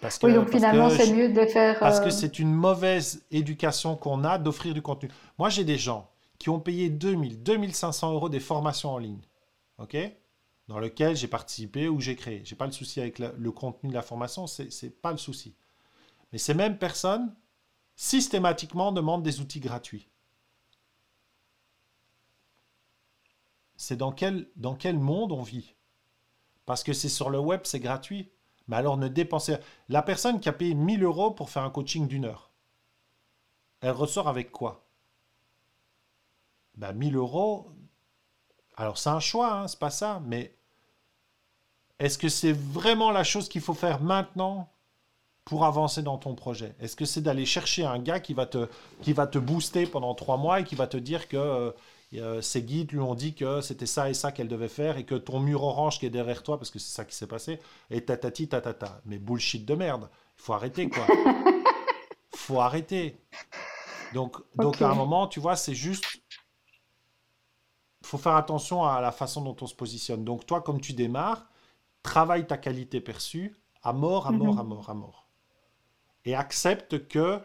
Parce 0.00 0.18
Oui, 0.22 0.30
que, 0.30 0.36
donc 0.36 0.44
parce 0.50 0.56
finalement, 0.56 0.90
c'est 0.90 1.12
mieux 1.12 1.32
de 1.32 1.46
faire. 1.46 1.80
parce 1.80 2.00
que 2.00 2.06
euh, 2.06 2.10
c'est 2.10 2.38
une 2.38 2.52
mauvaise 2.52 3.24
éducation 3.30 3.96
qu'on 3.96 4.24
a 4.24 4.38
d'offrir 4.38 4.72
du 4.74 4.82
contenu. 4.82 5.10
Moi, 5.38 5.48
j'ai 5.48 5.64
des 5.64 5.78
gens 5.78 6.08
qui 6.38 6.50
ont 6.50 6.60
payé 6.60 6.90
2000, 6.90 7.42
2500 7.42 8.12
euros 8.12 8.28
des 8.28 8.40
formations 8.40 8.90
en 8.90 8.98
ligne, 8.98 9.20
ok? 9.78 9.96
Dans 10.68 10.78
lesquelles 10.78 11.16
j'ai 11.16 11.28
participé 11.28 11.88
ou 11.88 12.00
j'ai 12.00 12.16
créé. 12.16 12.42
J'ai 12.44 12.56
pas 12.56 12.66
le 12.66 12.72
souci 12.72 13.00
avec 13.00 13.18
le 13.18 13.52
contenu 13.52 13.90
de 13.90 13.94
la 13.94 14.02
formation, 14.02 14.46
c'est 14.46 14.70
c'est 14.72 14.90
pas 14.90 15.12
le 15.12 15.18
souci. 15.18 15.54
Mais 16.32 16.38
ces 16.38 16.54
mêmes 16.54 16.78
personnes, 16.78 17.34
systématiquement, 17.94 18.92
demandent 18.92 19.22
des 19.22 19.40
outils 19.40 19.60
gratuits. 19.60 20.08
C'est 23.76 23.96
dans 23.96 24.12
quel, 24.12 24.48
dans 24.56 24.74
quel 24.74 24.98
monde 24.98 25.32
on 25.32 25.42
vit? 25.42 25.74
Parce 26.64 26.82
que 26.82 26.92
c'est 26.92 27.08
sur 27.08 27.30
le 27.30 27.38
web, 27.38 27.60
c'est 27.64 27.80
gratuit. 27.80 28.30
Mais 28.68 28.76
alors 28.76 28.96
ne 28.96 29.06
dépensez... 29.06 29.56
La 29.88 30.02
personne 30.02 30.40
qui 30.40 30.48
a 30.48 30.52
payé 30.52 30.74
1000 30.74 31.04
euros 31.04 31.30
pour 31.30 31.50
faire 31.50 31.62
un 31.62 31.70
coaching 31.70 32.08
d'une 32.08 32.24
heure, 32.24 32.50
elle 33.80 33.92
ressort 33.92 34.28
avec 34.28 34.50
quoi? 34.50 34.88
Ben 36.74 36.92
1000 36.92 37.14
euros, 37.16 37.70
alors 38.76 38.98
c'est 38.98 39.10
un 39.10 39.20
choix, 39.20 39.52
hein, 39.52 39.68
c'est 39.68 39.78
pas 39.78 39.90
ça, 39.90 40.20
mais 40.26 40.54
est-ce 41.98 42.18
que 42.18 42.28
c'est 42.28 42.52
vraiment 42.52 43.10
la 43.10 43.24
chose 43.24 43.48
qu'il 43.48 43.62
faut 43.62 43.74
faire 43.74 44.02
maintenant 44.02 44.70
pour 45.44 45.64
avancer 45.64 46.02
dans 46.02 46.18
ton 46.18 46.34
projet? 46.34 46.74
Est-ce 46.80 46.94
que 46.94 47.06
c'est 47.06 47.22
d'aller 47.22 47.46
chercher 47.46 47.84
un 47.84 47.98
gars 47.98 48.20
qui 48.20 48.34
va 48.34 48.46
te, 48.46 48.68
qui 49.02 49.12
va 49.12 49.26
te 49.26 49.38
booster 49.38 49.86
pendant 49.86 50.14
trois 50.14 50.36
mois 50.36 50.60
et 50.60 50.64
qui 50.64 50.74
va 50.74 50.86
te 50.86 50.98
dire 50.98 51.28
que 51.28 51.36
euh, 51.36 51.70
euh, 52.14 52.42
ses 52.42 52.62
guides 52.62 52.92
lui 52.92 53.00
ont 53.00 53.14
dit 53.14 53.34
que 53.34 53.62
c'était 53.62 53.86
ça 53.86 54.10
et 54.10 54.14
ça 54.14 54.30
qu'elle 54.30 54.48
devait 54.48 54.68
faire 54.68 54.98
et 54.98 55.04
que 55.04 55.14
ton 55.14 55.40
mur 55.40 55.62
orange 55.62 55.98
qui 55.98 56.06
est 56.06 56.10
derrière 56.10 56.42
toi, 56.42 56.58
parce 56.58 56.70
que 56.70 56.78
c'est 56.78 56.92
ça 56.94 57.04
qui 57.04 57.16
s'est 57.16 57.26
passé, 57.26 57.60
est 57.90 58.06
tatati 58.06 58.48
tatata. 58.48 59.00
Mais 59.06 59.18
bullshit 59.18 59.64
de 59.64 59.74
merde. 59.74 60.08
Il 60.38 60.42
faut 60.42 60.52
arrêter, 60.52 60.90
quoi. 60.90 61.06
faut 62.36 62.60
arrêter. 62.60 63.16
Donc, 64.12 64.36
donc 64.54 64.82
à 64.82 64.90
un 64.90 64.94
moment, 64.94 65.26
tu 65.26 65.40
vois, 65.40 65.56
c'est 65.56 65.74
juste 65.74 66.04
faut 68.06 68.18
faire 68.18 68.36
attention 68.36 68.84
à 68.84 69.00
la 69.00 69.12
façon 69.12 69.42
dont 69.42 69.56
on 69.60 69.66
se 69.66 69.74
positionne. 69.74 70.24
Donc 70.24 70.46
toi, 70.46 70.60
comme 70.62 70.80
tu 70.80 70.92
démarres, 70.92 71.46
travaille 72.02 72.46
ta 72.46 72.56
qualité 72.56 73.00
perçue 73.00 73.54
à 73.82 73.92
mort, 73.92 74.26
à 74.26 74.32
mort, 74.32 74.54
Mhm. 74.54 74.60
à 74.60 74.62
mort, 74.62 74.90
à 74.90 74.94
mort. 74.94 75.26
Et 76.24 76.34
accepte 76.34 77.06
que 77.08 77.40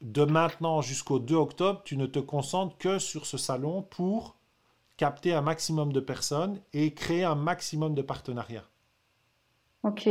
de 0.00 0.24
maintenant 0.24 0.82
jusqu'au 0.82 1.18
2 1.18 1.34
octobre, 1.36 1.82
tu 1.84 1.96
ne 1.96 2.06
te 2.06 2.18
concentres 2.18 2.76
que 2.78 2.98
sur 2.98 3.26
ce 3.26 3.38
salon 3.38 3.82
pour 3.82 4.36
capter 4.96 5.32
un 5.34 5.40
maximum 5.40 5.92
de 5.92 6.00
personnes 6.00 6.60
et 6.72 6.94
créer 6.94 7.24
un 7.24 7.34
maximum 7.34 7.94
de 7.94 8.02
partenariats. 8.02 8.68
Ok. 9.82 10.06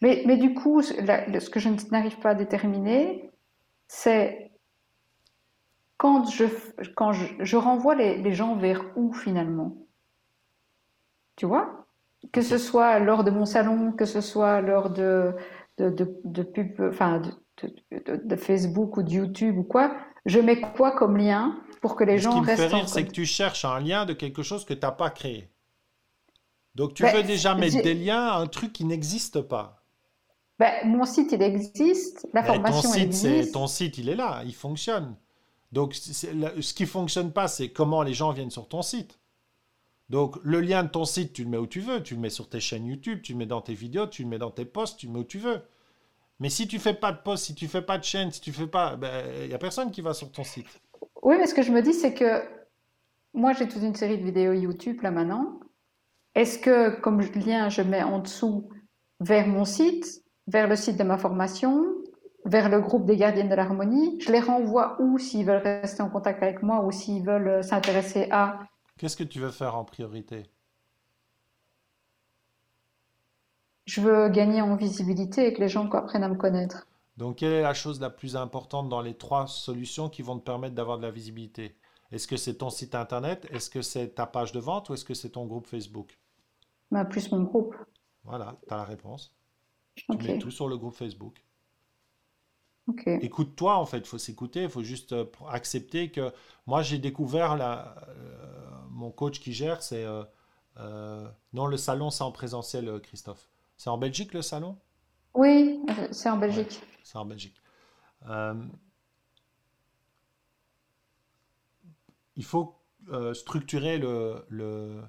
Mais, 0.00 0.22
mais 0.26 0.36
du 0.36 0.54
coup, 0.54 0.82
ce 0.82 1.50
que 1.50 1.60
je 1.60 1.68
n'arrive 1.90 2.18
pas 2.18 2.30
à 2.30 2.34
déterminer, 2.34 3.30
c'est 3.86 4.50
quand 6.04 6.24
je, 6.30 6.44
quand 6.96 7.12
je, 7.12 7.26
je 7.40 7.56
renvoie 7.56 7.94
les, 7.94 8.18
les 8.22 8.34
gens 8.34 8.56
vers 8.56 8.84
où 8.96 9.12
finalement? 9.14 9.76
Tu 11.36 11.46
vois? 11.46 11.86
Que 12.32 12.42
ce 12.42 12.58
soit 12.58 12.98
lors 13.00 13.24
de 13.24 13.30
mon 13.30 13.44
salon, 13.46 13.92
que 13.92 14.04
ce 14.06 14.20
soit 14.20 14.60
lors 14.60 14.90
de, 14.90 15.34
de, 15.78 15.90
de, 15.90 16.20
de 16.24 16.42
pub, 16.42 16.80
enfin, 16.88 17.20
de, 17.20 18.36
Facebook 18.36 18.96
ou 18.96 19.02
de 19.02 19.10
YouTube 19.10 19.58
ou 19.58 19.64
quoi, 19.64 19.96
je 20.26 20.40
mets 20.40 20.60
quoi 20.60 20.92
comme 20.92 21.16
lien 21.16 21.60
pour 21.80 21.96
que 21.96 22.04
les 22.04 22.16
Mais 22.16 22.22
ce 22.22 22.28
gens 22.28 22.30
qui 22.30 22.40
me 22.40 22.46
fait 22.48 22.66
restent 22.66 22.68
rire, 22.68 22.88
c'est 22.88 23.04
que 23.04 23.10
tu 23.12 23.26
cherches 23.26 23.64
un 23.64 23.78
lien 23.80 24.06
de 24.06 24.12
quelque 24.14 24.42
chose 24.42 24.64
que 24.64 24.74
tu 24.74 24.80
n'as 24.80 24.92
pas 24.92 25.10
créé. 25.10 25.50
Donc 26.76 26.94
tu 26.94 27.04
Ben, 27.04 27.08
veux 27.08 27.22
déjà 27.24 27.54
mettre 27.54 27.80
des 27.80 27.94
liens 27.94 28.26
à 28.28 28.36
un 28.38 28.46
truc 28.46 28.72
qui 28.72 28.84
n'existe 28.84 29.40
pas. 29.40 29.84
ben, 30.58 30.72
mon 30.86 31.04
site, 31.04 31.32
il 31.32 31.42
existe, 31.42 32.28
la 32.32 32.42
ton 32.42 32.54
formation, 32.54 32.92
elle 32.94 33.00
site, 33.02 33.02
existe. 33.02 33.52
ton 33.52 33.66
site, 33.66 33.98
il 33.98 34.08
est 34.08 34.16
là, 34.16 34.42
il 34.44 34.54
fonctionne. 34.54 35.16
Donc 35.74 35.94
ce 35.94 36.72
qui 36.72 36.86
fonctionne 36.86 37.32
pas, 37.32 37.48
c'est 37.48 37.70
comment 37.70 38.04
les 38.04 38.14
gens 38.14 38.30
viennent 38.30 38.52
sur 38.52 38.68
ton 38.68 38.80
site. 38.80 39.18
Donc 40.08 40.36
le 40.44 40.60
lien 40.60 40.84
de 40.84 40.88
ton 40.88 41.04
site, 41.04 41.32
tu 41.32 41.42
le 41.42 41.50
mets 41.50 41.56
où 41.56 41.66
tu 41.66 41.80
veux, 41.80 42.00
tu 42.00 42.14
le 42.14 42.20
mets 42.20 42.30
sur 42.30 42.48
tes 42.48 42.60
chaînes 42.60 42.86
YouTube, 42.86 43.22
tu 43.22 43.32
le 43.32 43.38
mets 43.38 43.46
dans 43.46 43.60
tes 43.60 43.74
vidéos, 43.74 44.06
tu 44.06 44.22
le 44.22 44.28
mets 44.28 44.38
dans 44.38 44.52
tes 44.52 44.64
posts, 44.64 45.00
tu 45.00 45.08
le 45.08 45.12
mets 45.12 45.18
où 45.18 45.24
tu 45.24 45.38
veux. 45.38 45.60
Mais 46.38 46.48
si 46.48 46.68
tu 46.68 46.78
fais 46.78 46.94
pas 46.94 47.10
de 47.10 47.18
post, 47.18 47.46
si 47.46 47.56
tu 47.56 47.66
fais 47.66 47.82
pas 47.82 47.98
de 47.98 48.04
chaîne, 48.04 48.30
si 48.30 48.40
tu 48.40 48.52
fais 48.52 48.68
pas, 48.68 48.94
ben, 48.94 49.24
il 49.42 49.50
y 49.50 49.54
a 49.54 49.58
personne 49.58 49.90
qui 49.90 50.00
va 50.00 50.14
sur 50.14 50.30
ton 50.30 50.44
site. 50.44 50.68
Oui, 51.22 51.34
mais 51.38 51.48
ce 51.48 51.54
que 51.54 51.62
je 51.62 51.72
me 51.72 51.82
dis, 51.82 51.92
c'est 51.92 52.14
que 52.14 52.42
moi, 53.32 53.52
j'ai 53.52 53.66
toute 53.66 53.82
une 53.82 53.96
série 53.96 54.18
de 54.18 54.24
vidéos 54.24 54.52
YouTube 54.52 55.02
là 55.02 55.10
maintenant. 55.10 55.58
Est-ce 56.36 56.56
que, 56.60 57.00
comme 57.00 57.20
lien, 57.20 57.68
je 57.68 57.82
mets 57.82 58.04
en 58.04 58.20
dessous 58.20 58.68
vers 59.18 59.48
mon 59.48 59.64
site, 59.64 60.22
vers 60.46 60.68
le 60.68 60.76
site 60.76 60.98
de 60.98 61.02
ma 61.02 61.18
formation, 61.18 61.84
vers 62.44 62.68
le 62.68 62.80
groupe 62.80 63.06
des 63.06 63.16
gardiennes 63.16 63.48
de 63.48 63.54
l'harmonie, 63.54 64.20
je 64.20 64.30
les 64.30 64.40
renvoie 64.40 64.96
où 65.00 65.18
s'ils 65.18 65.46
veulent 65.46 65.62
rester 65.62 66.02
en 66.02 66.10
contact 66.10 66.42
avec 66.42 66.62
moi 66.62 66.84
ou 66.84 66.92
s'ils 66.92 67.24
veulent 67.24 67.48
euh, 67.48 67.62
s'intéresser 67.62 68.28
à. 68.30 68.60
Qu'est-ce 68.98 69.16
que 69.16 69.24
tu 69.24 69.40
veux 69.40 69.50
faire 69.50 69.76
en 69.76 69.84
priorité? 69.84 70.44
Je 73.86 74.00
veux 74.00 74.28
gagner 74.28 74.62
en 74.62 74.76
visibilité 74.76 75.46
et 75.46 75.52
que 75.52 75.60
les 75.60 75.68
gens 75.68 75.88
apprennent 75.90 76.24
à 76.24 76.28
me 76.28 76.36
connaître. 76.36 76.86
Donc, 77.16 77.36
quelle 77.36 77.52
est 77.52 77.62
la 77.62 77.74
chose 77.74 78.00
la 78.00 78.10
plus 78.10 78.34
importante 78.34 78.88
dans 78.88 79.00
les 79.00 79.14
trois 79.14 79.46
solutions 79.46 80.08
qui 80.08 80.22
vont 80.22 80.38
te 80.38 80.44
permettre 80.44 80.74
d'avoir 80.74 80.98
de 80.98 81.02
la 81.02 81.10
visibilité? 81.10 81.76
Est-ce 82.10 82.26
que 82.26 82.36
c'est 82.36 82.54
ton 82.54 82.70
site 82.70 82.94
internet? 82.94 83.46
Est-ce 83.50 83.70
que 83.70 83.82
c'est 83.82 84.14
ta 84.14 84.26
page 84.26 84.52
de 84.52 84.60
vente? 84.60 84.88
Ou 84.88 84.94
est-ce 84.94 85.04
que 85.04 85.14
c'est 85.14 85.30
ton 85.30 85.46
groupe 85.46 85.66
Facebook? 85.66 86.18
Ben, 86.90 87.04
plus 87.04 87.30
mon 87.30 87.42
groupe. 87.42 87.76
Voilà, 88.24 88.56
tu 88.66 88.72
as 88.72 88.76
la 88.78 88.84
réponse. 88.84 89.34
Tu 89.94 90.04
mets 90.16 90.38
tout 90.38 90.50
sur 90.50 90.68
le 90.68 90.76
groupe 90.76 90.94
Facebook. 90.94 91.43
Écoute-toi, 93.20 93.76
en 93.76 93.86
fait, 93.86 93.98
il 93.98 94.06
faut 94.06 94.18
s'écouter, 94.18 94.64
il 94.64 94.68
faut 94.68 94.82
juste 94.82 95.12
euh, 95.12 95.24
accepter 95.48 96.10
que 96.10 96.32
moi, 96.66 96.82
j'ai 96.82 96.98
découvert 96.98 97.56
la, 97.56 97.96
euh, 98.08 98.70
mon 98.90 99.10
coach 99.10 99.40
qui 99.40 99.52
gère, 99.52 99.82
c'est 99.82 100.04
euh, 100.04 100.24
Euh, 100.78 101.28
non, 101.54 101.66
le 101.68 101.76
salon, 101.78 102.10
c'est 102.10 102.24
en 102.24 102.32
présentiel, 102.32 103.00
Christophe. 103.02 103.48
C'est 103.78 103.90
en 103.90 103.98
Belgique, 103.98 104.34
le 104.34 104.42
salon? 104.42 104.78
Oui, 105.34 105.80
c'est 106.10 106.28
en 106.28 106.38
Ouais, 106.48 106.66
Belgique. 106.66 106.80
c'est 107.02 107.18
en 107.18 107.24
Belgique. 107.26 107.60
Il 112.36 112.44
faut 112.44 112.76
structurer 113.34 113.98
le, 113.98 114.44
le, 114.48 115.02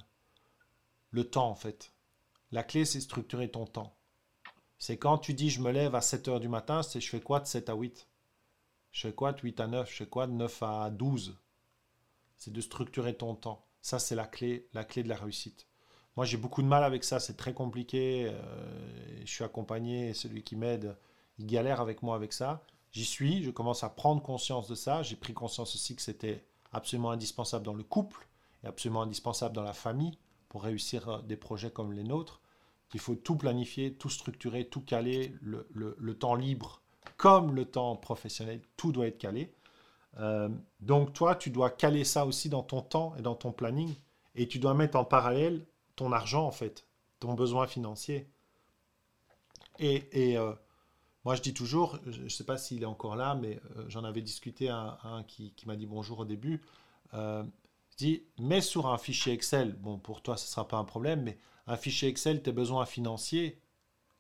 le 1.10 1.24
temps, 1.28 1.50
en 1.50 1.56
fait. 1.56 1.94
La 2.52 2.64
clé, 2.64 2.86
c'est 2.86 3.02
structurer 3.02 3.52
ton 3.52 3.66
temps. 3.66 3.96
C'est 4.86 4.98
quand 4.98 5.18
tu 5.18 5.34
dis 5.34 5.50
je 5.50 5.62
me 5.62 5.72
lève 5.72 5.96
à 5.96 6.02
7 6.02 6.28
heures 6.28 6.40
du 6.40 6.48
matin, 6.48 6.84
c'est 6.84 7.02
je 7.02 7.10
fais 7.10 7.20
quoi 7.20 7.40
de 7.40 7.48
7 7.48 7.70
à 7.70 7.74
8? 7.74 8.08
Je 8.92 9.08
fais 9.08 9.14
quoi 9.14 9.34
de 9.34 9.42
8 9.42 9.60
à 9.60 9.66
9? 9.66 9.90
Je 9.90 9.96
fais 9.96 10.06
quoi 10.06 10.28
de 10.28 10.34
9 10.34 10.62
à 10.62 10.92
12? 10.92 11.36
C'est 12.38 12.54
de 12.54 12.62
structurer 12.62 13.16
ton 13.16 13.34
temps. 13.34 13.66
Ça, 13.82 13.98
c'est 13.98 14.14
la 14.14 14.28
clé, 14.28 14.70
la 14.74 14.84
clé 14.84 15.02
de 15.02 15.10
la 15.10 15.16
réussite. 15.16 15.66
Moi, 16.16 16.28
j'ai 16.28 16.38
beaucoup 16.38 16.62
de 16.62 16.68
mal 16.68 16.84
avec 16.84 17.04
ça. 17.04 17.20
C'est 17.20 17.36
très 17.36 17.56
compliqué. 17.56 18.28
euh, 18.30 19.22
je 19.22 19.32
suis 19.32 19.44
accompagné. 19.44 20.14
Celui 20.14 20.44
qui 20.44 20.56
m'aide, 20.56 20.96
il 21.40 21.48
galère 21.48 21.82
avec 21.82 22.04
moi 22.04 22.16
avec 22.16 22.32
ça. 22.32 22.64
J'y 22.92 23.06
suis. 23.06 23.42
Je 23.42 23.50
commence 23.50 23.84
à 23.84 23.90
prendre 23.90 24.22
conscience 24.22 24.68
de 24.68 24.76
ça. 24.76 25.02
J'ai 25.02 25.16
pris 25.16 25.34
conscience 25.34 25.74
aussi 25.74 25.96
que 25.96 26.02
c'était 26.04 26.46
absolument 26.74 27.10
indispensable 27.10 27.66
dans 27.66 27.74
le 27.74 27.82
couple 27.84 28.28
et 28.64 28.68
absolument 28.68 29.02
indispensable 29.02 29.56
dans 29.56 29.64
la 29.64 29.74
famille 29.74 30.20
pour 30.48 30.62
réussir 30.62 31.10
euh, 31.10 31.22
des 31.24 31.38
projets 31.38 31.72
comme 31.72 31.92
les 31.92 32.04
nôtres. 32.04 32.40
Qu'il 32.96 33.02
faut 33.02 33.16
tout 33.16 33.36
planifier, 33.36 33.94
tout 33.94 34.08
structurer, 34.10 34.70
tout 34.70 34.80
caler. 34.80 35.36
Le, 35.42 35.68
le- 35.74 36.18
temps 36.18 36.34
libre 36.34 36.82
comme 37.18 37.54
le 37.54 37.66
temps 37.66 37.98
professionnel, 37.98 38.62
tout 38.78 38.94
doit 38.94 39.08
être 39.08 39.18
calé. 39.18 39.54
Euh, 40.18 40.48
donc 40.80 41.12
toi, 41.12 41.36
tu 41.36 41.50
dois 41.50 41.70
caler 41.70 42.06
ça 42.06 42.26
aussi 42.26 42.48
dans 42.48 42.64
ton 42.64 42.82
temps 42.82 43.14
et 43.18 43.22
dans 43.22 43.36
ton 43.36 43.52
planning. 43.52 43.94
Et 44.36 44.48
tu 44.48 44.60
dois 44.60 44.74
mettre 44.74 44.98
en 44.98 45.04
parallèle 45.04 45.66
ton 45.98 46.14
argent, 46.14 46.46
en 46.46 46.52
fait, 46.52 46.88
ton 47.20 47.34
besoin 47.34 47.68
financier. 47.68 48.30
Et, 49.80 50.30
et, 50.30 50.38
euh, 50.38 50.54
moi, 51.26 51.36
je 51.36 51.42
dis 51.42 51.54
toujours, 51.54 52.00
je 52.08 52.22
ne 52.22 52.30
sais 52.30 52.46
pas 52.46 52.58
s'il 52.58 52.84
est 52.84 52.86
encore 52.86 53.18
là, 53.18 53.36
mais 53.36 53.60
euh, 53.76 53.84
j'en 53.90 54.06
avais 54.06 54.22
discuté 54.22 54.70
à, 54.70 55.00
un 55.04 55.24
qui, 55.24 55.52
qui 55.52 55.68
m'a 55.68 55.76
dit 55.76 55.86
bonjour 55.86 56.20
au 56.20 56.26
début. 56.26 56.62
Je 57.12 57.44
dis, 57.98 58.24
mets 58.40 58.62
sur 58.62 58.88
un 58.88 58.98
fichier 58.98 59.34
Excel, 59.34 59.74
bon, 59.74 59.98
pour 60.00 60.22
toi, 60.22 60.38
ce 60.38 60.46
ne 60.46 60.50
sera 60.50 60.66
pas 60.66 60.78
un 60.78 60.86
problème, 60.86 61.24
mais 61.24 61.38
un 61.68 61.78
fichier 61.78 62.10
Excel, 62.10 62.42
tes 62.42 62.52
besoins 62.52 62.86
financiers, 62.86 63.62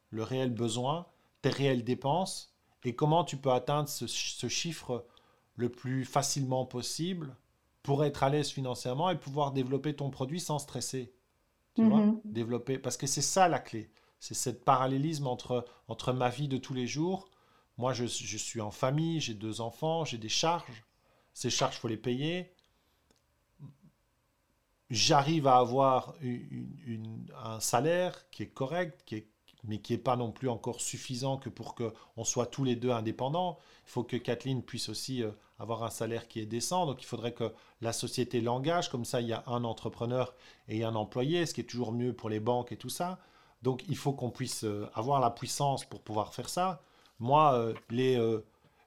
le 0.09 0.23
réel 0.23 0.53
besoin, 0.53 1.07
tes 1.41 1.49
réelles 1.49 1.83
dépenses, 1.83 2.55
et 2.83 2.95
comment 2.95 3.23
tu 3.23 3.37
peux 3.37 3.51
atteindre 3.51 3.89
ce, 3.89 4.07
ce 4.07 4.47
chiffre 4.47 5.05
le 5.55 5.69
plus 5.69 6.05
facilement 6.05 6.65
possible 6.65 7.35
pour 7.83 8.03
être 8.03 8.23
à 8.23 8.29
l'aise 8.29 8.49
financièrement 8.49 9.09
et 9.09 9.17
pouvoir 9.17 9.51
développer 9.51 9.95
ton 9.95 10.09
produit 10.09 10.39
sans 10.39 10.59
stresser. 10.59 11.13
Tu 11.75 11.83
vois? 11.83 11.99
Mhm. 11.99 12.21
Développer. 12.25 12.77
Parce 12.79 12.97
que 12.97 13.07
c'est 13.07 13.21
ça 13.21 13.47
la 13.47 13.59
clé. 13.59 13.91
C'est 14.19 14.33
cette 14.33 14.63
parallélisme 14.63 15.27
entre, 15.27 15.65
entre 15.87 16.13
ma 16.13 16.29
vie 16.29 16.47
de 16.47 16.57
tous 16.57 16.73
les 16.73 16.87
jours. 16.87 17.29
Moi, 17.77 17.93
je, 17.93 18.05
je 18.05 18.37
suis 18.37 18.61
en 18.61 18.71
famille, 18.71 19.19
j'ai 19.19 19.33
deux 19.33 19.61
enfants, 19.61 20.05
j'ai 20.05 20.17
des 20.17 20.29
charges. 20.29 20.83
Ces 21.33 21.49
charges, 21.49 21.75
il 21.75 21.79
faut 21.79 21.87
les 21.87 21.97
payer. 21.97 22.54
J'arrive 24.89 25.47
à 25.47 25.57
avoir 25.57 26.13
un 27.43 27.59
salaire 27.59 28.29
qui 28.29 28.43
est 28.43 28.53
correct, 28.53 29.01
qui 29.05 29.15
est, 29.15 29.27
mais 29.63 29.79
qui 29.79 29.93
n'est 29.93 29.99
pas 29.99 30.15
non 30.15 30.31
plus 30.31 30.49
encore 30.49 30.79
suffisant 30.79 31.37
que 31.37 31.49
pour 31.49 31.75
qu'on 31.75 32.23
soit 32.23 32.45
tous 32.45 32.63
les 32.63 32.75
deux 32.75 32.91
indépendants. 32.91 33.57
Il 33.87 33.91
faut 33.91 34.03
que 34.03 34.17
Kathleen 34.17 34.61
puisse 34.61 34.89
aussi 34.89 35.23
euh, 35.23 35.31
avoir 35.59 35.83
un 35.83 35.89
salaire 35.89 36.27
qui 36.27 36.39
est 36.39 36.45
décent. 36.45 36.85
Donc 36.85 37.01
il 37.01 37.05
faudrait 37.05 37.33
que 37.33 37.51
la 37.81 37.93
société 37.93 38.41
l'engage. 38.41 38.89
Comme 38.89 39.05
ça, 39.05 39.21
il 39.21 39.27
y 39.27 39.33
a 39.33 39.43
un 39.47 39.63
entrepreneur 39.63 40.35
et 40.67 40.83
un 40.83 40.95
employé, 40.95 41.45
ce 41.45 41.53
qui 41.53 41.61
est 41.61 41.65
toujours 41.65 41.91
mieux 41.91 42.13
pour 42.13 42.29
les 42.29 42.39
banques 42.39 42.71
et 42.71 42.77
tout 42.77 42.89
ça. 42.89 43.19
Donc 43.63 43.83
il 43.87 43.97
faut 43.97 44.13
qu'on 44.13 44.29
puisse 44.29 44.63
euh, 44.63 44.87
avoir 44.93 45.19
la 45.19 45.31
puissance 45.31 45.85
pour 45.85 46.01
pouvoir 46.01 46.33
faire 46.33 46.49
ça. 46.49 46.83
Moi, 47.19 47.53
euh, 47.53 47.73
les, 47.89 48.17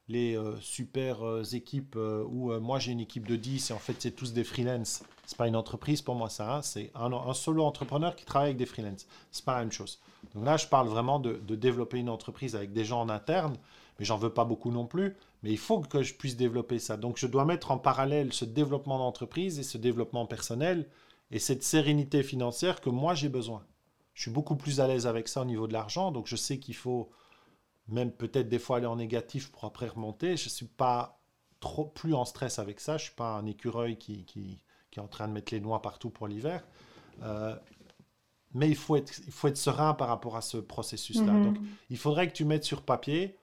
les 0.08 0.36
euh, 0.36 0.58
super 0.60 1.24
euh, 1.26 1.42
équipes 1.52 1.96
euh, 1.96 2.24
où 2.28 2.50
euh, 2.50 2.60
moi 2.60 2.78
j'ai 2.78 2.92
une 2.92 3.00
équipe 3.00 3.26
de 3.26 3.36
10 3.36 3.70
et 3.70 3.74
en 3.74 3.78
fait 3.78 3.96
c'est 3.98 4.12
tous 4.12 4.32
des 4.32 4.44
freelance. 4.44 5.02
C'est 5.26 5.36
pas 5.36 5.46
une 5.46 5.56
entreprise 5.56 6.00
pour 6.00 6.14
moi 6.14 6.30
ça, 6.30 6.56
hein. 6.56 6.62
c'est 6.62 6.90
un, 6.94 7.34
solo 7.34 7.62
entrepreneur 7.64 8.16
qui 8.16 8.24
travaille 8.24 8.48
avec 8.48 8.56
des 8.56 8.66
freelance. 8.66 9.06
C'est 9.30 9.44
pas 9.44 9.54
la 9.54 9.60
même 9.60 9.72
chose. 9.72 10.00
Donc 10.34 10.44
là 10.44 10.56
je 10.56 10.66
parle 10.66 10.88
vraiment 10.88 11.20
de, 11.20 11.34
de 11.34 11.54
développer 11.54 11.98
une 11.98 12.08
entreprise 12.08 12.56
avec 12.56 12.72
des 12.72 12.84
gens 12.84 13.02
en 13.02 13.08
interne, 13.10 13.56
mais 13.98 14.06
j'en 14.06 14.16
veux 14.16 14.32
pas 14.32 14.44
beaucoup 14.44 14.70
non 14.70 14.86
plus. 14.86 15.16
Mais 15.42 15.50
il 15.50 15.58
faut 15.58 15.80
que 15.80 16.02
je 16.02 16.14
puisse 16.14 16.36
développer 16.36 16.78
ça. 16.78 16.96
Donc 16.96 17.18
je 17.18 17.26
dois 17.26 17.44
mettre 17.44 17.70
en 17.70 17.78
parallèle 17.78 18.32
ce 18.32 18.44
développement 18.44 18.98
d'entreprise 18.98 19.58
et 19.58 19.62
ce 19.62 19.78
développement 19.78 20.26
personnel 20.26 20.88
et 21.30 21.38
cette 21.38 21.62
sérénité 21.62 22.22
financière 22.22 22.80
que 22.80 22.88
moi 22.88 23.14
j'ai 23.14 23.28
besoin. 23.28 23.62
Je 24.14 24.22
suis 24.22 24.30
beaucoup 24.30 24.56
plus 24.56 24.80
à 24.80 24.88
l'aise 24.88 25.06
avec 25.06 25.28
ça 25.28 25.42
au 25.42 25.44
niveau 25.44 25.68
de 25.68 25.74
l'argent, 25.74 26.10
donc 26.10 26.26
je 26.26 26.34
sais 26.34 26.58
qu'il 26.58 26.74
faut 26.74 27.10
même 27.88 28.12
peut-être 28.12 28.48
des 28.48 28.58
fois 28.58 28.78
aller 28.78 28.86
en 28.86 28.96
négatif 28.96 29.50
pour 29.52 29.64
après 29.64 29.88
remonter. 29.88 30.36
Je 30.36 30.46
ne 30.46 30.50
suis 30.50 30.66
pas 30.66 31.20
trop 31.60 31.84
plus 31.86 32.14
en 32.14 32.24
stress 32.24 32.58
avec 32.58 32.80
ça. 32.80 32.92
Je 32.98 33.04
ne 33.04 33.06
suis 33.08 33.16
pas 33.16 33.32
un 33.36 33.46
écureuil 33.46 33.98
qui, 33.98 34.24
qui, 34.24 34.60
qui 34.90 35.00
est 35.00 35.02
en 35.02 35.08
train 35.08 35.28
de 35.28 35.32
mettre 35.32 35.52
les 35.54 35.60
noix 35.60 35.82
partout 35.82 36.10
pour 36.10 36.28
l'hiver. 36.28 36.64
Euh, 37.22 37.56
mais 38.54 38.68
il 38.68 38.76
faut, 38.76 38.96
être, 38.96 39.12
il 39.26 39.32
faut 39.32 39.48
être 39.48 39.56
serein 39.56 39.94
par 39.94 40.08
rapport 40.08 40.36
à 40.36 40.42
ce 40.42 40.56
processus-là. 40.58 41.40
Donc, 41.40 41.58
Mhm. 41.58 41.78
il 41.90 41.98
faudrait 41.98 42.28
que 42.28 42.32
tu 42.34 42.44
mettes 42.44 42.64
sur 42.64 42.82
papier, 42.82 43.38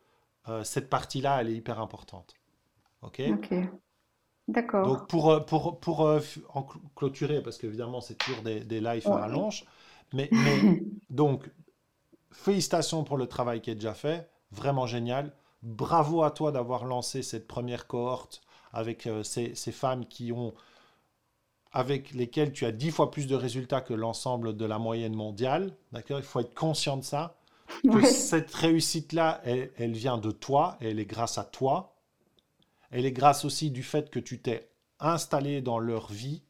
euh, 0.50 0.64
cette 0.64 0.90
partie-là, 0.90 1.42
elle 1.42 1.50
est 1.50 1.56
hyper 1.56 1.80
importante. 1.80 2.36
OK? 3.04 3.22
D'accord. 4.48 4.84
Donc, 4.84 5.08
pour, 5.08 5.32
euh, 5.32 5.40
pour, 5.40 5.80
pour 5.80 6.02
en 6.02 6.20
cl- 6.20 6.80
clôturer, 6.96 7.42
parce 7.42 7.58
qu'évidemment, 7.58 8.02
c'est 8.02 8.16
toujours 8.16 8.42
des, 8.44 8.60
des 8.64 8.82
lives 8.82 9.10
à 9.10 9.18
rallonge, 9.18 9.66
mais, 10.14 10.32
mais 10.36 10.72
donc, 11.10 11.50
félicitations 12.32 13.04
pour 13.04 13.18
le 13.18 13.28
travail 13.28 13.62
qui 13.62 13.72
est 13.72 13.76
déjà 13.76 13.94
fait, 13.96 14.30
vraiment 14.56 14.88
génial. 14.88 15.34
Bravo 15.62 16.24
à 16.24 16.32
toi 16.32 16.52
d'avoir 16.52 16.86
lancé 16.86 17.24
cette 17.24 17.48
première 17.48 17.88
cohorte 17.88 18.42
avec 18.72 19.08
euh, 19.08 19.24
ces, 19.24 19.56
ces 19.56 19.72
femmes 19.72 20.06
qui 20.06 20.32
ont, 20.32 20.54
avec 21.72 22.12
lesquelles 22.14 22.52
tu 22.52 22.66
as 22.66 22.72
dix 22.72 22.92
fois 22.92 23.12
plus 23.12 23.28
de 23.28 23.36
résultats 23.36 23.82
que 23.82 23.94
l'ensemble 23.94 24.56
de 24.56 24.66
la 24.66 24.80
moyenne 24.80 25.16
mondiale. 25.16 25.76
D'accord? 25.92 26.20
Il 26.20 26.26
faut 26.26 26.40
être 26.40 26.54
conscient 26.54 26.98
de 26.98 27.04
ça, 27.04 27.38
que 27.84 28.06
cette 28.06 28.54
réussite-là, 28.54 29.42
elle, 29.44 29.72
elle 29.78 29.94
vient 29.94 30.18
de 30.18 30.32
toi, 30.32 30.78
et 30.82 30.90
elle 30.90 31.00
est 31.00 31.06
grâce 31.06 31.38
à 31.38 31.44
toi. 31.44 31.96
Elle 32.92 33.06
est 33.06 33.12
grâce 33.12 33.44
aussi 33.46 33.72
du 33.72 33.84
fait 33.84 34.10
que 34.10 34.20
tu 34.20 34.42
t'es 34.42 34.70
installé 35.00 35.62
dans 35.62 35.80
leur 35.80 36.12
vie 36.12 36.44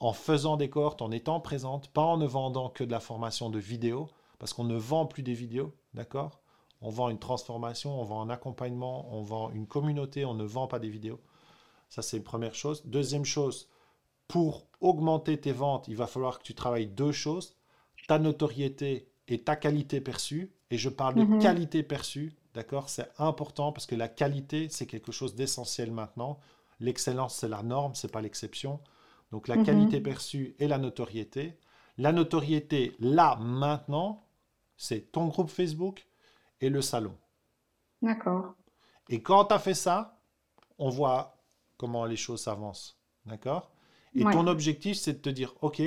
en 0.00 0.12
faisant 0.12 0.56
des 0.56 0.70
cohortes, 0.70 1.02
en 1.02 1.10
étant 1.10 1.40
présente, 1.40 1.88
pas 1.88 2.02
en 2.02 2.16
ne 2.16 2.26
vendant 2.26 2.70
que 2.70 2.84
de 2.84 2.90
la 2.90 3.00
formation 3.00 3.50
de 3.50 3.58
vidéos, 3.58 4.08
parce 4.38 4.54
qu'on 4.54 4.64
ne 4.64 4.76
vend 4.76 5.04
plus 5.04 5.22
des 5.22 5.34
vidéos, 5.34 5.74
d'accord? 5.92 6.40
On 6.80 6.90
vend 6.90 7.08
une 7.10 7.18
transformation, 7.18 8.00
on 8.00 8.04
vend 8.04 8.22
un 8.22 8.30
accompagnement, 8.30 9.06
on 9.14 9.22
vend 9.22 9.50
une 9.50 9.66
communauté, 9.66 10.24
on 10.24 10.34
ne 10.34 10.44
vend 10.44 10.66
pas 10.66 10.78
des 10.78 10.88
vidéos. 10.88 11.20
Ça, 11.88 12.02
c'est 12.02 12.16
une 12.16 12.22
première 12.24 12.54
chose. 12.54 12.82
Deuxième 12.86 13.24
chose, 13.24 13.68
pour 14.28 14.66
augmenter 14.80 15.38
tes 15.40 15.52
ventes, 15.52 15.88
il 15.88 15.96
va 15.96 16.06
falloir 16.06 16.38
que 16.38 16.44
tu 16.44 16.54
travailles 16.54 16.86
deux 16.86 17.12
choses, 17.12 17.56
ta 18.08 18.18
notoriété 18.18 19.10
et 19.28 19.42
ta 19.42 19.56
qualité 19.56 20.00
perçue. 20.00 20.52
Et 20.70 20.78
je 20.78 20.88
parle 20.88 21.16
de 21.16 21.24
Mhm. 21.24 21.38
qualité 21.40 21.82
perçue, 21.82 22.32
d'accord? 22.54 22.88
C'est 22.88 23.10
important 23.18 23.72
parce 23.72 23.86
que 23.86 23.96
la 23.96 24.08
qualité, 24.08 24.68
c'est 24.70 24.86
quelque 24.86 25.12
chose 25.12 25.34
d'essentiel 25.34 25.90
maintenant. 25.90 26.38
L'excellence, 26.78 27.34
c'est 27.34 27.48
la 27.48 27.62
norme, 27.62 27.94
c'est 27.94 28.10
pas 28.12 28.20
l'exception. 28.22 28.80
Donc 29.32 29.48
la 29.48 29.56
Mhm. 29.56 29.64
qualité 29.64 30.00
perçue 30.00 30.54
et 30.60 30.68
la 30.68 30.78
notoriété. 30.78 31.58
La 31.98 32.12
notoriété, 32.12 32.94
là, 33.00 33.36
maintenant, 33.36 34.24
c'est 34.76 35.12
ton 35.12 35.26
groupe 35.26 35.50
Facebook 35.50 36.06
et 36.60 36.68
le 36.70 36.82
salon. 36.82 37.16
D'accord. 38.02 38.54
Et 39.08 39.22
quand 39.22 39.46
tu 39.46 39.54
as 39.54 39.58
fait 39.58 39.74
ça, 39.74 40.18
on 40.78 40.88
voit 40.90 41.36
comment 41.76 42.04
les 42.04 42.16
choses 42.16 42.42
s'avancent. 42.42 42.98
D'accord? 43.26 43.70
Et 44.14 44.24
Ouais. 44.24 44.32
ton 44.32 44.46
objectif, 44.46 44.96
c'est 44.96 45.14
de 45.14 45.18
te 45.18 45.28
dire, 45.30 45.54
OK, 45.62 45.82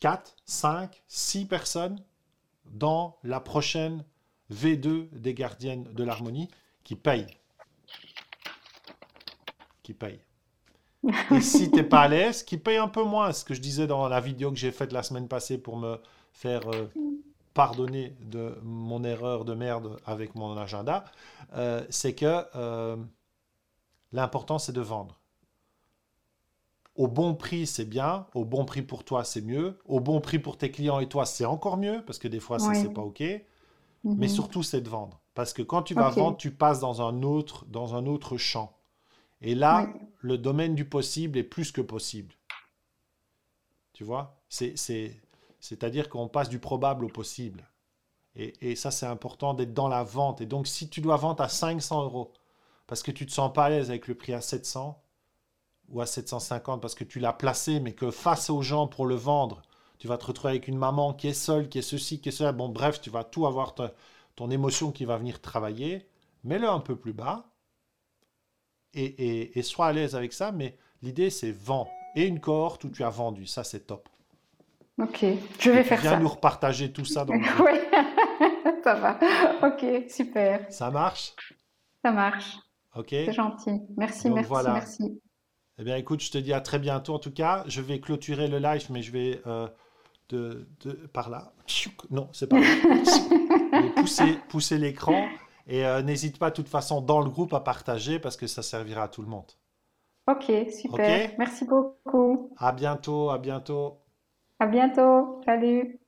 4, 0.00 0.36
5, 0.44 1.02
6 1.08 1.46
personnes 1.46 2.02
dans 2.66 3.18
la 3.22 3.40
prochaine 3.40 4.04
V2 4.52 5.08
des 5.12 5.34
gardiennes 5.34 5.84
de 5.94 6.04
l'harmonie 6.04 6.48
qui 6.82 6.96
payent. 6.96 7.26
Qui 9.82 9.94
payent. 9.94 10.20
Et 11.30 11.40
si 11.40 11.70
t'es 11.70 11.82
pas 11.82 12.02
à 12.02 12.08
l'aise, 12.08 12.42
qui 12.42 12.56
paye 12.56 12.78
un 12.78 12.88
peu 12.88 13.02
moins. 13.04 13.32
Ce 13.32 13.44
que 13.44 13.54
je 13.54 13.60
disais 13.60 13.86
dans 13.86 14.08
la 14.08 14.20
vidéo 14.20 14.50
que 14.50 14.56
j'ai 14.56 14.72
faite 14.72 14.92
la 14.92 15.02
semaine 15.02 15.28
passée 15.28 15.58
pour 15.58 15.76
me 15.76 16.00
faire 16.32 16.66
euh, 16.72 16.88
pardonner 17.54 18.16
de 18.22 18.58
mon 18.62 19.04
erreur 19.04 19.44
de 19.44 19.54
merde 19.54 19.98
avec 20.06 20.34
mon 20.34 20.56
agenda, 20.56 21.04
euh, 21.54 21.84
c'est 21.90 22.14
que 22.14 22.44
euh, 22.56 22.96
l'important 24.12 24.58
c'est 24.58 24.72
de 24.72 24.80
vendre. 24.80 25.20
Au 26.96 27.06
bon 27.08 27.34
prix, 27.36 27.66
c'est 27.68 27.84
bien. 27.84 28.26
Au 28.34 28.44
bon 28.44 28.64
prix 28.64 28.82
pour 28.82 29.04
toi, 29.04 29.22
c'est 29.24 29.40
mieux. 29.42 29.78
Au 29.84 30.00
bon 30.00 30.20
prix 30.20 30.38
pour 30.40 30.56
tes 30.58 30.70
clients 30.72 30.98
et 31.00 31.08
toi, 31.08 31.24
c'est 31.26 31.44
encore 31.44 31.76
mieux 31.76 32.02
parce 32.04 32.18
que 32.18 32.28
des 32.28 32.40
fois, 32.40 32.58
ça, 32.58 32.74
c'est 32.74 32.88
pas 32.88 33.02
OK. 33.02 33.22
Mais 34.16 34.28
Mhm. 34.28 34.28
surtout, 34.28 34.62
c'est 34.62 34.80
de 34.82 34.88
vendre. 34.88 35.20
Parce 35.34 35.52
que 35.52 35.62
quand 35.62 35.82
tu 35.82 35.94
vas 35.94 36.10
vendre, 36.10 36.36
tu 36.38 36.52
passes 36.52 36.80
dans 36.80 37.02
un 37.02 37.22
autre, 37.22 37.66
dans 37.66 37.94
un 37.94 38.06
autre 38.06 38.36
champ. 38.38 38.76
Et 39.42 39.54
là, 39.54 39.98
le 40.20 40.38
domaine 40.38 40.74
du 40.76 40.86
possible 40.86 41.38
est 41.38 41.44
plus 41.44 41.72
que 41.72 41.82
possible. 41.82 42.34
Tu 43.94 44.04
vois? 44.04 44.42
C'est-à-dire 45.64 46.10
qu'on 46.10 46.28
passe 46.28 46.50
du 46.50 46.58
probable 46.58 47.06
au 47.06 47.08
possible. 47.08 47.66
Et, 48.36 48.76
ça, 48.76 48.90
c'est 48.90 49.06
important 49.06 49.54
d'être 49.54 49.72
dans 49.72 49.88
la 49.88 50.02
vente. 50.02 50.42
Et 50.42 50.46
donc, 50.46 50.66
si 50.66 50.90
tu 50.90 51.00
dois 51.00 51.16
vendre 51.16 51.42
à 51.42 51.48
500 51.48 52.02
euros, 52.04 52.34
parce 52.86 53.02
que 53.02 53.10
tu 53.10 53.24
te 53.24 53.32
sens 53.32 53.50
pas 53.50 53.64
à 53.64 53.68
l'aise 53.70 53.88
avec 53.88 54.06
le 54.06 54.14
prix 54.14 54.34
à 54.34 54.42
700 54.42 55.02
ou 55.88 56.02
à 56.02 56.06
750, 56.06 56.82
parce 56.82 56.94
que 56.94 57.04
tu 57.04 57.18
l'as 57.18 57.32
placé, 57.32 57.80
mais 57.80 57.94
que 57.94 58.10
face 58.10 58.50
aux 58.50 58.60
gens 58.60 58.88
pour 58.88 59.06
le 59.06 59.14
vendre, 59.14 59.62
tu 59.98 60.06
vas 60.06 60.18
te 60.18 60.26
retrouver 60.26 60.50
avec 60.50 60.68
une 60.68 60.76
maman 60.76 61.14
qui 61.14 61.28
est 61.28 61.32
seule, 61.32 61.70
qui 61.70 61.78
est 61.78 61.82
ceci, 61.82 62.20
qui 62.20 62.28
est 62.28 62.32
cela. 62.32 62.52
Bon, 62.52 62.68
bref, 62.68 63.00
tu 63.00 63.08
vas 63.08 63.24
tout 63.24 63.46
avoir 63.46 63.74
ton 64.36 64.50
émotion 64.50 64.92
qui 64.92 65.06
va 65.06 65.16
venir 65.16 65.40
travailler. 65.40 66.06
Mets-le 66.42 66.68
un 66.68 66.80
peu 66.80 66.94
plus 66.94 67.14
bas 67.14 67.46
et, 68.92 69.58
et, 69.58 69.62
sois 69.62 69.86
à 69.86 69.92
l'aise 69.92 70.14
avec 70.14 70.34
ça. 70.34 70.52
Mais 70.52 70.76
l'idée, 71.00 71.30
c'est 71.30 71.52
vendre. 71.52 71.90
Et 72.16 72.26
une 72.26 72.40
cohorte 72.40 72.84
où 72.84 72.90
tu 72.90 73.02
as 73.02 73.08
vendu. 73.08 73.46
Ça, 73.46 73.64
c'est 73.64 73.86
top. 73.86 74.10
Ok, 75.00 75.24
je 75.58 75.70
vais 75.70 75.82
faire 75.82 76.00
ça. 76.00 76.10
Viens 76.10 76.20
nous 76.20 76.28
repartager 76.28 76.92
tout 76.92 77.04
ça 77.04 77.24
dans 77.24 77.34
le 77.34 77.40
Oui, 77.64 77.78
ça 78.84 78.94
va. 78.94 79.18
Ok, 79.66 79.84
super. 80.08 80.66
Ça 80.70 80.90
marche? 80.90 81.34
Ça 82.04 82.12
marche. 82.12 82.58
Ok. 82.94 83.08
C'est 83.10 83.32
gentil. 83.32 83.80
Merci, 83.96 84.30
merci, 84.30 84.52
merci. 84.66 85.20
Eh 85.78 85.82
bien, 85.82 85.96
écoute, 85.96 86.22
je 86.22 86.30
te 86.30 86.38
dis 86.38 86.52
à 86.52 86.60
très 86.60 86.78
bientôt. 86.78 87.14
En 87.14 87.18
tout 87.18 87.32
cas, 87.32 87.64
je 87.66 87.80
vais 87.80 87.98
clôturer 87.98 88.46
le 88.46 88.58
live, 88.58 88.86
mais 88.90 89.02
je 89.02 89.10
vais 89.10 89.42
euh, 89.48 89.66
de, 90.28 90.68
de, 90.84 90.92
par 91.12 91.28
là. 91.28 91.52
Non, 92.10 92.28
c'est 92.32 92.46
pas 92.48 92.60
là. 92.60 92.66
pousser, 93.96 94.38
pousser 94.48 94.78
l'écran. 94.78 95.26
Et 95.66 95.84
euh, 95.84 96.02
n'hésite 96.02 96.38
pas, 96.38 96.50
de 96.50 96.54
toute 96.54 96.68
façon, 96.68 97.00
dans 97.00 97.20
le 97.20 97.30
groupe 97.30 97.52
à 97.54 97.60
partager 97.60 98.20
parce 98.20 98.36
que 98.36 98.46
ça 98.46 98.62
servira 98.62 99.04
à 99.04 99.08
tout 99.08 99.22
le 99.22 99.28
monde. 99.28 99.50
Ok, 100.28 100.52
super. 100.70 101.32
Merci 101.38 101.64
beaucoup. 101.64 102.54
À 102.56 102.72
bientôt, 102.72 103.30
à 103.30 103.38
bientôt. 103.38 104.03
À 104.64 104.66
bientôt. 104.66 105.42
Salut. 105.44 106.00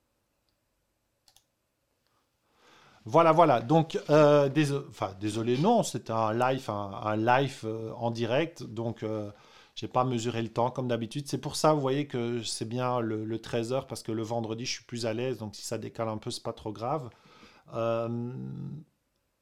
Voilà, 3.04 3.32
voilà. 3.32 3.60
Donc, 3.60 3.98
euh, 4.08 4.48
désolé, 4.48 5.58
non, 5.58 5.82
c'était 5.82 6.12
un 6.12 6.32
live, 6.32 6.70
un, 6.70 7.16
live 7.16 7.60
euh, 7.64 7.92
en 7.98 8.10
direct. 8.10 8.62
Donc, 8.62 9.02
euh, 9.02 9.30
j'ai 9.74 9.88
pas 9.88 10.04
mesuré 10.04 10.40
le 10.40 10.48
temps 10.48 10.70
comme 10.70 10.88
d'habitude. 10.88 11.28
C'est 11.28 11.36
pour 11.36 11.54
ça, 11.54 11.74
vous 11.74 11.82
voyez 11.82 12.06
que 12.06 12.42
c'est 12.44 12.64
bien 12.64 13.00
le, 13.00 13.26
le 13.26 13.36
13h 13.36 13.86
parce 13.88 14.02
que 14.02 14.10
le 14.10 14.22
vendredi, 14.22 14.64
je 14.64 14.72
suis 14.72 14.84
plus 14.84 15.04
à 15.04 15.12
l'aise. 15.12 15.36
Donc, 15.36 15.54
si 15.54 15.60
ça 15.60 15.76
décale 15.76 16.08
un 16.08 16.16
peu, 16.16 16.30
c'est 16.30 16.42
pas 16.42 16.54
trop 16.54 16.72
grave. 16.72 17.10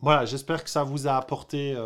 voilà, 0.01 0.25
j'espère 0.25 0.65
que 0.65 0.71
ça 0.71 0.83
vous 0.83 1.07
a 1.07 1.13
apporté 1.13 1.77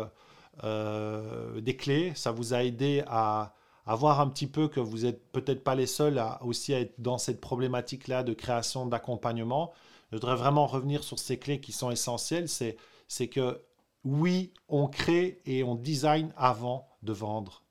des 0.63 1.75
clés. 1.77 2.11
Ça 2.15 2.31
vous 2.31 2.55
a 2.55 2.63
aidé 2.63 3.03
à, 3.05 3.53
à 3.85 3.95
voir 3.95 4.19
un 4.19 4.27
petit 4.27 4.47
peu 4.47 4.67
que 4.67 4.79
vous 4.79 4.99
n'êtes 4.99 5.31
peut-être 5.31 5.63
pas 5.63 5.75
les 5.75 5.87
seuls 5.87 6.17
à 6.19 6.43
aussi 6.43 6.73
être 6.73 6.93
dans 6.99 7.17
cette 7.17 7.41
problématique-là 7.41 8.23
de 8.23 8.33
création 8.33 8.85
d'accompagnement. 8.85 9.71
Je 10.11 10.17
voudrais 10.17 10.35
vraiment 10.35 10.67
revenir 10.67 11.03
sur 11.03 11.19
ces 11.19 11.37
clés 11.37 11.59
qui 11.59 11.71
sont 11.71 11.91
essentielles. 11.91 12.49
C'est, 12.49 12.77
c'est 13.07 13.27
que 13.27 13.61
oui, 14.03 14.53
on 14.67 14.87
crée 14.87 15.41
et 15.45 15.63
on 15.63 15.75
design 15.75 16.33
avant 16.37 16.87
de 17.03 17.13
vendre. 17.13 17.63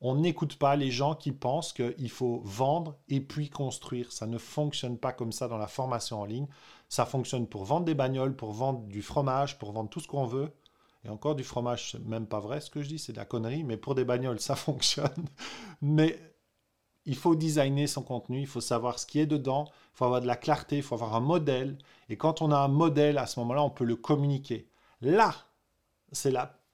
On 0.00 0.16
n'écoute 0.16 0.56
pas 0.56 0.76
les 0.76 0.90
gens 0.90 1.14
qui 1.14 1.32
pensent 1.32 1.72
qu'il 1.72 2.10
faut 2.10 2.42
vendre 2.44 2.96
et 3.08 3.20
puis 3.20 3.48
construire. 3.48 4.12
Ça 4.12 4.26
ne 4.26 4.38
fonctionne 4.38 4.98
pas 4.98 5.12
comme 5.12 5.32
ça 5.32 5.48
dans 5.48 5.56
la 5.56 5.66
formation 5.66 6.20
en 6.20 6.24
ligne. 6.24 6.46
Ça 6.88 7.06
fonctionne 7.06 7.46
pour 7.46 7.64
vendre 7.64 7.86
des 7.86 7.94
bagnoles, 7.94 8.36
pour 8.36 8.52
vendre 8.52 8.80
du 8.86 9.02
fromage, 9.02 9.58
pour 9.58 9.72
vendre 9.72 9.88
tout 9.88 10.00
ce 10.00 10.08
qu'on 10.08 10.26
veut. 10.26 10.52
Et 11.04 11.08
encore 11.10 11.34
du 11.34 11.44
fromage, 11.44 11.92
c'est 11.92 12.04
même 12.04 12.26
pas 12.26 12.40
vrai 12.40 12.60
ce 12.60 12.70
que 12.70 12.82
je 12.82 12.88
dis, 12.88 12.98
c'est 12.98 13.12
de 13.12 13.18
la 13.18 13.24
connerie, 13.24 13.62
mais 13.62 13.76
pour 13.76 13.94
des 13.94 14.04
bagnoles, 14.04 14.40
ça 14.40 14.56
fonctionne. 14.56 15.28
Mais 15.82 16.18
il 17.06 17.16
faut 17.16 17.34
designer 17.34 17.86
son 17.86 18.02
contenu, 18.02 18.40
il 18.40 18.46
faut 18.46 18.60
savoir 18.62 18.98
ce 18.98 19.06
qui 19.06 19.18
est 19.20 19.26
dedans, 19.26 19.66
il 19.68 19.98
faut 19.98 20.04
avoir 20.06 20.20
de 20.20 20.26
la 20.26 20.36
clarté, 20.36 20.76
il 20.78 20.82
faut 20.82 20.94
avoir 20.94 21.14
un 21.14 21.20
modèle. 21.20 21.76
Et 22.08 22.16
quand 22.16 22.40
on 22.40 22.50
a 22.50 22.56
un 22.56 22.68
modèle, 22.68 23.18
à 23.18 23.26
ce 23.26 23.38
moment-là, 23.40 23.62
on 23.62 23.70
peut 23.70 23.84
le 23.84 23.96
communiquer. 23.96 24.68
Là, 25.02 25.34
c'est 26.12 26.32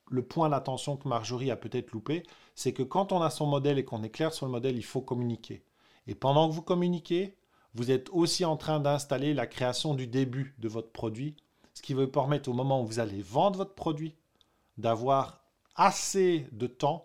le 0.09 0.21
point 0.21 0.49
d'attention 0.49 0.95
que 0.95 1.07
Marjorie 1.07 1.51
a 1.51 1.57
peut-être 1.57 1.91
loupé, 1.91 2.23
c'est 2.55 2.73
que 2.73 2.83
quand 2.83 3.11
on 3.11 3.21
a 3.21 3.29
son 3.29 3.45
modèle 3.45 3.79
et 3.79 3.85
qu'on 3.85 4.03
est 4.03 4.09
clair 4.09 4.33
sur 4.33 4.45
le 4.45 4.51
modèle, 4.51 4.77
il 4.77 4.85
faut 4.85 5.01
communiquer. 5.01 5.63
Et 6.07 6.15
pendant 6.15 6.47
que 6.47 6.53
vous 6.53 6.61
communiquez, 6.61 7.37
vous 7.73 7.91
êtes 7.91 8.09
aussi 8.11 8.45
en 8.45 8.57
train 8.57 8.79
d'installer 8.79 9.33
la 9.33 9.47
création 9.47 9.93
du 9.93 10.07
début 10.07 10.55
de 10.59 10.67
votre 10.67 10.91
produit, 10.91 11.35
ce 11.73 11.81
qui 11.81 11.93
va 11.93 12.05
permettre 12.07 12.49
au 12.49 12.53
moment 12.53 12.81
où 12.81 12.85
vous 12.85 12.99
allez 12.99 13.21
vendre 13.21 13.57
votre 13.57 13.75
produit, 13.75 14.15
d'avoir 14.81 15.41
assez 15.75 16.47
de 16.51 16.67
temps 16.67 17.03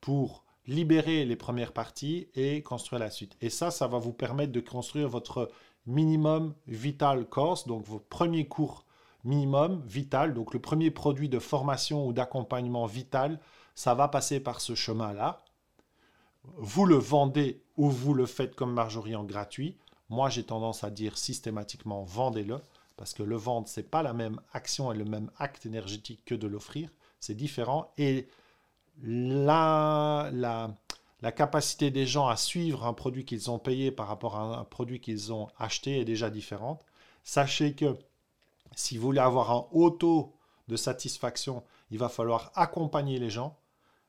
pour 0.00 0.44
libérer 0.66 1.24
les 1.24 1.36
premières 1.36 1.72
parties 1.72 2.28
et 2.34 2.62
construire 2.62 3.00
la 3.00 3.10
suite. 3.10 3.36
Et 3.40 3.50
ça, 3.50 3.70
ça 3.70 3.86
va 3.86 3.98
vous 3.98 4.12
permettre 4.12 4.52
de 4.52 4.60
construire 4.60 5.08
votre 5.08 5.50
minimum 5.86 6.54
vital 6.66 7.26
course, 7.26 7.66
donc 7.66 7.84
vos 7.84 7.98
premiers 7.98 8.46
cours 8.46 8.84
minimum 9.24 9.82
vital, 9.86 10.34
donc 10.34 10.52
le 10.52 10.60
premier 10.60 10.90
produit 10.90 11.28
de 11.28 11.38
formation 11.38 12.06
ou 12.06 12.12
d'accompagnement 12.12 12.86
vital, 12.86 13.40
ça 13.74 13.94
va 13.94 14.08
passer 14.08 14.40
par 14.40 14.60
ce 14.60 14.74
chemin-là. 14.74 15.42
Vous 16.56 16.84
le 16.84 16.96
vendez 16.96 17.62
ou 17.76 17.88
vous 17.90 18.12
le 18.12 18.26
faites 18.26 18.54
comme 18.54 18.72
Marjorie 18.72 19.16
en 19.16 19.24
gratuit. 19.24 19.78
Moi, 20.10 20.28
j'ai 20.28 20.44
tendance 20.44 20.84
à 20.84 20.90
dire 20.90 21.16
systématiquement 21.16 22.04
vendez-le 22.04 22.58
parce 22.96 23.14
que 23.14 23.22
le 23.22 23.36
vendre, 23.36 23.66
c'est 23.66 23.90
pas 23.90 24.02
la 24.02 24.12
même 24.12 24.40
action 24.52 24.92
et 24.92 24.96
le 24.96 25.04
même 25.04 25.30
acte 25.38 25.66
énergétique 25.66 26.20
que 26.24 26.34
de 26.34 26.46
l'offrir 26.46 26.90
c'est 27.24 27.34
différent. 27.34 27.92
Et 27.96 28.28
la, 29.02 30.30
la, 30.32 31.32
capacité 31.32 31.90
des 31.90 32.06
gens 32.06 32.28
à 32.28 32.36
suivre 32.36 32.84
un 32.84 32.92
produit 32.92 33.24
qu'ils 33.24 33.50
ont 33.50 33.58
payé 33.58 33.90
par 33.90 34.08
rapport 34.08 34.36
à 34.36 34.60
un 34.60 34.64
produit 34.64 35.00
qu'ils 35.00 35.32
ont 35.32 35.48
acheté 35.58 36.00
est 36.00 36.04
déjà 36.04 36.28
différente. 36.28 36.84
Sachez 37.22 37.74
que 37.74 37.96
si 38.76 38.98
vous 38.98 39.04
voulez 39.04 39.20
avoir 39.20 39.50
un 39.50 39.66
haut 39.72 39.90
taux 39.90 40.34
de 40.68 40.76
satisfaction, 40.76 41.64
il 41.90 41.98
va 41.98 42.10
falloir 42.10 42.52
accompagner 42.54 43.18
les 43.18 43.30
gens. 43.30 43.56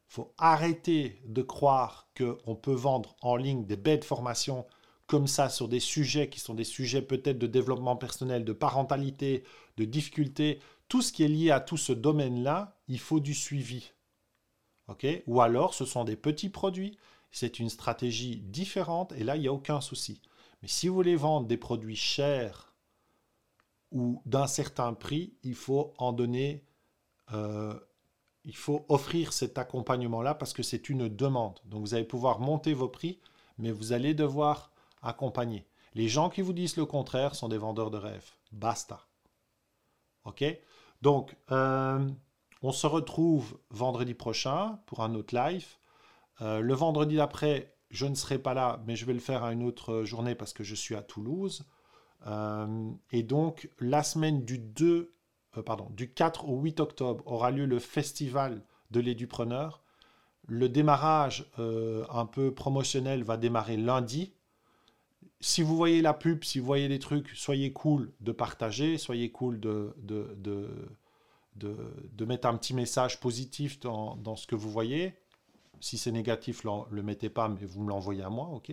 Il 0.10 0.14
faut 0.16 0.34
arrêter 0.38 1.22
de 1.26 1.42
croire 1.42 2.10
qu'on 2.18 2.56
peut 2.56 2.74
vendre 2.74 3.16
en 3.22 3.38
ligne 3.38 3.66
des 3.66 3.78
belles 3.78 4.04
formations 4.04 4.66
comme 5.08 5.28
ça 5.28 5.50
sur 5.50 5.70
des 5.70 5.80
sujets 5.80 6.30
qui 6.30 6.40
sont 6.40 6.54
des 6.54 6.64
sujets 6.64 7.02
peut-être 7.02 7.38
de 7.38 7.48
développement 7.48 7.96
personnel, 7.96 8.44
de 8.44 8.54
parentalité, 8.54 9.44
de 9.78 9.86
difficultés, 9.86 10.60
tout 10.90 11.02
ce 11.02 11.12
qui 11.12 11.24
est 11.24 11.30
lié 11.30 11.52
à 11.52 11.60
tout 11.60 11.78
ce 11.78 11.94
domaine-là, 11.94 12.75
il 12.88 13.00
faut 13.00 13.20
du 13.20 13.34
suivi. 13.34 13.92
Ou 15.28 15.42
alors, 15.42 15.74
ce 15.74 15.86
sont 15.86 16.04
des 16.04 16.16
petits 16.16 16.50
produits, 16.50 16.98
c'est 17.32 17.60
une 17.60 17.70
stratégie 17.70 18.38
différente, 18.38 19.12
et 19.14 19.24
là, 19.24 19.36
il 19.36 19.42
n'y 19.42 19.48
a 19.48 19.54
aucun 19.54 19.82
souci. 19.82 20.22
Mais 20.62 20.68
si 20.68 20.88
vous 20.88 20.96
voulez 20.96 21.16
vendre 21.16 21.48
des 21.48 21.58
produits 21.58 21.96
chers 21.96 22.74
ou 23.92 24.22
d'un 24.26 24.48
certain 24.48 24.94
prix, 24.94 25.34
il 25.44 25.56
faut 25.56 25.94
en 25.98 26.14
donner, 26.14 26.64
euh, 27.34 27.78
il 28.44 28.56
faut 28.56 28.86
offrir 28.90 29.34
cet 29.34 29.58
accompagnement-là 29.58 30.36
parce 30.36 30.54
que 30.54 30.64
c'est 30.64 30.90
une 30.90 31.10
demande. 31.10 31.60
Donc, 31.66 31.82
vous 31.82 31.94
allez 31.94 32.06
pouvoir 32.06 32.40
monter 32.40 32.74
vos 32.74 32.90
prix, 32.90 33.20
mais 33.58 33.72
vous 33.72 33.92
allez 33.92 34.14
devoir 34.14 34.72
accompagner. 35.02 35.66
Les 35.94 36.10
gens 36.10 36.30
qui 36.30 36.42
vous 36.42 36.54
disent 36.54 36.78
le 36.78 36.86
contraire 36.86 37.36
sont 37.36 37.48
des 37.48 37.58
vendeurs 37.58 37.90
de 37.90 37.98
rêves. 37.98 38.32
Basta. 38.52 39.08
OK? 40.26 40.44
Donc, 41.02 41.36
euh, 41.52 42.08
on 42.66 42.72
se 42.72 42.88
retrouve 42.88 43.60
vendredi 43.70 44.16
prochain 44.16 44.80
pour 44.88 45.04
un 45.04 45.14
autre 45.14 45.36
live. 45.36 45.68
Euh, 46.42 46.62
le 46.62 46.74
vendredi 46.74 47.18
d'après, 47.18 47.76
je 47.92 48.08
ne 48.08 48.16
serai 48.16 48.40
pas 48.40 48.56
là, 48.56 48.82
mais 48.88 48.96
je 48.96 49.06
vais 49.06 49.14
le 49.14 49.20
faire 49.20 49.44
à 49.44 49.54
une 49.54 49.62
autre 49.62 50.04
journée 50.04 50.34
parce 50.34 50.52
que 50.52 50.64
je 50.64 50.74
suis 50.74 50.96
à 50.96 51.04
Toulouse. 51.04 51.64
Euh, 52.26 52.90
et 53.12 53.22
donc, 53.22 53.70
la 53.80 54.02
semaine 54.02 54.46
du 54.46 54.58
2, 54.58 55.14
pardon, 55.64 55.90
du 55.92 56.12
4 56.12 56.50
au 56.50 56.60
8 56.60 56.80
octobre 56.80 57.24
aura 57.28 57.52
lieu 57.52 57.68
le 57.68 57.78
festival 57.78 58.64
de 58.90 59.00
l'édupreneur. 59.00 59.84
Le 60.48 60.68
démarrage 60.68 61.52
un 61.58 62.26
peu 62.26 62.52
promotionnel 62.52 63.24
va 63.24 63.38
démarrer 63.38 63.78
lundi 63.78 64.34
si 65.40 65.62
vous 65.62 65.76
voyez 65.76 66.02
la 66.02 66.14
pub, 66.14 66.44
si 66.44 66.60
vous 66.60 66.66
voyez 66.66 66.88
des 66.88 67.00
trucs, 67.00 67.30
soyez 67.30 67.72
cool 67.72 68.12
de 68.22 68.32
partager, 68.32 68.98
soyez 68.98 69.32
cool 69.32 69.60
de, 69.60 69.94
de, 69.98 70.68
de, 71.56 72.26
mettre 72.26 72.48
un 72.48 72.58
petit 72.58 72.74
message 72.74 73.20
positif 73.20 73.80
dans, 73.80 74.16
dans 74.18 74.36
ce 74.36 74.48
que 74.48 74.56
vous 74.56 74.70
voyez. 74.70 75.14
Si 75.80 75.98
c'est 75.98 76.12
négatif, 76.12 76.64
ne 76.64 76.72
le 76.90 77.04
mettez 77.04 77.30
pas, 77.30 77.48
mais 77.48 77.66
vous 77.66 77.84
me 77.84 77.90
l'envoyez 77.90 78.24
à 78.24 78.30
moi, 78.30 78.50
ok 78.54 78.72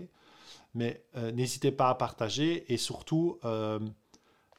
Mais 0.75 1.05
euh, 1.17 1.33
n'hésitez 1.33 1.73
pas 1.73 1.89
à 1.89 1.95
partager 1.95 2.73
et 2.73 2.77
surtout, 2.77 3.39
euh, 3.45 3.79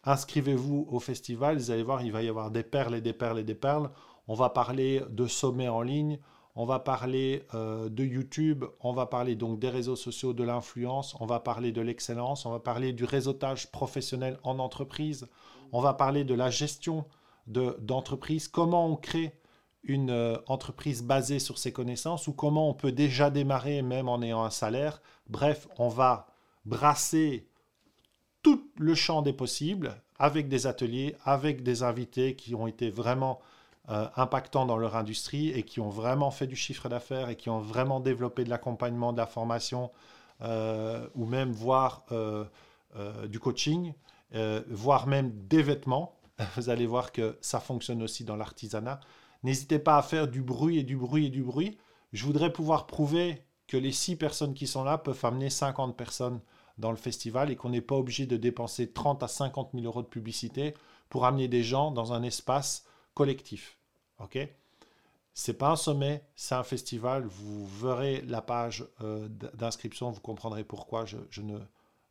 inscrivez-vous 0.04 0.88
au 0.90 1.00
festival. 1.00 1.58
Vous 1.58 1.72
allez 1.72 1.84
voir, 1.84 2.02
il 2.04 2.12
va 2.12 2.22
y 2.22 2.30
avoir 2.30 2.52
des 2.52 2.64
perles 2.64 2.96
et 2.96 3.02
des 3.02 3.14
perles 3.14 3.40
et 3.40 3.44
des 3.44 3.56
perles. 3.56 3.90
On 4.28 4.36
va 4.36 4.50
parler 4.50 5.02
de 5.10 5.28
sommets 5.28 5.68
en 5.68 5.82
ligne, 5.82 6.20
on 6.56 6.66
va 6.66 6.80
parler 6.80 7.44
euh, 7.56 7.90
de 7.90 8.04
YouTube, 8.04 8.64
on 8.80 8.94
va 8.94 9.06
parler 9.06 9.36
donc 9.36 9.60
des 9.60 9.70
réseaux 9.70 9.96
sociaux, 9.96 10.34
de 10.34 10.44
l'influence, 10.44 11.16
on 11.20 11.26
va 11.26 11.40
parler 11.40 11.72
de 11.72 11.82
l'excellence, 11.82 12.46
on 12.46 12.52
va 12.52 12.60
parler 12.60 12.94
du 12.94 13.04
réseautage 13.04 13.72
professionnel 13.72 14.38
en 14.44 14.60
entreprise, 14.60 15.28
on 15.72 15.82
va 15.82 15.94
parler 15.94 16.24
de 16.24 16.36
la 16.36 16.50
gestion 16.50 17.06
d'entreprise, 17.48 18.48
comment 18.48 18.88
on 18.88 18.96
crée 18.96 19.34
une 19.84 20.12
euh, 20.12 20.38
entreprise 20.48 21.04
basée 21.04 21.40
sur 21.40 21.58
ses 21.58 21.74
connaissances 21.74 22.28
ou 22.28 22.34
comment 22.34 22.70
on 22.70 22.74
peut 22.74 22.92
déjà 22.92 23.30
démarrer 23.30 23.82
même 23.82 24.08
en 24.08 24.22
ayant 24.22 24.44
un 24.44 24.50
salaire. 24.50 25.02
Bref, 25.28 25.68
on 25.78 25.90
va 25.90 26.28
brasser 26.66 27.48
tout 28.42 28.70
le 28.78 28.96
champ 28.96 29.22
des 29.22 29.34
possibles 29.34 29.96
avec 30.18 30.48
des 30.48 30.68
ateliers, 30.68 31.16
avec 31.26 31.64
des 31.64 31.84
invités 31.84 32.36
qui 32.36 32.56
ont 32.56 32.68
été 32.68 32.90
vraiment 32.90 33.40
euh, 33.90 34.08
impactants 34.16 34.66
dans 34.66 34.78
leur 34.78 34.96
industrie 34.96 35.50
et 35.50 35.64
qui 35.64 35.82
ont 35.82 35.90
vraiment 35.90 36.32
fait 36.32 36.48
du 36.48 36.56
chiffre 36.56 36.88
d'affaires 36.88 37.30
et 37.30 37.36
qui 37.36 37.50
ont 37.50 37.60
vraiment 37.60 38.00
développé 38.00 38.46
de 38.46 38.50
l'accompagnement, 38.50 39.12
de 39.12 39.18
la 39.18 39.28
formation 39.28 39.92
euh, 40.42 41.08
ou 41.16 41.26
même 41.26 41.52
voire 41.52 42.06
du 43.28 43.40
coaching, 43.40 43.94
voire 44.70 45.08
même 45.08 45.32
des 45.48 45.64
vêtements. 45.64 46.16
Vous 46.56 46.70
allez 46.70 46.86
voir 46.86 47.12
que 47.12 47.38
ça 47.42 47.60
fonctionne 47.60 48.02
aussi 48.02 48.24
dans 48.24 48.36
l'artisanat. 48.36 49.00
N'hésitez 49.44 49.80
pas 49.80 49.98
à 49.98 50.02
faire 50.02 50.28
du 50.28 50.42
bruit 50.42 50.80
et 50.80 50.84
du 50.84 50.98
bruit 50.98 51.28
et 51.28 51.30
du 51.30 51.44
bruit. 51.44 51.78
Je 52.12 52.26
voudrais 52.26 52.54
pouvoir 52.54 52.88
prouver 52.88 53.44
que 53.68 53.78
les 53.78 53.92
six 53.92 54.16
personnes 54.16 54.54
qui 54.54 54.68
sont 54.68 54.84
là 54.84 54.98
peuvent 54.98 55.24
amener 55.24 55.50
50 55.50 55.98
personnes 55.98 56.40
dans 56.78 56.92
le 56.92 56.98
festival 56.98 57.52
et 57.52 57.56
qu'on 57.56 57.70
n'est 57.70 57.82
pas 57.82 57.96
obligé 57.96 58.26
de 58.26 58.38
dépenser 58.38 58.92
30 58.92 59.24
à 59.24 59.28
50 59.28 59.72
000 59.74 59.86
euros 59.86 60.02
de 60.02 60.08
publicité 60.08 60.74
pour 61.10 61.26
amener 61.26 61.48
des 61.48 61.64
gens 61.64 61.92
dans 61.92 62.14
un 62.14 62.24
espace 62.24 62.86
collectif. 63.14 63.78
Ok? 64.20 64.38
C'est 65.36 65.54
pas 65.54 65.72
un 65.72 65.76
sommet, 65.76 66.24
c'est 66.36 66.56
un 66.56 66.64
festival. 66.64 67.26
Vous 67.26 67.66
verrez 67.66 68.22
la 68.22 68.42
page 68.42 68.86
euh, 69.02 69.28
d'inscription, 69.30 70.12
vous 70.12 70.22
comprendrez 70.22 70.64
pourquoi 70.64 71.06
je, 71.06 71.18
ne 71.42 71.58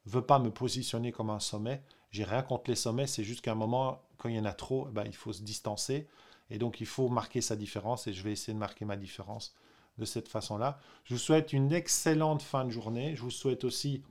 veux 0.07 0.23
pas 0.23 0.39
me 0.39 0.51
positionner 0.51 1.13
comme 1.13 1.31
un 1.31 1.41
sommet. 1.41 1.83
J'ai 2.13 2.25
rien 2.25 2.43
contre 2.43 2.71
les 2.71 2.77
sommets, 2.77 3.07
c'est 3.07 3.25
juste 3.25 3.41
qu'à 3.41 3.53
un 3.53 3.57
moment, 3.57 4.03
quand 4.19 4.29
il 4.29 4.37
y 4.37 4.39
en 4.39 4.45
a 4.45 4.53
trop, 4.53 4.87
eh 4.89 4.93
ben, 4.93 5.05
il 5.07 5.17
faut 5.17 5.33
se 5.33 5.43
distancer. 5.43 6.07
Et 6.51 6.59
donc, 6.59 6.81
il 6.81 6.87
faut 6.87 7.09
marquer 7.09 7.41
sa 7.41 7.57
différence 7.57 8.07
et 8.07 8.13
je 8.13 8.23
vais 8.23 8.33
essayer 8.33 8.53
de 8.53 8.59
marquer 8.59 8.85
ma 8.85 8.97
différence 8.97 9.55
de 9.99 10.05
cette 10.05 10.29
façon-là. 10.29 10.79
Je 11.05 11.15
vous 11.15 11.21
souhaite 11.21 11.53
une 11.53 11.73
excellente 11.73 12.43
fin 12.43 12.65
de 12.67 12.71
journée. 12.71 13.17
Je 13.17 13.23
vous 13.23 13.31
souhaite 13.31 13.65
aussi 13.65 14.03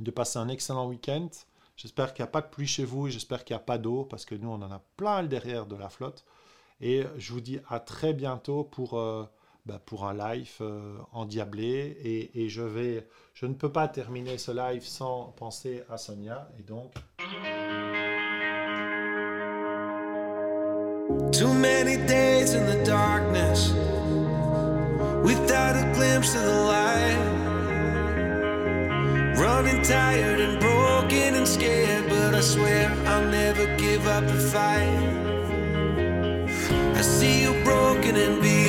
de 0.00 0.10
passer 0.10 0.38
un 0.38 0.48
excellent 0.48 0.88
week-end. 0.88 1.28
J'espère 1.76 2.12
qu'il 2.12 2.24
n'y 2.24 2.28
a 2.28 2.32
pas 2.32 2.40
de 2.40 2.48
pluie 2.48 2.66
chez 2.66 2.84
vous 2.84 3.06
et 3.06 3.10
j'espère 3.10 3.44
qu'il 3.44 3.54
n'y 3.54 3.62
a 3.62 3.64
pas 3.64 3.78
d'eau 3.78 4.04
parce 4.04 4.24
que 4.24 4.34
nous, 4.34 4.48
on 4.48 4.60
en 4.60 4.72
a 4.72 4.82
plein 4.96 5.22
le 5.22 5.28
derrière 5.28 5.66
de 5.66 5.76
la 5.76 5.88
flotte. 5.88 6.24
Et 6.80 7.04
je 7.16 7.32
vous 7.32 7.40
dis 7.40 7.60
à 7.68 7.78
très 7.78 8.12
bientôt 8.12 8.64
pour, 8.64 8.98
euh, 8.98 9.24
bah, 9.66 9.80
pour 9.84 10.06
un 10.06 10.14
live 10.14 10.56
euh, 10.60 10.98
endiablé. 11.12 11.96
Et, 12.02 12.42
et, 12.42 12.48
je, 12.48 12.62
vais, 12.62 13.06
je 13.34 13.46
ne 13.46 13.54
peux 13.54 13.70
pas 13.70 13.86
terminer 13.86 14.36
ce 14.36 14.50
live 14.50 14.84
sans 14.84 15.26
penser 15.36 15.84
à 15.88 15.96
Sonia. 15.96 16.50
Et 16.58 16.62
donc... 16.62 16.92
Too 21.30 21.54
many 21.54 21.96
days 22.08 22.54
in 22.54 22.66
the 22.66 22.84
darkness 22.84 23.70
without 25.22 25.76
a 25.76 25.92
glimpse 25.94 26.34
of 26.34 26.42
the 26.42 26.60
light. 26.74 27.18
Running 29.38 29.82
tired 29.82 30.40
and 30.40 30.58
broken 30.58 31.34
and 31.36 31.46
scared, 31.46 32.08
but 32.08 32.34
I 32.34 32.40
swear 32.40 32.90
I'll 33.06 33.30
never 33.30 33.66
give 33.76 34.08
up 34.08 34.26
the 34.26 34.40
fight. 34.54 34.98
I 36.96 37.02
see 37.02 37.42
you 37.42 37.62
broken 37.62 38.16
and 38.16 38.42
beat, 38.42 38.61